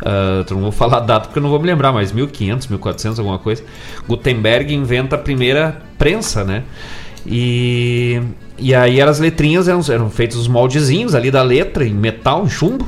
Uh, 0.00 0.54
não 0.54 0.62
vou 0.62 0.72
falar 0.72 0.98
a 0.98 1.00
data 1.00 1.26
porque 1.26 1.38
eu 1.38 1.42
não 1.42 1.50
vou 1.50 1.60
me 1.60 1.66
lembrar, 1.66 1.92
mas 1.92 2.10
1500, 2.10 2.68
1400, 2.68 3.18
alguma 3.18 3.38
coisa. 3.38 3.62
Gutenberg 4.08 4.72
inventa 4.72 5.16
a 5.16 5.18
primeira 5.18 5.82
prensa, 5.98 6.42
né? 6.42 6.64
E, 7.26 8.20
e 8.58 8.74
aí 8.74 9.00
as 9.00 9.18
letrinhas 9.18 9.68
eram, 9.68 9.80
eram 9.88 10.10
feitos 10.10 10.36
os 10.36 10.48
moldezinhos 10.48 11.14
ali 11.14 11.30
da 11.30 11.42
letra 11.42 11.86
em 11.86 11.94
metal, 11.94 12.44
em 12.44 12.48
chumbo. 12.48 12.86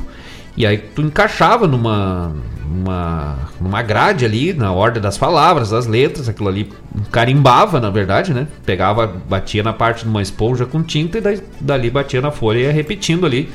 E 0.55 0.65
aí 0.65 0.77
tu 0.77 1.01
encaixava 1.01 1.67
numa, 1.67 2.31
numa, 2.73 3.37
numa 3.59 3.81
grade 3.81 4.25
ali, 4.25 4.53
na 4.53 4.71
ordem 4.71 5.01
das 5.01 5.17
palavras, 5.17 5.69
das 5.71 5.87
letras, 5.87 6.29
aquilo 6.29 6.49
ali 6.49 6.69
carimbava, 7.11 7.79
na 7.79 7.89
verdade, 7.89 8.33
né? 8.33 8.47
Pegava, 8.65 9.07
batia 9.07 9.63
na 9.63 9.73
parte 9.73 10.03
de 10.03 10.09
uma 10.09 10.21
esponja 10.21 10.65
com 10.65 10.83
tinta 10.83 11.17
e 11.17 11.21
daí, 11.21 11.41
dali 11.59 11.89
batia 11.89 12.21
na 12.21 12.31
folha 12.31 12.59
e 12.59 12.61
ia 12.63 12.71
repetindo 12.71 13.25
ali. 13.25 13.49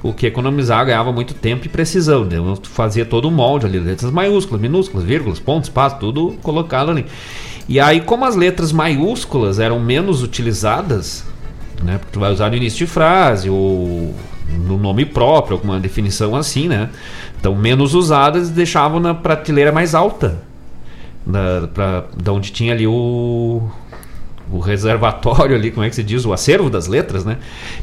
O 0.00 0.12
que 0.12 0.26
economizava, 0.26 0.84
ganhava 0.84 1.12
muito 1.12 1.34
tempo 1.34 1.66
e 1.66 1.68
precisão. 1.68 2.24
Né? 2.24 2.36
Fazia 2.62 3.04
todo 3.04 3.26
o 3.26 3.32
molde 3.32 3.66
ali, 3.66 3.80
letras 3.80 4.12
maiúsculas, 4.12 4.60
minúsculas, 4.60 5.04
vírgulas, 5.04 5.40
pontos, 5.40 5.68
espaço, 5.68 5.96
tudo 5.98 6.38
colocado 6.40 6.92
ali. 6.92 7.04
E 7.68 7.78
aí, 7.78 8.00
como 8.00 8.24
as 8.24 8.34
letras 8.34 8.72
maiúsculas 8.72 9.58
eram 9.58 9.78
menos 9.78 10.22
utilizadas, 10.22 11.24
né? 11.82 11.98
Porque 11.98 12.12
tu 12.12 12.18
vai 12.20 12.32
usar 12.32 12.48
no 12.48 12.56
início 12.56 12.78
de 12.78 12.86
frase 12.86 13.50
ou 13.50 14.14
no 14.48 14.78
nome 14.78 15.04
próprio, 15.04 15.56
alguma 15.56 15.78
definição 15.78 16.34
assim, 16.34 16.66
né? 16.66 16.88
Então, 17.38 17.54
menos 17.54 17.94
usadas 17.94 18.48
deixavam 18.48 18.98
na 18.98 19.14
prateleira 19.14 19.70
mais 19.70 19.94
alta, 19.94 20.38
da, 21.26 21.68
pra, 21.72 22.04
da 22.16 22.32
onde 22.32 22.50
tinha 22.50 22.72
ali 22.72 22.86
o, 22.86 23.62
o 24.50 24.58
reservatório 24.58 25.54
ali, 25.54 25.70
como 25.70 25.84
é 25.84 25.90
que 25.90 25.94
se 25.94 26.02
diz? 26.02 26.24
O 26.24 26.32
acervo 26.32 26.70
das 26.70 26.86
letras, 26.86 27.22
né? 27.22 27.36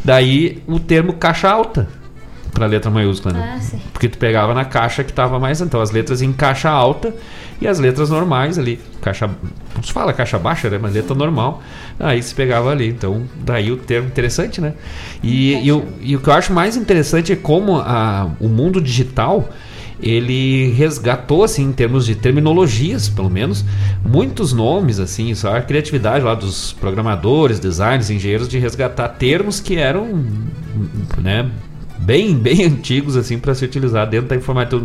Daí 0.04 0.64
o 0.68 0.80
termo 0.80 1.14
caixa 1.14 1.48
alta 1.50 1.88
para 2.56 2.66
letra 2.66 2.90
maiúscula, 2.90 3.34
né? 3.34 3.60
Ah, 3.62 3.78
Porque 3.92 4.08
tu 4.08 4.18
pegava 4.18 4.54
na 4.54 4.64
caixa 4.64 5.04
que 5.04 5.12
estava 5.12 5.38
mais, 5.38 5.60
então 5.60 5.82
as 5.82 5.92
letras 5.92 6.22
em 6.22 6.32
caixa 6.32 6.70
alta 6.70 7.14
e 7.62 7.68
as 7.68 7.80
letras 7.80 8.10
normais 8.10 8.58
ali, 8.58 8.80
caixa, 9.02 9.28
não 9.76 9.84
se 9.84 9.92
fala 9.92 10.14
caixa 10.14 10.40
baixa, 10.40 10.70
né? 10.70 10.80
Mas 10.82 10.94
letra 10.94 11.14
normal, 11.14 11.62
aí 12.00 12.24
se 12.24 12.34
pegava 12.34 12.72
ali. 12.72 12.88
Então, 12.88 13.24
daí 13.44 13.72
o 13.72 13.78
termo 13.78 14.08
interessante, 14.08 14.62
né? 14.62 14.74
E, 15.22 15.68
e, 15.68 15.72
o, 15.72 15.86
e 16.02 16.16
o 16.16 16.20
que 16.22 16.30
eu 16.30 16.34
acho 16.34 16.54
mais 16.54 16.78
interessante 16.78 17.34
é 17.34 17.36
como 17.36 17.78
a, 17.78 18.32
o 18.40 18.48
mundo 18.48 18.82
digital 18.82 19.50
ele 20.02 20.72
resgatou 20.72 21.44
assim 21.44 21.64
em 21.64 21.72
termos 21.72 22.06
de 22.06 22.16
terminologias, 22.16 23.10
pelo 23.10 23.30
menos, 23.30 23.66
muitos 24.04 24.54
nomes 24.54 25.00
assim, 25.00 25.34
só 25.34 25.56
a 25.56 25.62
criatividade 25.62 26.24
lá 26.24 26.36
dos 26.36 26.74
programadores, 26.74 27.60
designers, 27.60 28.10
engenheiros 28.10 28.48
de 28.48 28.60
resgatar 28.60 29.10
termos 29.10 29.60
que 29.60 29.78
eram, 29.78 30.24
né, 31.18 31.50
bem, 31.98 32.36
bem 32.38 32.64
antigos 32.66 33.16
assim 33.16 33.40
para 33.40 33.54
se 33.56 33.66
utilizar 33.66 34.10
dentro 34.10 34.30
da, 34.30 34.36
informática, 34.36 34.82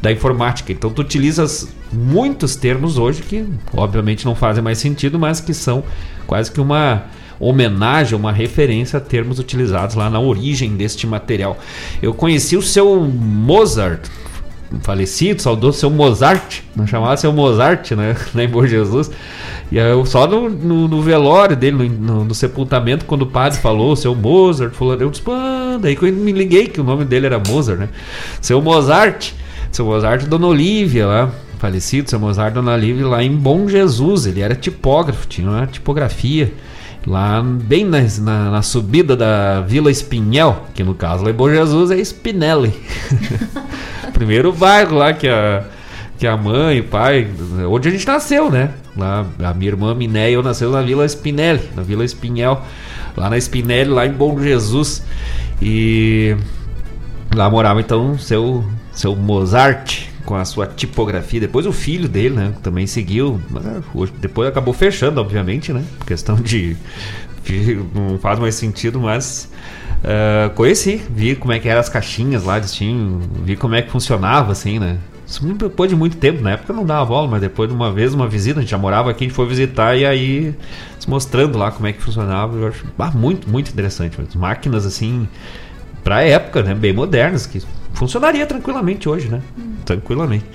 da 0.00 0.12
informática. 0.12 0.72
Então 0.72 0.90
tu 0.90 1.02
utilizas 1.02 1.68
muitos 1.92 2.56
termos 2.56 2.98
hoje 2.98 3.22
que 3.22 3.44
obviamente 3.72 4.24
não 4.24 4.34
fazem 4.34 4.62
mais 4.62 4.78
sentido, 4.78 5.18
mas 5.18 5.40
que 5.40 5.54
são 5.54 5.82
quase 6.26 6.50
que 6.50 6.60
uma 6.60 7.04
homenagem, 7.40 8.18
uma 8.18 8.32
referência 8.32 8.96
a 8.96 9.00
termos 9.00 9.38
utilizados 9.38 9.94
lá 9.94 10.10
na 10.10 10.18
origem 10.18 10.76
deste 10.76 11.06
material. 11.06 11.58
Eu 12.02 12.12
conheci 12.12 12.56
o 12.56 12.62
seu 12.62 13.00
Mozart, 13.00 14.08
falecido, 14.82 15.40
saudoso 15.40 15.78
seu 15.78 15.90
Mozart, 15.90 16.60
não 16.74 16.86
chamava 16.86 17.16
seu 17.16 17.32
Mozart, 17.32 17.92
né? 17.92 18.16
Lá 18.34 18.42
em 18.42 18.48
Bom 18.48 18.66
Jesus. 18.66 19.10
E 19.70 19.76
eu 19.76 20.04
só 20.04 20.26
no, 20.26 20.48
no, 20.48 20.88
no 20.88 21.02
velório 21.02 21.56
dele, 21.56 21.88
no, 21.88 22.24
no, 22.24 22.34
sepultamento, 22.34 23.04
quando 23.04 23.22
o 23.22 23.26
padre 23.26 23.58
falou, 23.58 23.94
seu 23.96 24.14
Mozart, 24.14 24.72
falou, 24.74 24.94
eu 24.94 25.10
disse, 25.10 25.22
daí 25.78 25.96
que 25.96 26.04
eu 26.04 26.12
me 26.12 26.32
liguei 26.32 26.66
que 26.66 26.80
o 26.80 26.84
nome 26.84 27.04
dele 27.04 27.26
era 27.26 27.38
Mozart, 27.38 27.78
né? 27.78 27.88
Seu 28.40 28.60
Mozart, 28.60 29.32
seu 29.70 29.84
Mozart, 29.84 30.24
Dona 30.26 30.46
Olívia 30.46 31.06
lá, 31.06 31.30
falecido, 31.58 32.08
seu 32.08 32.18
Mozart, 32.18 32.54
Dona 32.54 32.72
Olívia, 32.72 33.06
lá 33.06 33.22
em 33.22 33.34
Bom 33.34 33.68
Jesus, 33.68 34.26
ele 34.26 34.40
era 34.40 34.54
tipógrafo, 34.54 35.26
tinha 35.26 35.48
uma 35.48 35.66
tipografia. 35.66 36.52
Lá 37.06 37.42
bem 37.42 37.84
na, 37.84 38.00
na, 38.20 38.50
na 38.50 38.62
subida 38.62 39.16
da 39.16 39.60
Vila 39.62 39.90
Espinhel, 39.90 40.64
que 40.74 40.82
no 40.82 40.94
caso 40.94 41.28
em 41.28 41.32
Bom 41.32 41.48
Jesus 41.48 41.90
é 41.90 41.96
Spinelli. 41.96 42.72
Primeiro 44.12 44.52
bairro 44.52 44.96
lá 44.96 45.12
que 45.12 45.28
a, 45.28 45.64
que 46.18 46.26
a 46.26 46.36
mãe, 46.36 46.80
o 46.80 46.84
pai, 46.84 47.28
onde 47.70 47.88
a 47.88 47.90
gente 47.90 48.06
nasceu, 48.06 48.50
né? 48.50 48.70
Lá, 48.96 49.24
a 49.42 49.54
minha 49.54 49.70
irmã 49.70 49.94
Minéia 49.94 50.34
eu 50.34 50.42
nasceu 50.42 50.70
na 50.72 50.82
Vila 50.82 51.06
Spinelli, 51.06 51.62
na 51.76 51.82
Vila 51.82 52.04
Espinhel, 52.04 52.60
lá 53.16 53.30
na 53.30 53.38
Spinelli, 53.38 53.90
lá 53.90 54.04
em 54.04 54.12
Bom 54.12 54.38
Jesus. 54.40 55.04
E 55.60 56.36
lá 57.34 57.48
morava 57.50 57.80
então 57.80 58.18
seu, 58.18 58.64
seu 58.92 59.14
Mozart 59.16 60.08
com 60.24 60.34
a 60.34 60.44
sua 60.44 60.66
tipografia. 60.66 61.40
Depois 61.40 61.64
o 61.64 61.72
filho 61.72 62.08
dele, 62.08 62.34
né? 62.34 62.52
Também 62.62 62.86
seguiu. 62.86 63.40
Mas 63.50 63.64
é, 63.66 63.80
depois 64.20 64.48
acabou 64.48 64.74
fechando, 64.74 65.20
obviamente, 65.20 65.72
né? 65.72 65.82
Questão 66.06 66.36
de. 66.36 66.76
de 67.44 67.80
não 67.94 68.18
faz 68.18 68.38
mais 68.38 68.54
sentido, 68.54 69.00
mas. 69.00 69.50
Uh, 69.98 70.54
conheci, 70.54 71.02
vi 71.10 71.34
como 71.34 71.52
é 71.52 71.58
que 71.58 71.68
eram 71.68 71.80
as 71.80 71.88
caixinhas 71.88 72.44
lá, 72.44 72.58
eles 72.58 72.72
tinham, 72.72 73.18
vi 73.42 73.56
como 73.56 73.74
é 73.74 73.82
que 73.82 73.90
funcionava, 73.90 74.52
assim, 74.52 74.78
né? 74.78 74.96
Isso 75.28 75.44
depois 75.44 75.90
de 75.90 75.94
muito 75.94 76.16
tempo, 76.16 76.42
na 76.42 76.52
época 76.52 76.72
não 76.72 76.86
dava 76.86 77.04
bola, 77.04 77.28
mas 77.28 77.42
depois 77.42 77.68
de 77.68 77.74
uma 77.74 77.92
vez, 77.92 78.14
uma 78.14 78.26
visita, 78.26 78.60
a 78.60 78.62
gente 78.62 78.70
já 78.70 78.78
morava 78.78 79.10
aqui, 79.10 79.24
a 79.24 79.28
gente 79.28 79.36
foi 79.36 79.46
visitar 79.46 79.94
e 79.94 80.06
aí 80.06 80.54
se 80.98 81.08
mostrando 81.08 81.58
lá 81.58 81.70
como 81.70 81.86
é 81.86 81.92
que 81.92 82.02
funcionava, 82.02 82.56
eu 82.56 82.68
acho 82.68 82.86
ah, 82.98 83.10
muito, 83.10 83.48
muito 83.48 83.70
interessante. 83.70 84.16
Máquinas 84.34 84.86
assim, 84.86 85.28
pra 86.02 86.22
época, 86.22 86.62
né? 86.62 86.74
Bem 86.74 86.94
modernas, 86.94 87.44
que 87.44 87.62
funcionaria 87.92 88.46
tranquilamente 88.46 89.06
hoje, 89.06 89.28
né? 89.28 89.42
Hum. 89.58 89.74
Tranquilamente. 89.84 90.46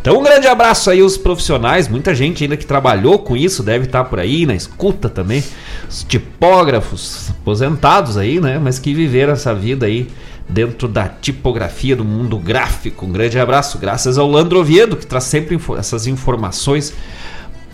Então 0.00 0.18
um 0.18 0.22
grande 0.22 0.46
abraço 0.46 0.88
aí 0.88 1.00
aos 1.00 1.18
profissionais, 1.18 1.86
muita 1.86 2.14
gente 2.14 2.42
ainda 2.42 2.56
que 2.56 2.64
trabalhou 2.64 3.18
com 3.18 3.36
isso 3.36 3.62
deve 3.62 3.84
estar 3.84 4.04
por 4.04 4.18
aí 4.18 4.46
na 4.46 4.54
escuta 4.54 5.10
também, 5.10 5.42
os 5.90 6.04
tipógrafos 6.04 7.30
aposentados 7.30 8.16
aí, 8.16 8.40
né, 8.40 8.58
mas 8.58 8.78
que 8.78 8.94
viveram 8.94 9.32
essa 9.32 9.52
vida 9.52 9.84
aí 9.84 10.08
dentro 10.48 10.86
da 10.86 11.08
tipografia 11.08 11.96
do 11.96 12.04
mundo 12.04 12.38
gráfico. 12.38 13.06
Um 13.06 13.12
grande 13.12 13.38
abraço, 13.38 13.78
graças 13.78 14.16
ao 14.18 14.28
Landro 14.28 14.60
Oviedo 14.60 14.96
que 14.96 15.06
traz 15.06 15.24
sempre 15.24 15.58
essas 15.78 16.06
informações 16.06 16.94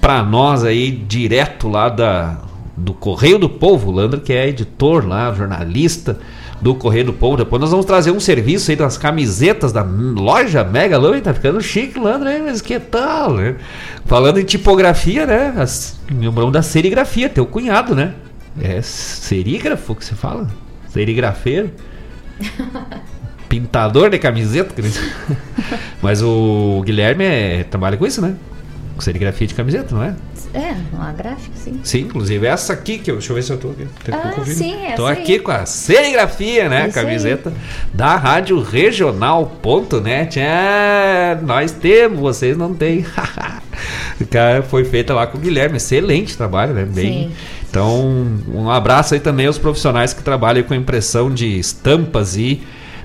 para 0.00 0.22
nós 0.22 0.64
aí 0.64 0.90
direto 0.90 1.68
lá 1.68 1.88
da 1.88 2.38
do 2.74 2.94
Correio 2.94 3.38
do 3.38 3.50
Povo, 3.50 3.90
o 3.90 3.94
Landro 3.94 4.20
que 4.20 4.32
é 4.32 4.48
editor 4.48 5.06
lá, 5.06 5.32
jornalista 5.32 6.18
do 6.60 6.74
Correio 6.74 7.06
do 7.06 7.12
Povo. 7.12 7.36
Depois 7.36 7.60
nós 7.60 7.70
vamos 7.70 7.84
trazer 7.84 8.10
um 8.12 8.20
serviço 8.20 8.70
aí 8.70 8.76
das 8.76 8.96
camisetas 8.96 9.72
da 9.72 9.82
loja 9.82 10.64
Mega 10.64 10.96
Lã. 10.96 11.20
Tá 11.20 11.34
ficando 11.34 11.60
chique, 11.60 11.98
Landro, 11.98 12.30
hein? 12.30 12.42
Mas 12.44 12.62
que 12.62 12.78
tal, 12.78 13.34
né? 13.34 13.56
Falando 14.06 14.38
em 14.38 14.44
tipografia, 14.44 15.26
né? 15.26 15.54
As, 15.56 16.00
lembramos 16.10 16.52
da 16.52 16.62
serigrafia, 16.62 17.28
teu 17.28 17.44
cunhado, 17.44 17.94
né? 17.94 18.14
É 18.60 18.80
serígrafo 18.80 19.94
que 19.94 20.04
você 20.04 20.14
fala? 20.14 20.48
Serigrafeiro? 20.88 21.70
Pintador 23.48 24.08
de 24.10 24.18
camiseta? 24.18 24.74
Mas 26.00 26.22
o 26.22 26.82
Guilherme 26.84 27.24
é, 27.24 27.64
trabalha 27.64 27.96
com 27.96 28.06
isso, 28.06 28.22
né? 28.22 28.34
Com 28.94 29.00
serigrafia 29.00 29.46
de 29.46 29.54
camiseta, 29.54 29.94
não 29.94 30.02
é? 30.02 30.14
É, 30.54 30.74
uma 30.92 31.12
gráfica, 31.12 31.56
sim. 31.56 31.80
Sim, 31.82 32.00
inclusive 32.00 32.46
essa 32.46 32.74
aqui, 32.74 32.98
que 32.98 33.10
eu, 33.10 33.16
deixa 33.16 33.32
eu 33.32 33.36
ver 33.36 33.42
se 33.42 33.52
eu 33.52 33.58
tô 33.58 33.70
aqui. 33.70 33.86
Ah, 34.12 34.44
sim, 34.44 34.74
essa 34.84 34.96
Tô 34.96 35.06
aqui 35.06 35.32
aí. 35.32 35.38
com 35.38 35.50
a 35.50 35.64
serigrafia, 35.64 36.68
né? 36.68 36.88
Isso 36.88 36.94
camiseta 36.94 37.48
aí. 37.48 37.54
da 37.94 38.16
Rádio 38.16 38.60
Regional.net. 38.60 40.38
É, 40.38 41.38
nós 41.42 41.72
temos, 41.72 42.20
vocês 42.20 42.56
não 42.56 42.74
têm. 42.74 43.04
foi 44.68 44.84
feita 44.84 45.14
lá 45.14 45.26
com 45.26 45.38
o 45.38 45.40
Guilherme. 45.40 45.78
Excelente 45.78 46.36
trabalho, 46.36 46.74
né? 46.74 46.84
Bem. 46.84 47.30
Sim. 47.30 47.32
Então, 47.72 48.28
um 48.54 48.70
abraço 48.70 49.14
aí 49.14 49.20
também 49.20 49.46
aos 49.46 49.56
profissionais 49.56 50.12
que 50.12 50.22
trabalham 50.22 50.62
com 50.62 50.74
impressão 50.74 51.32
de 51.32 51.58
estampas 51.58 52.36
e 52.36 52.60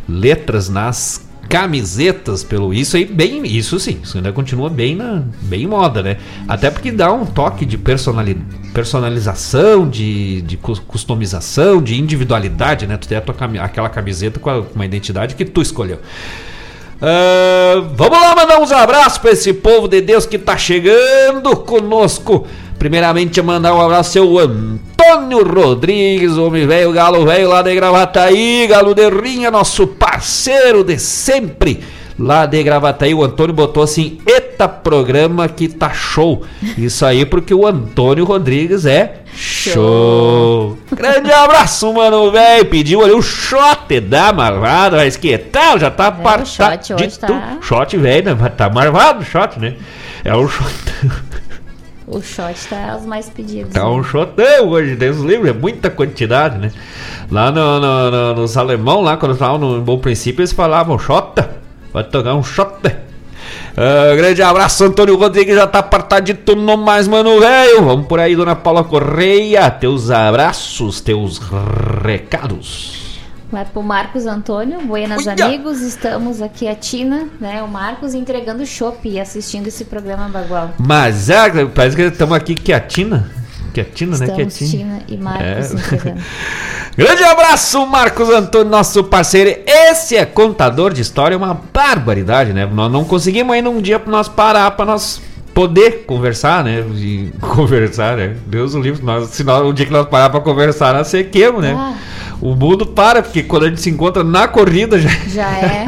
letras 0.09 0.67
nas 0.67 1.25
camisetas 1.47 2.43
pelo 2.43 2.73
isso 2.73 2.97
aí 2.97 3.05
bem 3.05 3.47
isso 3.47 3.79
sim 3.79 3.99
isso 4.03 4.17
ainda 4.17 4.33
continua 4.33 4.69
bem 4.69 4.97
na 4.97 5.23
bem 5.43 5.65
moda 5.65 6.03
né? 6.03 6.17
Até 6.45 6.69
porque 6.69 6.91
dá 6.91 7.09
um 7.13 7.25
toque 7.25 7.65
de 7.65 7.77
personali, 7.77 8.37
personalização 8.73 9.89
de, 9.89 10.41
de 10.41 10.57
customização 10.57 11.81
de 11.81 11.97
individualidade 11.97 12.85
né? 12.85 12.97
Tu 12.97 13.07
tem 13.07 13.17
a 13.17 13.21
tua, 13.21 13.35
aquela 13.61 13.87
camiseta 13.87 14.37
com, 14.37 14.49
a, 14.49 14.61
com 14.61 14.75
uma 14.75 14.85
identidade 14.85 15.35
que 15.35 15.45
tu 15.45 15.61
escolheu. 15.61 15.99
Uh, 16.97 17.95
vamos 17.95 18.19
lá 18.19 18.35
mandar 18.35 18.59
uns 18.59 18.71
abraços 18.71 19.19
para 19.19 19.31
esse 19.31 19.53
povo 19.53 19.87
de 19.87 20.01
Deus 20.01 20.25
que 20.25 20.37
tá 20.37 20.57
chegando 20.57 21.55
conosco 21.55 22.45
primeiramente 22.77 23.41
mandar 23.41 23.73
um 23.73 23.81
abraço 23.81 24.19
ao 24.19 24.25
seu 24.25 24.39
Antônio 24.39 25.43
Rodrigues, 25.43 26.37
homem 26.37 26.67
velho, 26.67 26.91
galo 26.91 27.25
velho 27.25 27.49
lá 27.49 27.61
de 27.61 27.73
Gravataí, 27.73 28.67
galo 28.67 28.93
de 28.93 29.09
rinha, 29.09 29.49
nosso 29.49 29.87
parceiro 29.87 30.83
de 30.83 30.97
sempre 30.97 31.81
lá 32.19 32.45
de 32.45 32.61
Gravataí. 32.63 33.13
O 33.13 33.23
Antônio 33.23 33.53
botou 33.53 33.83
assim: 33.83 34.19
Eita, 34.25 34.67
programa 34.67 35.47
que 35.47 35.67
tá 35.67 35.91
show. 35.91 36.43
Isso 36.77 37.05
aí 37.05 37.25
porque 37.25 37.53
o 37.53 37.65
Antônio 37.65 38.25
Rodrigues 38.25 38.85
é 38.85 39.21
show. 39.35 40.77
Grande 40.91 41.31
abraço, 41.31 41.93
mano, 41.93 42.31
velho. 42.31 42.65
Pediu 42.65 43.03
ali 43.03 43.13
o 43.13 43.21
shot 43.21 43.99
da 44.01 44.33
marvada, 44.33 44.97
mas 44.97 45.15
que 45.15 45.37
tal? 45.37 45.77
Já 45.77 45.91
tá 45.91 46.11
É, 46.93 46.97
shot 46.97 47.19
tá-. 47.19 47.57
Shot, 47.61 47.97
velho, 47.97 48.35
né? 48.35 48.49
Tá 48.49 48.69
marvado 48.69 49.21
o 49.21 49.25
shot, 49.25 49.59
né? 49.59 49.75
É 50.23 50.35
o 50.35 50.47
shot. 50.47 50.73
O 52.07 52.21
shot 52.21 52.55
tá 52.69 52.95
os 52.97 53.05
mais 53.05 53.29
pedidos. 53.29 53.73
Tá 53.73 53.81
né? 53.83 53.85
um 53.89 54.01
shotão 54.01 54.69
hoje, 54.69 54.95
Deus 54.95 55.17
livre, 55.17 55.49
é 55.49 55.53
muita 55.53 55.89
quantidade, 55.89 56.57
né? 56.57 56.71
Lá 57.29 57.51
no, 57.51 57.79
no, 57.81 58.11
no- 58.11 58.33
nos 58.41 58.55
alemão, 58.55 59.01
lá 59.01 59.17
quando 59.17 59.33
estavam 59.33 59.57
no 59.57 59.81
Bom 59.81 59.97
Princípio, 59.99 60.39
eles 60.41 60.53
falavam 60.53 60.97
shota, 60.97 61.57
vai 61.93 62.05
tocar 62.05 62.33
um 62.35 62.43
shota. 62.43 63.03
Ah, 63.75 64.15
grande 64.15 64.41
abraço, 64.41 64.85
Antônio 64.85 65.17
Rodrigues 65.17 65.55
já 65.55 65.67
tá 65.67 65.79
apartadito 65.79 66.55
no 66.55 66.77
mais, 66.77 67.07
mano, 67.09 67.39
velho. 67.41 67.83
Vamos 67.83 68.07
por 68.07 68.19
aí, 68.19 68.35
dona 68.35 68.55
Paula 68.55 68.83
Correia, 68.85 69.69
teus 69.69 70.09
abraços, 70.09 71.01
teus 71.01 71.41
recados. 72.03 73.06
Vai 73.49 73.63
pro 73.63 73.81
Marcos 73.81 74.25
Antônio, 74.25 74.81
Buenas 74.81 75.25
Uia! 75.25 75.45
amigos, 75.45 75.79
estamos 75.81 76.41
aqui 76.41 76.67
a 76.67 76.75
Tina, 76.75 77.29
né? 77.39 77.63
O 77.63 77.67
Marcos 77.67 78.13
entregando 78.13 78.65
chopp 78.65 79.07
e 79.07 79.17
assistindo 79.19 79.67
esse 79.67 79.85
programa 79.85 80.27
Bagual. 80.27 80.71
Mas 80.77 81.29
é, 81.29 81.65
parece 81.65 81.95
que 81.95 82.01
estamos 82.01 82.35
aqui 82.35 82.55
quietina. 82.55 83.31
Quietina, 83.73 84.17
né? 84.17 84.25
Estamos 84.25 84.57
Quietinha. 84.57 84.69
Tina 84.69 84.99
e 85.07 85.17
Marcos 85.17 85.71
É. 85.71 85.75
entregando. 85.75 86.21
Grande 86.97 87.23
abraço, 87.23 87.85
Marcos 87.87 88.29
Antônio, 88.29 88.69
nosso 88.69 89.01
parceiro. 89.05 89.61
Esse 89.65 90.17
é 90.17 90.25
contador 90.25 90.91
de 90.91 91.01
história, 91.01 91.35
é 91.35 91.37
uma 91.37 91.53
barbaridade, 91.73 92.51
né? 92.51 92.65
Nós 92.65 92.91
não 92.91 93.05
conseguimos 93.05 93.53
ainda 93.55 93.69
um 93.69 93.81
dia 93.81 93.97
para 93.97 94.11
nós 94.11 94.27
parar, 94.27 94.71
para 94.71 94.85
nós 94.85 95.21
poder 95.53 96.03
conversar, 96.05 96.65
né? 96.65 96.83
E 96.95 97.31
conversar, 97.39 98.17
né? 98.17 98.35
Deus 98.45 98.73
o 98.73 98.81
livre, 98.81 99.01
nós, 99.05 99.29
se 99.29 99.43
nós, 99.45 99.65
o 99.65 99.71
dia 99.71 99.85
que 99.85 99.93
nós 99.93 100.05
parar 100.09 100.29
para 100.31 100.41
conversar, 100.41 100.93
nós 100.93 101.07
sequemos, 101.07 101.61
né? 101.61 101.73
Ah. 101.77 101.93
O 102.41 102.55
mundo 102.55 102.85
para, 102.85 103.23
porque 103.23 103.43
quando 103.43 103.63
a 103.65 103.69
gente 103.69 103.81
se 103.81 103.89
encontra 103.89 104.23
na 104.23 104.47
corrida 104.47 104.99
já, 104.99 105.09
Já 105.27 105.49
é. 105.49 105.85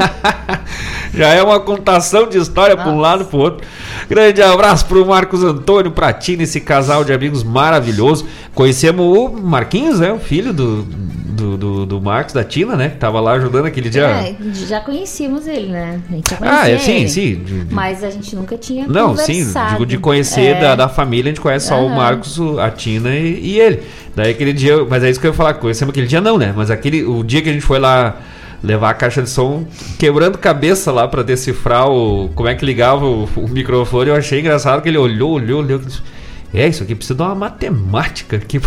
já 1.14 1.28
é 1.28 1.42
uma 1.42 1.58
contação 1.60 2.28
de 2.28 2.38
história 2.38 2.76
para 2.76 2.88
um 2.90 2.98
lado 3.00 3.24
para 3.24 3.36
o 3.36 3.40
outro. 3.40 3.66
Grande 4.08 4.42
abraço 4.42 4.86
pro 4.86 5.04
Marcos 5.06 5.42
Antônio, 5.44 5.90
pra 5.90 6.12
Tina, 6.12 6.42
esse 6.42 6.60
casal 6.60 7.04
de 7.04 7.12
amigos 7.12 7.42
maravilhoso. 7.42 8.26
Conhecemos 8.54 9.04
o 9.06 9.28
Marquinhos, 9.28 10.00
né? 10.00 10.12
O 10.12 10.18
filho 10.18 10.52
do, 10.52 10.82
do, 10.82 11.56
do, 11.56 11.86
do 11.86 12.00
Marcos, 12.00 12.34
da 12.34 12.42
Tina, 12.42 12.74
né? 12.76 12.88
Que 12.88 12.96
tava 12.96 13.20
lá 13.20 13.32
ajudando 13.32 13.66
aquele 13.66 13.88
dia. 13.88 14.02
É, 14.06 14.34
já 14.66 14.80
conhecíamos 14.80 15.46
ele, 15.46 15.68
né? 15.68 16.00
A 16.08 16.12
gente 16.12 16.30
já 16.30 16.36
Ah, 16.40 16.68
é, 16.70 16.78
sim, 16.78 16.96
ele. 16.96 17.08
sim. 17.08 17.66
Mas 17.70 18.02
a 18.02 18.10
gente 18.10 18.34
nunca 18.34 18.56
tinha 18.58 18.86
Não, 18.88 19.16
sim, 19.16 19.46
digo 19.70 19.86
de 19.86 19.98
conhecer 19.98 20.56
É. 20.56 20.60
da, 20.60 20.74
da 20.76 20.88
família, 20.88 21.30
a 21.30 21.34
gente 21.34 21.40
conhece 21.40 21.68
só 21.68 21.80
o. 21.84 21.88
Marcos, 21.90 22.38
o- 22.38 22.58
a 22.58 22.70
Tina 22.70 23.10
e, 23.14 23.40
e 23.40 23.60
ele. 23.60 23.82
Daí 24.16 24.30
aquele 24.32 24.52
dia, 24.52 24.84
mas 24.88 25.04
é 25.04 25.10
isso 25.10 25.20
que 25.20 25.26
eu 25.26 25.30
ia 25.30 25.36
falar, 25.36 25.54
conhecemos 25.54 25.92
aquele 25.92 26.06
dia 26.06 26.20
não, 26.20 26.36
né? 26.36 26.52
Mas 26.56 26.70
aquele, 26.70 27.04
o 27.04 27.22
dia 27.22 27.40
que 27.42 27.48
a 27.48 27.52
gente 27.52 27.64
foi 27.64 27.78
lá 27.78 28.16
levar 28.62 28.90
a 28.90 28.94
caixa 28.94 29.22
de 29.22 29.30
som, 29.30 29.64
quebrando 29.98 30.38
cabeça 30.38 30.92
lá 30.92 31.08
pra 31.08 31.22
decifrar 31.22 31.88
o, 31.88 32.28
como 32.34 32.48
é 32.48 32.54
que 32.54 32.64
ligava 32.64 33.04
o, 33.06 33.24
o 33.36 33.48
microfone, 33.48 34.10
eu 34.10 34.16
achei 34.16 34.40
engraçado 34.40 34.82
que 34.82 34.88
ele 34.88 34.98
olhou, 34.98 35.32
olhou, 35.32 35.60
olhou. 35.60 35.80
É, 36.52 36.66
isso 36.66 36.82
aqui 36.82 36.96
precisa 36.96 37.14
de 37.16 37.22
uma 37.22 37.34
matemática 37.34 38.36
aqui. 38.36 38.60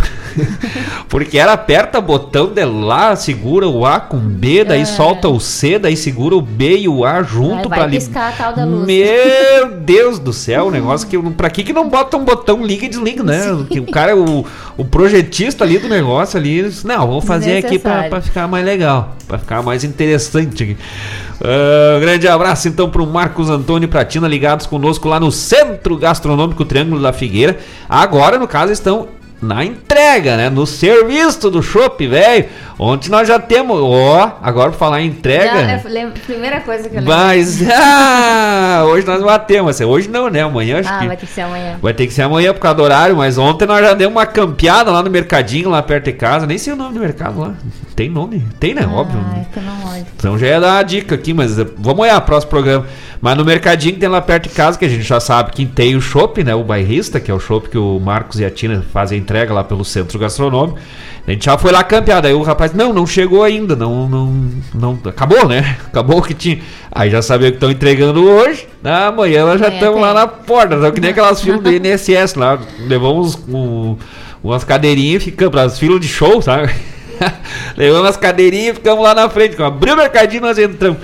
Porque 1.09 1.37
era 1.37 1.51
aperta 1.53 1.99
botão 1.99 2.47
de 2.47 2.63
lá, 2.63 3.15
segura 3.15 3.67
o 3.67 3.85
A 3.85 3.99
com 3.99 4.17
B, 4.17 4.63
daí 4.63 4.81
É. 4.81 4.85
solta 4.85 5.27
o 5.27 5.39
C, 5.39 5.77
daí 5.77 5.97
segura 5.97 6.35
o 6.35 6.41
B 6.41 6.77
e 6.77 6.87
o 6.87 7.03
A 7.05 7.21
junto 7.23 7.63
Aí 7.63 7.67
vai 7.67 7.79
pra 7.79 7.87
li- 7.87 7.97
piscar 7.97 8.29
a 8.29 8.31
tal 8.31 8.53
da 8.53 8.63
luz. 8.65 8.85
Meu 8.87 9.71
Deus 9.83 10.17
do 10.17 10.31
céu, 10.31 10.67
o 10.67 10.71
negócio 10.71 11.07
que. 11.07 11.17
Pra 11.33 11.49
que, 11.49 11.63
que 11.63 11.73
não 11.73 11.89
bota 11.89 12.15
um 12.15 12.23
botão 12.23 12.65
liga 12.65 12.85
e 12.85 12.89
desliga, 12.89 13.21
né? 13.21 13.51
O 13.51 13.91
cara, 13.91 14.15
o, 14.15 14.45
o 14.77 14.85
projetista 14.85 15.63
ali 15.65 15.77
do 15.77 15.89
negócio 15.89 16.39
ali, 16.39 16.71
não, 16.85 17.05
vamos 17.07 17.25
fazer 17.25 17.57
aqui 17.57 17.77
pra, 17.77 18.03
pra 18.03 18.21
ficar 18.21 18.47
mais 18.47 18.65
legal, 18.65 19.15
pra 19.27 19.37
ficar 19.37 19.61
mais 19.61 19.83
interessante 19.83 20.63
aqui. 20.63 20.77
Ah, 21.43 21.99
grande 21.99 22.27
abraço 22.27 22.67
então 22.69 22.89
pro 22.89 23.05
Marcos 23.05 23.49
Antônio 23.49 23.85
e 23.85 23.89
pra 23.89 24.05
Tina 24.05 24.27
ligados 24.27 24.65
conosco 24.65 25.09
lá 25.09 25.19
no 25.19 25.31
Centro 25.31 25.97
Gastronômico 25.97 26.63
Triângulo 26.63 27.01
da 27.01 27.11
Figueira. 27.11 27.57
Agora, 27.87 28.37
no 28.37 28.47
caso, 28.47 28.71
estão 28.71 29.07
na 29.43 29.63
entrega, 29.65 30.37
né? 30.37 30.49
No 30.49 30.65
serviço 30.65 31.49
do 31.51 31.61
chopp, 31.61 32.05
velho. 32.07 32.45
Ontem 32.79 33.09
nós 33.09 33.27
já 33.27 33.37
temos. 33.39 33.77
Ó, 33.79 34.31
agora 34.41 34.69
pra 34.71 34.79
falar 34.79 35.01
em 35.01 35.07
entrega. 35.07 35.45
Já, 35.45 35.71
é, 35.71 35.81
lembra- 35.87 36.13
primeira 36.25 36.59
coisa 36.61 36.89
que 36.89 36.95
eu 36.95 37.01
lembro. 37.01 37.13
Mas 37.15 37.61
ah, 37.69 38.83
hoje 38.87 39.05
nós 39.05 39.21
batemos. 39.23 39.69
assim, 39.71 39.83
Hoje 39.85 40.09
não, 40.09 40.29
né? 40.29 40.41
Amanhã 40.41 40.79
acho 40.79 40.89
Ah, 40.89 40.99
que. 40.99 41.07
vai 41.07 41.17
ter 41.17 41.25
que 41.25 41.31
ser 41.31 41.41
amanhã. 41.41 41.77
Vai 41.81 41.93
ter 41.93 42.07
que 42.07 42.13
ser 42.13 42.21
amanhã 42.23 42.53
por 42.53 42.59
causa 42.59 42.77
do 42.77 42.83
horário, 42.83 43.15
mas 43.15 43.37
ontem 43.37 43.65
nós 43.65 43.81
já 43.85 43.93
demos 43.93 44.13
uma 44.15 44.25
campeada 44.25 44.91
lá 44.91 45.03
no 45.03 45.09
mercadinho, 45.09 45.69
lá 45.69 45.81
perto 45.83 46.05
de 46.05 46.13
casa. 46.13 46.45
Nem 46.47 46.57
sei 46.57 46.73
o 46.73 46.75
nome 46.75 46.93
do 46.95 46.99
mercado 46.99 47.39
lá. 47.39 47.53
Tem 47.95 48.09
nome? 48.09 48.43
Tem, 48.59 48.73
né? 48.73 48.87
Óbvio. 48.91 49.19
Ah, 49.23 49.39
é 49.39 49.45
que 49.53 49.57
eu 49.59 49.63
não 49.63 49.91
olho. 49.93 50.05
Então 50.15 50.37
já 50.37 50.47
ia 50.47 50.59
dar 50.59 50.77
a 50.79 50.83
dica 50.83 51.13
aqui, 51.15 51.33
mas 51.33 51.59
eh, 51.59 51.67
vamos 51.77 51.99
olhar 52.01 52.19
próximo 52.21 52.49
programa. 52.49 52.85
Mas 53.21 53.37
no 53.37 53.45
mercadinho 53.45 53.93
que 53.93 53.99
tem 54.01 54.09
lá 54.09 54.19
perto 54.21 54.49
de 54.49 54.55
casa, 54.55 54.77
que 54.77 54.83
a 54.83 54.89
gente 54.89 55.03
já 55.03 55.19
sabe 55.19 55.51
que 55.51 55.65
tem 55.65 55.95
o 55.95 56.01
chopp, 56.01 56.43
né? 56.43 56.53
O 56.55 56.63
bairrista, 56.63 57.19
que 57.19 57.29
é 57.31 57.33
o 57.33 57.39
chopp 57.39 57.69
que 57.69 57.77
o 57.77 57.99
Marcos 57.99 58.39
e 58.39 58.45
a 58.45 58.49
Tina 58.49 58.83
fazem 58.91 59.17
a 59.17 59.21
entrega 59.33 59.51
lá 59.51 59.63
pelo 59.63 59.83
centro 59.83 60.19
gastronômico. 60.19 60.77
A 61.27 61.31
gente 61.31 61.45
já 61.45 61.57
foi 61.57 61.71
lá 61.71 61.83
campeado. 61.83 62.27
Aí 62.27 62.33
o 62.33 62.43
rapaz, 62.43 62.73
não, 62.73 62.93
não 62.93 63.07
chegou 63.07 63.43
ainda. 63.43 63.75
Não, 63.75 64.07
não, 64.07 64.51
não. 64.75 64.99
Acabou, 65.05 65.47
né? 65.47 65.77
Acabou 65.87 66.19
o 66.19 66.21
que 66.21 66.33
tinha. 66.33 66.59
Aí 66.91 67.09
já 67.09 67.21
sabia 67.21 67.49
que 67.49 67.55
estão 67.55 67.71
entregando 67.71 68.23
hoje. 68.23 68.67
Na 68.83 69.07
amanhã 69.07 69.45
nós 69.45 69.59
já 69.59 69.69
estamos 69.69 69.99
lá 69.99 70.13
tem. 70.13 70.15
na 70.15 70.27
porta. 70.27 70.75
Então, 70.75 70.91
que 70.91 71.01
nem 71.01 71.09
aquelas 71.09 71.41
filas 71.41 71.61
do 71.61 71.71
INSS 71.73 72.35
lá. 72.35 72.59
Levamos 72.79 73.35
um, 73.47 73.97
umas 74.43 74.63
cadeirinhas 74.63 75.23
e 75.23 75.25
ficamos. 75.25 75.57
As 75.57 75.79
filas 75.79 75.99
de 75.99 76.07
show, 76.07 76.41
sabe? 76.41 76.71
Levamos 77.75 78.09
as 78.09 78.17
cadeirinhas 78.17 78.73
e 78.73 78.75
ficamos 78.75 79.03
lá 79.03 79.15
na 79.15 79.27
frente. 79.29 79.59
Abriu 79.61 79.95
o 79.95 79.97
mercadinho, 79.97 80.41
nós 80.41 80.59
entramos. 80.59 80.99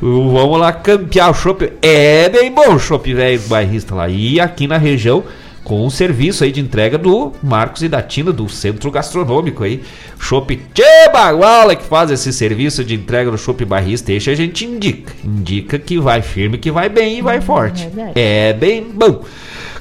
Uh, 0.00 0.30
Vamos 0.30 0.58
lá 0.58 0.72
campear 0.72 1.30
o 1.30 1.34
chopp. 1.34 1.72
É 1.82 2.28
bem 2.28 2.50
bom 2.50 2.74
o 2.74 2.78
chopp 2.78 3.12
velho 3.12 3.38
do 3.38 3.48
bairrista 3.48 3.94
lá. 3.94 4.08
E 4.08 4.40
aqui 4.40 4.66
na 4.66 4.78
região, 4.78 5.24
com 5.68 5.86
o 5.86 5.90
serviço 5.90 6.42
aí 6.42 6.50
de 6.50 6.60
entrega 6.60 6.96
do 6.96 7.30
Marcos 7.42 7.82
e 7.82 7.88
da 7.88 8.00
Tina, 8.00 8.32
do 8.32 8.48
Centro 8.48 8.90
Gastronômico 8.90 9.62
aí. 9.62 9.82
Chopp 10.18 10.56
Tchê 10.72 11.10
Baguala 11.12 11.76
que 11.76 11.84
faz 11.84 12.10
esse 12.10 12.32
serviço 12.32 12.82
de 12.82 12.94
entrega 12.94 13.30
do 13.30 13.36
chopp 13.36 13.62
bairrista. 13.66 14.10
Esse 14.10 14.30
a 14.30 14.34
gente 14.34 14.64
indica. 14.64 15.12
Indica 15.22 15.78
que 15.78 15.98
vai 15.98 16.22
firme, 16.22 16.56
que 16.56 16.70
vai 16.70 16.88
bem 16.88 17.18
e 17.18 17.22
vai 17.22 17.42
forte. 17.42 17.86
verdade. 17.86 18.12
É 18.16 18.54
bem 18.54 18.82
bom. 18.82 19.22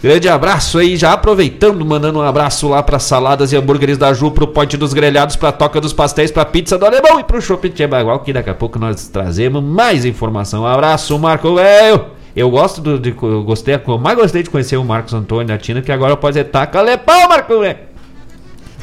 Grande 0.04 0.30
abraço 0.30 0.78
aí, 0.78 0.96
já 0.96 1.14
aproveitando, 1.14 1.84
mandando 1.84 2.20
um 2.20 2.22
abraço 2.22 2.68
lá 2.68 2.84
para 2.84 3.00
saladas 3.00 3.52
e 3.52 3.56
hambúrgueres 3.56 3.98
da 3.98 4.14
Ju, 4.14 4.30
pro 4.30 4.48
Ponte 4.48 4.78
dos 4.78 4.94
Grelhados, 4.94 5.36
pra 5.36 5.52
Toca 5.52 5.82
dos 5.82 5.94
Pastéis, 5.94 6.30
pra 6.30 6.46
Pizza 6.46 6.78
do 6.78 6.86
Alemão 6.86 7.20
e 7.20 7.24
pro 7.24 7.42
Shopping 7.42 7.74
Bagual, 7.88 8.20
que 8.20 8.32
daqui 8.32 8.50
a 8.50 8.54
pouco 8.54 8.78
nós 8.78 9.08
trazemos 9.08 9.64
mais 9.64 10.06
informação. 10.06 10.64
Um 10.64 10.68
abraço, 10.68 11.18
Marco 11.18 11.56
Velho. 11.56 12.17
Eu 12.38 12.52
gosto 12.52 12.82
do, 12.82 13.00
de, 13.00 13.10
eu 13.20 13.44
gostei, 13.44 13.74
eu 13.74 13.98
mais 13.98 14.16
gostei 14.16 14.44
de 14.44 14.50
conhecer 14.52 14.78
o 14.78 14.84
Marcos 14.84 15.12
Antônio 15.12 15.48
da 15.48 15.58
Tina, 15.58 15.82
que 15.82 15.92
agora 15.92 16.16
pode 16.16 16.36
dizer, 16.36 16.52
taca 16.52 16.80
lepão, 16.82 17.28
Marco 17.28 17.62
Velho. 17.62 17.80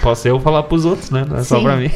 Posso 0.02 0.26
eu 0.26 0.40
falar 0.40 0.64
pros 0.64 0.84
outros, 0.84 1.08
né? 1.10 1.24
Não 1.24 1.36
é 1.36 1.44
só 1.44 1.58
Sim. 1.58 1.62
pra 1.62 1.76
mim. 1.76 1.88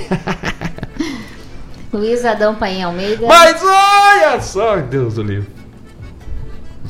Luiz 1.93 2.25
Adão 2.25 2.55
Paim 2.55 2.85
Almeida. 2.85 3.27
Mas 3.27 3.61
olha 3.61 4.41
só, 4.41 4.77
Deus 4.77 5.15
do 5.15 5.25
livro. 5.25 5.51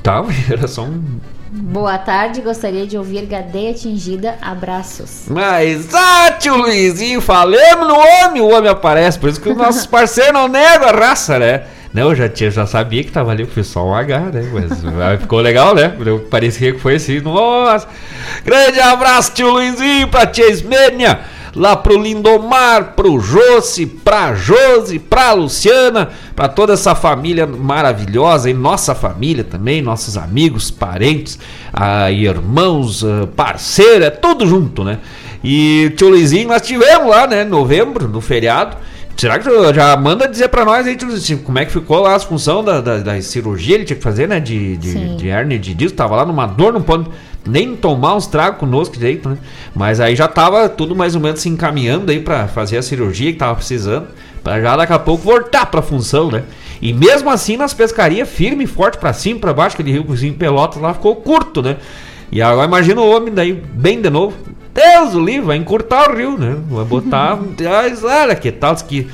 Tá, 0.02 0.22
era 0.52 0.68
só 0.68 0.82
um 0.82 1.18
Boa 1.50 1.96
tarde, 1.96 2.42
gostaria 2.42 2.86
de 2.86 2.98
ouvir 2.98 3.24
Gadeia 3.24 3.70
Atingida. 3.70 4.36
Abraços. 4.42 5.22
Mas, 5.30 5.88
ah, 5.94 6.32
tio 6.32 6.54
Luizinho, 6.58 7.22
falemos 7.22 7.88
no 7.88 7.94
homem, 7.98 8.42
o 8.42 8.50
homem 8.54 8.70
aparece. 8.70 9.18
Por 9.18 9.30
isso 9.30 9.40
que 9.40 9.48
os 9.48 9.56
nossos 9.56 9.86
parceiros 9.88 10.34
não 10.34 10.46
negam 10.46 10.86
a 10.86 10.92
raça, 10.92 11.38
né? 11.38 11.64
Não, 11.92 12.10
eu 12.10 12.14
já, 12.14 12.28
tinha, 12.28 12.50
já 12.50 12.66
sabia 12.66 13.02
que 13.02 13.10
tava 13.10 13.30
ali, 13.30 13.46
foi 13.46 13.62
só 13.62 13.86
um 13.86 13.94
H, 13.94 14.18
né? 14.32 14.50
Mas 14.52 15.20
ficou 15.20 15.40
legal, 15.40 15.74
né? 15.74 15.94
Parecia 16.30 16.72
que 16.72 16.78
foi 16.78 16.96
assim, 16.96 17.20
nossa. 17.20 17.88
Grande 18.44 18.78
abraço, 18.78 19.32
tio 19.32 19.50
Luizinho, 19.50 20.08
pra 20.08 20.26
tia 20.26 20.50
Ismênia, 20.50 21.20
lá 21.56 21.74
pro 21.74 22.00
Lindomar, 22.00 22.92
pro 22.94 23.18
Josi, 23.18 23.86
pra 23.86 24.34
Josi, 24.34 24.98
pra 24.98 25.32
Luciana, 25.32 26.10
pra 26.36 26.46
toda 26.46 26.74
essa 26.74 26.94
família 26.94 27.46
maravilhosa, 27.46 28.50
e 28.50 28.54
nossa 28.54 28.94
família 28.94 29.42
também, 29.42 29.80
nossos 29.80 30.16
amigos, 30.18 30.70
parentes, 30.70 31.38
ah, 31.72 32.10
irmãos, 32.10 33.02
ah, 33.02 33.26
parceiro, 33.34 34.04
é 34.04 34.10
tudo 34.10 34.46
junto, 34.46 34.84
né? 34.84 34.98
E 35.42 35.90
tio 35.96 36.10
Luizinho, 36.10 36.48
nós 36.48 36.60
tivemos 36.60 37.08
lá, 37.08 37.26
né, 37.26 37.42
em 37.44 37.48
novembro, 37.48 38.06
no 38.06 38.20
feriado. 38.20 38.76
Será 39.18 39.36
que 39.36 39.48
tu 39.50 39.74
já 39.74 39.96
manda 39.96 40.28
dizer 40.28 40.46
pra 40.46 40.64
nós 40.64 40.86
aí, 40.86 40.96
Luizinho, 41.02 41.40
como 41.40 41.58
é 41.58 41.64
que 41.64 41.72
ficou 41.72 41.98
lá 41.98 42.14
as 42.14 42.22
funções 42.22 42.64
da, 42.64 42.80
da, 42.80 42.98
da 42.98 43.20
cirurgia 43.20 43.74
ele 43.74 43.84
tinha 43.84 43.96
que 43.96 44.02
fazer, 44.02 44.28
né? 44.28 44.38
De, 44.38 44.76
de, 44.76 45.16
de 45.16 45.26
hernia 45.26 45.58
de 45.58 45.74
disco, 45.74 45.96
tava 45.96 46.14
lá 46.14 46.24
numa 46.24 46.46
dor, 46.46 46.72
não 46.72 46.80
pode 46.80 47.08
nem 47.44 47.74
tomar 47.74 48.14
uns 48.14 48.28
tragos 48.28 48.60
conosco 48.60 48.94
direito, 48.94 49.28
né? 49.28 49.36
Mas 49.74 49.98
aí 49.98 50.14
já 50.14 50.28
tava 50.28 50.68
tudo 50.68 50.94
mais 50.94 51.16
ou 51.16 51.20
menos 51.20 51.40
se 51.40 51.48
encaminhando 51.48 52.12
aí 52.12 52.20
pra 52.20 52.46
fazer 52.46 52.76
a 52.76 52.82
cirurgia 52.82 53.32
que 53.32 53.38
tava 53.38 53.56
precisando, 53.56 54.06
pra 54.44 54.60
já 54.60 54.76
daqui 54.76 54.92
a 54.92 54.98
pouco 55.00 55.24
voltar 55.24 55.66
pra 55.66 55.82
função, 55.82 56.30
né? 56.30 56.44
E 56.80 56.92
mesmo 56.92 57.28
assim, 57.28 57.56
nas 57.56 57.74
pescarias, 57.74 58.28
firme 58.28 58.62
e 58.62 58.66
forte 58.68 58.98
pra 58.98 59.12
cima, 59.12 59.40
pra 59.40 59.52
baixo, 59.52 59.74
aquele 59.74 59.90
riozinho 59.90 60.34
Pelotas 60.34 60.80
lá 60.80 60.94
ficou 60.94 61.16
curto, 61.16 61.60
né? 61.60 61.76
E 62.30 62.40
agora 62.40 62.68
imagina 62.68 63.00
o 63.00 63.10
homem 63.10 63.34
daí, 63.34 63.52
bem 63.52 64.00
de 64.00 64.10
novo. 64.10 64.36
Deus 64.74 65.14
o 65.14 65.20
livro, 65.20 65.46
vai 65.46 65.56
encurtar 65.56 66.10
o 66.10 66.16
rio, 66.16 66.38
né? 66.38 66.56
Vai 66.68 66.84
botar. 66.84 67.38
Mas 67.60 68.04
olha 68.04 68.34
que 68.34 68.52
tal, 68.52 68.74
que 68.76 69.08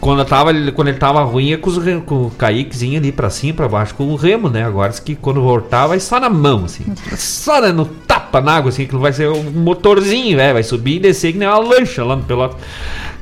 quando, 0.00 0.24
tava, 0.24 0.52
quando 0.72 0.88
ele 0.88 0.98
tava 0.98 1.22
ruim, 1.22 1.46
ia 1.46 1.58
com, 1.58 1.70
os, 1.70 1.78
com 2.04 2.26
o 2.26 2.30
Kaiquezinho 2.30 2.98
ali 2.98 3.10
pra 3.10 3.30
cima, 3.30 3.54
pra 3.54 3.68
baixo, 3.68 3.94
com 3.94 4.04
o 4.04 4.16
remo, 4.16 4.50
né? 4.50 4.64
Agora 4.64 4.92
que 4.92 5.14
quando 5.14 5.40
voltar, 5.40 5.86
vai 5.86 5.98
só 5.98 6.20
na 6.20 6.28
mão, 6.28 6.66
assim. 6.66 6.84
Só 7.16 7.60
né, 7.60 7.72
no 7.72 7.86
tapa 7.86 8.40
na 8.40 8.56
água, 8.56 8.68
assim, 8.68 8.86
que 8.86 8.92
não 8.92 9.00
vai 9.00 9.12
ser 9.12 9.30
um 9.30 9.42
motorzinho, 9.50 10.36
né? 10.36 10.52
Vai 10.52 10.62
subir 10.62 10.96
e 10.96 11.00
descer 11.00 11.32
que 11.32 11.38
nem 11.38 11.48
uma 11.48 11.58
lancha 11.58 12.04
lá 12.04 12.16
no 12.16 12.22
Pelota. 12.22 12.56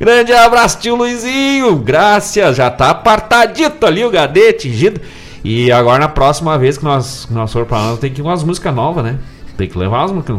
Grande 0.01 0.33
abraço, 0.33 0.81
tio 0.81 0.97
Luizinho. 0.97 1.77
Graças, 1.77 2.57
já 2.57 2.69
tá 2.69 2.91
apartadito 2.91 3.87
ali 3.87 4.05
o 4.05 4.11
gadê, 4.11 4.53
tingido. 4.53 5.01
E 5.45 5.71
agora 5.71 6.01
na 6.01 6.09
próxima 6.09 6.59
vez 6.59 6.79
que 6.79 6.85
nós, 6.85 7.27
que 7.27 7.33
nós 7.33 7.53
for 7.53 7.65
pra 7.65 7.79
lá, 7.79 7.97
tem 7.97 8.11
que 8.13 8.21
ir 8.21 8.23
com 8.23 8.29
umas 8.29 8.43
músicas 8.43 8.75
novas, 8.75 9.05
né? 9.05 9.19
Tem 9.63 9.69
que 9.69 9.79
levar 9.79 10.09
músicas. 10.09 10.37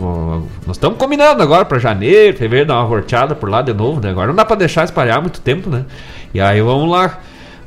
Nós 0.68 0.76
estamos 0.76 0.98
combinando 0.98 1.42
agora 1.42 1.64
pra 1.64 1.80
janeiro, 1.80 2.36
fevereiro, 2.36 2.68
dar 2.68 2.80
uma 2.80 2.88
volteada 2.88 3.34
por 3.34 3.50
lá 3.50 3.62
de 3.62 3.74
novo, 3.74 4.02
né? 4.02 4.10
Agora 4.10 4.28
não 4.28 4.36
dá 4.36 4.44
pra 4.44 4.58
deixar 4.58 4.84
espalhar 4.84 5.22
muito 5.22 5.40
tempo, 5.40 5.70
né? 5.70 5.86
E 6.34 6.42
aí 6.42 6.62
vamos 6.62 6.92
lá 6.92 7.20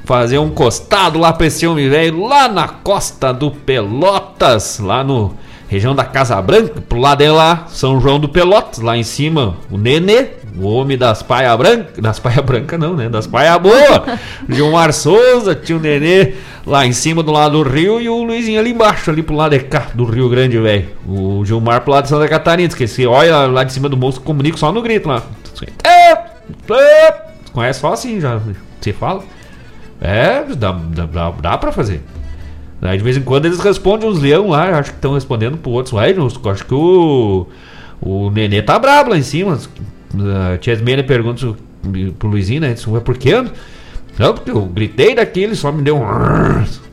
fazer 0.04 0.36
um 0.36 0.50
costado 0.50 1.18
lá 1.18 1.32
pra 1.32 1.46
esse 1.46 1.66
homem 1.66 1.88
velho, 1.88 2.26
lá 2.26 2.46
na 2.46 2.68
costa 2.68 3.32
do 3.32 3.50
Pelotas, 3.50 4.78
lá 4.80 5.02
no 5.02 5.34
região 5.66 5.94
da 5.94 6.04
Casa 6.04 6.40
Branca, 6.42 6.78
pro 6.86 7.00
lado 7.00 7.24
de 7.24 7.30
lá, 7.30 7.64
São 7.68 7.98
João 8.02 8.20
do 8.20 8.28
Pelotas, 8.28 8.80
lá 8.80 8.94
em 8.94 9.02
cima, 9.02 9.56
o 9.70 9.78
Nenê, 9.78 10.32
o 10.58 10.66
homem 10.66 10.96
das 10.96 11.22
paia 11.22 11.56
branca, 11.56 12.00
das 12.00 12.18
paia 12.18 12.40
branca 12.40 12.78
não, 12.78 12.94
né? 12.94 13.08
Das 13.08 13.26
paia 13.26 13.58
boa. 13.58 14.18
Gilmar 14.48 14.92
Souza, 14.92 15.54
tio 15.54 15.78
Nenê, 15.78 16.34
lá 16.66 16.86
em 16.86 16.92
cima 16.92 17.22
do 17.22 17.30
lado 17.30 17.62
do 17.62 17.68
rio 17.68 18.00
e 18.00 18.08
o 18.08 18.22
Luizinho 18.22 18.58
ali 18.58 18.70
embaixo, 18.70 19.10
ali 19.10 19.22
pro 19.22 19.34
lado 19.34 19.52
de 19.52 19.64
cá, 19.64 19.88
do 19.94 20.04
Rio 20.04 20.28
Grande, 20.28 20.58
velho. 20.58 20.88
O 21.06 21.44
Gilmar 21.44 21.82
pro 21.82 21.92
lado 21.92 22.04
de 22.04 22.10
Santa 22.10 22.28
Catarina, 22.28 22.74
que 22.74 22.86
se 22.86 23.06
olha 23.06 23.46
lá 23.46 23.64
de 23.64 23.72
cima 23.72 23.88
do 23.88 23.96
monstro, 23.96 24.22
comunica 24.24 24.56
só 24.56 24.72
no 24.72 24.80
grito 24.80 25.08
lá. 25.08 25.22
É, 25.84 26.12
é, 26.12 27.26
Conhece 27.52 27.80
só 27.80 27.92
assim 27.92 28.20
já, 28.20 28.38
você 28.80 28.92
fala. 28.92 29.24
É, 30.00 30.42
dá, 30.54 30.72
dá, 30.72 31.30
dá, 31.30 31.58
pra 31.58 31.72
fazer. 31.72 32.02
Aí 32.82 32.98
de 32.98 33.04
vez 33.04 33.16
em 33.16 33.22
quando 33.22 33.46
eles 33.46 33.58
respondem 33.60 34.08
uns 34.08 34.20
leão 34.20 34.48
lá, 34.48 34.78
acho 34.78 34.90
que 34.90 34.98
estão 34.98 35.14
respondendo 35.14 35.56
pro 35.56 35.70
outros. 35.70 35.94
Ué, 35.94 36.14
acho 36.50 36.64
que 36.66 36.74
o. 36.74 37.46
O 37.98 38.30
Nenê 38.30 38.60
tá 38.60 38.78
brabo 38.78 39.10
lá 39.10 39.16
em 39.16 39.22
cima. 39.22 39.58
A 40.52 40.56
tia 40.58 40.72
Esmeia 40.72 41.02
pergunta 41.04 41.54
pro 42.18 42.28
Luizinho, 42.28 42.60
né? 42.60 42.72
Disse, 42.74 42.86
por 42.86 43.16
quê? 43.16 43.32
Não, 44.18 44.32
porque 44.34 44.50
eu 44.50 44.62
gritei 44.62 45.14
daqui, 45.14 45.40
ele 45.42 45.54
só 45.54 45.70
me 45.70 45.82
deu 45.82 45.96
um. 45.98 46.04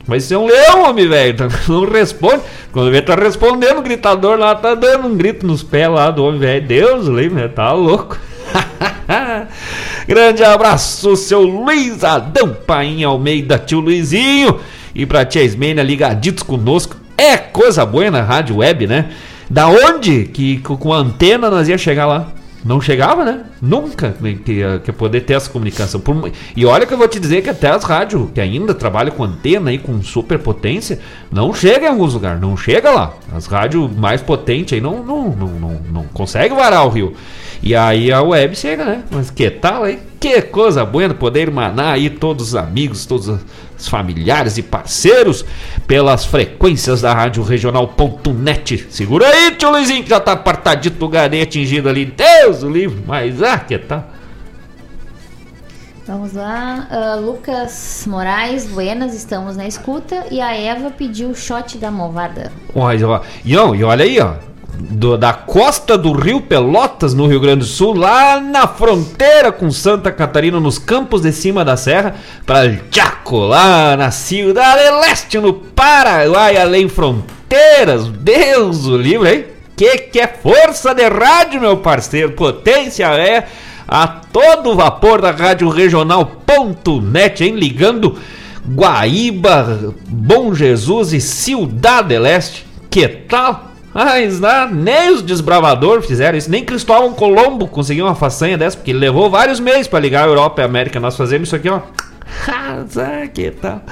Mas 0.06 0.24
você 0.24 0.34
é 0.34 0.38
um 0.38 0.46
leão, 0.46 0.82
homem, 0.90 1.08
velho. 1.08 1.34
Não 1.66 1.90
responde. 1.90 2.42
Quando 2.70 2.90
vê, 2.90 3.00
tá 3.00 3.14
respondendo, 3.14 3.78
o 3.78 3.82
gritador 3.82 4.38
lá 4.38 4.54
tá 4.54 4.74
dando 4.74 5.08
um 5.08 5.16
grito 5.16 5.46
nos 5.46 5.62
pés 5.62 5.88
lá 5.90 6.10
do 6.10 6.22
homem, 6.24 6.38
velho. 6.40 6.66
Deus, 6.66 7.08
lembra, 7.08 7.48
tá 7.48 7.72
louco. 7.72 8.18
Grande 10.06 10.44
abraço, 10.44 11.16
seu 11.16 11.40
Luiz 11.42 12.04
Adão 12.04 12.54
Painha 12.66 13.08
Almeida, 13.08 13.58
tio 13.58 13.80
Luizinho. 13.80 14.58
E 14.94 15.06
pra 15.06 15.24
tia 15.24 15.42
Ismênia 15.42 15.82
ligaditos 15.82 16.42
conosco. 16.42 16.96
É 17.16 17.36
coisa 17.36 17.86
boa 17.86 18.10
na 18.10 18.22
rádio 18.22 18.56
web, 18.58 18.86
né? 18.86 19.06
Da 19.48 19.66
onde 19.68 20.24
que 20.26 20.58
co- 20.58 20.76
com 20.76 20.92
a 20.92 20.98
antena 20.98 21.48
nós 21.50 21.68
ia 21.68 21.78
chegar 21.78 22.06
lá? 22.06 22.28
Não 22.64 22.80
chegava, 22.80 23.24
né? 23.24 23.44
Nunca 23.60 24.16
né, 24.20 24.38
que 24.42 24.52
ia, 24.52 24.80
poder 24.96 25.20
ter 25.20 25.34
essa 25.34 25.50
comunicação. 25.50 26.00
Por 26.00 26.32
e 26.56 26.64
olha 26.64 26.86
que 26.86 26.94
eu 26.94 26.98
vou 26.98 27.06
te 27.06 27.20
dizer 27.20 27.42
que 27.42 27.50
até 27.50 27.68
as 27.68 27.84
rádios 27.84 28.30
que 28.32 28.40
ainda 28.40 28.72
trabalham 28.72 29.14
com 29.14 29.24
antena 29.24 29.70
e 29.70 29.78
com 29.78 30.02
superpotência, 30.02 30.98
não 31.30 31.52
chega 31.52 31.86
em 31.86 31.90
alguns 31.90 32.14
lugares, 32.14 32.40
não 32.40 32.56
chega 32.56 32.90
lá. 32.90 33.12
As 33.34 33.46
rádios 33.46 33.94
mais 33.94 34.22
potentes 34.22 34.72
aí 34.72 34.80
não, 34.80 35.04
não, 35.04 35.28
não, 35.28 35.48
não, 35.48 35.80
não 35.92 36.02
consegue 36.04 36.54
varar 36.54 36.86
o 36.86 36.88
rio. 36.88 37.14
E 37.64 37.74
aí 37.74 38.12
a 38.12 38.20
web 38.20 38.54
chega, 38.54 38.84
né? 38.84 39.02
Mas 39.10 39.30
que 39.30 39.48
tal, 39.48 39.88
hein? 39.88 39.98
Que 40.20 40.42
coisa 40.42 40.84
boa 40.84 41.14
poder 41.14 41.40
irmanar 41.40 41.94
aí 41.94 42.10
todos 42.10 42.48
os 42.48 42.54
amigos, 42.54 43.06
todos 43.06 43.26
os 43.26 43.88
familiares 43.88 44.58
e 44.58 44.62
parceiros 44.62 45.46
pelas 45.86 46.26
frequências 46.26 47.00
da 47.00 47.14
Rádio 47.14 47.42
Regional.net. 47.42 48.86
Segura 48.90 49.26
aí, 49.26 49.52
tio 49.52 49.70
Luizinho, 49.70 50.02
que 50.02 50.10
já 50.10 50.20
tá 50.20 50.32
apartadito 50.32 50.98
do 50.98 51.08
gané 51.08 51.40
atingido 51.40 51.88
ali. 51.88 52.04
Deus 52.04 52.62
o 52.62 52.68
livre, 52.68 53.02
mas 53.06 53.42
ah, 53.42 53.58
que 53.58 53.78
tal? 53.78 54.10
Vamos 56.06 56.34
lá. 56.34 56.86
Ah, 56.90 57.14
Lucas 57.14 58.04
Moraes, 58.06 58.66
Buenas, 58.66 59.14
estamos 59.14 59.56
na 59.56 59.66
escuta. 59.66 60.26
E 60.30 60.38
a 60.38 60.54
Eva 60.54 60.90
pediu 60.90 61.30
o 61.30 61.34
shot 61.34 61.78
da 61.78 61.90
movada. 61.90 62.52
Olha. 62.74 63.22
E, 63.42 63.56
ó, 63.56 63.74
e 63.74 63.82
olha 63.82 64.04
aí, 64.04 64.20
ó. 64.20 64.34
Do- 64.76 65.16
da 65.16 65.32
costa 65.32 65.96
do 65.96 66.12
Rio 66.12 66.40
Pelotas, 66.40 67.14
no 67.14 67.26
Rio 67.26 67.38
Grande 67.40 67.60
do 67.60 67.64
Sul, 67.64 67.94
lá 67.96 68.40
na 68.40 68.66
fronteira 68.66 69.52
com 69.52 69.70
Santa 69.70 70.10
Catarina, 70.10 70.58
nos 70.58 70.78
campos 70.78 71.22
de 71.22 71.32
cima 71.32 71.64
da 71.64 71.76
serra, 71.76 72.16
para 72.44 72.76
Chaco, 72.90 73.38
lá 73.38 73.96
na 73.96 74.10
Cidade 74.10 74.90
Leste, 75.00 75.38
no 75.38 75.52
Paraguai, 75.54 76.56
além 76.56 76.88
fronteiras. 76.88 78.08
Deus 78.08 78.86
o 78.86 78.96
livre, 78.96 79.32
hein? 79.32 79.44
Que 79.76 79.98
que 79.98 80.20
é 80.20 80.26
força 80.28 80.94
de 80.94 81.08
rádio, 81.08 81.60
meu 81.60 81.76
parceiro? 81.78 82.32
Potência 82.32 83.06
é 83.06 83.46
a 83.86 84.06
todo 84.06 84.74
vapor 84.76 85.20
da 85.20 85.30
Rádio 85.30 85.68
Regional.net, 85.68 87.44
hein? 87.44 87.54
Ligando 87.56 88.16
Guaíba, 88.66 89.94
Bom 90.08 90.54
Jesus 90.54 91.12
e 91.12 91.20
Cidade 91.20 92.18
Leste. 92.18 92.66
Que 92.90 93.06
tal? 93.08 93.73
Mas 93.94 94.40
né, 94.40 94.68
nem 94.72 95.12
os 95.12 95.22
desbravadores 95.22 96.04
fizeram 96.04 96.36
isso, 96.36 96.50
nem 96.50 96.64
Cristóvão 96.64 97.12
Colombo 97.12 97.68
conseguiu 97.68 98.06
uma 98.06 98.14
façanha 98.16 98.58
dessa, 98.58 98.76
porque 98.76 98.92
levou 98.92 99.30
vários 99.30 99.60
meses 99.60 99.86
para 99.86 100.00
ligar 100.00 100.24
a 100.24 100.28
Europa 100.28 100.60
e 100.60 100.64
a 100.64 100.66
América. 100.66 100.98
Nós 100.98 101.16
fazemos 101.16 101.48
isso 101.48 101.56
aqui, 101.56 101.68
ó. 101.68 101.80
Ah, 102.48 103.26
que 103.32 103.50
tal? 103.52 103.82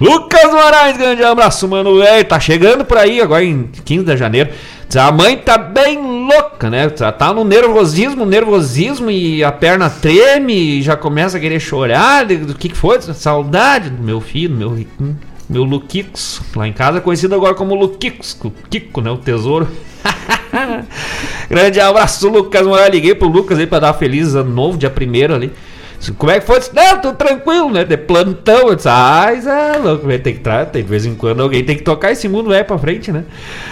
Lucas 0.00 0.52
Moraes, 0.52 0.96
grande 0.96 1.22
abraço, 1.22 1.68
mano. 1.68 1.98
velho. 1.98 2.24
tá 2.24 2.40
chegando 2.40 2.84
por 2.84 2.98
aí 2.98 3.20
agora 3.20 3.44
em 3.44 3.64
15 3.84 4.04
de 4.04 4.16
janeiro. 4.16 4.50
A 4.96 5.12
mãe 5.12 5.36
tá 5.36 5.58
bem 5.58 5.98
louca, 6.26 6.70
né? 6.70 6.88
Tá 6.88 7.32
no 7.32 7.44
nervosismo, 7.44 8.24
nervosismo 8.24 9.10
e 9.10 9.44
a 9.44 9.52
perna 9.52 9.90
treme 9.90 10.78
e 10.78 10.82
já 10.82 10.96
começa 10.96 11.36
a 11.36 11.40
querer 11.40 11.60
chorar. 11.60 12.24
Do 12.24 12.54
que 12.54 12.70
que 12.70 12.76
foi? 12.76 13.00
Saudade 13.00 13.90
do 13.90 14.02
meu 14.02 14.20
filho, 14.20 14.54
meu 14.54 14.74
riquinho, 14.74 15.18
meu 15.48 15.64
Luquicos. 15.64 16.40
Lá 16.54 16.68
em 16.68 16.72
casa 16.72 16.98
é 16.98 17.00
conhecido 17.00 17.34
agora 17.34 17.54
como 17.54 17.74
Luquicos, 17.74 18.38
Kiko, 18.68 19.00
né? 19.00 19.10
O 19.10 19.18
tesouro. 19.18 19.68
Grande 21.48 21.80
abraço, 21.80 22.28
Lucas 22.28 22.66
Moraes. 22.66 22.92
Liguei 22.92 23.14
pro 23.14 23.28
Lucas 23.28 23.58
aí 23.58 23.66
pra 23.66 23.80
dar 23.80 23.94
feliz 23.94 24.34
ano 24.34 24.50
novo, 24.50 24.76
dia 24.76 24.90
primeiro 24.90 25.34
ali. 25.34 25.52
Como 26.16 26.30
é 26.30 26.40
que 26.40 26.46
foi? 26.46 26.58
Disse, 26.58 26.74
Não, 26.74 27.00
tô 27.00 27.12
tranquilo, 27.12 27.70
né? 27.70 27.84
De 27.84 27.96
plantão. 27.96 28.68
Eu 28.68 28.74
disse, 28.74 28.88
ah, 28.88 29.32
isso 29.36 29.48
é 29.48 29.78
louco. 29.78 30.06
Tem 30.06 30.34
que 30.34 30.40
tra... 30.40 30.64
tem, 30.64 30.82
de 30.82 30.88
vez 30.88 31.04
em 31.04 31.14
quando 31.14 31.42
alguém 31.42 31.64
tem 31.64 31.76
que 31.76 31.82
tocar 31.82 32.12
esse 32.12 32.28
mundo 32.28 32.52
é 32.52 32.62
pra 32.62 32.78
frente, 32.78 33.10
né? 33.10 33.24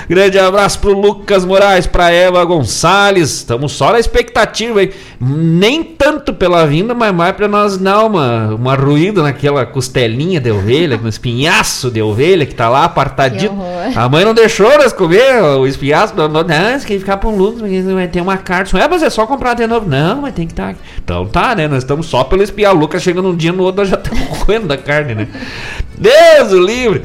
Grande 0.08 0.38
abraço 0.38 0.78
pro 0.80 0.98
Lucas 0.98 1.44
Moraes, 1.44 1.86
pra 1.86 2.10
Eva 2.10 2.44
Gonçalves. 2.44 3.36
Estamos 3.36 3.72
só 3.72 3.92
na 3.92 4.00
expectativa, 4.00 4.82
hein? 4.82 4.90
Nem 5.20 5.84
tanto 5.84 6.34
pela 6.34 6.66
vinda, 6.66 6.94
mas 6.94 7.14
mais 7.14 7.34
pra 7.34 7.48
nós 7.48 7.76
dar 7.78 8.04
uma, 8.04 8.54
uma 8.54 8.74
ruída 8.74 9.22
naquela 9.22 9.64
costelinha 9.64 10.40
de 10.40 10.50
ovelha, 10.50 10.96
no 10.96 11.08
espinhaço 11.08 11.90
de 11.90 12.02
ovelha 12.02 12.44
que 12.44 12.54
tá 12.54 12.68
lá 12.68 12.84
apartadinho. 12.84 13.56
A 13.94 14.08
mãe 14.08 14.24
não 14.24 14.34
deixou 14.34 14.76
nós 14.78 14.92
comer 14.92 15.42
o 15.42 15.66
espinhaço. 15.66 16.14
Não, 16.16 16.28
não, 16.28 16.42
não 16.42 16.78
você 16.78 16.98
ficar 16.98 17.16
pra 17.16 17.28
um 17.28 17.52
porque 17.52 17.80
vai 17.82 18.08
ter 18.08 18.20
uma 18.20 18.36
carta. 18.36 18.78
É, 18.78 18.88
mas 18.88 19.02
é 19.02 19.10
só 19.10 19.26
comprar 19.26 19.54
de 19.54 19.66
novo. 19.66 19.88
Não, 19.88 20.22
mas 20.22 20.34
tem 20.34 20.46
que 20.46 20.52
estar. 20.52 20.74
Então 21.02 21.26
tá, 21.26 21.54
né? 21.54 21.68
Nós 21.68 21.78
estamos 21.78 22.06
só 22.06 22.15
pelo 22.24 22.42
espiar. 22.42 22.74
O 22.74 22.78
Lucas 22.78 23.02
chega 23.02 23.22
num 23.22 23.34
dia 23.34 23.52
no 23.52 23.62
outro, 23.62 23.84
já 23.84 23.96
estamos 23.96 24.26
comendo 24.38 24.66
da 24.66 24.76
carne, 24.76 25.14
né? 25.14 25.28
Deus 25.96 26.52
o 26.52 26.60
livre! 26.60 27.02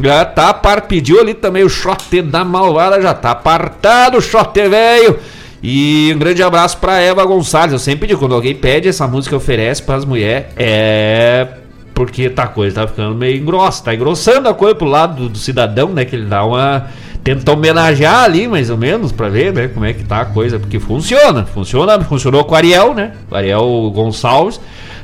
Já 0.00 0.24
tá 0.24 0.54
par, 0.54 0.82
pediu 0.82 1.20
ali 1.20 1.34
também 1.34 1.62
o 1.62 1.68
shot 1.68 2.22
da 2.22 2.44
malvada, 2.44 3.00
já 3.02 3.12
tá 3.12 3.32
apartado 3.32 4.16
o 4.16 4.22
shot, 4.22 4.52
velho. 4.68 5.18
E 5.62 6.10
um 6.14 6.18
grande 6.18 6.42
abraço 6.42 6.78
pra 6.78 6.98
Eva 6.98 7.24
Gonçalves. 7.24 7.72
Eu 7.72 7.78
sempre 7.78 8.08
digo, 8.08 8.18
quando 8.18 8.34
alguém 8.34 8.54
pede 8.54 8.88
essa 8.88 9.06
música 9.06 9.36
oferece 9.36 9.82
pras 9.82 10.04
mulheres, 10.04 10.46
é 10.56 11.46
porque 11.94 12.30
tá 12.30 12.46
coisa 12.46 12.80
tá 12.82 12.88
ficando 12.88 13.14
meio 13.14 13.44
grossa, 13.44 13.84
tá 13.84 13.94
engrossando 13.94 14.48
a 14.48 14.54
coisa 14.54 14.74
pro 14.74 14.86
lado 14.86 15.14
do, 15.14 15.28
do 15.28 15.38
cidadão, 15.38 15.90
né? 15.90 16.04
Que 16.04 16.16
ele 16.16 16.26
dá 16.26 16.44
uma. 16.44 16.88
Tenta 17.24 17.52
homenagear 17.52 18.24
ali, 18.24 18.48
mais 18.48 18.68
ou 18.68 18.76
menos, 18.76 19.12
pra 19.12 19.28
ver, 19.28 19.52
né? 19.52 19.68
Como 19.68 19.86
é 19.86 19.92
que 19.92 20.02
tá 20.04 20.22
a 20.22 20.24
coisa, 20.24 20.58
porque 20.58 20.80
funciona, 20.80 21.46
funciona, 21.46 22.00
funcionou 22.02 22.44
com 22.44 22.52
o 22.52 22.56
Ariel, 22.56 22.94
né? 22.94 23.12
O 23.30 23.36
Ariel 23.36 23.92
Gonçalves. 23.94 24.60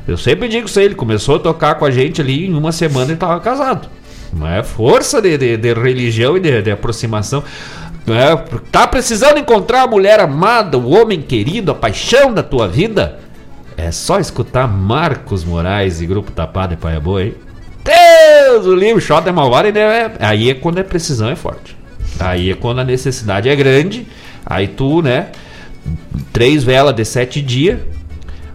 Eu 0.06 0.16
sempre 0.16 0.48
digo 0.48 0.66
isso 0.66 0.78
aí, 0.78 0.86
ele 0.86 0.94
começou 0.94 1.36
a 1.36 1.38
tocar 1.38 1.76
com 1.76 1.84
a 1.84 1.90
gente 1.90 2.20
ali 2.20 2.46
em 2.46 2.54
uma 2.54 2.72
semana 2.72 3.10
ele 3.10 3.16
tava 3.16 3.38
casado. 3.40 3.88
Não 4.32 4.46
é 4.46 4.62
força 4.62 5.22
de, 5.22 5.38
de, 5.38 5.56
de 5.56 5.74
religião 5.74 6.36
e 6.36 6.40
de, 6.40 6.62
de 6.62 6.70
aproximação. 6.70 7.44
É? 8.08 8.34
Tá 8.72 8.86
precisando 8.86 9.38
encontrar 9.38 9.82
a 9.82 9.86
mulher 9.86 10.18
amada, 10.18 10.78
o 10.78 10.90
homem 10.90 11.20
querido, 11.20 11.70
a 11.70 11.74
paixão 11.74 12.32
da 12.32 12.42
tua 12.42 12.66
vida? 12.66 13.18
É 13.76 13.92
só 13.92 14.18
escutar 14.18 14.66
Marcos 14.66 15.44
Moraes 15.44 16.00
e 16.00 16.06
Grupo 16.06 16.32
Tapado 16.32 16.74
e 16.74 16.76
Paia 16.76 16.98
Boa, 16.98 17.22
hein? 17.22 17.34
Deus, 17.84 18.66
o 18.66 18.74
livro, 18.74 19.00
shot 19.00 19.28
é 19.28 19.32
malvado, 19.32 19.68
é, 19.78 20.12
aí 20.18 20.50
é 20.50 20.54
quando 20.54 20.78
a 20.78 20.84
precisão 20.84 21.28
é 21.28 21.36
forte. 21.36 21.77
Aí 22.18 22.50
é 22.50 22.54
quando 22.54 22.80
a 22.80 22.84
necessidade 22.84 23.48
é 23.48 23.56
grande, 23.56 24.06
aí 24.44 24.66
tu, 24.66 25.02
né, 25.02 25.28
três 26.32 26.64
velas 26.64 26.94
de 26.94 27.04
sete 27.04 27.40
dias, 27.40 27.78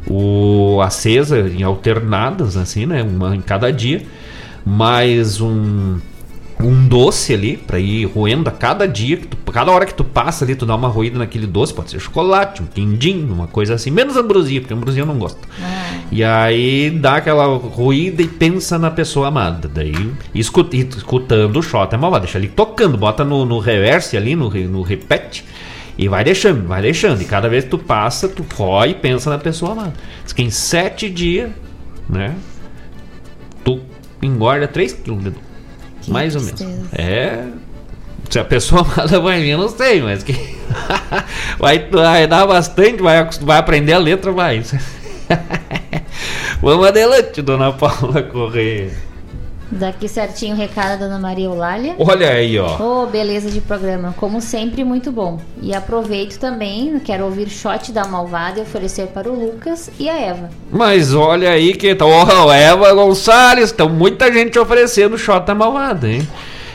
o 0.07 0.81
acesa 0.81 1.39
em 1.39 1.63
alternadas, 1.63 2.57
assim, 2.57 2.85
né, 2.85 3.03
uma 3.03 3.35
em 3.35 3.41
cada 3.41 3.71
dia, 3.71 4.01
mais 4.65 5.39
um 5.39 5.97
um 6.64 6.88
doce 6.88 7.34
ali 7.34 7.57
para 7.57 7.80
ir 7.80 8.06
roendo 8.06 8.49
a 8.49 8.52
cada 8.52 8.88
dia, 8.88 9.18
tu, 9.18 9.52
cada 9.52 9.72
hora 9.72 9.85
que 9.85 9.94
tu 9.94 10.03
passa 10.03 10.45
ali, 10.45 10.56
tu 10.56 10.65
dá 10.65 10.76
uma 10.76 10.88
roída 10.88 11.19
naquele 11.19 11.45
doce, 11.45 11.73
pode 11.73 11.91
ser 11.91 11.99
chocolate, 11.99 12.61
um 12.61 12.65
quindim, 12.65 13.23
uma 13.23 13.48
coisa 13.48 13.73
assim, 13.73 13.91
menos 13.91 14.15
ambrosia, 14.15 14.61
porque 14.61 14.73
ambrosia 14.73 15.02
eu 15.02 15.06
não 15.06 15.18
gosto. 15.18 15.40
Ah. 15.61 15.99
E 16.11 16.23
aí 16.23 16.90
dá 16.90 17.18
aquela 17.18 17.45
roída 17.45 18.22
e 18.22 18.27
pensa 18.27 18.80
na 18.80 18.90
pessoa 18.90 19.27
amada. 19.27 19.68
Daí, 19.68 20.11
escut, 20.34 20.76
escutando 20.76 21.57
o 21.57 21.64
shot 21.64 21.94
é 21.94 21.98
malvado, 21.98 22.26
deixa 22.26 22.38
ali 22.38 22.48
tocando, 22.48 22.98
bota 22.98 23.23
no, 23.23 23.45
no 23.45 23.60
reverse 23.60 24.15
ali, 24.15 24.35
no, 24.35 24.49
no 24.49 24.81
repete. 24.81 25.45
E 25.98 26.07
vai 26.07 26.23
deixando, 26.23 26.68
vai 26.68 26.81
deixando. 26.81 27.22
E 27.22 27.26
cada 27.26 27.48
vez 27.48 27.65
que 27.65 27.69
tu 27.69 27.77
passa, 27.77 28.27
tu 28.27 28.44
rói 28.56 28.91
e 28.91 28.94
pensa 28.95 29.30
na 29.30 29.38
pessoa 29.38 29.73
amada. 29.73 29.94
Diz 30.23 30.34
que 30.34 30.41
em 30.41 30.49
sete 30.49 31.10
dias, 31.10 31.52
né? 32.10 32.35
Tu 33.64 33.80
engorda 34.22 34.68
3 34.68 34.94
quilos 34.94 35.23
que 36.03 36.11
Mais 36.11 36.34
tristeza. 36.34 36.63
ou 36.63 36.69
menos. 36.69 36.93
É. 36.93 37.45
Se 38.30 38.39
a 38.39 38.43
pessoa 38.45 38.81
amada 38.81 39.19
vai 39.19 39.41
vir, 39.41 39.57
não 39.57 39.69
sei, 39.69 40.01
mas 40.01 40.23
que. 40.23 40.34
vai, 41.59 41.88
vai 41.89 42.27
dar 42.27 42.45
bastante, 42.47 43.01
vai, 43.01 43.27
vai 43.41 43.57
aprender 43.57 43.93
a 43.93 43.97
letra, 43.99 44.31
vai. 44.31 44.63
Vamos 46.61 46.88
adelante, 46.88 47.41
dona 47.41 47.73
Paula 47.73 48.23
Correia. 48.23 48.91
Daqui 49.79 50.07
certinho 50.07 50.55
o 50.55 50.57
recado 50.57 50.99
da 50.99 51.07
Dona 51.07 51.19
Maria 51.19 51.45
Eulália. 51.45 51.95
Olha 51.97 52.29
aí, 52.29 52.59
ó. 52.59 52.77
Oh, 52.79 53.07
beleza 53.07 53.49
de 53.49 53.59
programa. 53.59 54.13
Como 54.17 54.39
sempre, 54.39 54.83
muito 54.83 55.11
bom. 55.11 55.39
E 55.61 55.73
aproveito 55.73 56.37
também, 56.37 56.99
quero 56.99 57.25
ouvir 57.25 57.49
shot 57.49 57.91
da 57.91 58.05
Malvada 58.05 58.59
e 58.59 58.61
oferecer 58.63 59.07
para 59.07 59.31
o 59.31 59.33
Lucas 59.33 59.89
e 59.99 60.07
a 60.07 60.19
Eva. 60.19 60.49
Mas 60.71 61.13
olha 61.13 61.49
aí 61.49 61.73
que 61.73 61.95
tá. 61.95 62.05
Oh, 62.05 62.51
Eva 62.51 62.93
Gonçalves, 62.93 63.71
tem 63.71 63.89
muita 63.89 64.31
gente 64.31 64.59
oferecendo 64.59 65.17
shot 65.17 65.45
da 65.45 65.55
Malvada, 65.55 66.07
hein? 66.07 66.27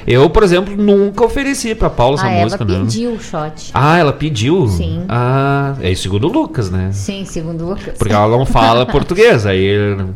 Eu, 0.06 0.30
por 0.30 0.42
exemplo, 0.42 0.74
nunca 0.74 1.22
ofereci 1.22 1.74
pra 1.74 1.90
Paula 1.90 2.14
essa 2.16 2.30
música, 2.30 2.64
ela 2.64 2.80
pediu 2.80 3.12
o 3.12 3.20
shot. 3.20 3.70
Ah, 3.74 3.98
ela 3.98 4.12
pediu? 4.12 4.66
Sim. 4.66 5.04
Ah, 5.06 5.76
é 5.82 5.94
segundo 5.94 6.28
o 6.28 6.32
Lucas, 6.32 6.70
né? 6.70 6.88
Sim, 6.92 7.26
segundo 7.26 7.64
o 7.64 7.68
Lucas. 7.70 7.94
Porque 7.98 8.14
ela 8.14 8.28
não 8.28 8.46
fala 8.46 8.86
português, 8.90 9.44
aí 9.44 9.62
ele, 9.62 10.06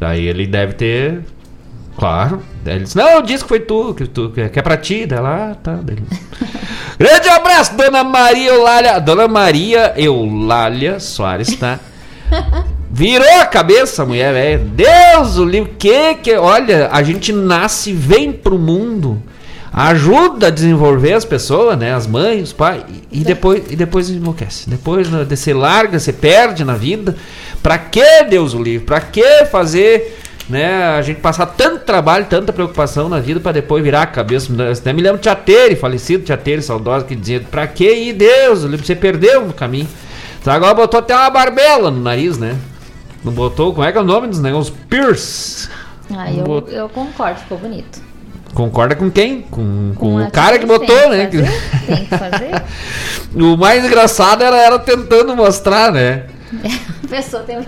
aí 0.00 0.26
ele 0.26 0.48
deve 0.48 0.74
ter 0.74 1.22
Claro. 1.96 2.42
ele 2.64 2.80
disse, 2.80 2.96
não, 2.96 3.22
disse 3.22 3.42
que 3.42 3.48
foi 3.48 3.60
tu, 3.60 3.94
que, 3.94 4.06
tu, 4.06 4.30
que 4.30 4.40
é 4.40 4.62
pra 4.62 4.76
ti. 4.76 5.06
Dela, 5.06 5.52
ah, 5.52 5.54
tá. 5.54 5.78
Grande 6.98 7.28
abraço, 7.28 7.74
Dona 7.74 8.04
Maria 8.04 8.50
Eulália. 8.50 8.98
Dona 9.00 9.26
Maria 9.26 9.94
Eulália 9.96 11.00
Soares, 11.00 11.56
tá? 11.56 11.80
Virou 12.90 13.40
a 13.40 13.46
cabeça 13.46 14.04
mulher, 14.04 14.32
velho. 14.32 14.64
Deus, 14.64 15.36
o 15.38 15.44
livro, 15.44 15.70
que 15.78 16.14
que. 16.16 16.34
Olha, 16.34 16.88
a 16.92 17.02
gente 17.02 17.32
nasce, 17.32 17.92
vem 17.92 18.32
pro 18.32 18.58
mundo, 18.58 19.22
ajuda 19.72 20.46
a 20.46 20.50
desenvolver 20.50 21.12
as 21.12 21.24
pessoas, 21.24 21.78
né? 21.78 21.92
As 21.92 22.06
mães, 22.06 22.44
os 22.44 22.52
pais, 22.52 22.84
e 23.12 23.24
depois, 23.24 23.64
e 23.70 23.76
depois 23.76 24.08
enlouquece. 24.08 24.70
Depois 24.70 25.08
você 25.08 25.52
larga, 25.52 25.98
você 25.98 26.12
perde 26.12 26.64
na 26.64 26.74
vida. 26.74 27.16
Pra 27.62 27.76
que, 27.76 28.24
Deus, 28.30 28.54
o 28.54 28.62
livro? 28.62 28.86
Pra 28.86 29.00
que 29.00 29.44
fazer 29.46 30.18
né? 30.48 30.96
A 30.96 31.02
gente 31.02 31.20
passar 31.20 31.46
tanto 31.46 31.84
trabalho, 31.84 32.26
tanta 32.26 32.52
preocupação 32.52 33.08
na 33.08 33.18
vida 33.18 33.40
para 33.40 33.52
depois 33.52 33.82
virar 33.82 34.02
a 34.02 34.06
cabeça. 34.06 34.52
Até 34.70 34.92
me 34.92 35.02
lembro 35.02 35.18
de 35.18 35.24
Tiateire, 35.24 35.76
falecido 35.76 36.24
Tiateire, 36.24 36.62
saudoso, 36.62 37.04
que 37.04 37.16
dizia: 37.16 37.40
Pra 37.40 37.66
que 37.66 37.90
ir, 37.90 38.12
Deus? 38.12 38.64
Você 38.64 38.94
perdeu 38.94 39.46
o 39.46 39.52
caminho. 39.52 39.88
Então 40.40 40.52
agora 40.52 40.74
botou 40.74 41.00
até 41.00 41.14
uma 41.14 41.30
barbela 41.30 41.90
no 41.90 42.00
nariz, 42.00 42.38
né? 42.38 42.56
Não 43.24 43.32
botou, 43.32 43.74
como 43.74 43.86
é 43.86 43.90
que 43.90 43.98
é 43.98 44.00
o 44.00 44.04
nome 44.04 44.28
dos 44.28 44.40
negócios? 44.40 44.76
Pierce. 44.88 45.68
Ah, 46.16 46.32
eu, 46.32 46.68
eu 46.68 46.88
concordo, 46.88 47.40
ficou 47.40 47.58
bonito. 47.58 48.00
Concorda 48.54 48.94
com 48.94 49.10
quem? 49.10 49.42
Com, 49.42 49.92
com, 49.96 50.16
com 50.16 50.22
o 50.22 50.30
cara 50.30 50.58
que 50.58 50.64
botou, 50.64 51.10
né? 51.10 51.28
Fazer, 51.28 51.86
tem 51.86 52.06
que 52.06 52.16
fazer. 52.16 52.62
o 53.34 53.56
mais 53.56 53.84
engraçado 53.84 54.44
era 54.44 54.56
ela 54.56 54.78
tentando 54.78 55.34
mostrar, 55.34 55.90
né? 55.90 56.26
a 57.04 57.08
pessoa 57.08 57.42
tem. 57.42 57.58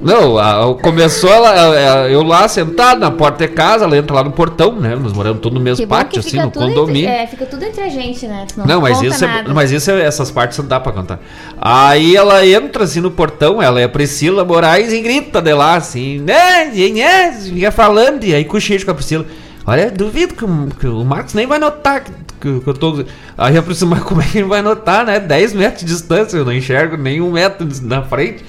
Não, 0.00 0.38
a, 0.38 0.74
começou 0.74 1.30
ela, 1.30 2.08
eu 2.08 2.22
lá 2.22 2.46
sentado 2.48 3.00
na 3.00 3.10
porta 3.10 3.46
de 3.46 3.52
casa, 3.52 3.84
ela 3.84 3.96
entra 3.96 4.16
lá 4.16 4.24
no 4.24 4.30
portão, 4.30 4.78
né? 4.78 4.94
Nós 4.94 5.12
moramos 5.12 5.40
todos 5.40 5.58
no 5.58 5.64
mesmo 5.64 5.84
que 5.84 5.86
pátio, 5.86 6.20
assim, 6.20 6.36
no 6.36 6.50
condomínio. 6.50 7.08
Entre, 7.08 7.22
é, 7.22 7.26
fica 7.26 7.46
tudo 7.46 7.64
entre 7.64 7.82
a 7.82 7.88
gente, 7.88 8.26
né? 8.26 8.46
Não, 8.56 8.66
não 8.66 8.80
mas, 8.82 9.00
isso 9.00 9.24
é, 9.24 9.44
mas 9.48 9.70
isso 9.70 9.90
é, 9.90 10.02
essas 10.02 10.30
partes 10.30 10.58
não 10.58 10.66
dá 10.66 10.78
pra 10.78 10.92
contar. 10.92 11.18
Aí 11.60 12.14
ela 12.14 12.46
entra 12.46 12.84
assim 12.84 13.00
no 13.00 13.10
portão, 13.10 13.62
ela 13.62 13.80
é 13.80 13.84
a 13.84 13.88
Priscila 13.88 14.44
Moraes 14.44 14.92
e 14.92 15.00
grita 15.00 15.40
de 15.40 15.54
lá, 15.54 15.76
assim, 15.76 16.18
né? 16.20 16.66
né 16.66 17.32
fica 17.32 17.70
falando, 17.70 18.24
e 18.24 18.34
aí 18.34 18.44
cochicha 18.44 18.84
com 18.84 18.90
a 18.90 18.94
Priscila. 18.94 19.26
Olha, 19.66 19.90
duvido 19.90 20.34
que 20.34 20.44
o, 20.44 20.68
que 20.78 20.86
o 20.86 21.04
Marcos 21.04 21.34
nem 21.34 21.46
vai 21.46 21.58
notar 21.58 22.04
que, 22.04 22.12
que, 22.40 22.60
que 22.60 22.66
eu 22.68 22.74
tô. 22.74 23.04
Aí 23.36 23.58
a 23.58 23.62
Priscila, 23.62 23.96
mas 23.96 24.04
como 24.04 24.22
é 24.22 24.24
que 24.24 24.38
ele 24.38 24.46
vai 24.46 24.62
notar, 24.62 25.04
né? 25.04 25.18
10 25.18 25.54
metros 25.54 25.80
de 25.80 25.86
distância, 25.86 26.36
eu 26.36 26.44
não 26.44 26.52
enxergo 26.52 26.96
nem 26.96 27.20
um 27.20 27.32
metro 27.32 27.66
na 27.82 28.02
frente. 28.02 28.44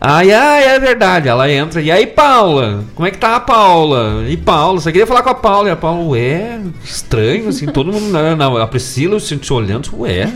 Aí, 0.00 0.30
é 0.30 0.78
verdade. 0.78 1.28
Ela 1.28 1.50
entra. 1.50 1.80
E 1.80 1.90
aí, 1.90 2.06
Paula? 2.06 2.84
Como 2.94 3.06
é 3.06 3.10
que 3.10 3.18
tá 3.18 3.36
a 3.36 3.40
Paula? 3.40 4.24
E 4.28 4.36
Paula? 4.36 4.80
Você 4.80 4.92
queria 4.92 5.06
falar 5.06 5.22
com 5.22 5.30
a 5.30 5.34
Paula? 5.34 5.68
E 5.68 5.72
a 5.72 5.76
Paula, 5.76 6.04
ué, 6.10 6.60
estranho, 6.84 7.48
assim, 7.48 7.66
todo 7.66 7.92
mundo. 7.92 8.06
Não, 8.10 8.36
não, 8.36 8.56
a 8.56 8.66
Priscila 8.66 9.18
se, 9.20 9.38
se 9.42 9.52
olhando, 9.52 9.88
ué. 9.98 10.30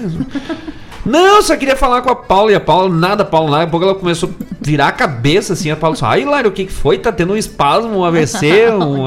Não, 1.05 1.43
só 1.43 1.57
queria 1.57 1.77
falar 1.77 2.03
com 2.03 2.11
a 2.11 2.17
Paula. 2.17 2.53
E 2.53 2.55
a 2.55 2.61
Paula, 2.61 2.89
nada, 2.89 3.25
Paula, 3.25 3.51
nada. 3.51 3.67
Depois 3.67 3.83
ela 3.83 3.95
começou 3.95 4.29
a 4.29 4.45
virar 4.61 4.89
a 4.89 4.93
cabeça, 4.93 5.55
assim. 5.55 5.71
A 5.71 5.77
Paula 5.77 5.95
disse, 5.95 6.05
ai, 6.05 6.25
Lário, 6.25 6.51
o 6.51 6.53
que, 6.53 6.67
que 6.67 6.73
foi? 6.73 6.99
Tá 6.99 7.11
tendo 7.11 7.33
um 7.33 7.37
espasmo, 7.37 7.99
um 7.99 8.05
AVC, 8.05 8.71
um, 8.79 9.07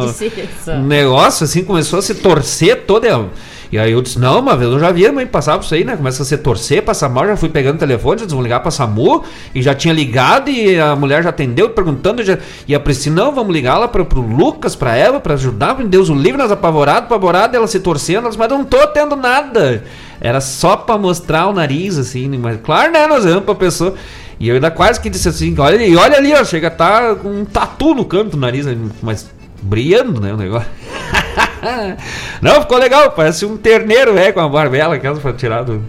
um 0.75 0.83
negócio, 0.83 1.43
assim. 1.43 1.63
Começou 1.63 1.99
a 1.99 2.01
se 2.01 2.15
torcer 2.15 2.83
toda. 2.85 3.25
E 3.73 3.79
aí 3.79 3.91
eu 3.91 4.03
disse, 4.03 4.19
não, 4.19 4.39
uma 4.39 4.55
vez 4.55 4.71
eu 4.71 4.79
já 4.79 4.91
vi 4.91 5.03
a 5.03 5.11
mãe 5.11 5.25
passar 5.25 5.57
por 5.57 5.65
isso 5.65 5.73
aí, 5.73 5.83
né? 5.83 5.97
Começa 5.97 6.21
a 6.21 6.25
se 6.27 6.37
torcer, 6.37 6.83
passar 6.83 7.09
mal, 7.09 7.25
já 7.25 7.35
fui 7.35 7.49
pegando 7.49 7.77
o 7.77 7.79
telefone, 7.79 8.19
já 8.19 8.27
desligar 8.27 8.61
pra 8.61 8.69
SAMU, 8.69 9.23
e 9.55 9.63
já 9.63 9.73
tinha 9.73 9.91
ligado, 9.91 10.47
e 10.51 10.79
a 10.79 10.95
mulher 10.95 11.23
já 11.23 11.29
atendeu, 11.29 11.71
perguntando, 11.71 12.23
já, 12.23 12.37
e 12.67 12.75
a 12.75 12.79
Priscila, 12.79 13.15
não, 13.15 13.31
vamos 13.33 13.51
ligar 13.51 13.79
lá 13.79 13.87
pro, 13.87 14.05
pro 14.05 14.21
Lucas, 14.21 14.75
pra 14.75 14.95
Eva, 14.95 15.19
pra 15.19 15.33
ajudar, 15.33 15.73
Deus 15.85 16.07
o 16.07 16.13
livre, 16.13 16.37
nós 16.37 16.51
apavorados, 16.51 17.05
apavorados, 17.05 17.55
ela 17.55 17.65
se 17.65 17.79
torcendo, 17.79 18.29
mas 18.37 18.47
não 18.47 18.63
tô 18.63 18.85
tendo 18.89 19.15
nada. 19.15 19.83
Era 20.21 20.39
só 20.39 20.77
pra 20.77 20.95
mostrar 20.95 21.47
o 21.47 21.53
nariz, 21.53 21.97
assim, 21.97 22.29
mas 22.37 22.59
claro, 22.61 22.91
né, 22.91 23.07
nós 23.07 23.25
vamos 23.25 23.43
pra 23.43 23.55
pessoa. 23.55 23.95
E 24.39 24.49
eu 24.49 24.53
ainda 24.53 24.69
quase 24.69 25.01
que 25.01 25.09
disse 25.09 25.27
assim, 25.27 25.55
olha, 25.57 25.83
e 25.83 25.95
olha 25.95 26.17
ali, 26.17 26.31
ó, 26.31 26.43
chega 26.43 26.67
a 26.67 26.71
tá 26.71 27.15
com 27.15 27.41
um 27.41 27.43
tatu 27.43 27.95
no 27.95 28.05
canto 28.05 28.31
do 28.31 28.37
nariz, 28.37 28.67
mas 29.01 29.27
brilhando, 29.63 30.19
né, 30.19 30.33
o 30.33 30.37
negócio. 30.37 30.69
Não, 32.41 32.61
ficou 32.61 32.77
legal, 32.77 33.11
parece 33.11 33.45
um 33.45 33.57
terneiro, 33.57 34.17
é, 34.17 34.31
com 34.31 34.39
a 34.39 34.49
barbela, 34.49 34.95
aquela 34.95 35.15
foi 35.15 35.33
tirado. 35.33 35.83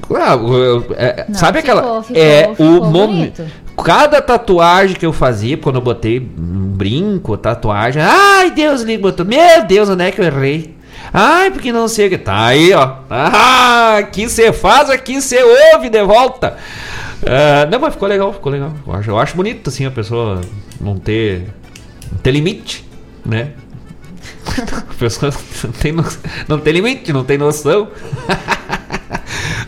Claro, 0.00 0.86
é, 0.96 1.26
Não, 1.28 1.38
sabe 1.38 1.60
ficou, 1.60 1.78
aquela. 1.78 2.02
Ficou, 2.02 2.22
é 2.22 2.48
ficou 2.48 2.66
o 2.66 2.90
momento. 2.90 3.44
Cada 3.84 4.20
tatuagem 4.20 4.96
que 4.96 5.06
eu 5.06 5.12
fazia, 5.12 5.56
quando 5.56 5.76
eu 5.76 5.82
botei 5.82 6.18
um 6.18 6.68
brinco, 6.68 7.36
tatuagem. 7.36 8.02
Ai, 8.02 8.50
Deus, 8.50 8.82
liga, 8.82 9.02
botou. 9.02 9.24
Meu 9.24 9.64
Deus, 9.66 9.88
onde 9.88 10.04
é 10.04 10.10
que 10.10 10.20
eu 10.20 10.24
errei? 10.24 10.76
Ai, 11.12 11.50
porque 11.50 11.72
não 11.72 11.88
sei 11.88 12.06
o 12.06 12.10
que. 12.10 12.18
Tá 12.18 12.46
aí, 12.46 12.72
ó. 12.72 12.96
Ah, 13.10 13.96
aqui 13.98 14.28
você 14.28 14.52
faz, 14.52 14.90
aqui 14.90 15.20
você 15.20 15.42
ouve 15.74 15.88
de 15.88 16.02
volta. 16.04 16.56
Uh, 17.22 17.70
não, 17.70 17.78
mas 17.78 17.94
ficou 17.94 18.08
legal, 18.08 18.32
ficou 18.32 18.50
legal. 18.50 18.72
Eu 18.86 18.94
acho, 18.94 19.10
eu 19.10 19.18
acho 19.18 19.36
bonito, 19.36 19.68
assim, 19.68 19.86
a 19.86 19.90
pessoa 19.90 20.40
não 20.80 20.96
ter, 20.96 21.46
não 22.12 22.18
ter 22.18 22.30
limite, 22.30 22.84
né? 23.24 23.52
A 24.90 24.94
pessoa 24.94 25.32
não 25.64 25.72
tem, 25.72 25.92
no... 25.92 26.04
não 26.46 26.58
tem 26.58 26.72
limite, 26.72 27.12
não 27.12 27.24
tem 27.24 27.38
noção. 27.38 27.88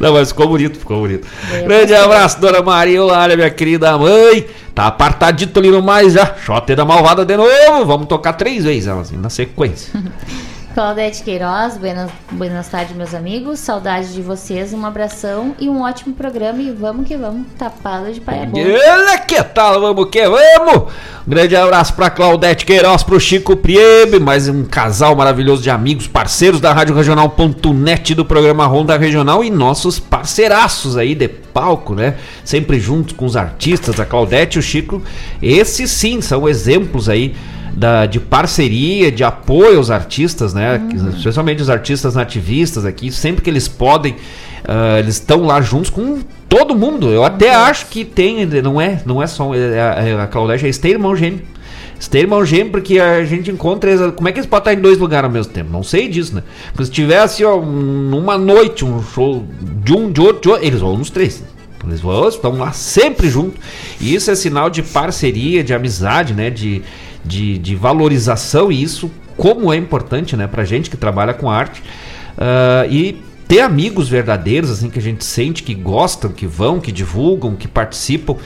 Não, 0.01 0.13
mas 0.13 0.31
ficou 0.31 0.49
bonito, 0.49 0.79
ficou 0.79 1.01
bonito. 1.01 1.27
Grande 1.65 1.95
abraço, 1.95 2.41
dona 2.41 2.61
Maria 2.61 3.03
Olá, 3.03 3.29
minha 3.29 3.49
querida 3.49 3.97
mãe. 3.97 4.47
Tá 4.75 4.89
apartadito 4.89 5.59
ali 5.61 5.71
no 5.71 5.83
mais 5.83 6.13
já. 6.13 6.35
Xote 6.45 6.75
da 6.75 6.85
malvada 6.85 7.25
de 7.25 7.37
novo. 7.37 7.87
Vamos 7.87 8.09
tocar 8.09 8.33
três 8.33 8.65
vezes 8.65 8.89
ela 8.89 9.03
assim, 9.03 9.17
na 9.17 9.31
sequência. 9.31 9.93
Claudete 10.75 11.23
Queiroz, 11.23 11.79
buenas, 11.79 12.11
buenas 12.33 12.69
tardes, 12.69 12.97
meus 12.97 13.15
amigos. 13.15 13.61
Saudade 13.61 14.13
de 14.13 14.21
vocês, 14.21 14.73
um 14.73 14.85
abração 14.85 15.55
e 15.61 15.69
um 15.69 15.83
ótimo 15.83 16.13
programa. 16.17 16.61
E 16.61 16.73
vamos 16.73 17.07
que 17.07 17.17
vamos, 17.17 17.47
tapada 17.57 18.13
de 18.13 18.21
pai 18.21 18.45
bom. 18.45 18.59
Olha 18.59 19.17
que 19.19 19.41
tal, 19.41 19.81
vamos 19.81 20.11
que 20.11 20.29
vamos. 20.29 20.93
Um 21.25 21.31
grande 21.31 21.55
abraço 21.55 21.95
pra 21.95 22.11
Claudete 22.11 22.67
Queiroz, 22.67 23.05
pro 23.05 23.21
Chico 23.21 23.57
Priebe, 23.57 24.19
mais 24.19 24.49
um 24.49 24.65
casal 24.65 25.15
maravilhoso 25.15 25.63
de 25.63 25.71
amigos, 25.71 26.09
parceiros 26.09 26.61
da 26.61 26.73
Rádio 26.73 26.97
Regional.net 26.97 28.13
do 28.13 28.25
programa 28.25 28.67
Ronda 28.67 28.99
Regional 28.99 29.45
e 29.45 29.51
nossos 29.51 30.01
parceiraços 30.01 30.97
aí 30.97 31.15
de 31.15 31.44
palco, 31.55 31.95
né? 31.95 32.17
Sempre 32.45 32.81
juntos 32.81 33.15
com 33.15 33.25
os 33.25 33.37
artistas, 33.37 34.01
a 34.01 34.05
Claudete 34.05 34.59
e 34.59 34.61
o 34.61 34.63
Chico. 34.63 35.01
Esses 35.41 35.91
sim 35.93 36.21
são 36.21 36.49
exemplos 36.49 37.09
aí 37.09 37.35
da, 37.73 38.07
de 38.07 38.21
parceria, 38.21 39.11
de 39.11 39.25
apoio 39.25 39.79
aos 39.79 39.91
artistas, 39.91 40.53
né? 40.53 40.79
Uhum. 40.79 41.11
Especialmente 41.11 41.63
os 41.63 41.71
artistas 41.71 42.15
nativistas 42.15 42.85
aqui, 42.85 43.11
sempre 43.11 43.43
que 43.43 43.51
eles 43.51 43.69
podem, 43.69 44.13
uh, 44.13 44.99
eles 44.99 45.15
estão 45.15 45.45
lá 45.45 45.61
juntos 45.61 45.91
com 45.91 46.21
todo 46.49 46.75
mundo. 46.75 47.11
Eu 47.11 47.25
até 47.25 47.57
uhum. 47.57 47.65
acho 47.65 47.87
que 47.87 48.05
tem, 48.05 48.45
não 48.47 48.81
é, 48.81 49.01
não 49.07 49.23
é 49.23 49.27
só 49.27 49.55
é, 49.55 50.11
é, 50.11 50.21
a 50.21 50.27
Claudete, 50.27 50.67
é 50.67 50.69
esse 50.69 50.87
irmão 50.89 51.15
gêmeo. 51.15 51.54
Esse 52.09 52.19
irmão 52.19 52.45
gêmeo 52.45 52.71
porque 52.71 52.99
a 52.99 53.25
gente 53.25 53.51
encontra. 53.51 54.13
Como 54.13 54.29
é 54.29 54.33
que 54.33 54.39
eles 54.39 54.49
podem 54.49 54.73
estar 54.73 54.81
em 54.81 54.83
dois 54.83 54.99
lugares 54.99 55.25
ao 55.25 55.31
mesmo 55.31 55.53
tempo? 55.53 55.71
Não 55.71 55.83
sei 55.83 56.09
disso, 56.09 56.35
né? 56.35 56.43
Porque 56.69 56.85
se 56.85 56.91
tivesse, 56.91 57.45
ó, 57.45 57.61
numa 57.61 58.37
noite, 58.37 58.85
um 58.85 59.03
show 59.03 59.45
de 59.83 59.93
um, 59.93 60.13
de 60.13 60.21
outro, 60.21 60.43
de 60.43 60.49
outro 60.51 60.67
eles 60.67 60.81
vão 60.81 60.97
nos 60.97 61.11
três. 61.11 61.43
Eles 61.87 62.01
vão, 62.01 62.29
estão 62.29 62.57
lá 62.57 62.73
sempre 62.73 63.29
juntos. 63.29 63.59
E 64.01 64.15
isso 64.15 64.31
é 64.31 64.35
sinal 64.35 64.71
de 64.71 64.83
parceria, 64.83 65.65
de 65.65 65.73
amizade, 65.73 66.35
né? 66.35 66.51
De, 66.51 66.83
de, 67.25 67.59
de 67.59 67.75
valorização 67.75 68.71
e 68.71 68.83
isso 68.83 69.11
como 69.37 69.73
é 69.73 69.77
importante 69.77 70.37
né, 70.37 70.47
pra 70.47 70.65
gente 70.65 70.89
que 70.89 70.97
trabalha 70.97 71.35
com 71.35 71.51
arte. 71.51 71.83
Uh, 72.37 72.91
e 72.91 73.23
ter 73.47 73.61
amigos 73.61 74.09
verdadeiros, 74.09 74.71
assim, 74.71 74.89
que 74.89 74.99
a 74.99 75.03
gente 75.03 75.25
sente 75.25 75.63
que 75.63 75.75
gostam, 75.75 76.31
que 76.31 76.47
vão, 76.47 76.81
que 76.81 76.91
divulgam, 76.91 77.55
que 77.55 77.69
participam. 77.69 78.37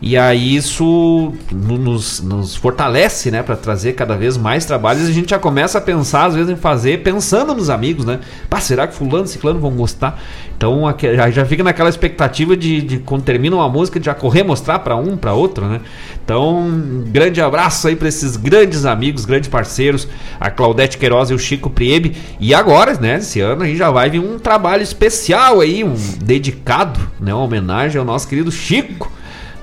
E 0.00 0.16
aí 0.16 0.54
isso 0.54 1.32
nos, 1.52 2.20
nos 2.20 2.54
fortalece, 2.54 3.30
né, 3.30 3.42
para 3.42 3.56
trazer 3.56 3.94
cada 3.94 4.16
vez 4.16 4.36
mais 4.36 4.64
trabalhos. 4.64 5.08
E 5.08 5.10
a 5.10 5.14
gente 5.14 5.30
já 5.30 5.38
começa 5.38 5.78
a 5.78 5.80
pensar, 5.80 6.26
às 6.26 6.34
vezes, 6.34 6.50
em 6.50 6.56
fazer, 6.56 7.02
pensando 7.02 7.52
nos 7.54 7.68
amigos, 7.68 8.04
né? 8.04 8.20
Pá, 8.48 8.60
será 8.60 8.86
que 8.86 8.94
fulano, 8.94 9.26
ciclano 9.26 9.58
vão 9.58 9.72
gostar? 9.72 10.20
Então 10.56 10.82
já, 11.32 11.44
fica 11.44 11.62
naquela 11.62 11.88
expectativa 11.88 12.56
de, 12.56 12.82
de 12.82 12.98
quando 12.98 13.22
termina 13.22 13.56
uma 13.56 13.68
música, 13.68 13.98
de 13.98 14.06
já 14.06 14.14
correr 14.14 14.42
mostrar 14.42 14.80
para 14.80 14.96
um, 14.96 15.16
para 15.16 15.32
outro, 15.32 15.66
né? 15.66 15.80
Então, 16.24 16.68
grande 17.06 17.40
abraço 17.40 17.88
aí 17.88 17.96
para 17.96 18.08
esses 18.08 18.36
grandes 18.36 18.84
amigos, 18.84 19.24
grandes 19.24 19.48
parceiros, 19.48 20.06
a 20.38 20.50
Claudete 20.50 20.98
Queiroz 20.98 21.30
e 21.30 21.34
o 21.34 21.38
Chico 21.38 21.70
Priebe. 21.70 22.16
E 22.38 22.54
agora, 22.54 22.94
né, 22.94 23.16
esse 23.16 23.40
ano 23.40 23.62
aí 23.62 23.76
já 23.76 23.90
vai 23.90 24.10
vir 24.10 24.20
um 24.20 24.38
trabalho 24.38 24.82
especial 24.82 25.60
aí, 25.60 25.82
um 25.82 25.94
dedicado, 26.22 27.00
né, 27.18 27.32
uma 27.32 27.44
homenagem 27.44 27.98
ao 27.98 28.04
nosso 28.04 28.28
querido 28.28 28.52
Chico 28.52 29.10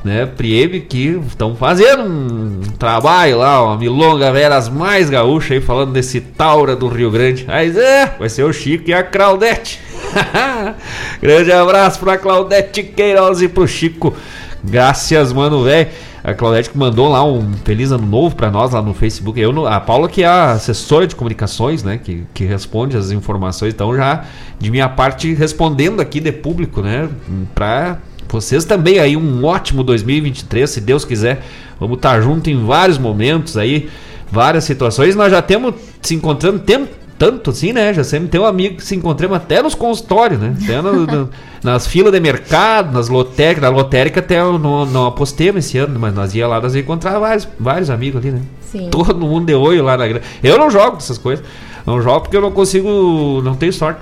né, 0.06 0.28
Priebe, 0.28 0.82
que 0.82 1.20
estão 1.28 1.56
fazendo 1.56 2.04
um 2.04 2.62
trabalho 2.78 3.40
lá, 3.40 3.64
uma 3.64 3.76
milonga 3.76 4.32
veras 4.32 4.70
mais 4.70 5.10
gaúcha 5.10 5.56
aí, 5.56 5.60
falando 5.60 5.94
desse 5.94 6.22
Taura 6.22 6.76
do 6.76 6.88
Rio 6.88 7.10
Grande. 7.10 7.44
Mas 7.48 7.76
é, 7.76 8.16
vai 8.20 8.30
ser 8.30 8.44
o 8.44 8.54
Chico 8.54 8.88
e 8.88 8.94
a 8.94 9.02
Claudete. 9.02 9.80
Grande 11.20 11.52
abraço 11.52 12.00
pra 12.00 12.20
Claudete 12.20 12.84
Queiroz 12.84 13.42
e 13.42 13.48
pro 13.48 13.68
Chico. 13.68 14.16
Graças, 14.64 15.34
mano, 15.34 15.64
velho. 15.64 15.90
A 16.24 16.34
Claudete 16.34 16.70
que 16.70 16.78
mandou 16.78 17.10
lá 17.10 17.24
um 17.24 17.54
feliz 17.64 17.92
ano 17.92 18.06
novo 18.06 18.36
para 18.36 18.52
nós 18.52 18.72
lá 18.72 18.82
no 18.82 18.94
Facebook. 18.94 19.40
Eu, 19.40 19.68
a 19.68 19.80
Paula 19.80 20.08
que 20.08 20.24
é 20.24 20.28
a 20.28 20.52
assessora 20.52 21.08
de 21.08 21.16
comunicações, 21.16 21.84
né, 21.84 22.00
que, 22.04 22.24
que 22.34 22.46
responde 22.46 22.96
as 22.96 23.12
informações. 23.12 23.74
Então 23.74 23.96
já 23.96 24.24
de 24.60 24.70
minha 24.70 24.90
parte 24.90 25.34
respondendo 25.34 26.00
aqui 26.00 26.20
de 26.20 26.32
público, 26.32 26.82
né, 26.82 27.10
para 27.54 28.00
vocês 28.36 28.66
também 28.66 29.00
aí 29.00 29.16
um 29.16 29.46
ótimo 29.46 29.84
2023, 29.84 30.70
se 30.70 30.82
Deus 30.82 31.06
quiser. 31.06 31.42
Vamos 31.80 31.98
estar 31.98 32.20
junto 32.22 32.50
em 32.50 32.66
vários 32.66 32.98
momentos 32.98 33.58
aí, 33.58 33.90
várias 34.32 34.66
situações. 34.66 35.16
Nós 35.16 35.32
já 35.32 35.42
temos 35.42 35.76
se 36.02 36.16
encontrando 36.16 36.60
tempo 36.60 36.90
tanto 37.18 37.52
assim, 37.52 37.72
né? 37.72 37.94
Já 37.94 38.04
sempre 38.04 38.28
tem 38.28 38.42
um 38.42 38.46
amigo 38.46 38.76
que 38.76 38.84
se 38.84 38.94
encontramos 38.94 39.38
até 39.38 39.62
nos 39.62 39.74
consultórios, 39.74 40.38
né? 40.38 40.54
Até 40.62 40.82
no, 40.82 41.06
no, 41.06 41.30
nas 41.64 41.88
filas 41.88 42.12
de 42.12 42.20
mercado, 42.20 42.94
nas 42.94 43.08
lotéricas. 43.08 43.64
Na 43.64 43.70
lotérica 43.70 44.20
até 44.20 44.42
eu 44.42 44.60
não, 44.60 44.86
não 44.86 45.06
apostemos 45.06 45.66
esse 45.66 45.78
ano, 45.78 45.98
mas 45.98 46.14
nós 46.14 46.36
ia 46.36 46.46
lá, 46.46 46.60
nós 46.60 46.76
ia 46.76 46.82
encontrar 46.82 47.18
vários, 47.18 47.48
vários 47.58 47.90
amigos 47.90 48.22
ali, 48.22 48.32
né? 48.32 48.42
Sim. 48.70 48.90
Todo 48.92 49.18
mundo 49.18 49.46
de 49.46 49.54
olho 49.54 49.82
lá 49.82 49.96
na 49.96 50.08
grana. 50.08 50.26
Eu 50.44 50.58
não 50.58 50.70
jogo 50.70 50.98
essas 50.98 51.18
coisas. 51.18 51.46
Não 51.86 52.02
jogo 52.02 52.22
porque 52.22 52.36
eu 52.36 52.42
não 52.42 52.52
consigo. 52.52 53.42
Não 53.44 53.56
tenho 53.56 53.72
sorte. 53.72 54.02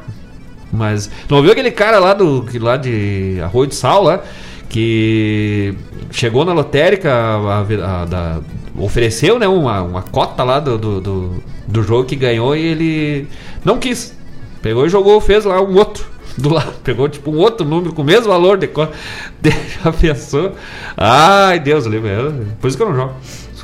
Mas. 0.73 1.09
Não 1.29 1.41
viu 1.41 1.51
aquele 1.51 1.71
cara 1.71 1.99
lá 1.99 2.13
do. 2.13 2.45
lá 2.59 2.75
de 2.75 3.39
Arroio 3.41 3.67
de 3.67 3.75
Sal 3.75 4.03
lá? 4.03 4.21
Que 4.67 5.75
chegou 6.11 6.43
na 6.43 6.51
lotérica, 6.51 7.13
a, 7.13 7.59
a, 7.59 8.05
da, 8.05 8.39
ofereceu 8.75 9.37
né, 9.37 9.47
uma, 9.47 9.83
uma 9.83 10.01
cota 10.01 10.43
lá 10.43 10.59
do, 10.59 10.79
do, 10.79 10.99
do, 10.99 11.43
do, 11.67 11.83
jogo 11.83 12.05
que 12.05 12.15
ganhou 12.15 12.55
e 12.55 12.61
ele 12.61 13.27
não 13.63 13.77
quis. 13.77 14.17
Pegou 14.63 14.85
e 14.85 14.89
jogou, 14.89 15.21
fez 15.21 15.45
lá 15.45 15.61
um 15.61 15.77
outro 15.77 16.05
do 16.37 16.49
lado. 16.51 16.73
Pegou 16.83 17.07
tipo 17.07 17.31
um 17.31 17.37
outro 17.37 17.65
número 17.65 17.93
com 17.93 18.01
o 18.01 18.05
mesmo 18.05 18.29
valor 18.29 18.57
de 18.57 18.67
cota. 18.67 18.93
Já 19.83 19.91
pensou? 19.91 20.53
Ai, 20.97 21.59
Deus, 21.59 21.85
lembra? 21.85 22.33
Por 22.59 22.67
isso 22.67 22.77
que 22.77 22.81
eu 22.81 22.89
não 22.89 22.95
jogo. 22.95 23.13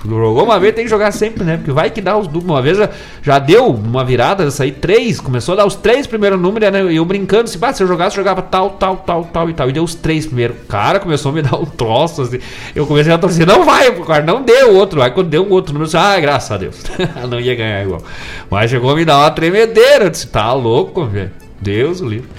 Jogou 0.06 0.44
uma 0.44 0.60
vez, 0.60 0.74
tem 0.74 0.86
que 0.86 0.90
jogar 0.90 1.12
sempre, 1.12 1.44
né? 1.44 1.58
Porque 1.58 1.72
vai 1.72 1.90
que 1.90 2.00
dá 2.00 2.18
os 2.18 2.28
duplos. 2.28 2.50
Uma 2.50 2.62
vez 2.62 2.78
já, 2.78 2.90
já 3.22 3.40
deu 3.40 3.68
uma 3.68 4.04
virada, 4.04 4.50
sair 4.50 4.72
três, 4.72 5.20
começou 5.20 5.54
a 5.54 5.58
dar 5.58 5.66
os 5.66 5.76
três 5.76 6.08
primeiros 6.08 6.40
números, 6.40 6.72
né? 6.72 6.92
E 6.92 6.96
eu 6.96 7.06
brincando, 7.06 7.44
assim, 7.44 7.60
ah, 7.62 7.74
se 7.74 7.84
eu 7.84 7.88
jogasse, 7.88 8.18
eu 8.18 8.24
jogava 8.24 8.42
tal, 8.42 8.72
tal, 8.72 8.98
tal, 8.98 9.26
tal 9.26 9.50
e 9.50 9.54
tal. 9.54 9.70
E 9.70 9.74
deu 9.74 9.84
os 9.84 9.96
três 9.96 10.26
primeiro. 10.26 10.56
Cara, 10.70 11.00
começou 11.00 11.32
a 11.32 11.36
me 11.36 11.42
dar 11.44 11.58
um 11.58 11.66
troço, 11.66 12.22
assim. 12.22 12.40
Eu 12.74 12.86
comecei 12.86 13.12
a 13.12 13.18
torcer, 13.18 13.46
não 13.46 13.66
vai, 13.66 13.92
cara, 14.06 14.24
não 14.24 14.42
deu 14.42 14.76
outro. 14.76 15.02
Aí 15.02 15.12
quando 15.12 15.28
deu 15.28 15.44
um 15.44 15.52
outro 15.52 15.74
número, 15.74 15.84
eu 15.84 15.92
disse, 15.92 15.98
ah, 15.98 16.20
graças 16.20 16.52
a 16.52 16.58
Deus. 16.58 16.82
não 17.30 17.40
ia 17.40 17.56
ganhar 17.56 17.84
igual. 17.84 18.02
Mas 18.50 18.72
chegou 18.72 18.92
a 18.92 18.96
me 18.96 19.04
dar 19.04 19.18
uma 19.18 19.32
tremedeira. 19.32 20.06
Eu 20.06 20.10
disse, 20.10 20.28
tá 20.28 20.54
louco, 20.54 21.06
velho. 21.06 21.32
Deus 21.62 22.00
o 22.00 22.08
livre. 22.08 22.30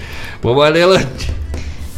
Vamos 0.41 0.63
adiante. 0.63 1.40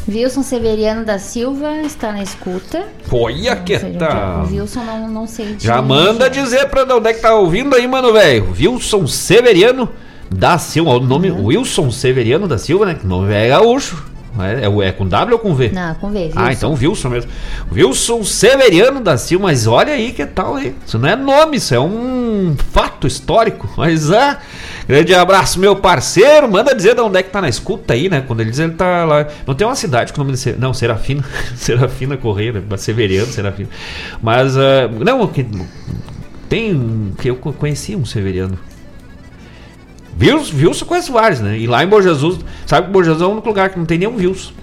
Wilson 0.08 0.44
Severiano 0.44 1.06
da 1.06 1.18
Silva 1.18 1.82
está 1.82 2.12
na 2.12 2.22
escuta. 2.22 2.86
Olha 3.10 3.56
que 3.56 3.78
tá. 3.80 4.44
Wilson 4.50 4.84
não, 4.84 5.08
não 5.08 5.28
sei 5.28 5.54
de 5.54 5.66
Já 5.66 5.82
manda 5.82 6.30
dizer 6.30 6.68
pra 6.70 6.84
onde 6.84 7.10
é 7.10 7.14
que 7.14 7.22
tá 7.22 7.34
ouvindo 7.36 7.76
aí, 7.76 7.88
mano, 7.88 8.12
velho. 8.12 8.52
Wilson 8.52 9.08
Severiano 9.08 9.90
da 10.30 10.58
Silva. 10.58 10.92
O 10.92 11.00
nome 11.00 11.32
uhum. 11.32 11.46
Wilson 11.46 11.90
Severiano 11.90 12.48
da 12.48 12.58
Silva, 12.58 12.86
né? 12.86 12.96
Que 12.96 13.08
nome 13.08 13.34
é 13.34 13.48
gaúcho. 13.48 14.04
É, 14.40 14.66
é, 14.66 14.88
é, 14.88 14.92
com 14.92 15.08
W 15.08 15.34
ou 15.34 15.40
com 15.40 15.54
V? 15.54 15.70
Não, 15.70 15.94
com 15.96 16.10
V. 16.10 16.20
Wilson. 16.20 16.40
Ah, 16.40 16.54
então 16.54 16.74
Wilson 16.74 17.10
mesmo. 17.10 17.32
Wilson 17.72 18.24
Severiano 18.24 19.00
da 19.00 19.16
Silva, 19.16 19.44
mas 19.44 19.68
olha 19.68 19.94
aí 19.94 20.12
que 20.12 20.26
tal 20.26 20.56
aí. 20.56 20.76
Isso 20.86 20.98
não 20.98 21.08
é 21.08 21.16
nome, 21.16 21.58
isso 21.58 21.76
é 21.76 21.80
um 21.80 22.56
fato 22.72 23.06
histórico. 23.06 23.70
Mas 23.78 24.12
ah, 24.12 24.40
grande 24.88 25.14
abraço, 25.14 25.60
meu 25.60 25.76
parceiro. 25.76 26.50
Manda 26.50 26.74
dizer 26.74 26.96
de 26.96 27.02
onde 27.02 27.20
é 27.20 27.24
que 27.24 27.30
tá 27.30 27.42
na 27.42 27.50
escuta 27.50 27.94
aí, 27.94 28.10
né? 28.10 28.24
Quando 28.26 28.40
ele 28.40 28.50
diz 28.50 28.60
ele 28.60 28.74
tá 28.74 29.06
lá. 29.06 29.28
Não 29.46 29.54
tem 29.54 29.68
uma 29.68 29.76
cidade 29.76 30.12
com 30.12 30.22
o 30.22 30.24
nome 30.24 30.36
de. 30.36 30.54
Não, 30.54 30.74
Serafina. 30.74 31.24
Serafina 31.56 32.18
Correia, 32.18 32.54
né? 32.54 32.78
Severiano, 32.78 33.28
Serafina. 33.28 33.70
Mas, 34.22 34.56
uh, 34.56 34.90
não, 35.06 35.28
que. 35.28 35.46
Tem. 36.50 37.14
Que 37.20 37.30
eu 37.30 37.36
conheci 37.36 37.96
um 37.96 38.06
Severiano. 38.06 38.58
Wilson 40.20 40.86
conhece 40.86 41.12
vários, 41.12 41.40
né? 41.40 41.58
E 41.58 41.68
lá 41.68 41.84
em 41.84 41.88
Bom 41.88 42.02
Jesus, 42.02 42.40
sabe 42.66 42.88
que 42.88 42.94
Bom 42.94 43.04
Jesus 43.04 43.22
é 43.22 43.26
o 43.26 43.30
único 43.30 43.48
lugar 43.48 43.70
que 43.70 43.78
não 43.78 43.86
tem 43.86 43.98
nenhum 43.98 44.16
Vils. 44.16 44.54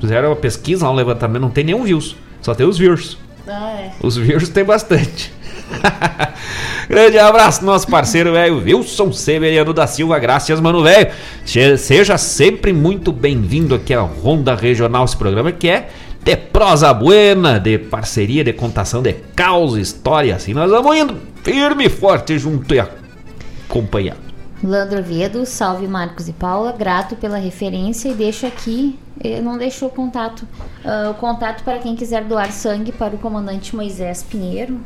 Fizeram 0.00 0.30
uma 0.30 0.36
pesquisa, 0.36 0.88
um 0.88 0.94
levantamento, 0.94 1.42
não 1.42 1.50
tem 1.50 1.64
nenhum 1.64 1.84
Vils. 1.84 2.16
Só 2.40 2.54
tem 2.54 2.66
os 2.66 2.78
Vils. 2.78 3.18
Ah, 3.46 3.72
é. 3.78 3.92
Os 4.02 4.16
Vils 4.16 4.48
tem 4.48 4.64
bastante. 4.64 5.32
Grande 6.88 7.18
abraço, 7.18 7.64
nosso 7.64 7.86
parceiro 7.88 8.32
velho 8.32 8.62
Wilson 8.62 9.12
Severiano 9.12 9.74
da 9.74 9.86
Silva. 9.86 10.18
Graças, 10.18 10.60
mano 10.60 10.82
velho. 10.82 11.10
Seja 11.44 12.16
sempre 12.16 12.72
muito 12.72 13.12
bem-vindo 13.12 13.74
aqui 13.74 13.92
à 13.92 14.00
Ronda 14.00 14.54
Regional, 14.54 15.04
esse 15.04 15.16
programa 15.16 15.52
que 15.52 15.68
é 15.68 15.90
de 16.24 16.36
prosa 16.36 16.92
buena, 16.92 17.58
de 17.58 17.78
parceria, 17.78 18.42
de 18.42 18.52
contação 18.52 19.02
de 19.02 19.12
causa, 19.34 19.80
história. 19.80 20.34
Assim 20.34 20.54
nós 20.54 20.70
vamos 20.70 20.96
indo 20.96 21.16
firme 21.42 21.86
e 21.86 21.88
forte 21.88 22.38
junto 22.38 22.74
e 22.74 22.80
acompanhando. 22.80 24.27
Landro 24.62 24.98
Oviedo, 24.98 25.46
salve 25.46 25.86
Marcos 25.86 26.28
e 26.28 26.32
Paula, 26.32 26.72
grato 26.72 27.14
pela 27.14 27.38
referência 27.38 28.08
e 28.08 28.14
deixo 28.14 28.44
aqui, 28.44 28.98
eh, 29.22 29.40
não 29.40 29.56
deixou 29.56 29.88
o 29.88 29.90
contato, 29.90 30.42
uh, 30.84 31.10
o 31.10 31.14
contato 31.14 31.62
para 31.62 31.78
quem 31.78 31.94
quiser 31.94 32.24
doar 32.24 32.50
sangue 32.50 32.90
para 32.90 33.14
o 33.14 33.18
comandante 33.18 33.76
Moisés 33.76 34.22
Pinheiro. 34.22 34.80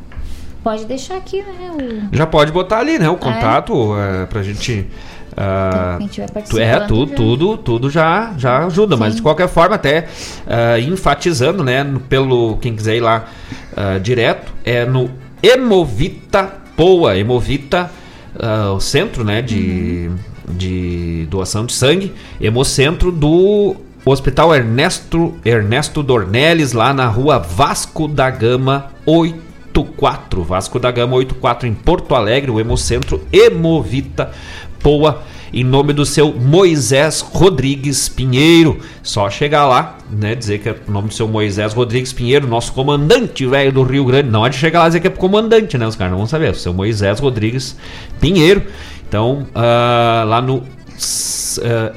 Pode 0.63 0.85
deixar 0.85 1.17
aqui, 1.17 1.43
né? 1.43 2.09
O... 2.13 2.17
Já 2.17 2.27
pode 2.27 2.53
botar 2.53 2.79
ali, 2.79 2.99
né? 2.99 3.09
O 3.09 3.17
contato 3.17 3.73
é. 3.97 4.29
Uh, 4.33 4.39
a 4.39 4.43
gente. 4.43 4.87
Uh, 5.33 6.59
é, 6.59 6.81
tudo, 6.81 7.11
já... 7.11 7.17
tudo, 7.17 7.57
tudo 7.57 7.91
já, 7.91 8.35
já 8.37 8.67
ajuda, 8.67 8.95
Sim. 8.95 9.01
mas 9.01 9.17
de 9.17 9.23
qualquer 9.23 9.49
forma, 9.49 9.75
até 9.75 10.07
uh, 10.47 10.79
enfatizando, 10.79 11.65
né? 11.65 11.85
Pelo 12.09 12.59
quem 12.59 12.77
quiser 12.77 12.97
ir 12.97 13.01
lá 13.01 13.25
uh, 13.73 13.99
direto, 13.99 14.53
é 14.65 14.85
no 14.85 15.11
Emovita 15.43 16.53
Poa, 16.77 17.17
Emovita 17.17 17.91
uh, 18.37 18.73
o 18.75 18.81
centro 18.81 19.25
né, 19.25 19.43
de, 19.43 20.09
uhum. 20.09 20.57
de 20.57 21.27
doação 21.31 21.67
de 21.67 21.73
sangue, 21.73 22.13
Hemocentro 22.41 23.11
do 23.11 23.77
Hospital 24.05 24.55
Ernesto, 24.55 25.35
Ernesto 25.45 26.03
Dornelles, 26.03 26.73
lá 26.73 26.93
na 26.93 27.07
rua 27.07 27.39
Vasco 27.39 28.09
da 28.09 28.31
Gama 28.31 28.91
84. 29.07 30.43
Vasco 30.43 30.79
da 30.79 30.91
Gama 30.91 31.17
84 31.17 31.69
em 31.69 31.75
Porto 31.75 32.15
Alegre, 32.15 32.51
o 32.51 32.61
Hemocentro 32.61 33.23
Hemovita 33.33 34.33
Poa 34.81 35.23
em 35.53 35.63
nome 35.63 35.93
do 35.93 36.07
seu 36.07 36.33
Moisés 36.33 37.21
Rodrigues 37.21 38.09
Pinheiro. 38.09 38.81
Só 39.03 39.29
chegar 39.29 39.67
lá, 39.67 39.99
né, 40.11 40.35
dizer 40.35 40.59
que 40.59 40.69
é 40.69 40.77
o 40.87 40.91
nome 40.91 41.09
do 41.09 41.15
seu 41.15 41.29
Moisés 41.29 41.75
Rodrigues 41.75 42.13
Pinheiro, 42.13 42.47
nosso 42.47 42.73
comandante 42.73 43.47
velho 43.47 43.73
do 43.73 43.83
Rio 43.83 44.05
Grande. 44.05 44.31
Não 44.31 44.47
é 44.47 44.49
de 44.49 44.57
chegar 44.57 44.81
lá 44.81 44.87
e 44.87 44.89
dizer 44.89 45.01
que 45.01 45.09
é 45.09 45.11
comandante, 45.11 45.77
né? 45.77 45.87
Os 45.87 45.97
caras 45.97 46.13
não 46.13 46.19
vão 46.19 46.27
saber. 46.27 46.47
É 46.47 46.51
o 46.51 46.55
seu 46.55 46.73
Moisés 46.73 47.21
Rodrigues 47.21 47.77
Pinheiro. 48.21 48.63
Então, 49.09 49.47
uh, 49.55 50.27
lá 50.27 50.41
no 50.41 50.57
uh, 50.57 50.65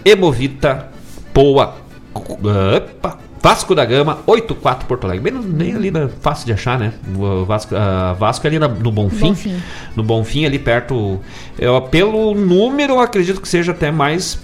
Emovita 0.03 0.87
Poa. 1.33 1.75
Opa, 2.13 3.19
Vasco 3.45 3.75
da 3.75 3.85
Gama, 3.85 4.17
84 4.25 4.87
Porto 4.87 5.03
Alegre. 5.03 5.29
Bem, 5.29 5.75
ali, 5.75 5.91
na, 5.91 6.09
fácil 6.09 6.47
de 6.47 6.53
achar, 6.53 6.79
né? 6.79 6.93
O 7.15 7.45
Vasco, 7.45 7.75
uh, 7.75 8.15
Vasco 8.15 8.47
é 8.47 8.49
ali 8.49 8.57
na, 8.57 8.67
no 8.67 8.91
Bonfim. 8.91 9.27
Bonfim. 9.27 9.61
No 9.95 10.01
Bonfim, 10.01 10.45
ali 10.45 10.57
perto. 10.57 11.21
Eu, 11.59 11.79
pelo 11.83 12.33
número, 12.33 12.93
eu 12.93 12.99
acredito 12.99 13.39
que 13.39 13.47
seja 13.47 13.71
até 13.71 13.91
mais. 13.91 14.43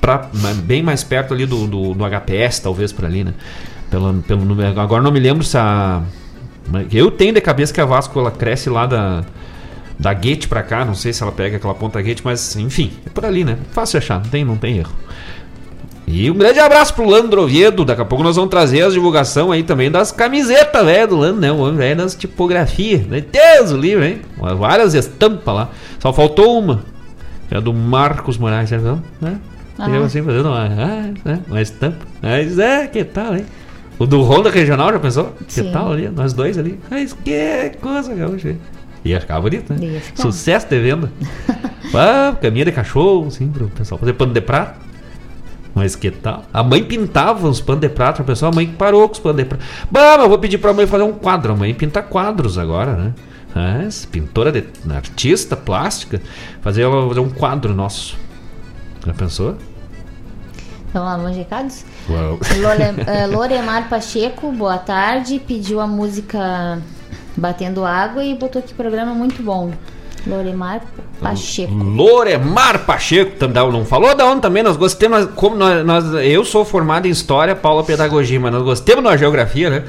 Pra, 0.00 0.28
bem 0.62 0.80
mais 0.80 1.02
perto 1.02 1.34
ali 1.34 1.44
do, 1.44 1.66
do, 1.66 1.92
do 1.92 2.04
HPS, 2.04 2.60
talvez, 2.60 2.92
por 2.92 3.04
ali, 3.04 3.24
né? 3.24 3.34
Pelo, 3.90 4.14
pelo 4.22 4.44
número. 4.44 4.78
Agora 4.80 5.02
não 5.02 5.10
me 5.10 5.18
lembro 5.18 5.42
se 5.42 5.58
a. 5.58 6.00
Eu 6.92 7.10
tenho 7.10 7.34
de 7.34 7.40
cabeça 7.40 7.74
que 7.74 7.80
a 7.80 7.84
Vasco 7.84 8.16
ela 8.16 8.30
cresce 8.30 8.70
lá 8.70 8.86
da. 8.86 9.24
Da 9.98 10.14
Gate 10.14 10.46
pra 10.46 10.62
cá, 10.62 10.84
não 10.84 10.94
sei 10.94 11.12
se 11.12 11.20
ela 11.20 11.32
pega 11.32 11.56
aquela 11.56 11.74
ponta 11.74 12.00
Gate, 12.00 12.20
mas 12.22 12.54
enfim, 12.54 12.92
é 13.04 13.10
por 13.10 13.24
ali, 13.24 13.42
né? 13.42 13.58
Fácil 13.72 13.98
de 13.98 14.04
achar, 14.04 14.20
não 14.22 14.30
tem, 14.30 14.44
não 14.44 14.56
tem 14.56 14.78
erro. 14.78 14.92
E 16.10 16.30
um 16.30 16.34
grande 16.34 16.58
abraço 16.58 16.94
pro 16.94 17.08
Landro 17.08 17.42
Oviedo. 17.42 17.84
Daqui 17.84 18.00
a 18.00 18.04
pouco 18.04 18.24
nós 18.24 18.36
vamos 18.36 18.50
trazer 18.50 18.80
as 18.80 18.94
divulgação 18.94 19.52
aí 19.52 19.62
também 19.62 19.90
das 19.90 20.10
camisetas, 20.10 20.84
velho, 20.84 21.08
do 21.08 21.16
Landro, 21.16 21.40
né? 21.40 21.52
O 21.52 21.58
homem 21.58 21.76
velho 21.76 21.96
das 21.96 22.14
tipografias. 22.14 23.06
Meu 23.06 23.20
Deus, 23.20 23.72
o 23.72 23.76
livro, 23.76 24.04
hein? 24.04 24.20
Várias 24.56 24.94
estampas 24.94 25.54
lá. 25.54 25.68
Só 25.98 26.10
faltou 26.12 26.58
uma. 26.58 26.82
Que 27.48 27.56
é 27.56 27.60
do 27.60 27.74
Marcos 27.74 28.38
Moraes, 28.38 28.70
né? 28.70 28.98
Ah. 29.78 29.88
Eu 29.90 30.04
assim 30.04 30.22
fazendo 30.22 30.48
uma, 30.48 30.64
ah, 30.64 31.12
né? 31.24 31.40
uma 31.46 31.60
estampa. 31.60 32.04
Mas 32.20 32.58
é, 32.58 32.86
que 32.86 33.04
tal, 33.04 33.36
hein? 33.36 33.44
O 33.98 34.06
do 34.06 34.22
Honda 34.22 34.50
Regional, 34.50 34.90
já 34.92 34.98
pensou? 34.98 35.34
Sim. 35.46 35.64
Que 35.64 35.72
tal 35.72 35.92
ali? 35.92 36.08
Nós 36.08 36.32
dois 36.32 36.56
ali. 36.56 36.80
Mas 36.90 37.12
que 37.12 37.72
coisa, 37.80 38.14
gaúcha. 38.14 38.56
Ia 39.04 39.20
ficar 39.20 39.40
bonito, 39.40 39.72
né? 39.72 40.00
Ficar. 40.00 40.22
Sucesso 40.22 40.66
de 40.68 40.80
venda. 40.80 41.12
ah, 41.94 42.34
caminha 42.40 42.64
de 42.64 42.72
cachorro, 42.72 43.26
assim, 43.28 43.48
pro 43.48 43.68
pessoal 43.68 43.98
fazer 43.98 44.14
pano 44.14 44.32
de 44.32 44.40
prato. 44.40 44.87
Mas 45.74 45.94
que 45.94 46.10
tal? 46.10 46.44
A 46.52 46.62
mãe 46.62 46.82
pintava 46.82 47.48
os 47.48 47.60
panos 47.60 47.80
de 47.80 47.88
prata, 47.88 48.22
a 48.22 48.24
pessoa, 48.24 48.50
a 48.50 48.54
mãe 48.54 48.66
parou 48.66 49.06
com 49.08 49.14
os 49.14 49.20
panos 49.20 49.36
de 49.36 49.44
prata. 49.44 49.64
Bah, 49.90 50.14
mas 50.16 50.22
eu 50.24 50.28
vou 50.28 50.38
pedir 50.38 50.58
pra 50.58 50.72
mãe 50.72 50.86
fazer 50.86 51.04
um 51.04 51.12
quadro. 51.12 51.52
A 51.52 51.56
mãe 51.56 51.72
pinta 51.74 52.02
quadros 52.02 52.58
agora, 52.58 52.94
né? 52.94 53.14
É, 53.56 53.88
pintora, 54.10 54.52
de, 54.52 54.64
artista 54.90 55.56
plástica, 55.56 56.20
fazer, 56.60 56.88
fazer 56.88 57.20
um 57.20 57.30
quadro 57.30 57.74
nosso. 57.74 58.16
Já 59.06 59.14
pensou? 59.14 59.56
Vamos 60.92 61.08
lá, 61.08 61.16
vamos 61.16 61.36
recados? 61.36 61.84
Lore, 62.08 62.82
uh, 62.82 63.30
Loremar 63.32 63.88
Pacheco, 63.88 64.50
boa 64.52 64.78
tarde. 64.78 65.40
Pediu 65.46 65.80
a 65.80 65.86
música 65.86 66.80
Batendo 67.36 67.84
Água 67.84 68.24
e 68.24 68.34
botou 68.34 68.60
aqui 68.60 68.74
programa 68.74 69.12
muito 69.12 69.42
bom. 69.42 69.72
Loremar 70.26 70.82
Pacheco. 71.20 71.72
Loremar 71.74 72.84
Pacheco, 72.84 73.32
não 73.72 73.84
falou 73.84 74.14
da 74.14 74.24
onde 74.24 74.40
também, 74.40 74.62
nós 74.62 74.76
gostamos, 74.76 75.28
como 75.34 75.56
nós, 75.56 75.84
nós, 75.84 76.04
eu 76.24 76.44
sou 76.44 76.64
formado 76.64 77.06
em 77.06 77.10
História, 77.10 77.56
Paula 77.56 77.82
Pedagogia, 77.82 78.38
mas 78.38 78.52
nós 78.52 78.62
gostamos 78.62 79.02
da 79.02 79.16
Geografia, 79.16 79.68
né? 79.68 79.84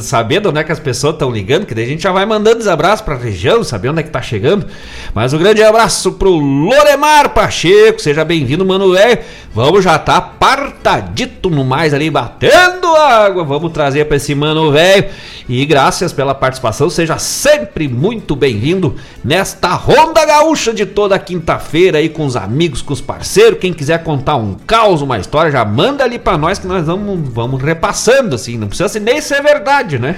Saber 0.00 0.46
onde 0.46 0.58
é 0.58 0.64
que 0.64 0.72
as 0.72 0.80
pessoas 0.80 1.14
estão 1.14 1.30
ligando, 1.30 1.66
que 1.66 1.74
daí 1.74 1.84
a 1.84 1.88
gente 1.88 2.02
já 2.02 2.12
vai 2.12 2.24
mandando 2.24 2.60
os 2.60 2.66
abraços 2.66 3.02
pra 3.04 3.14
região, 3.16 3.62
saber 3.62 3.90
onde 3.90 4.00
é 4.00 4.02
que 4.02 4.10
tá 4.10 4.22
chegando. 4.22 4.66
Mas 5.14 5.34
um 5.34 5.38
grande 5.38 5.62
abraço 5.62 6.12
pro 6.12 6.30
Loremar 6.30 7.30
Pacheco, 7.30 8.00
seja 8.00 8.24
bem-vindo, 8.24 8.64
mano 8.64 8.92
velho. 8.92 9.18
Vamos 9.54 9.84
já 9.84 9.98
tá 9.98 10.20
partadito 10.20 11.50
no 11.50 11.64
mais 11.64 11.92
ali, 11.94 12.10
batendo 12.10 12.88
água, 12.96 13.44
vamos 13.44 13.70
trazer 13.70 14.06
pra 14.06 14.16
esse 14.16 14.34
mano 14.34 14.72
velho. 14.72 15.08
E 15.46 15.64
graças 15.66 16.12
pela 16.12 16.34
participação, 16.34 16.88
seja 16.88 17.18
sempre 17.18 17.86
muito 17.86 18.34
bem-vindo 18.34 18.96
nesta 19.22 19.74
Ronda 19.74 20.24
Gaúcha 20.24 20.53
de 20.54 20.86
toda 20.86 21.18
quinta-feira 21.18 21.98
aí 21.98 22.08
com 22.08 22.24
os 22.24 22.36
amigos, 22.36 22.82
com 22.82 22.92
os 22.92 23.00
parceiros. 23.00 23.58
Quem 23.58 23.72
quiser 23.72 24.02
contar 24.02 24.36
um 24.36 24.54
caos, 24.54 25.02
uma 25.02 25.18
história, 25.18 25.50
já 25.50 25.64
manda 25.64 26.04
ali 26.04 26.18
para 26.18 26.38
nós 26.38 26.58
que 26.58 26.66
nós 26.66 26.86
vamos, 26.86 27.28
vamos 27.28 27.62
repassando 27.62 28.34
assim. 28.34 28.56
Não 28.56 28.68
precisa 28.68 29.00
nem 29.00 29.20
ser 29.20 29.42
verdade, 29.42 29.98
né? 29.98 30.16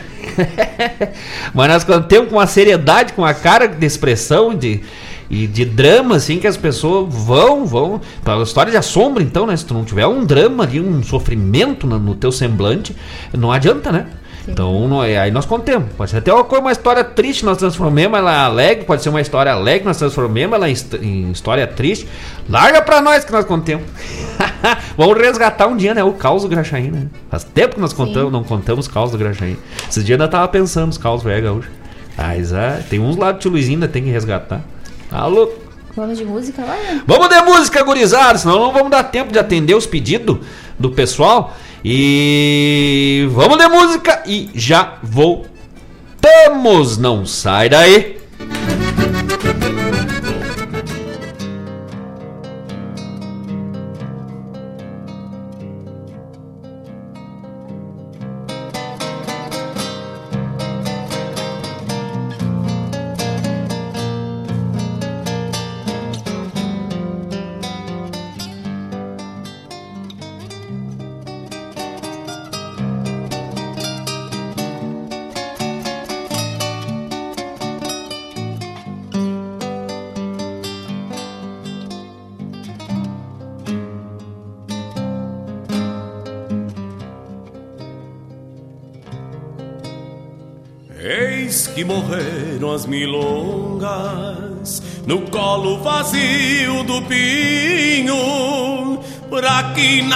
Mas 1.55 1.69
nós 1.69 1.85
contamos 1.85 2.29
com 2.29 2.37
uma 2.37 2.47
seriedade, 2.47 3.13
com 3.13 3.25
a 3.25 3.35
cara 3.35 3.67
de 3.67 3.87
expressão 3.87 4.55
de 4.55 4.83
e 5.29 5.47
de 5.47 5.65
drama, 5.65 6.17
assim, 6.17 6.39
que 6.39 6.47
as 6.47 6.57
pessoas 6.57 7.13
vão, 7.13 7.67
vão. 7.67 8.01
Para 8.23 8.41
história 8.43 8.71
de 8.71 8.79
assombro, 8.79 9.23
então, 9.23 9.47
né? 9.47 9.57
Se 9.57 9.65
tu 9.65 9.75
não 9.75 9.85
tiver 9.85 10.07
um 10.07 10.25
drama 10.25 10.65
ali, 10.65 10.81
um 10.81 11.03
sofrimento 11.03 11.87
no, 11.87 11.99
no 11.99 12.15
teu 12.15 12.31
semblante, 12.31 12.95
não 13.37 13.51
adianta, 13.51 13.91
né? 13.91 14.07
Então, 14.49 15.03
é, 15.03 15.19
aí 15.19 15.31
nós 15.31 15.45
contemos. 15.45 15.89
Pode 15.97 16.11
ser 16.11 16.19
até 16.19 16.33
uma, 16.33 16.73
história 16.73 17.03
triste, 17.03 17.45
nós 17.45 17.59
transformemos 17.59 18.19
ela 18.19 18.45
alegre. 18.45 18.85
Pode 18.85 19.03
ser 19.03 19.09
uma 19.09 19.21
história 19.21 19.53
alegre, 19.53 19.87
nós 19.87 19.97
transformemos 19.97 20.55
ela 20.55 20.71
em, 20.71 20.77
em 21.03 21.31
história 21.33 21.67
triste. 21.67 22.09
Larga 22.49 22.81
pra 22.83 23.01
nós 23.01 23.25
que 23.25 23.33
nós 23.33 23.45
contemos. 23.45 23.85
Vamos 24.97 25.19
resgatar 25.19 25.67
um 25.67 25.77
dia, 25.77 25.95
né? 25.95 26.05
O 26.05 26.13
caos 26.13 26.43
do 26.43 26.49
Graxaí, 26.49 26.91
né? 26.91 27.07
Faz 27.29 27.45
tempo 27.45 27.75
que 27.75 27.81
nós 27.81 27.93
contamos, 27.93 28.33
não 28.33 28.45
contamos 28.45 28.87
caos 28.87 29.11
do 29.11 29.19
Graxaí. 29.19 29.59
Esses 29.89 30.05
dias 30.05 30.19
ainda 30.19 30.31
tava 30.31 30.47
pensando 30.49 30.91
os 30.91 30.99
caos 30.99 31.23
velho 31.23 31.43
gaúcho. 31.43 31.71
Mas 32.17 32.53
ah, 32.53 32.81
tem 32.89 32.99
uns 32.99 33.17
lá 33.17 33.33
do 33.33 33.39
tio 33.39 33.51
Luizinho 33.51 33.77
ainda 33.77 33.89
tem 33.89 34.03
que 34.03 34.11
resgatar. 34.11 34.63
Alô? 35.11 35.51
Vamos 35.95 36.19
de 36.19 36.25
música 36.25 36.63
lá? 36.63 36.77
Né? 36.77 37.03
Vamos 37.07 37.29
de 37.29 37.41
música, 37.41 37.83
gurizada, 37.83 38.39
senão 38.39 38.59
não 38.59 38.73
vamos 38.73 38.91
dar 38.91 39.05
tempo 39.05 39.33
de 39.33 39.39
atender 39.39 39.75
os 39.75 39.87
pedidos 39.87 40.39
do 40.79 40.91
pessoal. 40.91 41.57
E 41.89 43.29
vamos 43.31 43.59
de 43.59 43.69
música 43.69 44.21
e 44.27 44.51
já 44.53 44.99
voltamos. 45.05 46.99
Não 46.99 47.25
sai 47.25 47.69
daí. 47.69 48.16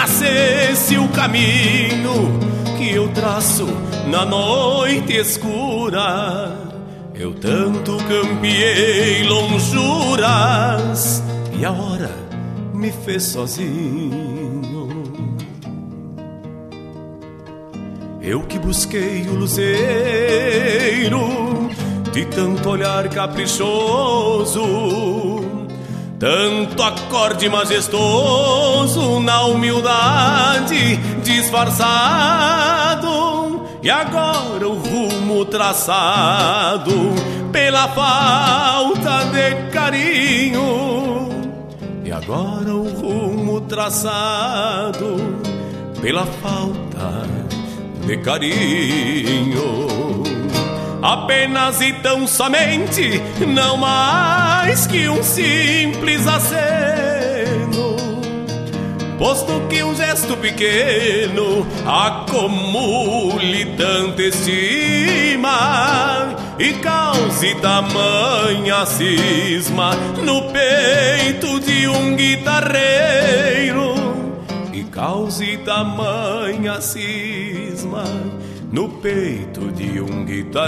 Nascesse 0.01 0.97
o 0.97 1.07
caminho 1.09 2.41
que 2.79 2.91
eu 2.91 3.09
traço 3.09 3.67
na 4.07 4.25
noite 4.25 5.13
escura. 5.13 6.57
Eu 7.15 7.35
tanto 7.35 7.99
campeei 8.09 9.23
lonjuras 9.25 11.23
e 11.53 11.67
a 11.67 11.71
hora 11.71 12.15
me 12.73 12.91
fez 12.91 13.25
sozinho. 13.25 14.89
Eu 18.23 18.41
que 18.45 18.59
busquei 18.59 19.27
o 19.29 19.35
luzeiro 19.35 21.21
de 22.11 22.25
tanto 22.25 22.71
olhar 22.71 23.07
caprichoso, 23.11 24.63
tanto 26.21 26.83
acorde 26.83 27.49
majestoso 27.49 29.21
na 29.21 29.45
humildade 29.47 30.99
disfarçado, 31.25 33.09
e 33.83 33.91
agora 33.91 34.69
o 34.69 34.75
rumo 34.75 35.47
traçado 35.47 36.93
pela 37.51 37.89
falta 37.89 39.25
de 39.33 39.71
carinho, 39.71 41.31
e 42.05 42.13
agora 42.13 42.75
o 42.75 42.87
rumo 43.01 43.63
traçado 43.63 45.17
pela 46.03 46.27
falta 46.27 47.23
de 48.07 48.19
carinho 48.19 49.90
apenas 51.03 51.81
e 51.81 51.93
tão 51.95 52.27
somente, 52.27 53.21
não 53.47 53.77
mais 53.77 54.87
que 54.87 55.09
um 55.09 55.23
simples 55.23 56.27
aceno. 56.27 57.97
Posto 59.19 59.67
que 59.69 59.83
um 59.83 59.95
gesto 59.95 60.37
pequeno 60.37 61.67
acumule 61.87 63.67
tanta 63.77 64.23
estima 64.23 65.51
e 66.59 66.73
cause 66.75 67.55
tamanha 67.57 68.87
cisma 68.87 69.95
no 70.25 70.43
peito 70.51 71.61
de 71.61 71.87
um 71.87 72.17
guitarreiro 72.17 73.95
e 74.73 74.85
cause 74.85 75.59
tamanha 75.59 76.81
cisma 76.81 78.05
no 78.73 78.89
peito 78.89 79.71
de 79.73 80.01
um 80.01 80.25
guitarreiro. 80.25 80.61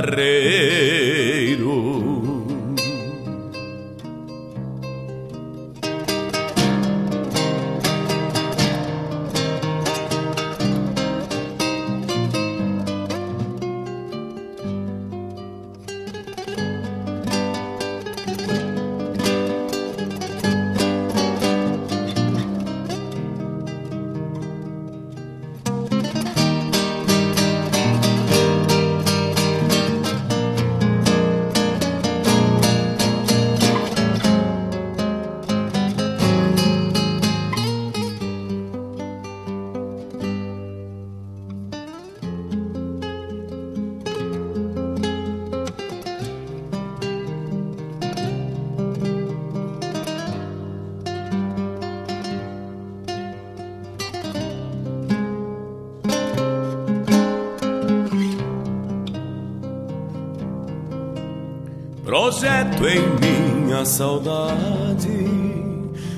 Saudade 63.92 65.26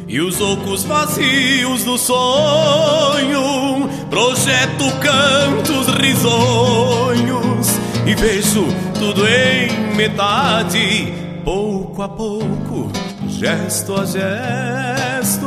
e 0.06 0.20
os 0.20 0.40
ocos 0.40 0.84
vazios 0.84 1.82
do 1.82 1.98
sonho. 1.98 3.88
Projeto 4.08 4.84
cantos 5.00 5.88
risonhos 5.96 7.68
e 8.06 8.14
vejo 8.14 8.64
tudo 8.96 9.26
em 9.26 9.96
metade, 9.96 11.12
pouco 11.44 12.00
a 12.02 12.08
pouco, 12.08 12.92
gesto 13.28 14.00
a 14.00 14.04
gesto, 14.04 15.46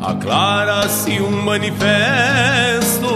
aclara-se 0.00 1.20
um 1.20 1.42
manifesto 1.42 3.06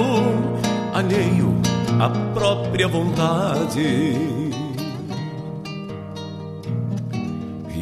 alheio 0.93 1.55
à 1.99 2.11
própria 2.35 2.89
vontade. 2.89 4.44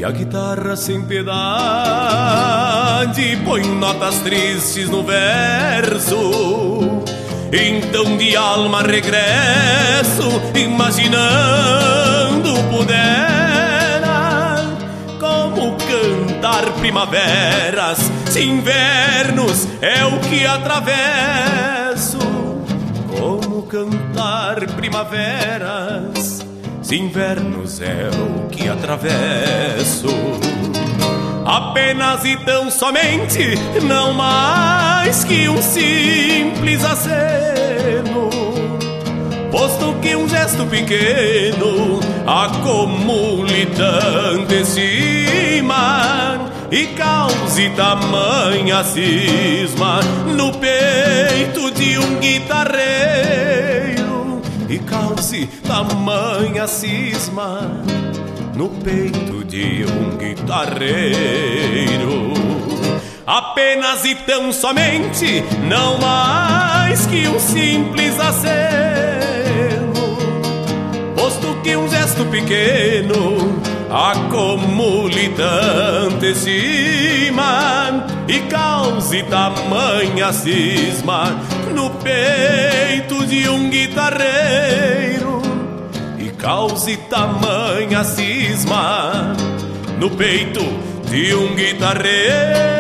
E 0.03 0.05
a 0.05 0.11
guitarra 0.11 0.75
sem 0.75 1.01
piedade 1.03 1.37
põe 3.45 3.63
notas 3.63 4.17
tristes 4.17 4.89
no 4.89 5.05
verso. 5.05 7.05
Então 7.53 8.17
de 8.17 8.35
alma 8.35 8.83
regresso, 8.83 10.29
imaginando 10.57 12.53
pudera 12.69 14.57
como 15.21 15.77
cantar 15.77 16.65
primaveras, 16.81 17.99
se 18.29 18.43
invernos 18.43 19.69
é 19.81 20.05
o 20.05 20.19
que 20.19 20.45
atravesso. 20.45 22.19
Como 23.09 23.63
cantar 23.69 24.67
primaveras 24.75 26.43
invernos 26.93 27.81
é 27.81 28.11
o 28.11 28.49
que 28.49 28.69
atravesso. 28.69 30.09
Apenas 31.45 32.25
e 32.25 32.37
tão 32.45 32.71
somente, 32.71 33.57
não 33.83 34.13
mais 34.13 35.25
que 35.25 35.49
um 35.49 35.61
simples 35.61 36.85
aceno. 36.85 38.31
Posto 39.51 39.95
que 40.01 40.15
um 40.15 40.29
gesto 40.29 40.67
pequeno 40.67 42.01
acumule 42.27 43.67
tanta 43.67 44.55
estima 44.55 46.51
e 46.71 46.87
cause 46.89 47.71
tamanha 47.71 48.85
cisma 48.85 50.01
no 50.37 50.53
peito 50.53 51.71
de 51.73 51.99
um 51.99 52.19
guitarreiro 52.19 53.33
e 55.23 55.23
cause 55.23 55.47
tamanha 55.63 56.67
cisma 56.67 57.71
no 58.57 58.69
peito 58.69 59.45
de 59.45 59.85
um 59.85 60.17
guitarreiro. 60.17 62.33
Apenas 63.25 64.05
e 64.05 64.17
tão 64.17 64.53
somente, 64.53 65.45
não 65.69 65.97
mais 65.99 67.07
que 67.07 67.29
um 67.29 67.39
simples 67.39 68.19
aceno, 68.19 69.93
posto 71.15 71.55
que 71.63 71.77
um 71.77 71.89
gesto 71.89 72.25
pequeno 72.27 73.63
acumule 73.89 75.33
tanta 75.37 76.27
estima 76.27 78.05
e 78.27 78.41
cause 78.51 79.23
tamanha 79.25 80.33
cisma 80.33 81.41
no 81.73 81.91
peito 81.91 83.25
de 83.27 83.49
um 83.49 83.71
guitarreiro 83.71 85.12
cause 86.43 86.97
tamanha 87.09 88.03
cisma 88.03 89.33
no 89.99 90.11
peito 90.11 90.61
de 91.09 91.35
um 91.35 91.55
guitarreiro. 91.55 92.73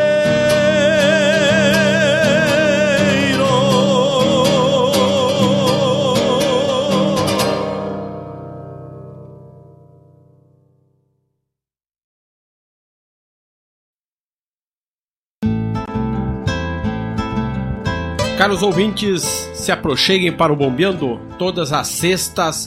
Caros 18.37 18.61
ouvintes, 18.61 19.23
se 19.55 19.71
aproxeguem 19.71 20.33
para 20.33 20.53
o 20.53 20.57
Bombeando 20.57 21.21
todas 21.39 21.73
as 21.73 21.87
sextas, 21.87 22.67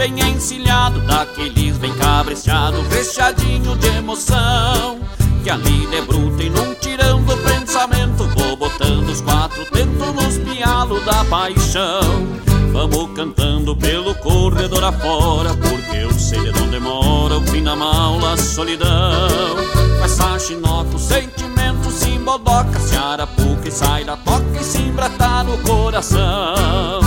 Bem 0.00 0.18
encilhado, 0.30 0.98
daqueles 1.02 1.76
bem 1.76 1.92
cabresteado, 1.92 2.82
fechadinho 2.84 3.76
de 3.76 3.86
emoção. 3.88 4.98
Que 5.44 5.50
a 5.50 5.56
lida 5.56 5.96
é 5.96 6.00
bruta 6.00 6.42
e 6.42 6.48
não 6.48 6.74
tirando 6.76 7.30
o 7.30 7.36
pensamento, 7.36 8.24
vou 8.34 8.56
botando 8.56 9.10
os 9.10 9.20
quatro 9.20 9.62
tentos 9.66 10.14
nos 10.14 10.38
pialos 10.38 11.04
da 11.04 11.22
paixão. 11.26 12.00
Vamos 12.72 13.14
cantando 13.14 13.76
pelo 13.76 14.14
corredor 14.14 14.84
afora, 14.84 15.50
porque 15.52 15.96
eu 15.98 16.12
sei 16.18 16.50
de 16.50 16.62
onde 16.62 16.80
mora 16.80 17.36
o 17.36 17.46
fim 17.48 17.62
da 17.62 17.76
maula, 17.76 18.38
solidão. 18.38 19.28
Com 19.98 20.04
essa 20.04 20.34
o 20.94 20.98
sentimento 20.98 21.90
se 21.90 22.08
embodoca, 22.08 22.80
se 22.80 22.96
arapuca 22.96 23.68
e 23.68 23.70
sai 23.70 24.04
da 24.04 24.16
toca 24.16 24.58
e 24.58 24.64
se 24.64 24.78
embrata 24.78 25.42
no 25.42 25.58
coração. 25.58 26.99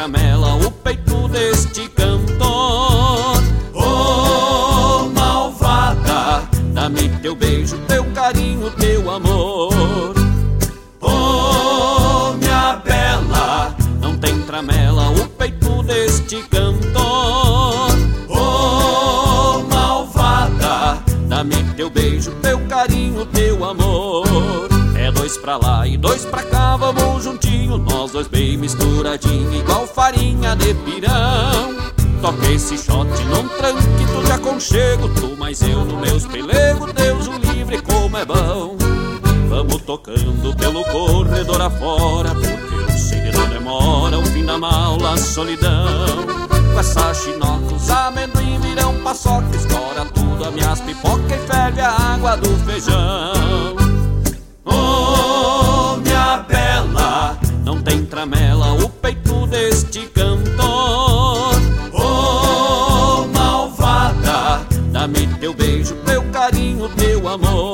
Tramela 0.00 0.54
o 0.54 0.70
peito 0.70 1.28
deste 1.28 1.86
cantor. 1.90 3.42
Oh, 3.74 5.10
malvada, 5.14 6.48
dá-me 6.72 7.10
teu 7.20 7.36
beijo, 7.36 7.76
teu 7.86 8.04
carinho, 8.14 8.70
teu 8.70 9.10
amor. 9.10 9.49
Dois 25.30 25.38
pra 25.38 25.56
lá 25.58 25.86
e 25.86 25.96
dois 25.96 26.24
pra 26.24 26.42
cá, 26.42 26.76
vamos 26.76 27.22
juntinho, 27.22 27.78
nós 27.78 28.10
dois 28.10 28.26
bem 28.26 28.56
misturadinho, 28.56 29.54
igual 29.54 29.86
farinha 29.86 30.56
de 30.56 30.74
pirão. 30.74 31.76
Toca 32.20 32.50
esse 32.50 32.76
shot 32.76 33.06
num 33.26 33.46
tranquito 33.46 34.24
de 34.24 34.32
aconchego, 34.32 35.08
tu 35.10 35.36
mais 35.36 35.62
eu 35.62 35.84
no 35.84 35.98
meus 35.98 36.26
pelego, 36.26 36.92
Deus 36.92 37.28
o 37.28 37.32
livre 37.38 37.80
como 37.82 38.16
é 38.16 38.24
bom. 38.24 38.76
Vamos 39.48 39.82
tocando 39.82 40.56
pelo 40.56 40.82
corredor 40.86 41.60
afora, 41.60 42.30
porque 42.30 42.74
eu 42.74 42.98
sei 42.98 43.30
de 43.30 43.38
onde 43.38 43.60
mora 43.60 44.18
o 44.18 44.26
fim 44.26 44.44
da 44.44 44.58
maula, 44.58 45.12
a 45.12 45.16
solidão. 45.16 46.26
Com 46.72 46.80
essa 46.80 47.14
chinoca, 47.14 47.72
os 47.72 47.88
amendoim 47.88 48.58
virão 48.58 48.94
paçoca, 49.04 49.54
estoura 49.54 50.04
tudo 50.06 50.44
a 50.44 50.50
minhas 50.50 50.80
pipoca 50.80 51.36
e 51.36 51.38
ferve 51.46 51.80
a 51.80 51.90
água 51.90 52.36
do 52.36 52.48
feijão. 52.64 53.90
Oh, 54.72 55.09
tramela 58.20 58.74
o 58.74 58.86
peito 58.86 59.46
deste 59.46 60.00
cantor. 60.08 61.54
Oh, 61.90 63.26
malvada, 63.32 64.60
dá-me 64.92 65.26
teu 65.40 65.54
beijo, 65.54 65.94
teu 66.04 66.22
carinho, 66.24 66.86
teu 66.90 67.26
amor. 67.26 67.69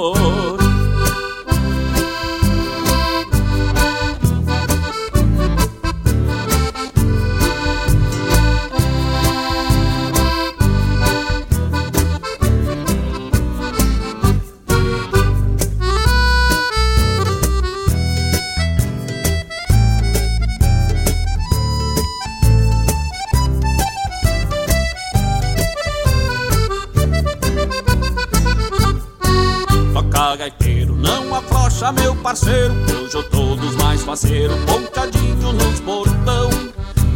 Parceiro 32.27 32.75
Hoje 33.05 33.15
eu 33.15 33.23
tô 33.31 33.55
dos 33.55 33.77
mais 33.77 34.03
faceiros, 34.03 34.57
pontadinho 34.65 35.53
nos 35.53 35.79
portão 35.79 36.51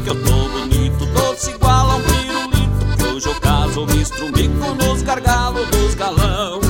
Que 0.04 0.10
eu 0.10 0.22
tô 0.22 0.48
bonito, 0.48 1.04
doce 1.06 1.50
igual 1.50 1.90
a 1.90 1.96
um 1.96 2.02
pirulito. 2.02 2.96
Que 2.96 3.04
hoje 3.06 3.26
eu 3.26 3.34
caso, 3.40 3.86
mistro 3.86 4.30
bico 4.30 4.72
nos 4.76 5.02
gargalos 5.02 5.66
dos 5.70 5.96
galão. 5.96 6.60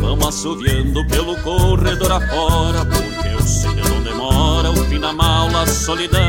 Vamos 0.00 0.26
assoviando 0.26 1.06
pelo 1.06 1.36
corredor 1.42 2.10
afora 2.10 2.84
Porque 2.84 3.28
eu 3.28 3.40
sei 3.42 3.72
de 3.74 3.92
onde 3.92 4.12
mora 4.12 4.72
o 4.72 4.84
fim 4.86 4.98
da 4.98 5.12
maula, 5.12 5.64
solidão. 5.68 6.20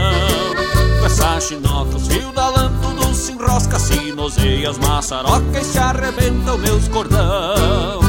Com 0.99 1.05
essa 1.07 1.39
chinoca, 1.41 1.97
os 1.97 2.07
fios 2.07 2.31
da 2.35 2.51
tudo 2.51 3.15
se 3.15 3.31
enrosca 3.31 3.79
Se 3.79 4.11
noseia 4.11 4.69
as 4.69 4.77
maçarocas 4.77 5.65
e 5.67 5.71
se 5.71 5.79
arrebentam 5.79 6.59
meus 6.59 6.87
cordão. 6.89 8.01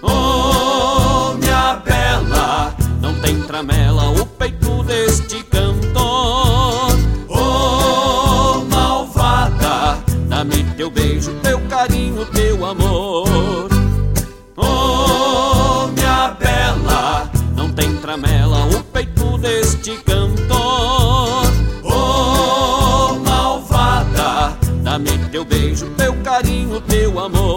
Oh, 0.00 0.14
minha 0.14 0.22
bela, 0.54 0.93
não 0.93 0.93
tem 3.24 3.40
tramela 3.40 4.10
o 4.10 4.26
peito 4.26 4.82
deste 4.84 5.42
cantor. 5.44 6.92
Oh, 7.26 8.62
malvada, 8.68 9.98
dá-me 10.28 10.62
teu 10.76 10.90
beijo, 10.90 11.32
teu 11.42 11.58
carinho, 11.62 12.26
teu 12.26 12.66
amor. 12.66 13.70
Oh, 14.58 15.86
minha 15.96 16.36
bela, 16.38 17.30
não 17.56 17.72
tem 17.72 17.96
tramela 17.96 18.66
o 18.66 18.84
peito 18.84 19.38
deste 19.38 19.96
cantor. 20.02 21.46
Oh, 21.82 23.14
malvada, 23.24 24.54
dá-me 24.82 25.18
teu 25.30 25.46
beijo, 25.46 25.86
teu 25.96 26.14
carinho, 26.22 26.78
teu 26.82 27.18
amor. 27.18 27.53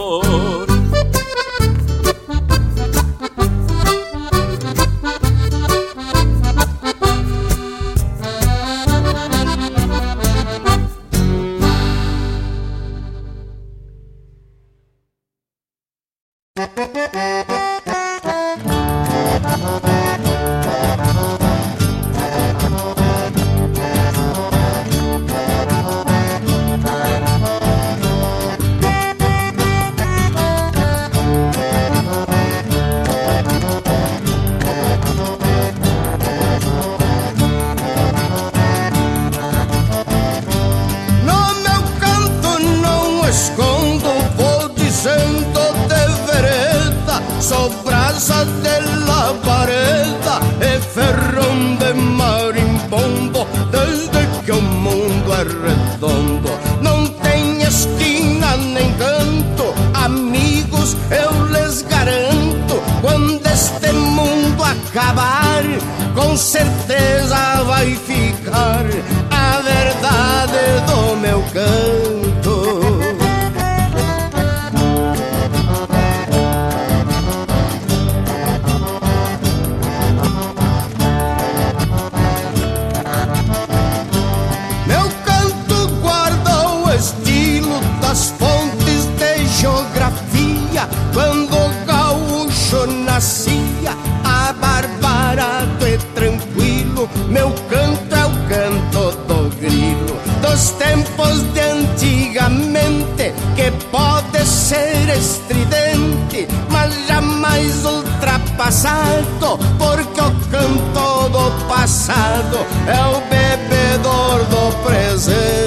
Ultrapassado, 108.57 109.59
porque 109.77 110.19
o 110.19 110.31
canto 110.49 111.29
do 111.29 111.67
passado 111.67 112.57
é 112.87 112.99
o 113.05 113.21
bebedor 113.29 114.43
do 114.45 114.83
presente. 114.83 115.66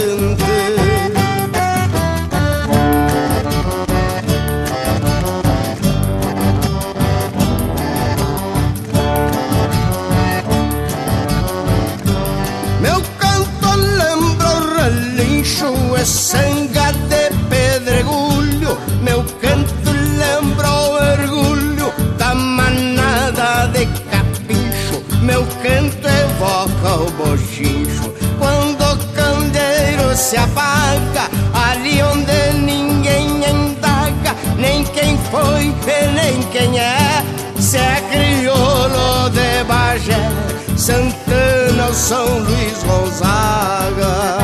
Se 30.31 30.37
apaga, 30.37 31.29
ali 31.53 32.01
onde 32.05 32.53
ninguém 32.61 33.43
indaga, 33.51 34.37
nem 34.57 34.85
quem 34.85 35.19
foi 35.29 35.65
e 35.65 36.07
nem 36.15 36.41
quem 36.53 36.79
é. 36.79 37.25
Se 37.59 37.79
é 37.79 38.01
crioulo 38.13 39.29
de 39.31 39.65
Bagé, 39.65 40.31
Santana 40.77 41.87
ou 41.89 41.95
São 41.95 42.39
Luís 42.39 42.81
Gonzaga. 42.85 44.40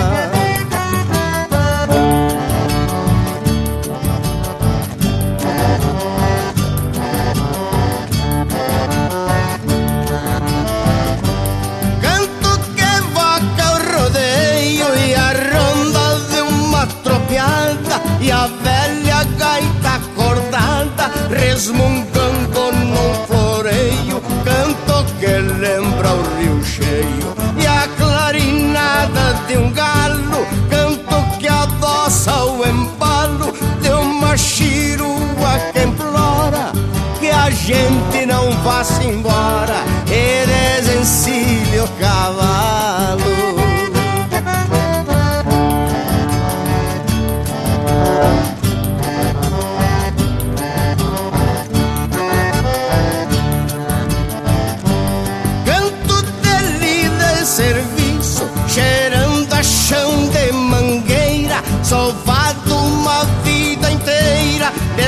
Resmungando 21.56 22.70
num 22.72 23.14
floreio. 23.26 24.20
Canto 24.44 25.06
que 25.18 25.26
lembra 25.26 26.12
o 26.12 26.22
rio 26.38 26.62
cheio 26.62 27.34
e 27.58 27.66
a 27.66 27.88
clarinada 27.96 29.32
de 29.48 29.56
um 29.56 29.72
galo. 29.72 30.46
Canto 30.68 31.38
que 31.38 31.48
adoça 31.48 32.44
o 32.44 32.62
embalo 32.62 33.54
de 33.80 33.88
uma 33.88 34.36
chirua 34.36 35.58
que 35.72 35.80
implora 35.80 36.72
que 37.18 37.30
a 37.30 37.48
gente 37.48 38.26
não 38.26 38.50
vá-se 38.62 39.06
embora 39.06 39.78
e 40.08 40.82
desencilhe 40.82 41.80
o 41.80 41.88
cavalo. 41.98 42.75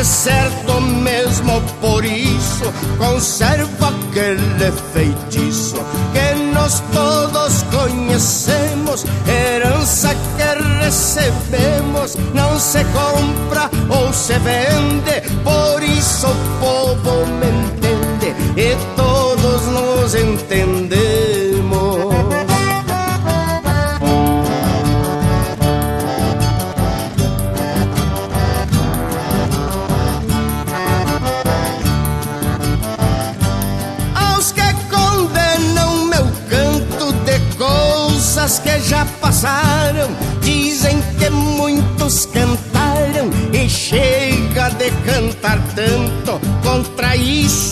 Certo 0.09 0.81
mesmo 0.81 1.61
por 1.83 2.03
isso, 2.03 2.65
conserva 2.97 3.89
aquele 3.89 4.73
feitiço 4.95 5.77
que 6.13 6.35
nós 6.55 6.83
todos 6.93 7.63
conhecemos, 7.65 9.05
herança 9.29 10.15
que 10.15 10.83
recebemos, 10.83 12.17
não 12.33 12.59
se 12.59 12.83
compra 12.85 13.71
ou 13.91 14.13
se 14.15 14.33
vende, 14.39 15.21
por 15.45 15.83
isso 15.83 16.29
povo 16.59 17.27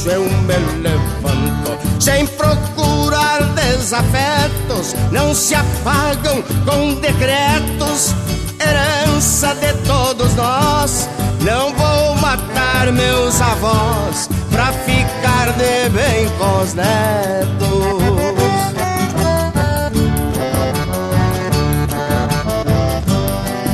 isso 0.07 0.11
eu 0.11 0.23
me 0.23 0.57
levanto, 0.83 2.01
sem 2.01 2.27
procurar 2.27 3.43
desafetos. 3.55 4.95
Não 5.11 5.35
se 5.35 5.55
apagam 5.55 6.43
com 6.65 6.95
decretos, 6.95 8.15
herança 8.61 9.55
de 9.55 9.73
todos 9.85 10.35
nós. 10.35 11.09
Não 11.41 11.75
vou 11.75 12.15
matar 12.17 12.93
meus 12.93 13.41
avós 13.41 14.29
pra 14.51 14.73
ficar 14.73 15.53
de 15.53 15.89
bem 15.91 16.29
com 16.39 16.63
os 16.63 16.75
netos. 16.75 17.67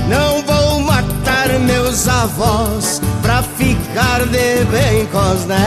Não 0.09 0.43
vou 0.43 0.81
matar 0.81 1.49
meus 1.61 2.09
avós 2.09 3.02
ficar 3.93 4.25
de 4.27 4.65
bem 4.71 5.07
com 5.07 5.19
os 5.19 5.45
netos. 5.45 5.63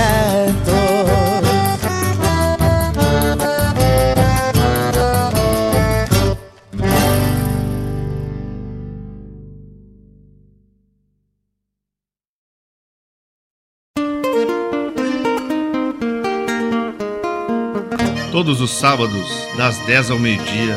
Todos 18.31 18.59
os 18.59 18.71
sábados, 18.71 19.13
das 19.55 19.77
10 19.85 20.11
ao 20.11 20.19
meio-dia, 20.19 20.75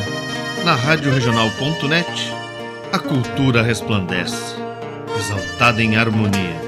na 0.65 0.77
Rádio 0.77 1.13
Regional.net, 1.13 2.33
a 2.93 2.99
cultura 3.01 3.63
resplandece, 3.63 4.55
exaltada 5.19 5.83
em 5.83 5.97
harmonia. 5.97 6.68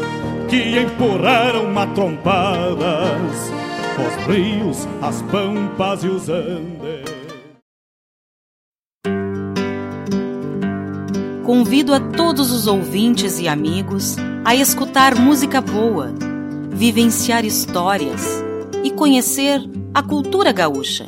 que 0.51 0.77
empurraram 0.77 1.71
matrompadas 1.71 3.49
os 3.97 4.27
rios, 4.27 4.85
as 5.01 5.21
pampas 5.21 6.03
e 6.03 6.09
os 6.09 6.27
andes. 6.27 7.05
Convido 11.45 11.93
a 11.93 12.01
todos 12.01 12.51
os 12.51 12.67
ouvintes 12.67 13.39
e 13.39 13.47
amigos 13.47 14.17
a 14.43 14.53
escutar 14.53 15.15
música 15.15 15.61
boa, 15.61 16.13
vivenciar 16.69 17.45
histórias 17.45 18.43
e 18.83 18.91
conhecer 18.91 19.61
a 19.93 20.03
cultura 20.03 20.51
gaúcha. 20.51 21.05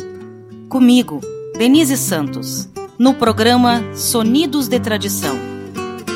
Comigo, 0.69 1.19
Denise 1.57 1.97
Santos, 1.97 2.69
no 2.97 3.13
programa 3.13 3.83
Sonidos 3.93 4.69
de 4.69 4.79
Tradição, 4.79 5.35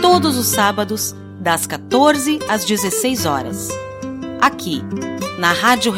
todos 0.02 0.38
os 0.38 0.48
sábados, 0.48 1.14
das 1.40 1.66
14 1.66 2.40
às 2.48 2.66
16 2.66 3.26
horas. 3.26 3.70
Aqui, 4.42 4.82
na 5.38 5.52
Rádio 5.52 5.92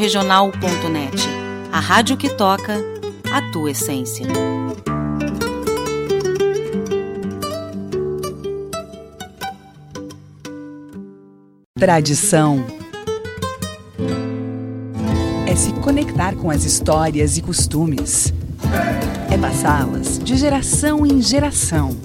a 1.72 1.80
rádio 1.80 2.18
que 2.18 2.30
toca 2.30 2.78
a 3.32 3.42
tua 3.52 3.72
essência. 3.72 4.26
Tradição 11.80 12.66
é 15.48 15.56
se 15.56 15.72
conectar 15.74 16.36
com 16.36 16.52
as 16.52 16.66
histórias 16.66 17.38
e 17.38 17.42
costumes. 17.42 18.34
É 19.32 19.38
passá-las 19.38 20.20
de 20.20 20.36
geração 20.36 21.06
em 21.06 21.22
geração. 21.22 21.96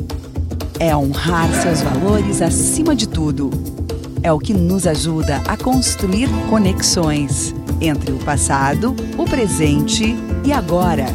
É 0.78 0.96
honrar 0.96 1.48
seus 1.62 1.80
valores 1.80 2.42
acima 2.42 2.94
de 2.94 3.08
tudo. 3.08 3.50
É 4.22 4.32
o 4.32 4.38
que 4.38 4.52
nos 4.52 4.86
ajuda 4.86 5.42
a 5.46 5.56
construir 5.56 6.28
conexões 6.48 7.54
entre 7.80 8.12
o 8.12 8.18
passado, 8.18 8.94
o 9.16 9.24
presente 9.24 10.16
e 10.44 10.52
agora, 10.52 11.06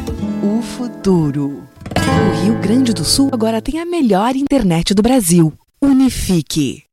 o 0.42 0.62
futuro. 0.62 1.64
O 1.96 2.44
Rio 2.44 2.58
Grande 2.60 2.92
do 2.92 3.04
Sul 3.04 3.30
agora 3.32 3.60
tem 3.60 3.80
a 3.80 3.84
melhor 3.84 4.36
internet 4.36 4.94
do 4.94 5.02
Brasil. 5.02 5.52
Unifique. 5.82 6.84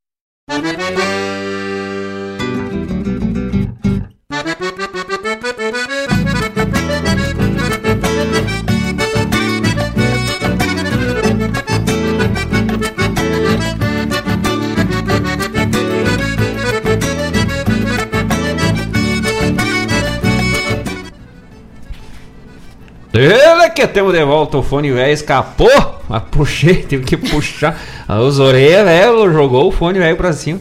Ele 23.18 23.70
que 23.72 23.88
temos 23.88 24.14
de 24.14 24.24
volta 24.24 24.58
o 24.58 24.64
fone 24.64 24.92
velho, 24.92 25.12
escapou, 25.12 26.02
mas 26.08 26.24
puxei, 26.30 26.76
tive 26.84 27.04
que 27.04 27.18
puxar. 27.18 27.80
Os 28.08 28.40
orelhas, 28.40 28.86
velho, 28.86 29.32
jogou 29.32 29.68
o 29.68 29.72
fone 29.72 30.00
velho 30.00 30.16
pra 30.16 30.34
cima. 30.34 30.60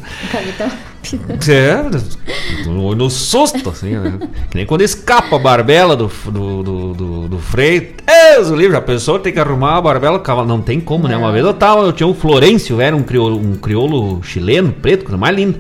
É, 1.49 2.67
no, 2.67 2.95
no 2.95 3.09
susto, 3.09 3.71
assim, 3.71 3.91
né? 3.91 4.19
Que 4.51 4.57
nem 4.57 4.67
quando 4.67 4.83
escapa 4.83 5.37
a 5.37 5.39
barbela 5.39 5.95
do, 5.95 6.11
do, 6.25 6.63
do, 6.63 6.95
do, 6.95 7.29
do 7.29 7.39
freio. 7.39 7.95
Deus, 8.05 8.51
o 8.51 8.57
livro, 8.57 8.77
a 8.77 8.81
pessoa 8.81 9.21
tem 9.21 9.33
que 9.33 9.39
arrumar 9.39 9.77
a 9.77 9.81
barbela 9.81 10.19
cavalo. 10.19 10.49
Não 10.49 10.61
tem 10.61 10.81
como, 10.81 11.07
né? 11.07 11.17
Uma 11.17 11.31
vez 11.31 11.45
eu 11.45 11.55
tava, 11.55 11.83
eu 11.83 11.93
tinha 11.93 12.09
um 12.09 12.15
Florencio, 12.15 12.81
era 12.81 12.97
um 12.97 13.03
crioulo, 13.03 13.39
um 13.39 13.55
crioulo 13.55 14.21
chileno, 14.25 14.73
preto, 14.73 15.05
coisa 15.05 15.17
mais 15.17 15.37
linda. 15.37 15.59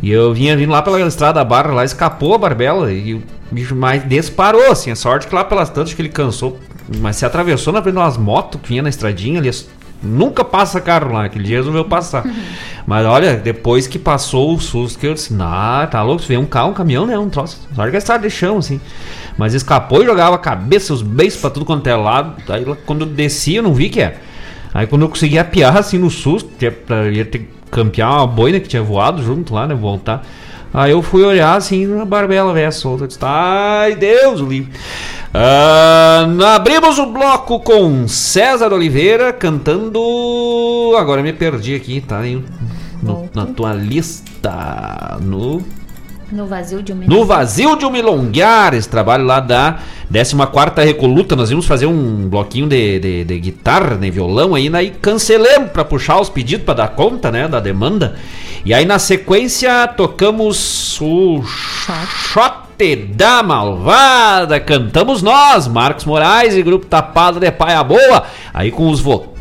E 0.00 0.10
eu 0.10 0.32
vinha 0.32 0.56
vindo 0.56 0.70
lá 0.70 0.80
pela 0.80 1.00
estrada 1.00 1.34
da 1.34 1.44
barra, 1.44 1.72
lá 1.74 1.84
escapou 1.84 2.34
a 2.34 2.38
barbela 2.38 2.90
e 2.90 3.20
o 3.50 3.54
bicho 3.54 3.74
mais 3.74 4.06
disparou, 4.06 4.70
assim. 4.70 4.90
A 4.90 4.96
sorte 4.96 5.26
que 5.26 5.34
lá 5.34 5.44
pelas 5.44 5.70
tantas 5.70 5.94
que 5.94 6.02
ele 6.02 6.08
cansou, 6.08 6.58
mas 7.00 7.16
se 7.16 7.24
atravessou 7.24 7.72
na 7.72 7.82
frente 7.82 7.94
de 7.94 8.00
umas 8.00 8.16
motos 8.16 8.60
que 8.60 8.68
vinha 8.68 8.82
na 8.82 8.88
estradinha 8.88 9.40
ali. 9.40 9.50
Nunca 10.00 10.44
passa 10.44 10.80
carro 10.80 11.12
lá, 11.12 11.24
aquele 11.24 11.44
dia 11.44 11.56
resolveu 11.56 11.84
passar. 11.84 12.24
Mas 12.86 13.04
olha, 13.04 13.36
depois 13.36 13.88
que 13.88 13.98
passou 13.98 14.54
o 14.54 14.60
susto, 14.60 14.98
que 14.98 15.06
eu 15.06 15.12
disse, 15.12 15.36
ah, 15.40 15.88
tá 15.90 16.02
louco, 16.02 16.22
se 16.22 16.28
vem 16.28 16.38
um 16.38 16.46
carro, 16.46 16.70
um 16.70 16.72
caminhão, 16.72 17.04
né? 17.04 17.18
Um 17.18 17.28
troço. 17.28 17.60
Sorte 17.74 17.90
que 17.90 17.96
a 17.96 17.98
estrada 17.98 18.22
de 18.26 18.32
chão, 18.32 18.58
assim. 18.58 18.80
Mas 19.36 19.54
escapou 19.54 20.02
e 20.02 20.06
jogava 20.06 20.36
a 20.36 20.38
cabeça, 20.38 20.94
os 20.94 21.02
beijos 21.02 21.40
pra 21.40 21.50
tudo 21.50 21.66
quanto 21.66 21.86
é 21.86 21.96
lado. 21.96 22.40
Aí 22.48 22.64
quando 22.86 23.02
eu 23.02 23.06
desci, 23.08 23.56
eu 23.56 23.62
não 23.62 23.74
vi 23.74 23.90
que 23.90 24.00
era. 24.00 24.16
Aí 24.72 24.86
quando 24.86 25.02
eu 25.02 25.08
consegui 25.08 25.38
apiar 25.38 25.76
assim 25.76 25.98
no 25.98 26.10
susto, 26.10 26.48
que 26.56 26.66
é 26.66 26.72
ia 27.12 27.24
ter 27.24 27.40
que 27.40 27.48
campear 27.70 28.10
uma 28.10 28.26
boina 28.26 28.60
que 28.60 28.68
tinha 28.68 28.82
voado 28.82 29.22
junto 29.22 29.52
lá, 29.52 29.66
né? 29.66 29.74
Voltar. 29.74 30.24
Aí 30.72 30.90
eu 30.92 31.00
fui 31.02 31.22
olhar 31.24 31.56
assim 31.56 31.86
na 31.86 32.04
barbela 32.04 32.52
velha 32.52 32.70
solta. 32.70 33.06
Disse, 33.06 33.18
Ai, 33.22 33.94
Deus, 33.94 34.40
o 34.40 34.46
livro. 34.46 34.70
Ah, 35.32 36.26
abrimos 36.54 36.98
o 36.98 37.06
bloco 37.06 37.60
com 37.60 38.06
César 38.08 38.72
Oliveira 38.72 39.32
cantando. 39.32 40.00
Agora 40.98 41.22
me 41.22 41.32
perdi 41.32 41.74
aqui, 41.74 42.00
tá? 42.00 42.18
aí 42.20 42.42
no- 43.02 43.28
na 43.34 43.46
tua 43.46 43.72
lista. 43.74 45.18
No. 45.20 45.62
No 46.30 46.46
vazio 46.46 46.82
de 46.82 46.92
um 46.92 46.96
No 46.96 47.24
Vazio 47.24 47.76
de 47.76 47.86
um 47.86 47.90
Milonguear, 47.90 48.74
esse 48.74 48.88
trabalho 48.88 49.24
lá 49.24 49.40
da 49.40 49.78
14 50.12 50.86
Recoluta. 50.86 51.34
Nós 51.34 51.50
íamos 51.50 51.66
fazer 51.66 51.86
um 51.86 52.28
bloquinho 52.28 52.68
de, 52.68 52.98
de, 52.98 53.24
de 53.24 53.38
guitarra, 53.38 53.96
de 53.96 54.10
violão 54.10 54.54
aí, 54.54 54.68
né? 54.68 54.84
E 54.84 54.90
cancelamos 54.90 55.70
pra 55.70 55.84
puxar 55.84 56.20
os 56.20 56.28
pedidos, 56.28 56.64
pra 56.64 56.74
dar 56.74 56.88
conta, 56.88 57.30
né? 57.30 57.48
Da 57.48 57.60
demanda. 57.60 58.16
E 58.64 58.74
aí 58.74 58.84
na 58.84 58.98
sequência 58.98 59.86
tocamos 59.88 61.00
o 61.00 61.42
Shot 61.42 62.68
da 63.14 63.42
Malvada. 63.42 64.60
Cantamos 64.60 65.22
nós, 65.22 65.66
Marcos 65.66 66.04
Moraes 66.04 66.54
e 66.54 66.62
Grupo 66.62 66.86
Tapado 66.86 67.40
de 67.40 67.50
Paia 67.50 67.82
Boa. 67.82 68.24
Aí 68.52 68.70
com 68.70 68.88
os 68.90 69.00
vocais 69.00 69.37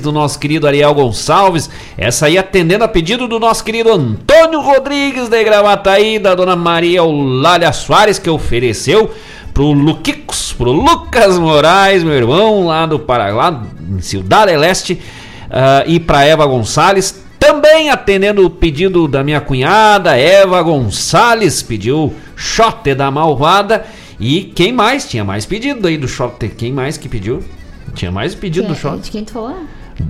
do 0.00 0.10
nosso 0.10 0.38
querido 0.38 0.66
Ariel 0.66 0.94
Gonçalves. 0.94 1.68
Essa 1.98 2.26
aí 2.26 2.38
atendendo 2.38 2.82
a 2.82 2.88
pedido 2.88 3.28
do 3.28 3.38
nosso 3.38 3.62
querido 3.62 3.92
Antônio 3.92 4.58
Rodrigues 4.58 5.28
de 5.28 5.44
Gravataí, 5.44 6.18
da 6.18 6.34
dona 6.34 6.56
Maria 6.56 7.00
Eulália 7.00 7.70
Soares, 7.70 8.18
que 8.18 8.30
ofereceu 8.30 9.10
pro 9.52 9.72
Luquicos, 9.72 10.54
pro 10.54 10.72
Lucas 10.72 11.38
Moraes, 11.38 12.02
meu 12.02 12.14
irmão, 12.14 12.68
lá 12.68 12.86
do 12.86 12.98
Paraguai, 12.98 13.54
em 13.90 14.00
Cidade 14.00 14.56
Leste, 14.56 14.98
ah, 15.50 15.84
e 15.86 16.00
pra 16.00 16.24
Eva 16.24 16.46
Gonçalves. 16.46 17.22
Também 17.38 17.90
atendendo 17.90 18.46
o 18.46 18.48
pedido 18.48 19.06
da 19.06 19.22
minha 19.22 19.42
cunhada, 19.42 20.16
Eva 20.16 20.62
Gonçalves, 20.62 21.62
pediu 21.62 22.14
Shot 22.34 22.94
da 22.94 23.10
Malvada. 23.10 23.84
E 24.18 24.40
quem 24.42 24.72
mais? 24.72 25.06
Tinha 25.06 25.22
mais 25.22 25.44
pedido 25.44 25.86
aí 25.86 25.98
do 25.98 26.08
Shot. 26.08 26.48
Quem 26.48 26.72
mais 26.72 26.96
que 26.96 27.10
pediu? 27.10 27.42
Tinha 27.94 28.10
mais 28.10 28.34
pedido 28.34 28.68
do 28.68 28.74
Shot. 28.74 28.98
De 29.00 29.10
quem 29.10 29.24
tu 29.24 29.32
falou? 29.32 29.56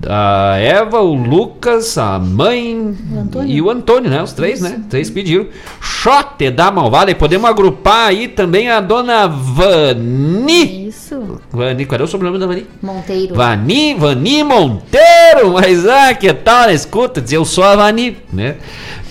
A 0.09 0.57
Eva, 0.59 1.01
o 1.01 1.15
Lucas, 1.15 1.98
a 1.98 2.16
mãe 2.16 2.97
e 3.44 3.61
o 3.61 3.69
Antônio, 3.69 4.09
né? 4.09 4.23
Os 4.23 4.32
três, 4.32 4.61
né? 4.61 4.81
Três 4.89 5.11
pediram. 5.11 5.47
Shot 5.81 6.48
da 6.52 6.70
Malvada. 6.70 7.11
E 7.11 7.15
podemos 7.15 7.51
agrupar 7.51 8.07
aí 8.09 8.28
também 8.28 8.70
a 8.70 8.81
dona 8.81 9.27
Vani. 9.27 10.86
Isso. 10.89 11.40
Vani, 11.51 11.85
qual 11.86 12.01
é 12.01 12.05
o 12.05 12.07
sobrenome 12.07 12.39
da 12.39 12.47
Vani? 12.47 12.66
Monteiro. 12.81 13.35
Vani, 13.35 13.94
Vani 13.94 14.44
Monteiro, 14.44 15.52
mas 15.55 15.86
ah, 15.89 16.15
que 16.15 16.32
tal, 16.32 16.66
né? 16.69 16.74
escuta, 16.74 17.20
diz, 17.20 17.32
eu 17.32 17.44
sou 17.44 17.65
a 17.65 17.74
Vani, 17.77 18.16
né? 18.32 18.57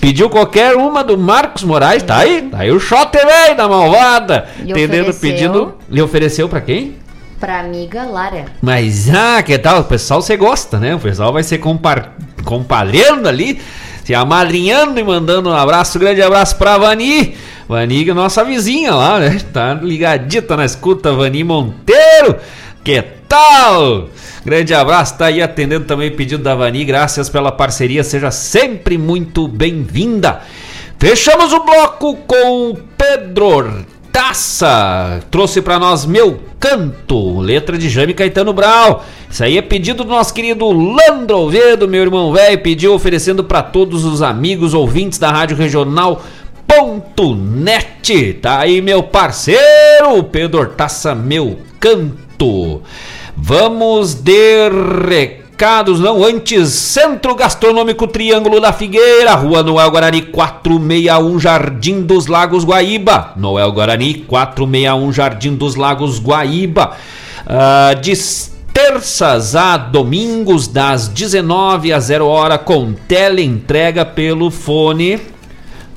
Pediu 0.00 0.30
qualquer 0.30 0.76
uma 0.76 1.04
do 1.04 1.18
Marcos 1.18 1.62
Moraes, 1.62 2.02
tá 2.02 2.16
aí, 2.16 2.42
tá 2.42 2.60
aí 2.60 2.70
o 2.72 2.80
shot 2.80 3.12
velho 3.12 3.54
da 3.54 3.68
malvada, 3.68 4.48
E 4.64 4.70
entendendo 4.70 5.08
o 5.08 5.10
ofereceu- 5.10 5.20
pedido, 5.20 5.74
lhe 5.90 6.00
ofereceu 6.00 6.48
pra 6.48 6.62
quem? 6.62 6.94
Pra 7.40 7.60
amiga 7.60 8.04
Lara. 8.04 8.44
Mas, 8.60 9.08
ah, 9.08 9.42
que 9.42 9.58
tal, 9.58 9.80
o 9.80 9.84
pessoal 9.84 10.20
você 10.20 10.36
gosta, 10.36 10.78
né? 10.78 10.94
O 10.94 10.98
pessoal 10.98 11.32
vai 11.32 11.42
ser 11.42 11.56
compar 11.56 12.14
compadreando 12.44 13.26
ali, 13.26 13.58
se 14.04 14.14
amadrinhando 14.14 15.00
e 15.00 15.02
mandando 15.02 15.48
um 15.48 15.54
abraço, 15.54 15.98
grande 15.98 16.20
abraço 16.20 16.56
pra 16.56 16.76
Vani, 16.76 17.34
Vani, 17.66 18.10
é 18.10 18.12
nossa 18.12 18.44
vizinha 18.44 18.94
lá, 18.94 19.18
né? 19.18 19.40
Tá 19.52 19.72
ligadita 19.74 20.54
na 20.54 20.66
escuta, 20.66 21.12
Vani 21.12 21.42
Monteiro, 21.42 22.36
que 22.84 23.02
tal? 23.26 24.08
Grande 24.44 24.74
abraço, 24.74 25.16
tá 25.16 25.26
aí 25.26 25.40
atendendo 25.40 25.86
também 25.86 26.10
o 26.10 26.16
pedido 26.16 26.42
da 26.42 26.54
Vani, 26.54 26.84
graças 26.84 27.30
pela 27.30 27.50
parceria, 27.50 28.04
seja 28.04 28.30
sempre 28.30 28.98
muito 28.98 29.48
bem-vinda. 29.48 30.42
Fechamos 30.98 31.52
o 31.54 31.64
bloco 31.64 32.16
com 32.26 32.76
Pedro 32.98 33.86
Taça. 34.12 35.20
Trouxe 35.30 35.62
pra 35.62 35.78
nós 35.78 36.04
Meu 36.04 36.40
Canto, 36.58 37.40
letra 37.40 37.78
de 37.78 37.88
Jaime 37.88 38.12
Caetano 38.12 38.52
Brau. 38.52 39.04
Isso 39.30 39.42
aí 39.42 39.56
é 39.56 39.62
pedido 39.62 40.04
do 40.04 40.10
nosso 40.10 40.34
querido 40.34 40.70
Landro 40.70 41.38
Oviedo, 41.38 41.88
meu 41.88 42.02
irmão 42.02 42.32
velho, 42.32 42.60
pediu 42.60 42.92
oferecendo 42.92 43.42
pra 43.42 43.62
todos 43.62 44.04
os 44.04 44.20
amigos 44.20 44.74
ouvintes 44.74 45.18
da 45.18 45.30
Rádio 45.30 45.56
Regional 45.56 46.22
Ponto 46.66 47.34
Net. 47.34 48.34
Tá 48.34 48.60
aí 48.60 48.80
meu 48.80 49.02
parceiro, 49.02 50.22
Pedro 50.30 50.66
Taça, 50.66 51.14
Meu 51.14 51.58
Canto. 51.78 52.82
Vamos 53.36 54.14
de 54.14 54.68
recados, 55.60 56.00
não 56.00 56.24
antes. 56.24 56.70
Centro 56.70 57.34
Gastronômico 57.34 58.06
Triângulo 58.06 58.62
da 58.62 58.72
Figueira, 58.72 59.34
Rua 59.34 59.62
Noel 59.62 59.90
Guarani 59.90 60.22
461, 60.22 61.38
Jardim 61.38 62.00
dos 62.00 62.28
Lagos 62.28 62.64
Guaíba. 62.64 63.34
Noel 63.36 63.70
Guarani 63.70 64.24
461, 64.26 65.12
Jardim 65.12 65.54
dos 65.54 65.74
Lagos 65.74 66.18
Guaíba. 66.18 66.92
Ah, 67.46 67.92
de 67.92 68.14
terças 68.72 69.54
a 69.54 69.76
domingos, 69.76 70.66
das 70.66 71.08
19 71.08 71.92
a 71.92 72.00
0 72.00 72.26
hora, 72.26 72.56
com 72.56 72.94
teleentrega 73.06 74.06
pelo 74.06 74.50
fone 74.50 75.20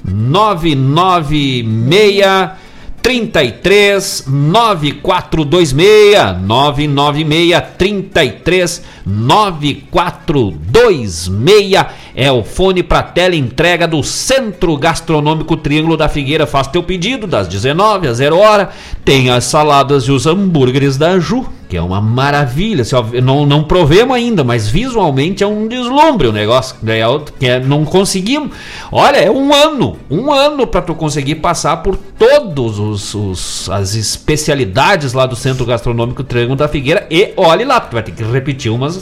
996 0.04 2.64
33 3.04 4.26
9426 4.28 6.42
996 6.42 7.64
33 7.78 8.82
9426 9.06 11.86
é 12.16 12.32
o 12.32 12.44
fone 12.44 12.84
para 12.84 13.02
tela 13.04 13.36
entrega 13.36 13.88
do 13.88 14.04
Centro 14.04 14.78
Gastronômico 14.78 15.58
Triângulo 15.58 15.98
da 15.98 16.08
Figueira. 16.08 16.46
Faz 16.46 16.68
teu 16.68 16.84
pedido 16.84 17.26
das 17.26 17.48
19 17.48 18.08
às 18.08 18.18
0 18.18 18.38
hora. 18.38 18.70
Tem 19.04 19.32
as 19.32 19.46
saladas 19.46 20.04
e 20.04 20.12
os 20.12 20.28
hambúrgueres 20.28 20.96
da 20.98 21.18
Ju, 21.20 21.48
que 21.68 21.76
é 21.76 21.82
uma 21.82 22.00
maravilha. 22.00 22.84
Não, 23.24 23.48
não 23.48 23.64
provemos 23.64 24.16
ainda, 24.16 24.44
mas 24.44 24.68
visualmente 24.68 25.44
é 25.44 25.48
um 25.48 25.68
deslumbre 25.68 26.28
o 26.28 26.32
negócio. 26.32 26.76
É 26.86 27.08
outro- 27.08 27.34
que 27.40 27.48
é- 27.48 27.60
não 27.60 27.84
conseguimos. 27.84 28.52
Olha, 28.92 29.18
é 29.18 29.32
um 29.32 29.52
ano, 29.52 29.98
um 30.10 30.32
ano 30.32 30.68
para 30.68 30.84
tu 30.84 30.94
conseguir 30.94 31.36
passar 31.36 31.78
por 31.78 31.98
todos 31.98 32.78
os, 32.78 33.16
os- 33.16 33.70
as 33.72 33.96
especialidades 33.96 35.14
lá 35.14 35.26
do 35.26 35.36
Centro 35.36 35.66
Gastronômico 35.66 36.24
Triângulo 36.24 36.58
da 36.58 36.68
Figueira 36.68 37.08
e 37.10 37.34
olhe 37.36 37.66
lá, 37.66 37.80
tu 37.80 37.94
vai 37.94 38.04
ter 38.04 38.12
que 38.12 38.24
repetir 38.24 38.72
umas, 38.72 38.93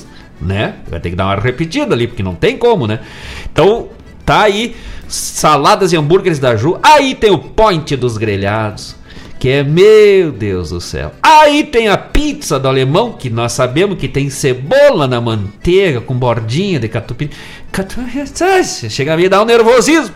né? 0.41 0.75
Vai 0.89 0.99
ter 0.99 1.11
que 1.11 1.15
dar 1.15 1.25
uma 1.25 1.35
repetida 1.35 1.93
ali, 1.93 2.07
porque 2.07 2.23
não 2.23 2.35
tem 2.35 2.57
como, 2.57 2.87
né? 2.87 2.99
Então, 3.51 3.89
tá 4.25 4.41
aí 4.41 4.75
saladas 5.07 5.91
e 5.93 5.97
hambúrgueres 5.97 6.39
da 6.39 6.55
Ju. 6.55 6.79
Aí 6.81 7.13
tem 7.15 7.31
o 7.31 7.37
Point 7.37 7.95
dos 7.95 8.17
grelhados. 8.17 8.95
Que 9.41 9.49
é, 9.49 9.63
meu 9.63 10.31
Deus 10.31 10.69
do 10.69 10.79
céu. 10.79 11.13
Aí 11.21 11.63
tem 11.63 11.87
a 11.87 11.97
pizza 11.97 12.59
do 12.59 12.67
alemão, 12.67 13.13
que 13.13 13.27
nós 13.27 13.53
sabemos 13.53 13.97
que 13.97 14.07
tem 14.07 14.29
cebola 14.29 15.07
na 15.07 15.19
manteiga, 15.19 15.99
com 15.99 16.13
bordinha 16.13 16.79
de 16.79 16.87
catupiry. 16.87 17.31
Catu... 17.71 18.01
Chega 18.87 19.15
a 19.15 19.17
me 19.17 19.27
dar 19.27 19.41
um 19.41 19.45
nervosismo. 19.45 20.13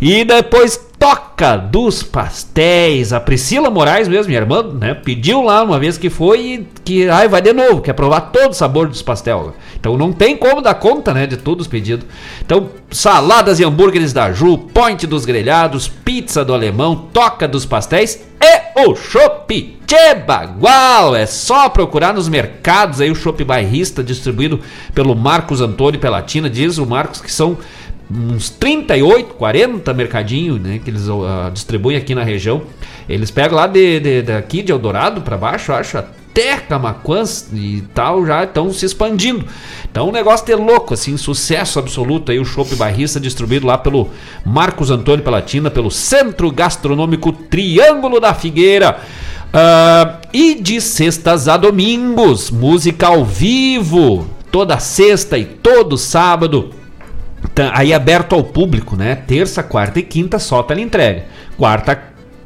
E 0.00 0.24
depois 0.24 0.88
Toca 0.98 1.56
dos 1.56 2.02
Pastéis. 2.02 3.12
A 3.12 3.20
Priscila 3.20 3.70
Moraes 3.70 4.08
mesmo, 4.08 4.30
minha 4.30 4.40
irmã, 4.40 4.64
né? 4.64 4.94
Pediu 4.94 5.42
lá 5.42 5.62
uma 5.62 5.78
vez 5.78 5.96
que 5.96 6.10
foi 6.10 6.40
e 6.40 6.68
que 6.84 7.08
ai, 7.08 7.28
vai 7.28 7.40
de 7.40 7.52
novo, 7.52 7.80
quer 7.80 7.92
provar 7.92 8.20
todo 8.32 8.50
o 8.50 8.54
sabor 8.54 8.88
dos 8.88 9.00
pastel. 9.00 9.54
Então 9.78 9.96
não 9.96 10.12
tem 10.12 10.36
como 10.36 10.60
dar 10.60 10.74
conta, 10.74 11.14
né, 11.14 11.24
de 11.24 11.36
todos 11.36 11.66
os 11.66 11.70
pedidos. 11.70 12.04
Então, 12.44 12.70
saladas 12.90 13.60
e 13.60 13.64
hambúrgueres 13.64 14.12
da 14.12 14.32
Ju, 14.32 14.58
point 14.58 15.06
dos 15.06 15.24
grelhados, 15.24 15.86
pizza 15.86 16.44
do 16.44 16.52
alemão, 16.52 16.96
toca 17.12 17.46
dos 17.46 17.64
pastéis 17.64 18.20
e 18.40 18.84
o 18.84 18.96
chopp 18.96 19.78
Bagual. 20.26 21.14
É 21.14 21.26
só 21.26 21.68
procurar 21.68 22.12
nos 22.12 22.28
mercados 22.28 23.00
aí 23.00 23.10
o 23.10 23.14
chopp 23.14 23.42
bairrista 23.44 24.02
distribuído 24.02 24.60
pelo 24.92 25.14
Marcos 25.14 25.60
Antônio 25.60 26.00
Pelatina. 26.00 26.50
Diz 26.50 26.76
o 26.76 26.84
Marcos 26.84 27.20
que 27.20 27.32
são 27.32 27.56
uns 28.10 28.48
38, 28.50 29.34
40 29.34 29.92
mercadinhos 29.92 30.60
né, 30.60 30.80
que 30.82 30.90
eles 30.90 31.08
uh, 31.08 31.50
distribuem 31.52 31.96
aqui 31.96 32.14
na 32.14 32.22
região. 32.22 32.62
Eles 33.08 33.30
pegam 33.30 33.56
lá 33.56 33.66
de, 33.66 34.00
de 34.00 34.22
daqui 34.22 34.62
de 34.62 34.72
Eldorado 34.72 35.20
para 35.20 35.36
baixo, 35.36 35.72
acho, 35.72 35.98
até 35.98 36.56
Camaquãs 36.56 37.48
e 37.52 37.82
tal, 37.94 38.24
já 38.24 38.44
estão 38.44 38.72
se 38.72 38.86
expandindo. 38.86 39.44
Então 39.90 40.08
o 40.08 40.12
negócio 40.12 40.50
é 40.50 40.56
louco, 40.56 40.94
assim, 40.94 41.16
sucesso 41.16 41.78
absoluto 41.78 42.32
aí 42.32 42.38
o 42.38 42.44
Chopp 42.44 42.74
Barrista 42.76 43.20
distribuído 43.20 43.66
lá 43.66 43.76
pelo 43.76 44.08
Marcos 44.44 44.90
Antônio 44.90 45.24
Pelatina, 45.24 45.70
pelo 45.70 45.90
Centro 45.90 46.50
Gastronômico 46.50 47.32
Triângulo 47.32 48.20
da 48.20 48.32
Figueira. 48.32 49.00
Uh, 49.48 50.18
e 50.30 50.54
de 50.56 50.78
sextas 50.78 51.48
a 51.48 51.56
domingos, 51.56 52.50
música 52.50 53.06
ao 53.06 53.24
vivo, 53.24 54.26
toda 54.52 54.78
sexta 54.78 55.38
e 55.38 55.44
todo 55.46 55.96
sábado 55.96 56.77
aí 57.72 57.92
aberto 57.92 58.34
ao 58.34 58.44
público, 58.44 58.96
né? 58.96 59.14
Terça, 59.14 59.62
quarta 59.62 59.98
e 59.98 60.02
quinta 60.02 60.38
só 60.38 60.62
pela 60.62 60.80
entrega. 60.80 61.24
Quarta, 61.56 62.00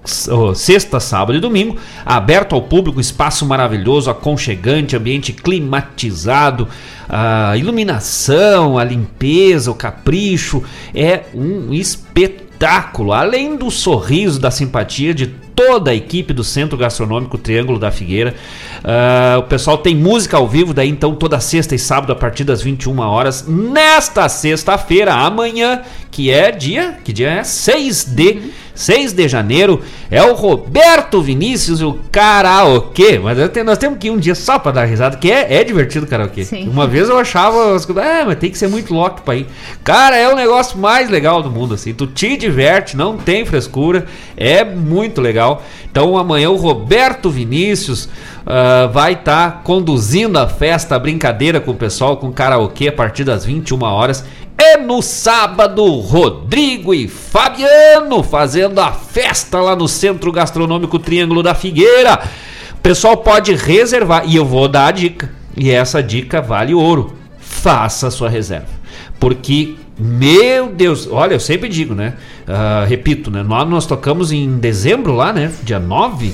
sexta, 0.04 0.98
sábado 0.98 1.36
e 1.36 1.40
domingo, 1.40 1.76
aberto 2.04 2.54
ao 2.54 2.62
público, 2.62 3.00
espaço 3.00 3.46
maravilhoso, 3.46 4.10
aconchegante, 4.10 4.96
ambiente 4.96 5.32
climatizado, 5.32 6.68
a 7.08 7.56
iluminação, 7.56 8.78
a 8.78 8.84
limpeza, 8.84 9.70
o 9.70 9.74
capricho, 9.74 10.62
é 10.94 11.24
um 11.34 11.72
espetáculo. 11.72 13.12
Além 13.12 13.56
do 13.56 13.70
sorriso, 13.70 14.40
da 14.40 14.50
simpatia 14.50 15.14
de 15.14 15.26
toda 15.54 15.90
a 15.90 15.94
equipe 15.94 16.32
do 16.32 16.42
Centro 16.42 16.76
Gastronômico 16.76 17.38
Triângulo 17.38 17.78
da 17.78 17.90
Figueira. 17.90 18.34
Uh, 18.78 19.38
o 19.40 19.42
pessoal 19.44 19.78
tem 19.78 19.94
música 19.94 20.36
ao 20.36 20.48
vivo, 20.48 20.74
daí 20.74 20.88
então 20.88 21.14
toda 21.14 21.38
sexta 21.40 21.74
e 21.74 21.78
sábado 21.78 22.12
a 22.12 22.16
partir 22.16 22.44
das 22.44 22.62
21 22.62 22.98
horas. 23.00 23.46
Nesta 23.46 24.28
sexta-feira, 24.28 25.14
amanhã, 25.14 25.82
que 26.10 26.30
é 26.30 26.50
dia, 26.50 26.98
que 27.04 27.12
dia 27.12 27.30
é? 27.30 27.44
6 27.44 28.04
de 28.04 28.50
6 28.74 29.12
de 29.12 29.28
janeiro, 29.28 29.80
é 30.10 30.22
o 30.22 30.34
Roberto 30.34 31.20
Vinícius 31.20 31.80
e 31.80 31.84
o 31.84 31.98
karaokê. 32.10 33.18
Mas 33.18 33.38
nós 33.64 33.78
temos 33.78 33.98
que 33.98 34.08
ir 34.08 34.10
um 34.10 34.18
dia 34.18 34.34
só 34.34 34.58
para 34.58 34.72
dar 34.72 34.84
risada, 34.84 35.16
que 35.16 35.30
é, 35.30 35.60
é 35.60 35.64
divertido 35.64 36.06
o 36.06 36.08
karaokê. 36.08 36.44
Sim. 36.44 36.68
Uma 36.68 36.86
vez 36.86 37.08
eu 37.08 37.18
achava, 37.18 37.76
ah, 37.76 38.24
mas 38.26 38.38
tem 38.38 38.50
que 38.50 38.58
ser 38.58 38.68
muito 38.68 38.92
louco 38.92 39.22
para 39.22 39.36
ir. 39.36 39.46
Cara, 39.84 40.16
é 40.16 40.28
o 40.32 40.36
negócio 40.36 40.78
mais 40.78 41.10
legal 41.10 41.42
do 41.42 41.50
mundo, 41.50 41.74
assim. 41.74 41.92
Tu 41.92 42.06
te 42.06 42.36
diverte, 42.36 42.96
não 42.96 43.16
tem 43.16 43.44
frescura, 43.44 44.06
é 44.36 44.64
muito 44.64 45.20
legal. 45.20 45.62
Então 45.90 46.16
amanhã 46.16 46.50
o 46.50 46.56
Roberto 46.56 47.30
Vinícius 47.30 48.08
uh, 48.42 48.90
vai 48.92 49.12
estar 49.12 49.50
tá 49.50 49.58
conduzindo 49.58 50.38
a 50.38 50.48
festa, 50.48 50.96
a 50.96 50.98
brincadeira 50.98 51.60
com 51.60 51.72
o 51.72 51.76
pessoal, 51.76 52.16
com 52.16 52.32
karaokê 52.32 52.88
a 52.88 52.92
partir 52.92 53.24
das 53.24 53.44
21 53.44 53.82
horas. 53.82 54.24
E 54.64 54.76
no 54.76 55.02
sábado, 55.02 55.84
Rodrigo 55.98 56.94
e 56.94 57.08
Fabiano 57.08 58.22
fazendo 58.22 58.78
a 58.78 58.92
festa 58.92 59.60
lá 59.60 59.74
no 59.74 59.88
Centro 59.88 60.30
Gastronômico 60.30 61.00
Triângulo 61.00 61.42
da 61.42 61.52
Figueira. 61.52 62.22
O 62.70 62.76
pessoal 62.76 63.16
pode 63.16 63.52
reservar 63.56 64.22
e 64.24 64.36
eu 64.36 64.44
vou 64.44 64.68
dar 64.68 64.86
a 64.86 64.90
dica. 64.92 65.32
E 65.56 65.68
essa 65.68 66.00
dica 66.00 66.40
vale 66.40 66.72
ouro. 66.72 67.16
Faça 67.40 68.06
a 68.06 68.10
sua 68.12 68.28
reserva. 68.28 68.68
Porque, 69.18 69.74
meu 69.98 70.68
Deus, 70.68 71.08
olha, 71.10 71.34
eu 71.34 71.40
sempre 71.40 71.68
digo, 71.68 71.92
né? 71.92 72.14
Uh, 72.46 72.86
repito, 72.86 73.32
né? 73.32 73.42
Nós, 73.42 73.68
nós 73.68 73.84
tocamos 73.84 74.30
em 74.30 74.58
dezembro 74.58 75.12
lá, 75.12 75.32
né? 75.32 75.50
Dia 75.64 75.80
9. 75.80 76.32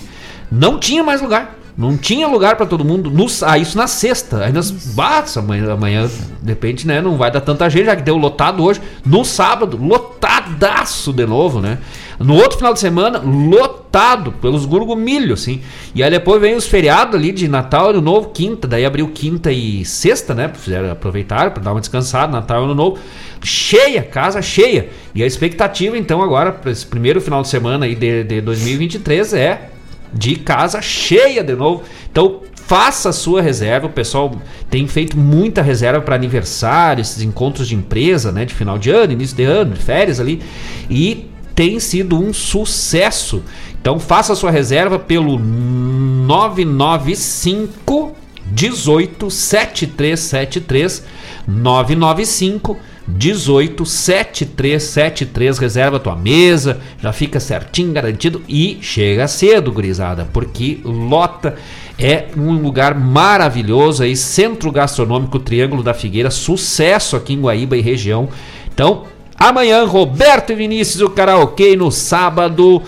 Não 0.52 0.78
tinha 0.78 1.02
mais 1.02 1.22
lugar. 1.22 1.57
Não 1.78 1.96
tinha 1.96 2.26
lugar 2.26 2.56
para 2.56 2.66
todo 2.66 2.84
mundo. 2.84 3.08
No, 3.08 3.26
ah, 3.42 3.56
isso 3.56 3.78
na 3.78 3.86
sexta. 3.86 4.44
Aí 4.44 4.52
nós. 4.52 4.68
Bata, 4.68 5.38
amanhã, 5.38 5.72
amanhã, 5.72 6.10
de 6.42 6.48
repente, 6.50 6.84
né? 6.84 7.00
Não 7.00 7.16
vai 7.16 7.30
dar 7.30 7.40
tanta 7.40 7.70
gente, 7.70 7.84
já 7.84 7.94
que 7.94 8.02
deu 8.02 8.16
lotado 8.16 8.64
hoje. 8.64 8.80
No 9.06 9.24
sábado, 9.24 9.78
lotadaço 9.80 11.12
de 11.12 11.24
novo, 11.24 11.60
né? 11.60 11.78
No 12.18 12.34
outro 12.34 12.58
final 12.58 12.74
de 12.74 12.80
semana, 12.80 13.20
lotado 13.20 14.32
pelos 14.32 14.66
gurgumilho, 14.66 15.34
assim. 15.34 15.60
E 15.94 16.02
aí 16.02 16.10
depois 16.10 16.40
vem 16.40 16.56
os 16.56 16.66
feriados 16.66 17.14
ali 17.14 17.30
de 17.30 17.46
Natal 17.46 17.86
e 17.86 17.90
Ano 17.90 18.00
Novo, 18.00 18.30
quinta. 18.30 18.66
Daí 18.66 18.84
abriu 18.84 19.06
quinta 19.10 19.52
e 19.52 19.84
sexta, 19.84 20.34
né? 20.34 20.50
Fizeram 20.52 20.90
aproveitar 20.90 21.52
para 21.52 21.62
dar 21.62 21.70
uma 21.70 21.80
descansada, 21.80 22.32
Natal 22.32 22.62
e 22.62 22.64
Ano 22.64 22.74
Novo. 22.74 22.98
Cheia, 23.40 24.02
casa 24.02 24.42
cheia. 24.42 24.88
E 25.14 25.22
a 25.22 25.26
expectativa, 25.26 25.96
então, 25.96 26.20
agora, 26.20 26.50
para 26.50 26.72
esse 26.72 26.84
primeiro 26.84 27.20
final 27.20 27.40
de 27.40 27.46
semana 27.46 27.86
aí 27.86 27.94
de, 27.94 28.24
de 28.24 28.40
2023 28.40 29.32
é 29.34 29.77
de 30.12 30.36
casa 30.36 30.82
cheia 30.82 31.42
de 31.42 31.54
novo. 31.54 31.82
Então 32.10 32.40
faça 32.54 33.08
a 33.08 33.12
sua 33.12 33.40
reserva. 33.40 33.86
O 33.86 33.90
pessoal 33.90 34.36
tem 34.68 34.86
feito 34.86 35.16
muita 35.16 35.62
reserva 35.62 36.00
para 36.00 36.14
aniversário, 36.14 37.00
esses 37.00 37.22
encontros 37.22 37.66
de 37.66 37.74
empresa, 37.74 38.30
né, 38.30 38.44
de 38.44 38.52
final 38.52 38.78
de 38.78 38.90
ano, 38.90 39.14
início 39.14 39.36
de 39.36 39.44
ano, 39.44 39.74
férias 39.74 40.20
ali, 40.20 40.42
e 40.90 41.30
tem 41.54 41.80
sido 41.80 42.20
um 42.20 42.30
sucesso. 42.32 43.42
Então 43.80 43.98
faça 43.98 44.34
a 44.34 44.36
sua 44.36 44.50
reserva 44.50 44.98
pelo 44.98 45.38
995 45.38 48.14
18 48.52 49.30
7373 49.30 51.04
995 51.46 52.76
18 53.08 53.86
7373 53.86 55.58
reserva 55.58 55.98
tua 55.98 56.14
mesa, 56.14 56.80
já 57.00 57.12
fica 57.12 57.40
certinho 57.40 57.92
garantido 57.92 58.42
e 58.48 58.78
chega 58.82 59.26
cedo, 59.26 59.72
gurizada, 59.72 60.28
porque 60.32 60.80
lota 60.84 61.56
é 61.98 62.26
um 62.36 62.52
lugar 62.52 62.94
maravilhoso 62.94 64.02
aí, 64.02 64.14
Centro 64.14 64.70
Gastronômico 64.70 65.38
Triângulo 65.38 65.82
da 65.82 65.94
Figueira, 65.94 66.30
sucesso 66.30 67.16
aqui 67.16 67.32
em 67.32 67.40
Guaíba 67.40 67.76
e 67.76 67.80
região. 67.80 68.28
Então, 68.72 69.04
amanhã 69.36 69.84
Roberto 69.84 70.52
e 70.52 70.56
Vinícius 70.56 71.00
o 71.00 71.10
karaokê 71.10 71.74
no 71.74 71.90
sábado 71.90 72.82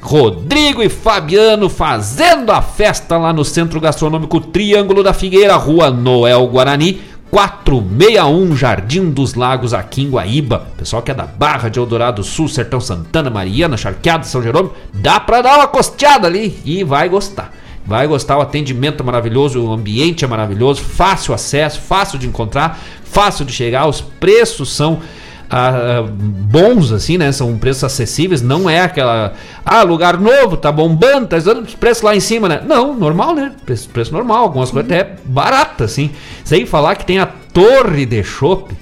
Rodrigo 0.00 0.82
e 0.82 0.88
Fabiano 0.88 1.68
fazendo 1.68 2.50
a 2.50 2.62
festa 2.62 3.18
lá 3.18 3.32
no 3.32 3.44
Centro 3.44 3.80
Gastronômico 3.80 4.40
Triângulo 4.40 5.02
da 5.02 5.12
Figueira, 5.12 5.56
Rua 5.56 5.90
Noel 5.90 6.46
Guarani 6.46 7.00
461 7.30 8.56
Jardim 8.56 9.10
dos 9.10 9.34
Lagos, 9.34 9.74
aqui 9.74 10.02
em 10.02 10.10
Guaíba. 10.10 10.66
Pessoal 10.76 11.02
que 11.02 11.10
é 11.10 11.14
da 11.14 11.26
Barra 11.26 11.68
de 11.68 11.78
Eldorado 11.78 12.22
Sul, 12.22 12.48
Sertão 12.48 12.80
Santana, 12.80 13.28
Mariana, 13.28 13.76
Charqueado, 13.76 14.26
São 14.26 14.42
Jerônimo, 14.42 14.72
dá 14.92 15.18
pra 15.18 15.42
dar 15.42 15.56
uma 15.56 15.66
costeada 15.66 16.26
ali 16.26 16.58
e 16.64 16.84
vai 16.84 17.08
gostar. 17.08 17.52
Vai 17.84 18.06
gostar, 18.06 18.36
o 18.36 18.40
atendimento 18.40 19.00
é 19.00 19.06
maravilhoso, 19.06 19.62
o 19.62 19.72
ambiente 19.72 20.24
é 20.24 20.28
maravilhoso, 20.28 20.82
fácil 20.82 21.32
acesso, 21.32 21.80
fácil 21.80 22.18
de 22.18 22.26
encontrar, 22.26 22.80
fácil 23.04 23.44
de 23.44 23.52
chegar, 23.52 23.86
os 23.86 24.00
preços 24.00 24.72
são 24.72 25.00
ah, 25.48 26.04
bons, 26.08 26.92
assim, 26.92 27.16
né? 27.16 27.30
São 27.30 27.56
preços 27.56 27.84
acessíveis, 27.84 28.42
não 28.42 28.68
é 28.68 28.80
aquela. 28.80 29.34
Ah, 29.64 29.82
lugar 29.82 30.18
novo, 30.18 30.56
tá 30.56 30.72
bombando, 30.72 31.28
tá 31.28 31.38
dando 31.38 31.66
preço 31.76 32.04
lá 32.04 32.16
em 32.16 32.20
cima, 32.20 32.48
né? 32.48 32.62
Não, 32.66 32.94
normal, 32.94 33.34
né? 33.34 33.52
Preço, 33.64 33.88
preço 33.88 34.12
normal, 34.12 34.42
algumas 34.42 34.70
coisas 34.70 34.90
até 34.90 35.16
baratas, 35.24 35.92
assim. 35.92 36.10
Sem 36.44 36.66
falar 36.66 36.96
que 36.96 37.06
tem 37.06 37.20
a 37.20 37.26
torre 37.26 38.04
de 38.04 38.22
chopp, 38.24 38.74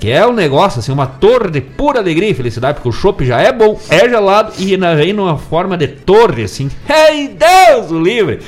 que 0.00 0.10
é 0.10 0.26
um 0.26 0.32
negócio, 0.32 0.80
assim, 0.80 0.90
uma 0.90 1.06
torre 1.06 1.50
de 1.50 1.60
pura 1.60 2.00
alegria 2.00 2.30
e 2.30 2.34
felicidade, 2.34 2.74
porque 2.74 2.88
o 2.88 2.92
chopp 2.92 3.24
já 3.24 3.40
é 3.40 3.52
bom, 3.52 3.80
é 3.88 4.08
gelado 4.08 4.52
e 4.58 4.74
ainda 4.74 4.96
vem 4.96 5.12
numa 5.12 5.38
forma 5.38 5.76
de 5.76 5.86
torre, 5.86 6.42
assim. 6.42 6.68
Ei, 6.88 7.28
Deus 7.28 7.92
o 7.92 8.00
livre! 8.00 8.40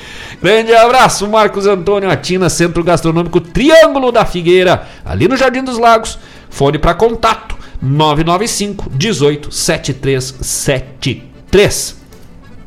Grande 0.42 0.74
abraço, 0.74 1.28
Marcos 1.28 1.66
Antônio 1.66 2.10
Atina, 2.10 2.48
Centro 2.48 2.82
Gastronômico 2.82 3.40
Triângulo 3.40 4.10
da 4.10 4.24
Figueira, 4.24 4.88
ali 5.04 5.28
no 5.28 5.36
Jardim 5.36 5.62
dos 5.62 5.78
Lagos. 5.78 6.18
Fone 6.48 6.78
para 6.78 6.94
contato 6.94 7.59
995 7.82 8.90
18 8.90 9.52
7373. 9.52 12.00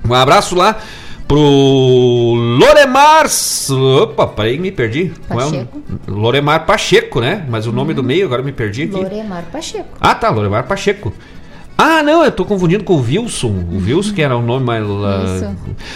Um 0.08 0.14
abraço 0.14 0.56
lá 0.56 0.78
pro 1.28 2.36
Loremar. 2.60 3.26
Opa, 4.02 4.28
peraí, 4.28 4.60
me 4.60 4.72
perdi. 4.72 5.12
Pacheco. 5.28 5.82
É 6.08 6.12
um... 6.12 6.16
Loremar 6.16 6.66
Pacheco, 6.66 7.22
né? 7.22 7.46
Mas 7.50 7.66
o 7.66 7.72
nome 7.72 7.94
hum. 7.94 7.96
do 7.96 8.04
meio 8.04 8.26
agora 8.26 8.44
me 8.44 8.52
perdi 8.52 8.84
aqui. 8.84 8.94
Loremar 8.94 9.46
Pacheco. 9.52 9.98
Ah, 10.00 10.16
tá, 10.16 10.30
Loremar 10.30 10.68
Pacheco. 10.68 11.14
Ah, 11.78 12.04
não, 12.04 12.24
eu 12.24 12.32
tô 12.32 12.46
confundindo 12.46 12.84
com 12.84 12.94
o 12.94 13.02
Wilson. 13.02 13.66
O 13.72 13.82
Wilson, 13.84 14.14
que 14.14 14.22
era 14.22 14.38
o 14.38 14.42
nome 14.42 14.66
mais. 14.66 14.86
Uh... 14.86 15.56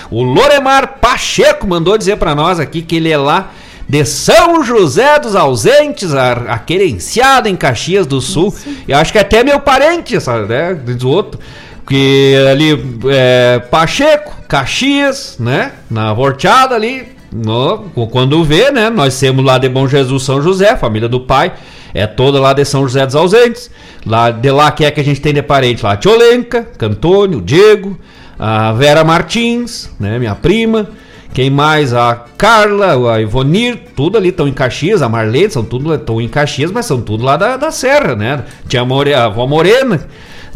O 0.10 0.24
Loremar 0.24 1.00
Pacheco 1.00 1.68
mandou 1.68 1.98
dizer 1.98 2.18
para 2.18 2.34
nós 2.34 2.60
aqui 2.60 2.82
que 2.82 2.96
ele 2.96 3.10
é 3.10 3.18
lá 3.18 3.52
de 3.88 4.04
São 4.06 4.64
José 4.64 5.18
dos 5.20 5.36
Ausentes, 5.36 6.14
a, 6.14 6.32
a 6.32 6.60
querenciada 6.60 7.50
em 7.50 7.56
Caxias 7.56 8.06
do 8.06 8.20
Sul. 8.20 8.54
Eu 8.88 8.98
acho 8.98 9.12
que 9.12 9.20
até 9.20 9.44
meu 9.44 9.60
parente, 9.60 10.20
sabe, 10.20 10.48
né? 10.48 10.78
Diz 10.86 11.04
o 11.04 11.10
outro. 11.10 11.40
Que 11.88 12.36
ali 12.52 13.02
é 13.10 13.60
Pacheco, 13.72 14.36
Caxias, 14.48 15.38
né? 15.40 15.72
Na 15.90 16.14
Vorteada 16.14 16.76
ali. 16.76 17.16
No, 17.32 17.90
quando 18.12 18.44
vê, 18.44 18.72
né? 18.72 18.90
Nós 18.90 19.18
temos 19.20 19.46
lá 19.46 19.58
de 19.58 19.70
Bom 19.70 19.88
Jesus 19.88 20.24
São 20.24 20.42
José, 20.42 20.76
família 20.76 21.08
do 21.08 21.22
pai. 21.22 21.54
É 21.94 22.06
toda 22.06 22.42
lá 22.42 22.52
de 22.52 22.66
São 22.66 22.84
José 22.84 23.06
dos 23.06 23.16
Ausentes. 23.16 23.72
Lá 24.06 24.32
de 24.32 24.52
lá 24.52 24.70
que 24.72 24.84
é 24.84 24.92
que 24.92 25.00
a 25.00 25.04
gente 25.04 25.22
tem 25.22 25.34
de 25.34 25.42
parente 25.42 25.84
lá? 25.84 25.96
Tiolenca, 25.96 26.68
Cantônio, 26.78 27.42
Diego, 27.42 27.98
a 28.38 28.74
Vera 28.74 29.04
Martins, 29.06 29.90
né? 29.98 30.20
Minha 30.20 30.36
prima. 30.36 30.90
Quem 31.38 31.52
mais? 31.52 31.94
A 31.94 32.16
Carla, 32.36 33.14
a 33.14 33.22
Ivonir, 33.22 33.78
tudo 33.96 34.18
ali 34.18 34.30
estão 34.30 34.48
em 34.48 34.52
Caxias, 34.52 35.04
a 35.04 35.08
Marlene, 35.08 35.52
são 35.52 35.64
tudo 35.64 35.94
estão 35.94 36.20
em 36.20 36.28
Caxias, 36.28 36.72
mas 36.72 36.88
são 36.88 37.00
tudo 37.00 37.24
lá 37.24 37.38
da, 37.38 37.56
da 37.58 37.70
Serra, 37.70 38.16
né? 38.16 38.44
Tinha 38.68 38.82
a, 38.82 38.86
More, 38.86 39.14
a 39.14 39.26
avó 39.26 39.46
Morena, 39.46 40.08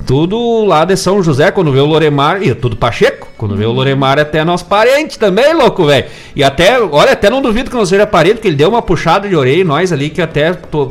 tudo 0.06 0.66
lá 0.66 0.86
de 0.86 0.96
São 0.96 1.22
José, 1.24 1.52
quando 1.52 1.72
vê 1.72 1.80
o 1.80 1.86
Loremar, 1.86 2.42
e 2.42 2.54
tudo 2.54 2.76
Pacheco, 2.76 3.28
quando 3.38 3.56
vê 3.56 3.66
o 3.66 3.72
Loremar 3.72 4.18
é 4.18 4.22
até 4.22 4.44
nosso 4.44 4.66
parente 4.66 5.18
também, 5.18 5.54
louco, 5.54 5.86
velho. 5.86 6.06
E 6.36 6.44
até, 6.44 6.80
olha, 6.80 7.14
até 7.14 7.30
não 7.30 7.42
duvido 7.42 7.70
que 7.70 7.76
não 7.76 7.86
seja 7.86 8.06
parente, 8.06 8.36
porque 8.36 8.48
ele 8.48 8.56
deu 8.56 8.70
uma 8.70 8.82
puxada 8.82 9.28
de 9.28 9.36
orelha 9.36 9.62
em 9.62 9.64
nós 9.64 9.92
ali, 9.92 10.10
que 10.10 10.22
até 10.22 10.54
tô, 10.54 10.90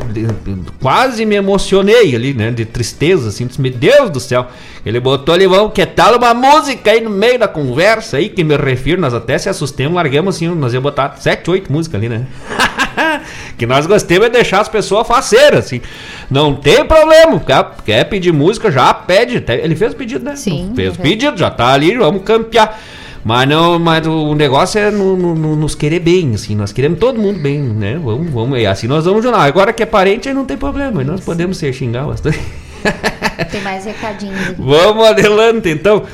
quase 0.80 1.24
me 1.24 1.36
emocionei 1.36 2.14
ali, 2.14 2.34
né, 2.34 2.50
de 2.50 2.64
tristeza, 2.64 3.28
assim, 3.28 3.46
disse, 3.46 3.60
meu 3.60 3.72
Deus 3.72 4.10
do 4.10 4.20
céu. 4.20 4.46
Ele 4.84 4.98
botou 4.98 5.34
ali, 5.34 5.46
vamos, 5.46 5.72
que 5.72 5.84
tal 5.84 6.16
uma 6.16 6.32
música 6.32 6.90
aí 6.90 7.00
no 7.00 7.10
meio 7.10 7.38
da 7.38 7.46
conversa 7.46 8.16
aí, 8.16 8.28
que 8.28 8.42
me 8.42 8.56
refiro, 8.56 9.00
nós 9.00 9.12
até 9.12 9.36
se 9.36 9.48
assustemos, 9.48 9.94
largamos 9.94 10.36
assim, 10.36 10.48
nós 10.48 10.72
ia 10.72 10.80
botar 10.80 11.16
sete, 11.18 11.50
oito 11.50 11.70
músicas 11.70 12.00
ali, 12.00 12.08
né? 12.08 12.26
que 13.60 13.66
nós 13.66 13.84
gostemos 13.84 14.28
é 14.28 14.30
deixar 14.30 14.62
as 14.62 14.70
pessoas 14.70 15.06
faceiras, 15.06 15.66
assim. 15.66 15.82
Não 16.30 16.54
tem 16.54 16.82
problema. 16.82 17.38
Quer, 17.40 17.66
quer 17.84 18.04
pedir 18.04 18.32
música, 18.32 18.72
já 18.72 18.94
pede. 18.94 19.44
Ele 19.46 19.76
fez 19.76 19.92
o 19.92 19.96
pedido, 19.96 20.24
né? 20.24 20.34
Sim. 20.34 20.72
Fez 20.74 20.94
o 20.94 20.98
pedido, 20.98 21.36
já 21.36 21.50
tá 21.50 21.66
ali, 21.66 21.94
vamos 21.94 22.22
campear. 22.22 22.80
Mas 23.22 23.46
não, 23.46 23.78
mas 23.78 24.06
o 24.06 24.34
negócio 24.34 24.80
é 24.80 24.90
no, 24.90 25.14
no, 25.14 25.34
no, 25.34 25.56
nos 25.56 25.74
querer 25.74 26.00
bem, 26.00 26.32
assim, 26.34 26.56
nós 26.56 26.72
queremos 26.72 26.98
todo 26.98 27.20
mundo 27.20 27.38
bem, 27.38 27.60
né? 27.60 28.00
Vamos, 28.02 28.30
vamos, 28.32 28.58
e 28.58 28.64
assim 28.64 28.86
nós 28.86 29.04
vamos 29.04 29.22
jornal. 29.22 29.42
Agora 29.42 29.74
que 29.74 29.82
é 29.82 29.86
parente, 29.86 30.26
aí 30.26 30.34
não 30.34 30.46
tem 30.46 30.56
problema, 30.56 31.04
nós 31.04 31.20
podemos 31.20 31.58
ser 31.58 31.70
xingar 31.74 32.04
bastante. 32.04 32.40
Tem 33.52 33.60
mais 33.60 33.84
recadinhos 33.84 34.40
aqui. 34.48 34.54
Vamos 34.58 35.06
adelante, 35.06 35.68
então. 35.68 36.06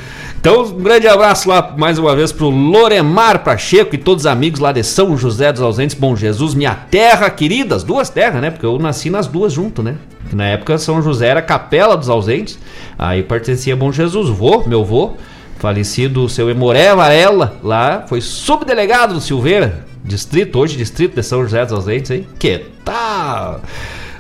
Então, 0.49 0.63
um 0.63 0.81
grande 0.81 1.09
abraço 1.09 1.49
lá 1.49 1.75
mais 1.77 1.99
uma 1.99 2.15
vez 2.15 2.31
pro 2.31 2.49
Loremar 2.49 3.43
Pacheco 3.43 3.97
e 3.97 3.99
todos 3.99 4.23
os 4.23 4.27
amigos 4.29 4.61
lá 4.61 4.71
de 4.71 4.85
São 4.85 5.19
José 5.19 5.53
dos 5.53 5.61
Ausentes, 5.61 5.97
Bom 5.97 6.15
Jesus, 6.15 6.55
minha 6.55 6.73
terra 6.73 7.29
querida, 7.29 7.75
as 7.75 7.83
duas 7.83 8.09
terras, 8.09 8.41
né? 8.41 8.53
Porque 8.53 8.65
eu 8.65 8.79
nasci 8.79 9.11
nas 9.11 9.27
duas 9.27 9.53
junto, 9.53 9.83
né? 9.83 9.97
Na 10.33 10.47
época 10.47 10.79
São 10.79 11.03
José 11.03 11.27
era 11.27 11.43
Capela 11.43 11.97
dos 11.97 12.09
Ausentes, 12.09 12.61
aí 12.97 13.25
pertencia 13.25 13.75
Bom 13.75 13.91
Jesus, 13.91 14.29
vô, 14.29 14.63
meu 14.69 14.85
vô, 14.85 15.15
falecido 15.59 16.29
seu 16.29 16.49
Emoré 16.49 16.95
Varela, 16.95 17.57
lá 17.61 18.05
foi 18.07 18.21
subdelegado 18.21 19.15
do 19.15 19.21
Silveira, 19.21 19.85
distrito, 20.05 20.61
hoje 20.61 20.77
distrito 20.77 21.17
de 21.17 21.25
São 21.25 21.43
José 21.43 21.65
dos 21.65 21.73
Ausentes, 21.73 22.13
hein? 22.13 22.25
Que 22.39 22.67
tal? 22.85 23.63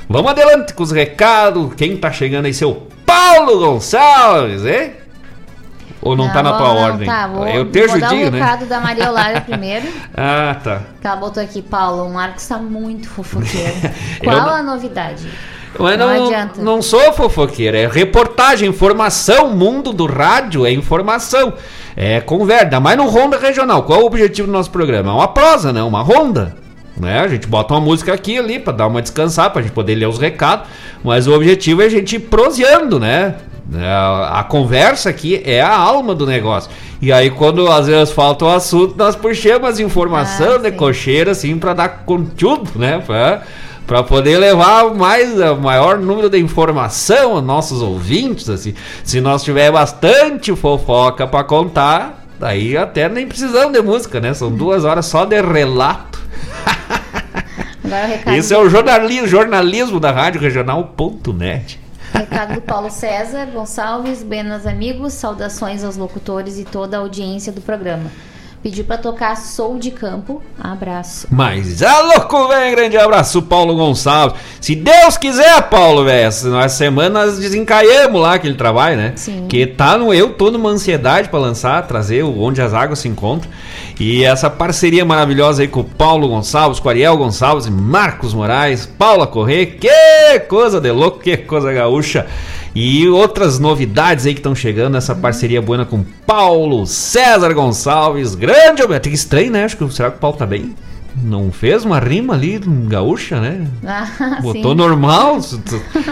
Vamos 0.08 0.32
adelante 0.32 0.74
com 0.74 0.82
os 0.82 0.90
recados, 0.90 1.72
quem 1.76 1.96
tá 1.96 2.10
chegando 2.10 2.46
aí, 2.46 2.52
seu 2.52 2.88
Paulo 3.06 3.60
Gonçalves, 3.60 4.64
hein? 4.66 5.05
Ou 6.02 6.14
não, 6.16 6.30
tá 6.32 6.42
na 6.42 6.52
tua 6.52 6.66
vou- 6.68 6.74
não, 6.74 6.82
ordem? 6.82 7.06
Tá, 7.08 7.26
vou, 7.26 7.46
eu 7.48 7.64
vou 7.64 7.72
te 7.72 7.98
dar 7.98 8.12
o 8.12 8.16
judio, 8.16 8.30
né? 8.30 8.38
recado 8.40 8.66
da 8.66 8.80
Maria 8.80 9.04
Eulália 9.04 9.40
primeiro. 9.40 9.86
Ah, 10.16 10.56
tá. 10.62 10.80
Que 11.00 11.06
ela 11.06 11.16
botou 11.16 11.42
aqui, 11.42 11.60
Paulo, 11.62 12.04
o 12.06 12.12
Marcos 12.14 12.46
tá 12.46 12.58
muito 12.58 13.08
fofoqueiro. 13.08 13.74
Qual 14.22 14.36
não- 14.36 14.48
a 14.54 14.62
novidade? 14.62 15.26
Mas 15.78 15.98
Não 15.98 16.08
não, 16.14 16.24
adianta. 16.26 16.62
não 16.62 16.80
sou 16.80 17.12
fofoqueira, 17.12 17.76
é 17.78 17.86
reportagem, 17.86 18.66
informação, 18.68 19.50
mundo 19.50 19.92
do 19.92 20.06
rádio 20.06 20.64
é 20.64 20.72
informação. 20.72 21.52
É 21.94 22.18
conversa, 22.20 22.80
mais 22.80 22.96
no 22.96 23.06
Ronda 23.08 23.36
Regional. 23.38 23.82
Qual 23.82 24.00
é 24.00 24.02
o 24.02 24.06
objetivo 24.06 24.46
do 24.46 24.52
nosso 24.52 24.70
programa? 24.70 25.10
É 25.10 25.14
uma 25.14 25.28
prosa, 25.28 25.72
né? 25.74 25.82
Uma 25.82 26.02
ronda. 26.02 26.54
Né? 26.98 27.20
A 27.20 27.28
gente 27.28 27.46
bota 27.46 27.74
uma 27.74 27.80
música 27.80 28.14
aqui 28.14 28.38
ali 28.38 28.58
pra 28.58 28.72
dar 28.72 28.86
uma 28.86 29.02
descansar, 29.02 29.50
pra 29.50 29.60
gente 29.60 29.72
poder 29.72 29.94
ler 29.96 30.06
os 30.08 30.18
recados. 30.18 30.66
Mas 31.04 31.26
o 31.26 31.34
objetivo 31.34 31.82
é 31.82 31.84
a 31.84 31.90
gente 31.90 32.16
ir 32.16 32.20
proseando, 32.20 32.98
né? 32.98 33.34
É, 33.74 33.84
A, 33.84 34.44
conversa 34.44 35.10
aqui 35.10 35.42
é 35.44 35.60
a 35.60 35.76
alma 35.76 36.14
do 36.14 36.24
negócio. 36.24 36.70
E 37.02 37.12
aí, 37.12 37.30
quando 37.30 37.70
às 37.70 37.86
vezes 37.86 38.14
falta 38.14 38.44
o 38.44 38.48
assunto, 38.48 38.94
nós 38.96 39.16
puxamos 39.16 39.68
as 39.68 39.80
informações 39.80 40.62
de 40.62 40.70
cocheira, 40.72 41.32
assim, 41.32 41.58
pra 41.58 41.74
dar 41.74 41.88
conteúdo, 42.04 42.70
né? 42.76 43.02
Pra, 43.04 43.42
pra 43.86 44.02
poder 44.02 44.38
levar 44.38 44.94
mais, 44.94 45.38
o 45.40 45.56
maior 45.56 45.98
número 45.98 46.30
de 46.30 46.38
informação 46.38 47.32
aos 47.32 47.44
nossos 47.44 47.82
ouvintes, 47.82 48.48
assim. 48.48 48.72
Se 49.02 49.20
nós 49.20 49.42
tiver 49.42 49.72
bastante 49.72 50.54
fofoca 50.54 51.26
pra 51.26 51.42
contar, 51.42 52.24
daí 52.38 52.76
até 52.76 53.08
nem 53.08 53.26
precisamos 53.26 53.72
de 53.72 53.82
música, 53.82 54.20
né? 54.20 54.32
São 54.32 54.50
duas 54.50 54.84
horas 54.84 55.06
só 55.06 55.24
de 55.24 55.40
relato. 55.42 56.20
Isso 58.38 58.54
é 58.54 58.58
o 58.58 58.70
jornalismo, 58.70 59.26
jornalismo 59.26 59.98
da 59.98 60.12
Rádio 60.12 60.40
Regional.net. 60.40 61.85
recado 62.16 62.54
do 62.54 62.62
Paulo 62.62 62.90
César 62.90 63.46
Gonçalves, 63.46 64.22
buenas 64.22 64.66
amigos, 64.66 65.12
saudações 65.12 65.84
aos 65.84 65.96
locutores 65.96 66.58
e 66.58 66.64
toda 66.64 66.96
a 66.96 67.00
audiência 67.00 67.52
do 67.52 67.60
programa. 67.60 68.10
Pediu 68.62 68.84
pra 68.84 68.98
tocar 68.98 69.36
Sou 69.36 69.78
de 69.78 69.90
Campo. 69.90 70.42
Abraço. 70.58 71.28
Mas, 71.30 71.82
ah, 71.82 72.00
louco, 72.00 72.48
velho, 72.48 72.76
grande 72.76 72.96
abraço, 72.96 73.42
Paulo 73.42 73.76
Gonçalves. 73.76 74.38
Se 74.60 74.74
Deus 74.74 75.16
quiser, 75.16 75.62
Paulo, 75.68 76.04
velho, 76.04 76.30
nós 76.46 76.72
semanas 76.72 77.38
desencaiamos 77.38 78.20
lá 78.20 78.34
aquele 78.34 78.54
trabalho, 78.54 78.96
né? 78.96 79.12
Sim. 79.14 79.46
Que 79.48 79.66
tá 79.66 79.96
no 79.96 80.12
eu, 80.12 80.32
tô 80.32 80.50
numa 80.50 80.70
ansiedade 80.70 81.28
pra 81.28 81.38
lançar, 81.38 81.86
trazer 81.86 82.24
o 82.24 82.40
Onde 82.40 82.60
as 82.60 82.74
Águas 82.74 82.98
se 82.98 83.08
Encontram. 83.08 83.50
E 84.00 84.24
essa 84.24 84.50
parceria 84.50 85.04
maravilhosa 85.04 85.62
aí 85.62 85.68
com 85.68 85.80
o 85.80 85.84
Paulo 85.84 86.28
Gonçalves, 86.28 86.80
com 86.80 86.88
o 86.88 86.90
Ariel 86.90 87.16
Gonçalves 87.16 87.66
e 87.66 87.70
Marcos 87.70 88.34
Moraes, 88.34 88.84
Paula 88.84 89.26
Corrêa, 89.26 89.66
que 89.66 90.40
coisa 90.48 90.80
de 90.80 90.90
louco, 90.90 91.20
que 91.20 91.36
coisa 91.36 91.72
gaúcha. 91.72 92.26
E 92.78 93.08
outras 93.08 93.58
novidades 93.58 94.26
aí 94.26 94.34
que 94.34 94.40
estão 94.40 94.54
chegando 94.54 94.92
nessa 94.92 95.14
parceria 95.14 95.62
boa 95.62 95.86
com 95.86 96.04
Paulo 96.26 96.86
César 96.86 97.54
Gonçalves, 97.54 98.34
grande 98.34 98.82
homem. 98.82 98.98
Até 98.98 99.08
que 99.08 99.14
estranho, 99.14 99.50
né? 99.50 99.64
Acho 99.64 99.78
que 99.78 99.94
será 99.94 100.10
que 100.10 100.18
o 100.18 100.20
Paulo 100.20 100.36
tá 100.36 100.44
bem? 100.44 100.76
Não 101.22 101.50
fez 101.50 101.86
uma 101.86 101.98
rima 101.98 102.34
ali 102.34 102.60
gaúcha, 102.86 103.40
né? 103.40 103.66
Ah, 103.82 104.40
Botou 104.42 104.72
sim. 104.72 104.76
normal. 104.76 105.38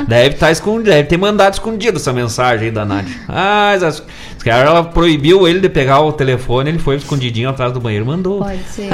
Deve 0.09 0.37
estar 0.37 0.51
escondido, 0.53 0.85
deve 0.85 1.07
ter 1.07 1.19
mandado 1.19 1.53
escondido 1.53 1.99
essa 1.99 2.15
mensagem 2.15 2.69
aí 2.69 2.73
da 2.73 2.87
Nádia. 2.87 3.15
Ah, 3.29 3.73
as, 3.73 4.03
cara, 4.43 4.71
ela 4.71 4.85
proibiu 4.85 5.47
ele 5.47 5.61
de 5.61 5.69
pegar 5.69 6.01
o 6.01 6.15
telefone, 6.15 6.71
ele 6.71 6.79
foi 6.79 6.97
escondidinho 6.97 7.51
atrás 7.51 7.75
do 7.75 7.81
banheiro, 7.81 8.07
mandou. 8.07 8.39
Pode 8.39 8.65
ser. 8.71 8.89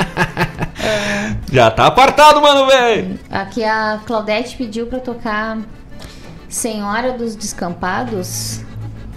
Já 1.52 1.70
tá 1.70 1.86
apartado, 1.86 2.42
mano, 2.42 2.66
velho. 2.66 3.16
Aqui 3.30 3.62
a 3.62 4.00
Claudete 4.04 4.56
pediu 4.56 4.86
pra 4.86 4.98
tocar 4.98 5.56
Senhora 6.50 7.12
dos 7.12 7.36
Descampados. 7.36 8.60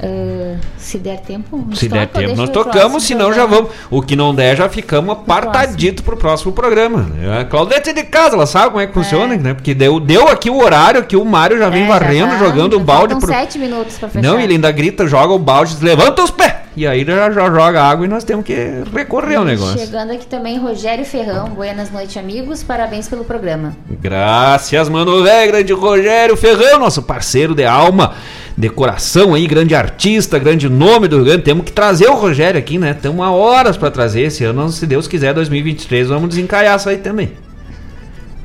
Ah, 0.01 0.57
se 0.77 0.97
der 0.97 1.19
tempo, 1.19 1.65
Se 1.73 1.87
der 1.87 2.07
toca 2.07 2.19
tempo, 2.25 2.35
nós 2.35 2.49
tocamos, 2.49 2.73
próximo 2.75 2.99
senão 3.01 3.31
já 3.33 3.45
vamos. 3.45 3.69
O 3.89 4.01
que 4.01 4.15
não 4.15 4.33
der, 4.35 4.55
já 4.57 4.67
ficamos 4.67 5.13
apartadito 5.13 6.03
pro 6.03 6.17
próximo 6.17 6.51
programa. 6.51 7.07
A 7.39 7.45
Claudete 7.45 7.91
é 7.91 7.93
de 7.93 8.03
casa, 8.03 8.35
ela 8.35 8.45
sabe 8.45 8.69
como 8.71 8.81
é 8.81 8.87
que 8.87 8.93
funciona, 8.93 9.35
né? 9.37 9.53
Porque 9.53 9.73
deu, 9.73 9.99
deu 9.99 10.27
aqui 10.27 10.49
o 10.49 10.57
horário 10.61 11.03
que 11.03 11.15
o 11.15 11.23
Mário 11.23 11.57
já 11.57 11.69
vem 11.69 11.83
É, 11.83 11.87
já 11.87 11.93
varrendo, 11.93 12.31
tá- 12.31 12.37
jogando 12.39 12.73
o 12.75 12.79
já 12.79 12.83
balde 12.85 13.15
pro. 13.15 13.27
sete 13.27 13.57
minutos 13.59 13.97
pra 13.97 14.09
fechar. 14.09 14.27
Não, 14.27 14.39
ele 14.39 14.53
ainda 14.53 14.71
grita, 14.71 15.05
joga 15.07 15.33
o 15.33 15.39
balde, 15.39 15.77
levanta 15.81 16.23
os 16.23 16.31
pés! 16.31 16.53
E 16.75 16.87
aí 16.87 17.05
já, 17.05 17.29
já 17.29 17.51
joga 17.51 17.83
água 17.83 18.03
e 18.03 18.09
nós 18.09 18.23
temos 18.23 18.43
que 18.43 18.55
recorrer 18.91 19.35
ao 19.35 19.45
negócio. 19.45 19.77
Chegando 19.77 20.11
aqui 20.11 20.25
também 20.25 20.57
Rogério 20.57 21.05
Ferrão. 21.05 21.49
Buenas 21.49 21.91
noites, 21.91 22.17
amigos. 22.17 22.63
Parabéns 22.63 23.07
pelo 23.07 23.23
programa. 23.23 23.77
Graças, 24.01 24.89
mano, 24.89 25.21
velho, 25.23 25.51
grande 25.51 25.71
Rogério 25.71 26.35
Ferrão, 26.35 26.79
nosso 26.79 27.03
parceiro 27.03 27.53
de 27.53 27.63
alma, 27.63 28.15
de 28.57 28.69
coração 28.69 29.33
aí, 29.33 29.47
grande 29.47 29.73
artista, 29.73 30.37
grande 30.37 30.69
nome 30.69 31.07
do 31.07 31.17
Rio 31.17 31.25
Grande. 31.25 31.43
Temos 31.43 31.65
que 31.65 31.71
trazer 31.71 32.07
o 32.07 32.13
Rogério 32.15 32.59
aqui, 32.59 32.77
né? 32.77 32.93
Temos 32.93 33.17
uma 33.17 33.31
horas 33.31 33.77
pra 33.77 33.89
trazer 33.89 34.21
esse 34.21 34.43
ano, 34.43 34.69
se 34.71 34.85
Deus 34.85 35.07
quiser, 35.07 35.33
2023, 35.33 36.07
vamos 36.07 36.29
desencalhar 36.29 36.77
isso 36.77 36.89
aí 36.89 36.97
também. 36.97 37.31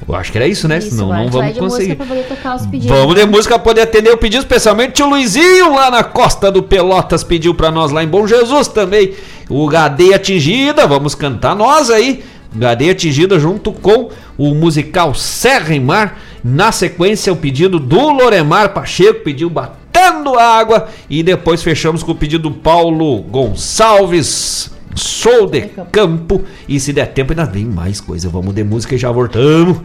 Eu 0.09 0.15
acho 0.15 0.33
que 0.33 0.39
era 0.39 0.47
isso, 0.47 0.67
né? 0.67 0.79
Isso, 0.79 0.93
Senão 0.93 1.09
não 1.09 1.29
vamos 1.29 1.53
de 1.53 1.61
música 1.61 1.61
conseguir. 1.61 1.97
pra 1.97 2.07
poder 2.07 2.23
tocar 2.25 2.57
os 2.57 2.67
pedidos. 2.67 2.97
Vamos 2.97 3.15
de 3.15 3.27
música 3.27 3.59
poder 3.59 3.83
atender 3.83 4.11
o 4.11 4.17
pedido, 4.17 4.41
especialmente 4.41 4.93
tio 4.93 5.07
Luizinho 5.07 5.75
lá 5.75 5.91
na 5.91 6.03
costa 6.03 6.51
do 6.51 6.63
Pelotas 6.63 7.23
pediu 7.23 7.55
pra 7.55 7.71
nós 7.71 7.93
lá 7.93 8.03
em 8.03 8.09
Bom 8.09 8.27
Jesus 8.27 8.69
também. 8.69 9.13
O 9.51 9.69
Gadeia 9.69 10.17
Atingida, 10.17 10.87
vamos 10.87 11.15
cantar 11.15 11.55
nós 11.55 11.91
aí. 11.91 12.25
Gadeia 12.55 12.93
Atingida 12.93 13.39
junto 13.39 13.71
com 13.71 14.09
o 14.39 14.55
musical 14.55 15.13
Serra 15.15 15.75
e 15.75 15.81
Mar. 15.81 16.19
Na 16.43 16.73
sequência, 16.73 17.31
o 17.31 17.37
pedido 17.37 17.79
do 17.79 18.11
Loremar 18.11 18.73
Pacheco 18.73 19.21
pediu 19.21 19.51
Batendo 19.99 20.39
Água. 20.39 20.89
E 21.11 21.23
depois 21.23 21.63
fechamos 21.63 22.03
com 22.03 22.13
o 22.13 22.15
pedido 22.15 22.49
do 22.49 22.55
Paulo 22.55 23.23
Gonçalves. 23.23 24.71
Sou 24.95 25.47
de 25.47 25.63
campo. 25.91 26.43
E 26.69 26.79
se 26.79 26.93
der 26.93 27.07
tempo, 27.07 27.33
ainda 27.33 27.45
vem 27.45 27.65
mais 27.65 28.01
coisa. 28.01 28.29
Vamos 28.29 28.55
de 28.55 28.63
música 28.63 28.95
e 28.95 28.99
já 28.99 29.11
voltamos. 29.11 29.79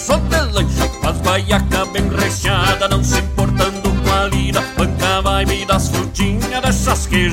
Só 0.00 0.16
de 0.16 0.40
lancha, 0.52 0.88
faz 1.02 1.18
baiaca 1.18 1.84
bem 1.86 2.08
recheada, 2.08 2.88
não 2.88 3.04
se 3.04 3.18
importando 3.18 3.90
com 4.02 4.12
a 4.12 4.24
lida, 4.26 4.64
banca 4.76 5.20
vai 5.20 5.44
me 5.44 5.66
das 5.66 5.88
frutinhas 5.88 6.62
dessas 6.62 7.06
que 7.06 7.28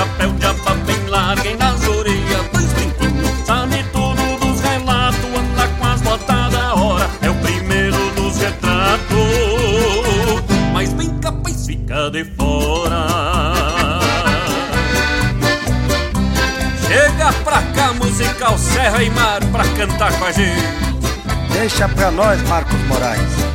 chapéu 0.00 0.32
de 0.32 0.46
aba 0.46 0.74
bem 0.86 1.06
larga 1.08 1.46
e 1.46 1.56
nas 1.56 1.86
orelhas 1.86 2.46
dois 2.52 2.72
brinquinhos 2.72 3.30
Sabe 3.44 3.84
tudo 3.92 4.38
dos 4.40 4.60
relatos, 4.60 5.24
anda 5.24 5.68
com 5.68 5.86
as 5.86 6.00
botas 6.00 6.52
da 6.52 6.74
hora 6.74 7.10
É 7.20 7.28
o 7.28 7.34
primeiro 7.34 8.10
dos 8.14 8.38
retratos. 8.38 9.18
Mas 10.72 10.92
bem 10.94 11.18
capaz 11.18 11.66
fica 11.66 12.10
de 12.10 12.24
fora. 12.24 13.06
Chega 16.86 17.32
pra 17.44 17.62
cá, 17.74 17.92
musical 17.92 18.56
Serra 18.56 19.02
e 19.02 19.10
Mar 19.10 19.40
Pra 19.52 19.64
cantar 19.64 20.18
com 20.18 20.24
a 20.24 20.32
gente. 20.32 20.62
Deixa 21.52 21.88
pra 21.88 22.10
nós, 22.10 22.40
Marcos 22.48 22.80
Moraes. 22.86 23.49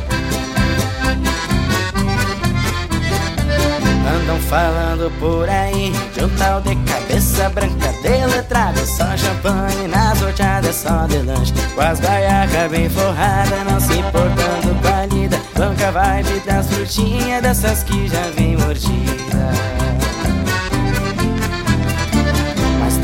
Andam 4.26 4.40
falando 4.40 5.12
por 5.20 5.48
aí. 5.48 5.92
De 6.12 6.24
um 6.24 6.28
tal 6.30 6.60
de 6.60 6.74
cabeça 6.74 7.48
branca 7.48 7.92
deletrada 8.02 8.84
Só 8.84 9.16
champanhe 9.16 9.86
nas 9.86 10.20
horteadas, 10.20 10.74
só 10.74 11.06
de 11.06 11.18
lanche. 11.18 11.52
Com 11.76 11.80
as 11.80 12.00
baiacas 12.00 12.68
bem 12.68 12.90
forradas, 12.90 13.64
não 13.70 13.78
se 13.78 13.92
importando 13.92 14.82
com 14.82 14.88
a 14.88 15.06
lida. 15.06 15.40
Banca 15.56 15.92
vibe 15.92 16.40
das 16.40 16.66
frutinhas, 16.66 17.40
dessas 17.40 17.84
que 17.84 18.08
já 18.08 18.30
vem 18.36 18.56
mordida 18.56 19.15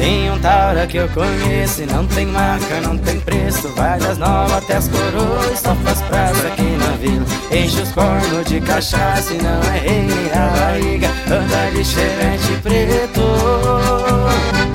tem 0.02 0.32
um 0.32 0.38
taura 0.40 0.84
que 0.84 0.96
eu 0.96 1.08
conheço 1.10 1.82
e 1.84 1.86
não 1.86 2.04
tem 2.08 2.26
marca, 2.26 2.80
não 2.80 2.98
tem 2.98 3.20
preço. 3.20 3.68
Vai 3.76 4.00
das 4.00 4.18
novas 4.18 4.52
até 4.52 4.74
as 4.74 4.88
coroas, 4.88 5.60
só 5.60 5.76
faz 5.76 6.02
praça 6.02 6.48
aqui 6.48 6.62
na 6.62 6.90
vila. 6.96 7.24
Enche 7.52 7.80
os 7.80 7.92
cornos 7.92 8.44
de 8.46 8.60
cachaça 8.60 9.32
e 9.32 9.40
não 9.40 9.62
é 9.62 9.78
rei 9.78 10.02
nem 10.02 10.32
a 10.32 10.46
barriga. 10.48 11.08
Anda 11.30 11.70
de 11.70 11.84
chevette 11.84 12.52
preto. 12.64 13.22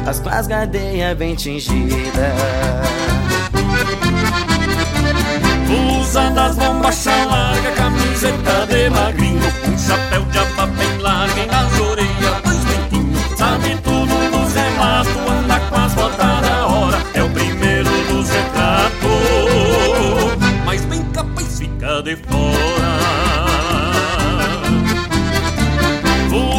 As 0.07 0.21
com 0.21 0.29
as 0.29 0.47
gadeias 0.47 1.17
bem 1.17 1.35
tingidas. 1.35 1.97
Usa 5.99 6.29
das 6.29 6.55
bombachas 6.55 7.27
larga, 7.29 7.71
camiseta 7.71 8.65
de 8.67 8.89
magrinho. 8.89 9.41
Um 9.67 9.77
chapéu 9.77 10.21
de 10.23 10.39
aba 10.39 10.67
bem 10.67 10.97
larga 10.99 11.41
e 11.41 11.47
de 22.07 22.15
fora. 22.15 22.93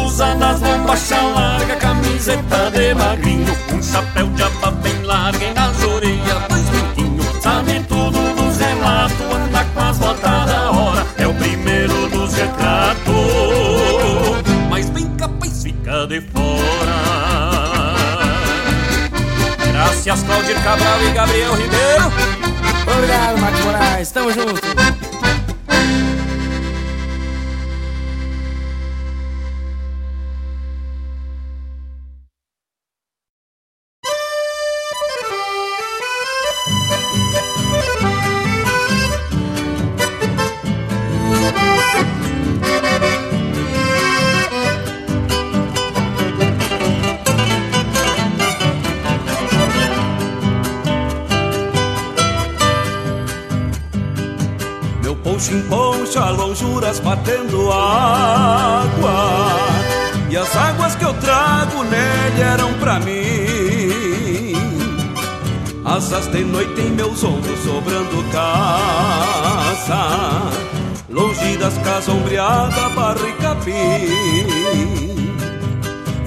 Usa 0.05 0.35
das 0.35 0.59
bombachas 0.59 1.23
larga, 1.33 1.75
camiseta 1.77 2.69
de 2.69 2.93
magrinho 2.93 3.57
Um 3.73 3.81
chapéu 3.81 4.27
de 4.27 4.43
aba 4.43 4.69
bem 4.71 5.01
larga 5.03 5.43
e 5.43 5.53
nas 5.55 5.83
orelhas 5.83 6.43
dois 6.49 6.65
brinquinhos 6.69 7.25
Sabe 7.41 7.83
tudo 7.87 8.19
dos 8.35 8.57
relatos, 8.57 9.21
anda 9.21 9.65
com 9.73 9.79
as 9.79 9.97
botas 9.97 10.45
da 10.45 10.71
hora. 10.71 11.05
É 11.17 11.25
o 11.25 11.33
primeiro 11.33 12.09
dos 12.09 12.33
retratos. 12.33 13.15
Mas 14.69 14.87
bem 14.91 15.09
capaz 15.15 15.63
fica 15.63 16.05
de 16.05 16.21
fora. 16.21 16.99
Graças 19.71 20.23
Claudir 20.23 20.61
Cabral 20.63 21.01
e 21.01 21.11
Gabriel 21.11 21.55
Ribeiro. 21.55 22.39
Obrigado, 22.91 23.37
Marcos 23.39 23.65
Moraes, 23.65 24.11
tamo 24.11 24.31
junto 24.31 24.58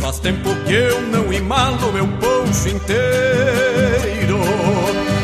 Faz 0.01 0.19
tempo 0.19 0.55
que 0.67 0.75
eu 0.75 1.01
não 1.03 1.33
imalo 1.33 1.93
meu 1.93 2.07
poncho 2.07 2.69
inteiro. 2.69 4.41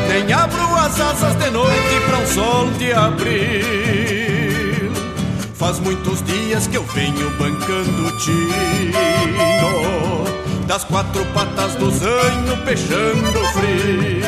Nem 0.07 0.33
abro 0.33 0.75
as 0.75 0.99
asas 0.99 1.35
de 1.35 1.49
noite 1.51 2.01
pra 2.07 2.17
um 2.17 2.25
sol 2.25 2.71
de 2.77 2.91
abril. 2.93 4.91
Faz 5.53 5.79
muitos 5.79 6.23
dias 6.23 6.65
que 6.67 6.77
eu 6.77 6.83
venho 6.85 7.29
bancando 7.31 8.17
tino 8.17 8.93
Das 10.65 10.85
quatro 10.85 11.25
patas 11.33 11.75
do 11.75 11.91
zanho 11.91 12.57
peixando 12.65 13.43
frio. 13.53 14.23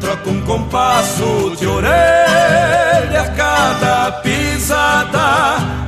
Troco 0.00 0.30
um 0.30 0.40
compasso 0.40 1.54
de 1.58 1.66
orelha 1.66 3.20
a 3.20 3.28
cada 3.36 4.12
pisada 4.22 5.87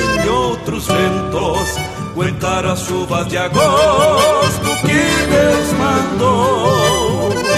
outros 0.51 0.85
ventos 0.85 1.77
aguentar 2.11 2.65
as 2.65 2.81
chuvas 2.81 3.25
de 3.27 3.37
agosto 3.37 4.69
que 4.81 5.27
Deus 5.31 5.73
mandou. 5.73 7.50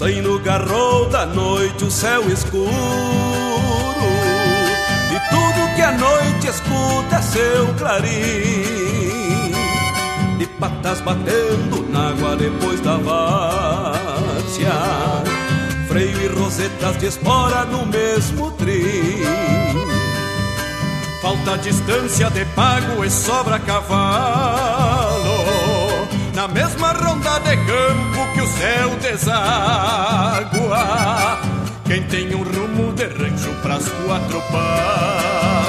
Meu 0.00 0.22
no 0.22 0.38
garrou 0.38 1.10
da 1.10 1.26
noite 1.26 1.84
o 1.84 1.90
céu 1.90 2.26
escuro. 2.30 2.70
Tudo 5.28 5.74
que 5.76 5.82
a 5.82 5.92
noite 5.92 6.46
escuta 6.46 7.16
é 7.16 7.22
seu 7.22 7.74
clarim. 7.74 9.52
De 10.38 10.46
patas 10.58 11.02
batendo 11.02 11.86
na 11.90 12.08
água 12.08 12.34
depois 12.34 12.80
da 12.80 12.96
várzea. 12.96 14.72
Freio 15.86 16.18
e 16.22 16.28
rosetas 16.28 16.96
de 16.96 17.04
espora 17.04 17.66
no 17.66 17.84
mesmo 17.84 18.52
trim. 18.52 19.22
Falta 21.20 21.58
distância 21.58 22.30
de 22.30 22.46
pago 22.46 23.04
e 23.04 23.10
sobra 23.10 23.58
cavalo 23.58 25.19
Na 26.40 26.48
mesma 26.48 26.92
ronda 26.92 27.38
de 27.40 27.54
campo 27.54 28.32
que 28.32 28.40
o 28.40 28.46
céu 28.46 28.96
deságua. 29.02 29.28
Quem 31.84 32.02
tem 32.04 32.34
um 32.34 32.42
rumo 32.42 32.94
de 32.94 33.04
rancho 33.08 33.50
pras 33.60 33.86
quatro 34.06 34.40
patas 34.50 35.60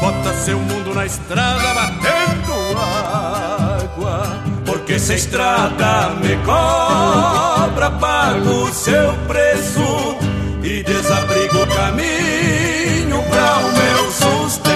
Bota 0.00 0.32
seu 0.44 0.60
mundo 0.60 0.94
na 0.94 1.06
estrada 1.06 1.74
batendo 1.74 2.78
água. 2.78 4.44
Porque 4.64 4.96
se 4.96 5.14
a 5.14 5.16
estrada 5.16 6.10
me 6.22 6.36
cobra 6.44 7.90
Pago 7.98 8.72
seu 8.72 9.12
preço 9.26 10.16
E 10.62 10.84
desabrigo 10.84 11.64
o 11.64 11.66
caminho 11.66 13.20
pra 13.28 13.56
o 13.56 13.72
meu 13.72 14.08
sustento 14.12 14.75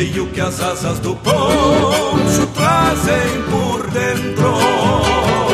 sei 0.00 0.18
o 0.18 0.26
que 0.28 0.40
as 0.40 0.58
asas 0.62 0.98
do 0.98 1.14
poncho 1.14 2.46
trazem 2.54 3.42
por 3.50 3.86
dentro. 3.90 5.49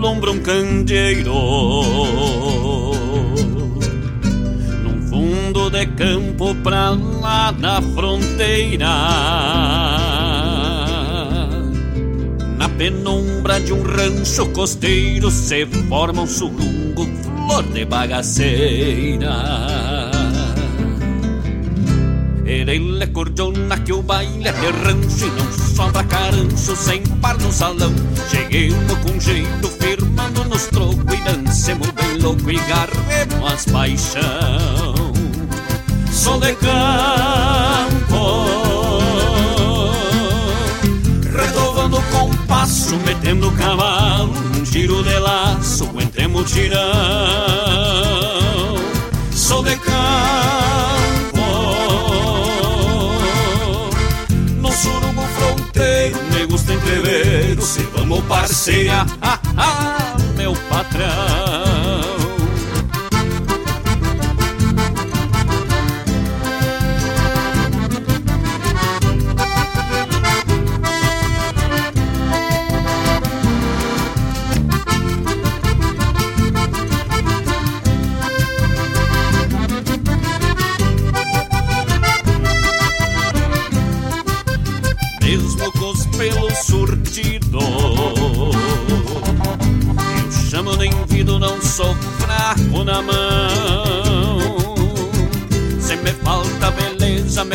Alumbra 0.00 0.30
um 0.30 0.38
candeeiro. 0.38 1.34
Num 4.82 5.02
fundo 5.08 5.68
de 5.68 5.86
campo 5.88 6.54
pra 6.62 6.90
lá 6.90 7.52
na 7.52 7.82
fronteira. 7.82 8.88
Na 12.56 12.68
penumbra 12.78 13.60
de 13.60 13.74
um 13.74 13.82
rancho 13.82 14.46
costeiro 14.52 15.30
Se 15.30 15.66
forma 15.88 16.22
um 16.22 16.26
surungo, 16.26 17.06
flor 17.22 17.62
de 17.64 17.84
bagaceira 17.84 19.99
Ele 22.50 23.06
cordiona 23.06 23.78
que 23.78 23.92
o 23.92 24.02
baile 24.02 24.48
é 24.48 24.50
rancho 24.50 25.24
E 25.24 25.30
não 25.30 25.52
sobra 25.52 26.02
caranço 26.02 26.74
sem 26.74 27.00
par 27.22 27.38
no 27.38 27.52
salão. 27.52 27.94
Cheguemos 28.28 28.98
com 29.04 29.20
jeito, 29.20 29.68
firmando 29.78 30.44
nos 30.46 30.66
trocos 30.66 31.14
E 31.14 31.16
dancemos 31.18 31.88
bem 31.90 32.18
louco 32.18 32.50
e 32.50 32.56
garremos 32.56 33.52
as 33.52 33.64
paixão. 33.66 35.12
Sou 36.10 36.40
de 36.40 36.52
campo 36.54 36.80
Retovando 41.32 41.98
o 41.98 42.02
compasso, 42.02 42.96
metendo 43.06 43.48
o 43.48 43.52
cavalo 43.52 44.34
Um 44.60 44.64
giro 44.64 45.04
de 45.04 45.18
laço, 45.20 45.88
entre 46.00 46.26
mutirão. 46.26 46.80
Sou 49.30 49.62
de 49.62 49.76
campo 49.76 51.39
entrever 57.60 57.62
Se 57.62 57.82
vamos 57.94 58.24
parceira, 58.24 59.06
ah, 59.20 59.38
ah, 59.56 60.16
meu 60.36 60.54
patrão 60.68 61.79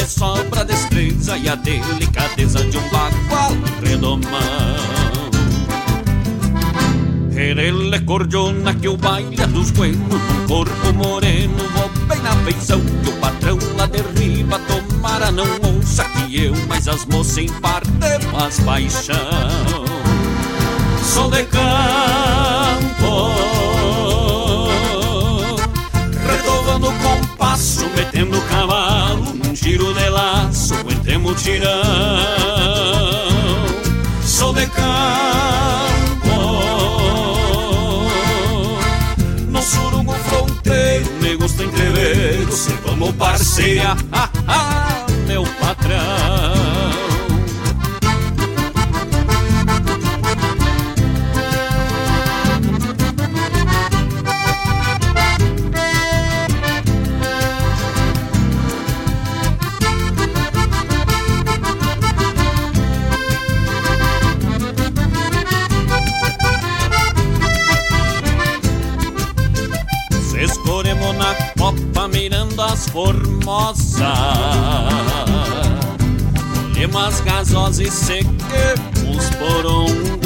sobra 0.08 0.64
destreza 0.64 1.38
e 1.38 1.50
a 1.50 1.56
delicadeza 1.56 2.64
de 2.64 2.78
um 2.78 2.90
bagual 2.90 3.52
redomão. 3.84 4.96
Ele 7.36 8.00
cordiona 8.02 8.74
que 8.74 8.88
o 8.88 8.96
baile 8.96 9.36
é 9.42 9.48
dos 9.48 9.70
buenos 9.72 10.08
Num 10.08 10.48
corpo 10.48 10.94
moreno, 10.94 11.58
vou 11.74 11.90
bem 12.08 12.22
na 12.22 12.32
feição 12.46 12.80
Que 12.80 13.10
o 13.10 13.14
patrão 13.18 13.60
lá 13.76 13.86
derriba, 13.88 14.58
tomara 14.60 15.32
não 15.34 15.46
ouça 15.62 16.06
Que 16.06 16.46
eu, 16.46 16.54
mas 16.68 16.88
as 16.88 17.06
moças 17.06 17.40
em 17.40 17.50
parte 17.60 17.90
faz 18.32 18.60
paixão 18.62 19.16
Sou 21.04 21.30
de 21.30 21.44
campo 21.44 22.15
girão. 31.46 31.76
Sou 34.24 34.52
de 34.52 34.66
campo, 34.66 34.86
no 39.48 39.62
surungo 39.62 40.14
fronteiro 40.14 41.06
me 41.22 41.36
gusta 41.36 41.64
entrever. 41.64 42.46
Você 42.48 42.74
como 42.78 43.14
parceira. 43.14 43.96
Ah, 44.12 44.30
ah. 44.34 44.40
ah. 44.48 44.85
Colhemos 76.96 77.20
gasosas 77.20 77.80
e 77.80 77.92
sequemos 77.92 79.30
porongo 79.38 80.18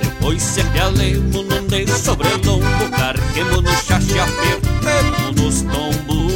Depois 0.00 0.40
se 0.40 0.60
apialemo 0.60 1.42
num 1.42 1.66
de 1.66 1.90
sobrelongo 1.90 2.88
Carquemos 2.96 3.62
no 3.62 3.70
chache, 3.72 4.16
apertemos 4.16 5.42
nos 5.42 5.62
tombos. 5.62 6.34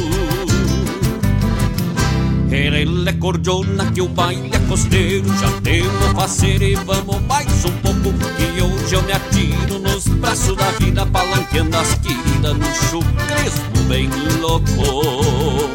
Ele 2.51 3.13
cordiona 3.13 3.89
que 3.89 4.01
o 4.01 4.09
baile 4.09 4.51
é 4.53 4.59
costeiro 4.67 5.25
Já 5.39 5.49
temos 5.61 6.11
fazer 6.13 6.61
e 6.61 6.75
vamos 6.75 7.21
mais 7.21 7.63
um 7.63 7.71
pouco 7.77 8.13
Que 8.35 8.61
hoje 8.61 8.95
eu 8.95 9.01
me 9.03 9.13
atiro 9.13 9.79
nos 9.79 10.07
braços 10.09 10.57
da 10.57 10.71
vida 10.71 11.05
Palanqueando 11.05 11.77
as 11.77 11.93
queridas 11.95 12.57
no 12.57 12.75
chucrismo 12.75 13.79
bem 13.87 14.09
louco. 14.41 15.69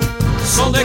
Sou 0.44 0.70
de 0.70 0.84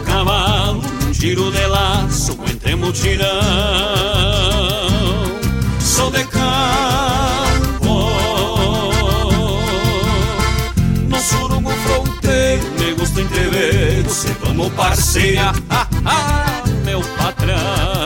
cavalo 0.00 0.82
Um 1.08 1.14
giro 1.14 1.50
de 1.50 1.66
laço, 1.66 2.38
entre 2.50 2.74
mutirão 2.74 3.28
Sou 5.80 6.10
de 6.10 6.24
campo 6.24 6.50
No 11.08 11.18
surungo 11.18 11.70
fronteiro, 11.70 12.64
me 12.78 12.94
gusta 12.94 13.20
entrever 13.20 14.08
Se 14.08 14.28
vamos 14.42 14.72
parceia, 14.72 15.52
ah, 15.68 15.86
ah, 16.04 16.62
meu 16.84 17.00
patrão 17.18 17.99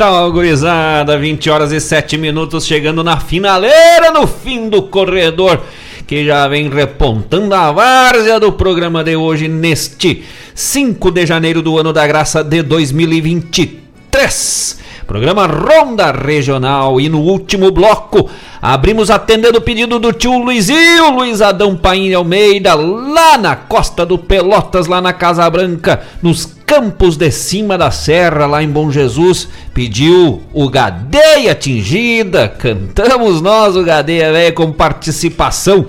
tal, 0.00 0.32
gurizada? 0.32 1.18
20 1.18 1.50
horas 1.50 1.72
e 1.72 1.78
7 1.78 2.16
minutos, 2.16 2.64
chegando 2.64 3.04
na 3.04 3.20
finaleira, 3.20 4.10
no 4.10 4.26
fim 4.26 4.70
do 4.70 4.84
corredor, 4.84 5.60
que 6.06 6.24
já 6.24 6.48
vem 6.48 6.70
repontando 6.70 7.54
a 7.54 7.70
várzea 7.70 8.40
do 8.40 8.50
programa 8.50 9.04
de 9.04 9.14
hoje, 9.14 9.46
neste 9.46 10.24
5 10.54 11.10
de 11.10 11.26
janeiro 11.26 11.60
do 11.60 11.78
ano 11.78 11.92
da 11.92 12.06
graça 12.06 12.42
de 12.42 12.62
2023. 12.62 14.79
Programa 15.10 15.44
Ronda 15.44 16.12
Regional. 16.12 17.00
E 17.00 17.08
no 17.08 17.18
último 17.18 17.72
bloco 17.72 18.30
abrimos 18.62 19.10
atendendo 19.10 19.58
o 19.58 19.60
pedido 19.60 19.98
do 19.98 20.12
tio 20.12 20.38
Luizinho, 20.38 21.10
Luiz 21.10 21.42
Adão 21.42 21.76
Paim 21.76 22.14
Almeida, 22.14 22.74
lá 22.74 23.36
na 23.36 23.56
costa 23.56 24.06
do 24.06 24.16
Pelotas, 24.16 24.86
lá 24.86 25.00
na 25.00 25.12
Casa 25.12 25.50
Branca, 25.50 26.00
nos 26.22 26.56
campos 26.64 27.16
de 27.16 27.28
cima 27.32 27.76
da 27.76 27.90
serra, 27.90 28.46
lá 28.46 28.62
em 28.62 28.68
Bom 28.68 28.88
Jesus, 28.88 29.48
pediu 29.74 30.42
o 30.52 30.70
Gadeia 30.70 31.50
Atingida, 31.50 32.46
cantamos 32.46 33.42
nós 33.42 33.74
o 33.74 33.82
Gadeia 33.82 34.30
Velho 34.30 34.54
com 34.54 34.70
participação 34.70 35.86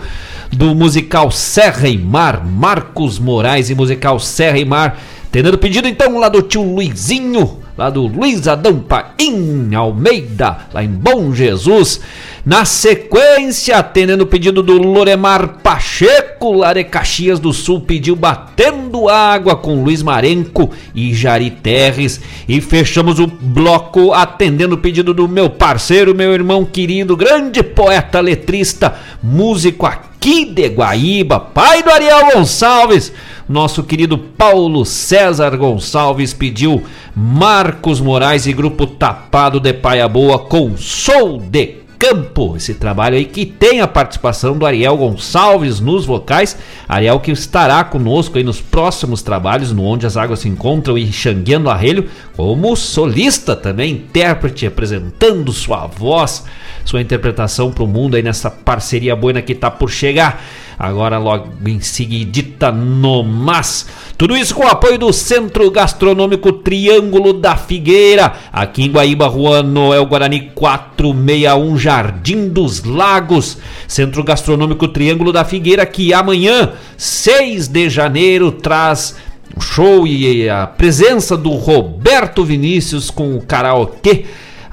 do 0.52 0.74
musical 0.74 1.30
Serra 1.30 1.88
e 1.88 1.96
Mar, 1.96 2.44
Marcos 2.44 3.20
Moraes 3.20 3.70
e 3.70 3.76
musical 3.76 4.20
Serra 4.20 4.58
e 4.58 4.66
Mar, 4.66 5.00
tendo 5.32 5.56
pedido 5.60 5.88
então 5.88 6.18
lá 6.18 6.28
do 6.28 6.42
tio 6.42 6.64
Luizinho, 6.64 7.61
lá 7.78 7.90
do 7.90 8.06
Luiz 8.08 8.48
Adão 8.48 8.80
Paim 8.80 9.74
Almeida, 9.76 10.58
lá 10.74 10.84
em 10.84 10.90
Bom 10.90 11.34
Jesus. 11.34 12.02
Na 12.46 12.66
sequência, 12.66 13.78
atendendo 13.78 14.24
o 14.24 14.28
pedido 14.28 14.64
do 14.64 14.78
Loremar 14.78 15.60
Pacheco, 15.62 16.54
lá 16.54 16.74
de 16.74 16.84
Caxias 16.84 17.40
do 17.40 17.54
Sul, 17.54 17.82
pediu 17.82 18.16
Batendo 18.16 19.08
Água 19.08 19.56
com 19.56 19.84
Luiz 19.84 20.02
Marenco 20.02 20.72
e 20.96 21.14
Jari 21.14 21.52
Terres. 21.52 22.20
E 22.48 22.60
fechamos 22.60 23.20
o 23.20 23.28
bloco 23.28 24.12
atendendo 24.12 24.76
o 24.76 24.80
pedido 24.80 25.14
do 25.14 25.28
meu 25.28 25.50
parceiro, 25.50 26.16
meu 26.16 26.34
irmão 26.34 26.66
querido, 26.66 27.16
grande 27.16 27.62
poeta 27.62 28.20
letrista, 28.20 28.96
músico 29.22 29.86
aqui 29.86 30.11
de 30.22 30.68
Guaíba, 30.68 31.40
pai 31.40 31.82
do 31.82 31.90
Ariel 31.90 32.34
Gonçalves. 32.34 33.12
Nosso 33.50 33.82
querido 33.82 34.20
Paulo 34.20 34.86
César 34.86 35.58
Gonçalves 35.58 36.32
pediu 36.32 36.84
Marcos 37.16 38.00
Moraes 38.00 38.46
e 38.46 38.54
Grupo 38.54 38.86
Tapado 38.86 39.60
de 39.60 39.74
Paia 39.74 40.08
Boa 40.08 40.38
com 40.38 40.78
Sou 40.78 41.40
de 41.40 41.81
Campo. 42.02 42.58
Esse 42.58 42.74
trabalho 42.74 43.16
aí 43.16 43.26
que 43.26 43.46
tem 43.46 43.80
a 43.80 43.88
participação 43.88 44.58
do 44.58 44.66
Ariel 44.66 44.98
Gonçalves 44.98 45.80
nos 45.80 46.04
vocais. 46.04 46.58
Ariel 46.90 47.20
que 47.20 47.30
estará 47.30 47.84
conosco 47.84 48.40
aí 48.40 48.44
nos 48.44 48.60
próximos 48.60 49.22
trabalhos, 49.22 49.72
no 49.72 49.84
Onde 49.84 50.08
as 50.08 50.18
Águas 50.18 50.40
se 50.40 50.50
Encontram 50.50 50.98
e 50.98 51.14
Xangueando 51.14 51.70
Arrelho, 51.70 52.10
como 52.36 52.76
solista 52.76 53.56
também, 53.56 53.94
intérprete, 53.94 54.66
apresentando 54.66 55.54
sua 55.54 55.86
voz, 55.86 56.44
sua 56.84 57.02
interpretação 57.02 57.72
para 57.72 57.84
o 57.84 57.88
mundo 57.88 58.16
aí 58.16 58.24
nessa 58.24 58.50
parceria 58.50 59.16
boa 59.16 59.40
que 59.40 59.52
está 59.52 59.70
por 59.70 59.92
chegar 59.92 60.44
agora 60.82 61.20
logo 61.20 61.48
em 61.64 61.80
seguidita 61.80 62.72
no 62.72 63.24
mas. 63.24 63.88
Tudo 64.18 64.36
isso 64.36 64.56
com 64.56 64.64
o 64.64 64.68
apoio 64.68 64.98
do 64.98 65.14
Centro 65.14 65.70
Gastronômico 65.70 66.52
Triângulo 66.52 67.34
da 67.34 67.56
Figueira, 67.56 68.34
aqui 68.52 68.84
em 68.84 68.92
Guaíba, 68.92 69.28
Rua 69.28 69.62
Noel 69.62 70.08
Guarani 70.08 70.52
461, 70.56 71.78
Jardim 71.78 72.50
dos 72.50 72.84
Lagos. 72.84 73.60
Centro 73.88 74.24
Gastronômico 74.24 74.88
Triângulo 74.88 75.32
da 75.32 75.46
Figueira, 75.46 75.86
que 75.86 76.16
amanhã, 76.16 76.72
6 76.98 77.68
de 77.68 77.88
janeiro, 77.88 78.52
traz 78.52 79.16
um 79.56 79.62
show 79.62 80.08
e 80.08 80.50
a 80.50 80.66
presença 80.66 81.38
do 81.38 81.52
Roberto 81.52 82.44
Vinícius 82.44 83.12
com 83.12 83.36
o 83.36 83.42
karaokê 83.42 84.26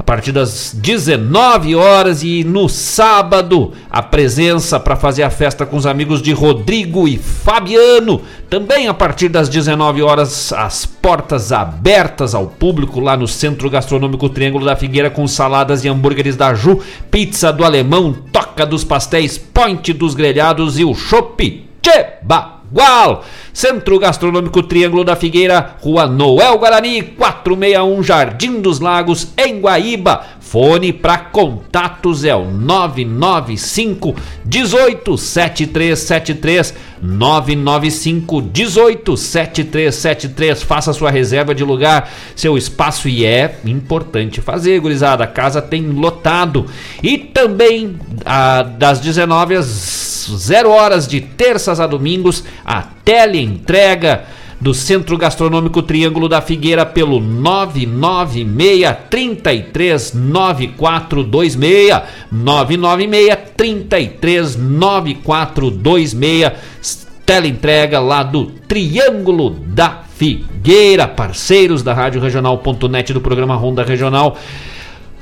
partir 0.09 0.33
das 0.33 0.75
19 0.75 1.75
horas 1.75 2.23
e 2.23 2.43
no 2.43 2.67
sábado 2.67 3.73
a 3.91 4.03
presença 4.03 4.81
para 4.81 4.97
fazer 4.97 5.23
a 5.23 5.29
festa 5.29 5.67
com 5.67 5.77
os 5.77 5.85
amigos 5.85 6.23
de 6.23 6.33
Rodrigo 6.33 7.07
e 7.07 7.19
Fabiano. 7.19 8.23
Também 8.49 8.89
a 8.89 8.95
partir 8.95 9.29
das 9.29 9.51
19 9.51 10.01
horas 10.01 10.51
as 10.51 10.87
portas 10.87 11.53
abertas 11.53 12.35
ao 12.35 12.47
público 12.47 13.01
lá 13.01 13.19
no 13.19 13.29
Centro 13.29 13.69
Gastronômico 13.69 14.31
Triângulo 14.31 14.65
da 14.65 14.77
Figueira 14.77 15.11
com 15.11 15.29
saladas 15.29 15.85
e 15.85 15.89
hambúrgueres 15.89 16.37
da 16.37 16.55
Ju, 16.55 16.81
pizza 17.11 17.53
do 17.53 17.63
alemão, 17.63 18.17
toca 18.33 18.65
dos 18.65 18.85
pastéis, 18.85 19.37
point 19.37 19.93
dos 19.93 20.15
grelhados 20.15 20.79
e 20.79 20.85
o 20.87 20.95
chopp 20.95 21.69
Cheba. 21.85 22.58
Gual, 22.71 23.25
Centro 23.53 23.99
Gastronômico 23.99 24.63
Triângulo 24.63 25.05
da 25.05 25.17
Figueira, 25.17 25.77
Rua 25.81 26.07
Noel 26.07 26.59
Guarani, 26.59 27.03
461 27.03 28.03
Jardim 28.03 28.61
dos 28.61 28.81
Lagos, 28.81 29.29
em 29.37 29.61
Guaíba. 29.61 30.25
Fone 30.49 30.93
para 30.95 31.19
contatos 31.19 32.25
é 32.25 32.35
o 32.35 32.51
995 32.51 34.17
187373 34.47 36.75
995 37.03 38.41
187373. 38.41 40.63
Faça 40.63 40.95
sua 40.95 41.11
reserva 41.11 41.55
de 41.55 41.63
lugar, 41.63 42.11
seu 42.35 42.57
espaço 42.57 43.11
e 43.11 43.27
é 43.27 43.59
importante 43.67 44.41
fazer, 44.41 44.81
gurizada. 44.81 45.25
A 45.25 45.27
casa 45.27 45.61
tem 45.61 45.87
lotado. 45.87 46.65
E 47.03 47.19
também 47.19 47.97
a, 48.25 48.63
das 48.63 49.01
19 49.01 49.55
às 49.55 50.31
0 50.35 50.71
horas 50.71 51.07
de 51.07 51.21
terças 51.21 51.79
a 51.79 51.87
domingos, 51.87 52.43
a 52.65 52.81
teleentrega 53.05 54.25
do 54.61 54.75
Centro 54.75 55.17
Gastronômico 55.17 55.83
Triângulo 55.83 56.29
da 56.29 56.41
Figueira 56.41 56.85
pelo 56.85 57.21
996 57.21 58.97
33 59.09 60.13
9426 60.15 62.01
996 62.31 63.39
33 63.57 64.57
9426 64.57 67.09
teleentrega 67.25 68.01
lá 68.01 68.23
do 68.23 68.47
Triângulo 68.67 69.51
da 69.51 70.03
Figueira, 70.17 71.07
parceiros 71.07 71.83
da 71.83 71.95
Rádio 71.95 72.21
Regional.net 72.21 73.13
do 73.13 73.21
programa 73.21 73.55
Ronda 73.55 73.85
Regional. 73.85 74.37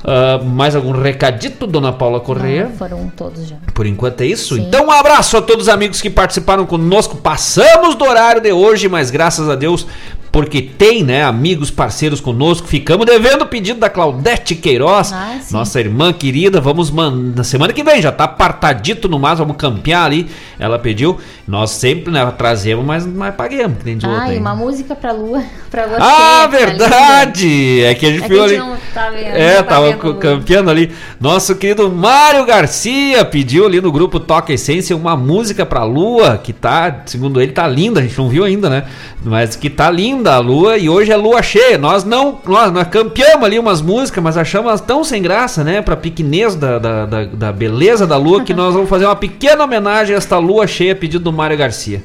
Uh, 0.03 0.43
mais 0.45 0.75
algum 0.75 0.91
recadito, 0.91 1.65
dona 1.65 1.91
Paula 1.91 2.19
Correia? 2.19 2.65
Não, 2.65 2.71
foram 2.77 3.11
todos 3.15 3.47
já. 3.47 3.55
Por 3.73 3.85
enquanto 3.85 4.21
é 4.21 4.27
isso? 4.27 4.55
Sim. 4.55 4.61
Então 4.61 4.85
um 4.85 4.91
abraço 4.91 5.35
a 5.37 5.41
todos 5.41 5.63
os 5.63 5.69
amigos 5.69 5.99
que 5.99 6.09
participaram 6.09 6.65
conosco. 6.65 7.17
Passamos 7.17 7.95
do 7.95 8.05
horário 8.05 8.39
de 8.39 8.51
hoje, 8.51 8.87
mas 8.87 9.09
graças 9.09 9.49
a 9.49 9.55
Deus 9.55 9.87
porque 10.31 10.61
tem, 10.61 11.03
né, 11.03 11.23
amigos, 11.23 11.71
parceiros 11.71 12.19
conosco. 12.19 12.67
Ficamos 12.67 13.05
devendo 13.05 13.41
o 13.43 13.47
pedido 13.47 13.79
da 13.79 13.89
Claudete 13.89 14.55
Queiroz, 14.55 15.11
ah, 15.13 15.39
nossa 15.51 15.79
irmã 15.79 16.11
querida. 16.13 16.59
Vamos 16.59 16.91
na 16.91 17.43
semana 17.43 17.73
que 17.73 17.83
vem, 17.83 18.01
já 18.01 18.11
tá 18.11 18.25
apartadito 18.25 19.07
no 19.07 19.17
mas, 19.17 19.39
vamos 19.39 19.57
campear 19.57 20.05
ali. 20.05 20.27
Ela 20.59 20.77
pediu. 20.77 21.17
Nós 21.47 21.71
sempre 21.71 22.11
né, 22.11 22.25
trazemos, 22.37 22.85
mas, 22.85 23.05
mas 23.05 23.33
paguemos, 23.33 23.77
de 23.83 24.05
ah, 24.05 24.09
outro. 24.09 24.33
E 24.33 24.37
uma 24.37 24.55
música 24.55 24.95
pra 24.95 25.11
lua. 25.11 25.43
Pra 25.71 25.85
lua 25.85 25.97
ah, 25.99 26.47
verdade! 26.47 27.83
É 27.83 27.93
que 27.93 28.05
a 28.05 28.11
gente 28.11 28.23
é 28.23 28.27
viu 28.27 28.43
ali. 28.43 28.57
Tá 28.93 29.09
vendo, 29.09 29.35
é, 29.35 29.61
tava 29.61 29.93
campeando 30.15 30.69
ali. 30.69 30.91
Nosso 31.19 31.55
querido 31.55 31.91
Mário 31.91 32.45
Garcia 32.45 33.23
pediu 33.25 33.65
ali 33.65 33.81
no 33.81 33.91
grupo 33.91 34.17
Toca 34.17 34.53
Essência 34.53 34.95
uma 34.95 35.17
música 35.17 35.65
pra 35.65 35.83
lua, 35.83 36.37
que 36.37 36.53
tá, 36.53 37.01
segundo 37.05 37.41
ele, 37.41 37.51
tá 37.51 37.67
linda. 37.67 37.99
A 37.99 38.03
gente 38.03 38.17
não 38.17 38.29
viu 38.29 38.45
ainda, 38.45 38.69
né? 38.69 38.85
Mas 39.23 39.55
que 39.57 39.69
tá 39.69 39.89
linda 39.89 40.16
da 40.23 40.39
lua 40.39 40.77
e 40.77 40.89
hoje 40.89 41.11
é 41.11 41.15
lua 41.15 41.41
cheia. 41.41 41.77
Nós 41.77 42.03
não, 42.03 42.39
nós, 42.45 42.71
nós 42.71 42.87
campeamos 42.87 43.45
ali 43.45 43.59
umas 43.59 43.81
músicas, 43.81 44.23
mas 44.23 44.37
achamos 44.37 44.67
elas 44.67 44.81
tão 44.81 45.03
sem 45.03 45.21
graça, 45.21 45.63
né? 45.63 45.81
Pra 45.81 45.95
pequenez 45.95 46.55
da, 46.55 46.79
da, 46.79 47.05
da, 47.05 47.25
da 47.25 47.51
beleza 47.51 48.07
da 48.07 48.17
lua, 48.17 48.43
que 48.43 48.53
nós 48.53 48.73
vamos 48.73 48.89
fazer 48.89 49.05
uma 49.05 49.15
pequena 49.15 49.63
homenagem 49.63 50.15
a 50.15 50.17
esta 50.17 50.37
lua 50.37 50.67
cheia, 50.67 50.95
pedido 50.95 51.23
do 51.23 51.33
Mário 51.33 51.57
Garcia. 51.57 52.03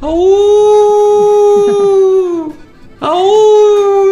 Au! 0.00 0.08
Au! 3.00 4.08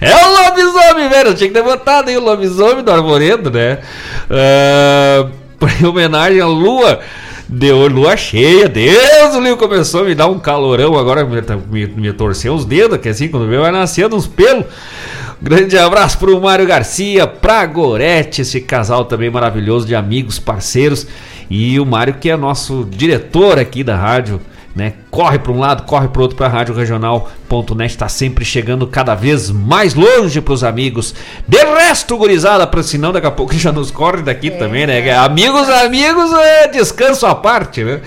é 0.00 0.14
o 0.14 0.30
lobisomem, 0.30 1.08
velho. 1.08 1.30
Eu 1.30 1.34
tinha 1.34 1.48
que 1.48 1.54
ter 1.54 1.62
botado 1.62 2.10
aí 2.10 2.16
o 2.16 2.20
lobisomem 2.20 2.82
do 2.82 2.90
Arvoredo, 2.90 3.50
né? 3.50 3.78
Uh, 4.30 5.30
em 5.80 5.86
homenagem 5.86 6.40
à 6.40 6.46
lua. 6.46 7.00
Deu 7.46 7.86
lua 7.88 8.16
cheia, 8.16 8.68
Deus, 8.68 9.34
o 9.34 9.40
livro 9.40 9.58
começou 9.58 10.00
a 10.00 10.04
me 10.04 10.14
dar 10.14 10.28
um 10.28 10.38
calorão, 10.38 10.98
agora 10.98 11.24
me, 11.24 11.42
me, 11.70 11.86
me 11.86 12.12
torceu 12.12 12.54
os 12.54 12.64
dedos, 12.64 12.98
que 12.98 13.08
assim, 13.08 13.28
quando 13.28 13.46
veio 13.46 13.60
vai 13.60 13.70
nascendo 13.70 14.16
uns 14.16 14.26
pelos. 14.26 14.64
Grande 15.42 15.76
abraço 15.76 16.18
pro 16.18 16.40
Mário 16.40 16.66
Garcia, 16.66 17.26
pra 17.26 17.66
Gorete, 17.66 18.40
esse 18.40 18.62
casal 18.62 19.04
também 19.04 19.28
maravilhoso 19.28 19.86
de 19.86 19.94
amigos, 19.94 20.38
parceiros. 20.38 21.06
E 21.50 21.78
o 21.78 21.84
Mário, 21.84 22.14
que 22.14 22.30
é 22.30 22.36
nosso 22.36 22.88
diretor 22.90 23.58
aqui 23.58 23.84
da 23.84 23.94
rádio 23.94 24.40
né? 24.74 24.94
Corre 25.10 25.38
para 25.38 25.52
um 25.52 25.60
lado, 25.60 25.84
corre 25.84 26.08
para 26.08 26.22
outro 26.22 26.36
para 26.36 26.46
a 26.46 26.48
Rádio 26.48 26.74
Regional.net, 26.74 27.92
está 27.92 28.08
sempre 28.08 28.44
chegando 28.44 28.86
cada 28.88 29.14
vez 29.14 29.48
mais 29.48 29.94
longe 29.94 30.40
para 30.40 30.52
os 30.52 30.64
amigos. 30.64 31.14
De 31.46 31.58
resto, 31.58 32.16
gurizada, 32.16 32.66
para 32.66 32.82
senão 32.82 33.12
daqui 33.12 33.26
a 33.26 33.30
pouco 33.30 33.54
já 33.58 33.70
nos 33.70 33.92
corre 33.92 34.22
daqui 34.22 34.48
é. 34.48 34.50
também, 34.50 34.84
né? 34.84 35.14
Amigos, 35.16 35.68
amigos, 35.68 36.32
é 36.32 36.68
descanso 36.68 37.24
à 37.24 37.36
parte, 37.36 37.84
né? 37.84 38.00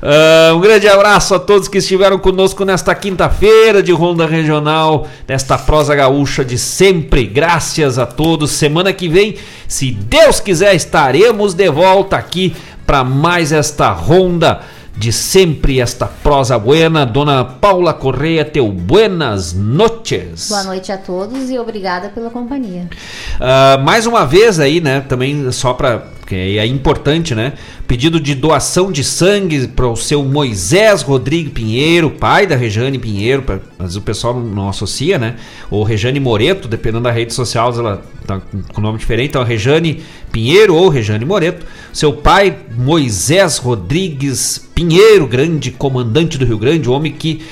Uh, 0.00 0.56
um 0.56 0.60
grande 0.60 0.86
abraço 0.86 1.34
a 1.34 1.40
todos 1.40 1.66
que 1.66 1.78
estiveram 1.78 2.18
conosco 2.18 2.64
nesta 2.64 2.94
quinta-feira 2.94 3.82
de 3.82 3.90
Ronda 3.90 4.24
Regional, 4.24 5.08
nesta 5.26 5.58
prosa 5.58 5.96
gaúcha 5.96 6.44
de 6.44 6.56
sempre. 6.56 7.26
Graças 7.26 7.98
a 7.98 8.06
todos. 8.06 8.52
Semana 8.52 8.92
que 8.92 9.08
vem, 9.08 9.34
se 9.66 9.90
Deus 9.90 10.38
quiser, 10.38 10.74
estaremos 10.76 11.52
de 11.52 11.68
volta 11.68 12.16
aqui 12.16 12.54
para 12.86 13.02
mais 13.02 13.52
esta 13.52 13.90
ronda 13.90 14.60
de 14.96 15.12
sempre 15.12 15.80
esta 15.80 16.06
prosa 16.06 16.58
buena. 16.58 17.04
Dona 17.04 17.44
Paula 17.44 17.92
Correia, 17.92 18.44
teu 18.44 18.70
buenas 18.70 19.52
noches. 19.52 20.48
Boa 20.48 20.64
noite 20.64 20.92
a 20.92 20.98
todos 20.98 21.50
e 21.50 21.58
obrigada 21.58 22.08
pela 22.08 22.30
companhia. 22.30 22.88
Uh, 23.36 23.82
mais 23.82 24.06
uma 24.06 24.24
vez 24.26 24.60
aí, 24.60 24.80
né, 24.80 25.00
também 25.00 25.50
só 25.52 25.72
para 25.72 26.04
que 26.26 26.34
é 26.58 26.66
importante, 26.66 27.34
né? 27.34 27.54
Pedido 27.86 28.20
de 28.20 28.34
doação 28.34 28.92
de 28.92 29.02
sangue 29.02 29.66
para 29.68 29.88
o 29.88 29.96
seu 29.96 30.24
Moisés 30.24 31.02
Rodrigo 31.02 31.50
Pinheiro, 31.50 32.10
pai 32.10 32.46
da 32.46 32.56
Rejane 32.56 32.98
Pinheiro, 32.98 33.42
pra, 33.42 33.60
mas 33.78 33.96
o 33.96 34.00
pessoal 34.00 34.38
não 34.38 34.68
associa, 34.68 35.18
né? 35.18 35.36
Ou 35.70 35.82
Rejane 35.82 36.20
Moreto, 36.20 36.68
dependendo 36.68 37.04
da 37.04 37.10
rede 37.10 37.34
social, 37.34 37.72
ela 37.76 38.02
tá 38.26 38.40
com 38.72 38.80
nome 38.80 38.98
diferente, 38.98 39.30
então 39.30 39.42
Rejane 39.42 40.02
Pinheiro 40.30 40.74
ou 40.74 40.88
Rejane 40.88 41.24
Moreto. 41.24 41.66
Seu 41.92 42.12
pai, 42.12 42.56
Moisés 42.76 43.58
Rodrigues 43.58 44.70
Pinheiro, 44.74 45.26
grande 45.26 45.70
comandante 45.70 46.38
do 46.38 46.44
Rio 46.44 46.58
Grande, 46.58 46.88
homem 46.88 47.12
que 47.12 47.42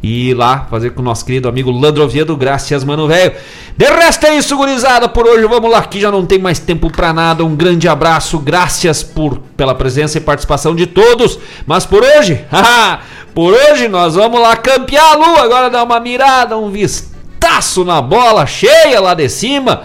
e 0.00 0.30
ir 0.30 0.34
lá 0.34 0.68
fazer 0.70 0.90
com 0.90 1.02
o 1.02 1.04
nosso 1.04 1.24
querido 1.24 1.48
amigo 1.48 1.70
Landro 1.72 2.04
Oviedo, 2.04 2.36
graças, 2.36 2.84
mano, 2.84 3.08
velho. 3.08 3.32
De 3.76 3.84
resto 3.84 4.26
é 4.26 4.36
isso, 4.36 4.56
gurizada, 4.56 5.08
por 5.08 5.26
hoje 5.26 5.44
vamos 5.46 5.70
lá, 5.70 5.82
que 5.82 6.00
já 6.00 6.10
não 6.10 6.24
tem 6.24 6.38
mais 6.38 6.58
tempo 6.58 6.90
pra 6.90 7.12
nada. 7.12 7.44
Um 7.44 7.54
grande 7.54 7.88
abraço, 7.88 8.38
graças 8.38 9.02
por, 9.02 9.38
pela 9.56 9.74
presença 9.74 10.18
e 10.18 10.20
participação 10.20 10.74
de 10.74 10.86
todos, 10.86 11.38
mas 11.66 11.84
por 11.84 12.02
hoje, 12.02 12.44
haha, 12.50 13.00
por 13.34 13.54
hoje 13.54 13.88
nós 13.88 14.14
vamos 14.14 14.40
lá 14.40 14.56
campear 14.56 15.12
a 15.12 15.16
lua, 15.16 15.42
agora 15.42 15.70
dar 15.70 15.84
uma 15.84 16.00
mirada, 16.00 16.56
um 16.56 16.70
vistaço 16.70 17.84
na 17.84 18.00
bola 18.00 18.46
cheia 18.46 19.00
lá 19.00 19.14
de 19.14 19.28
cima. 19.28 19.82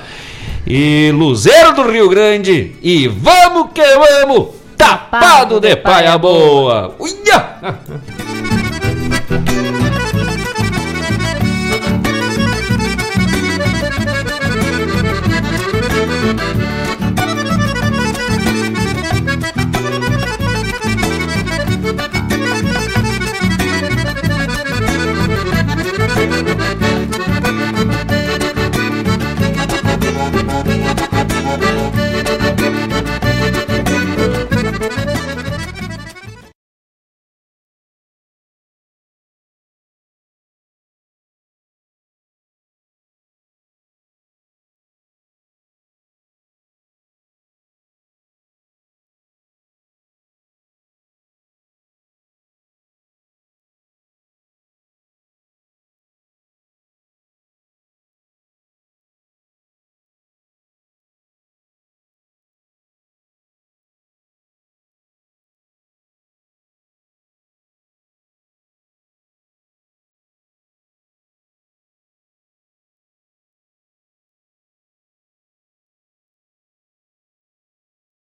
E 0.65 1.11
Luzeiro 1.14 1.74
do 1.74 1.91
Rio 1.91 2.10
Grande, 2.10 2.76
e 2.82 3.07
vamos 3.07 3.70
que 3.74 3.84
vamos, 3.84 4.49
tapado 4.78 5.60
de 5.60 5.76
paia 5.76 6.18
boa. 6.18 6.95
Uia! 6.99 7.57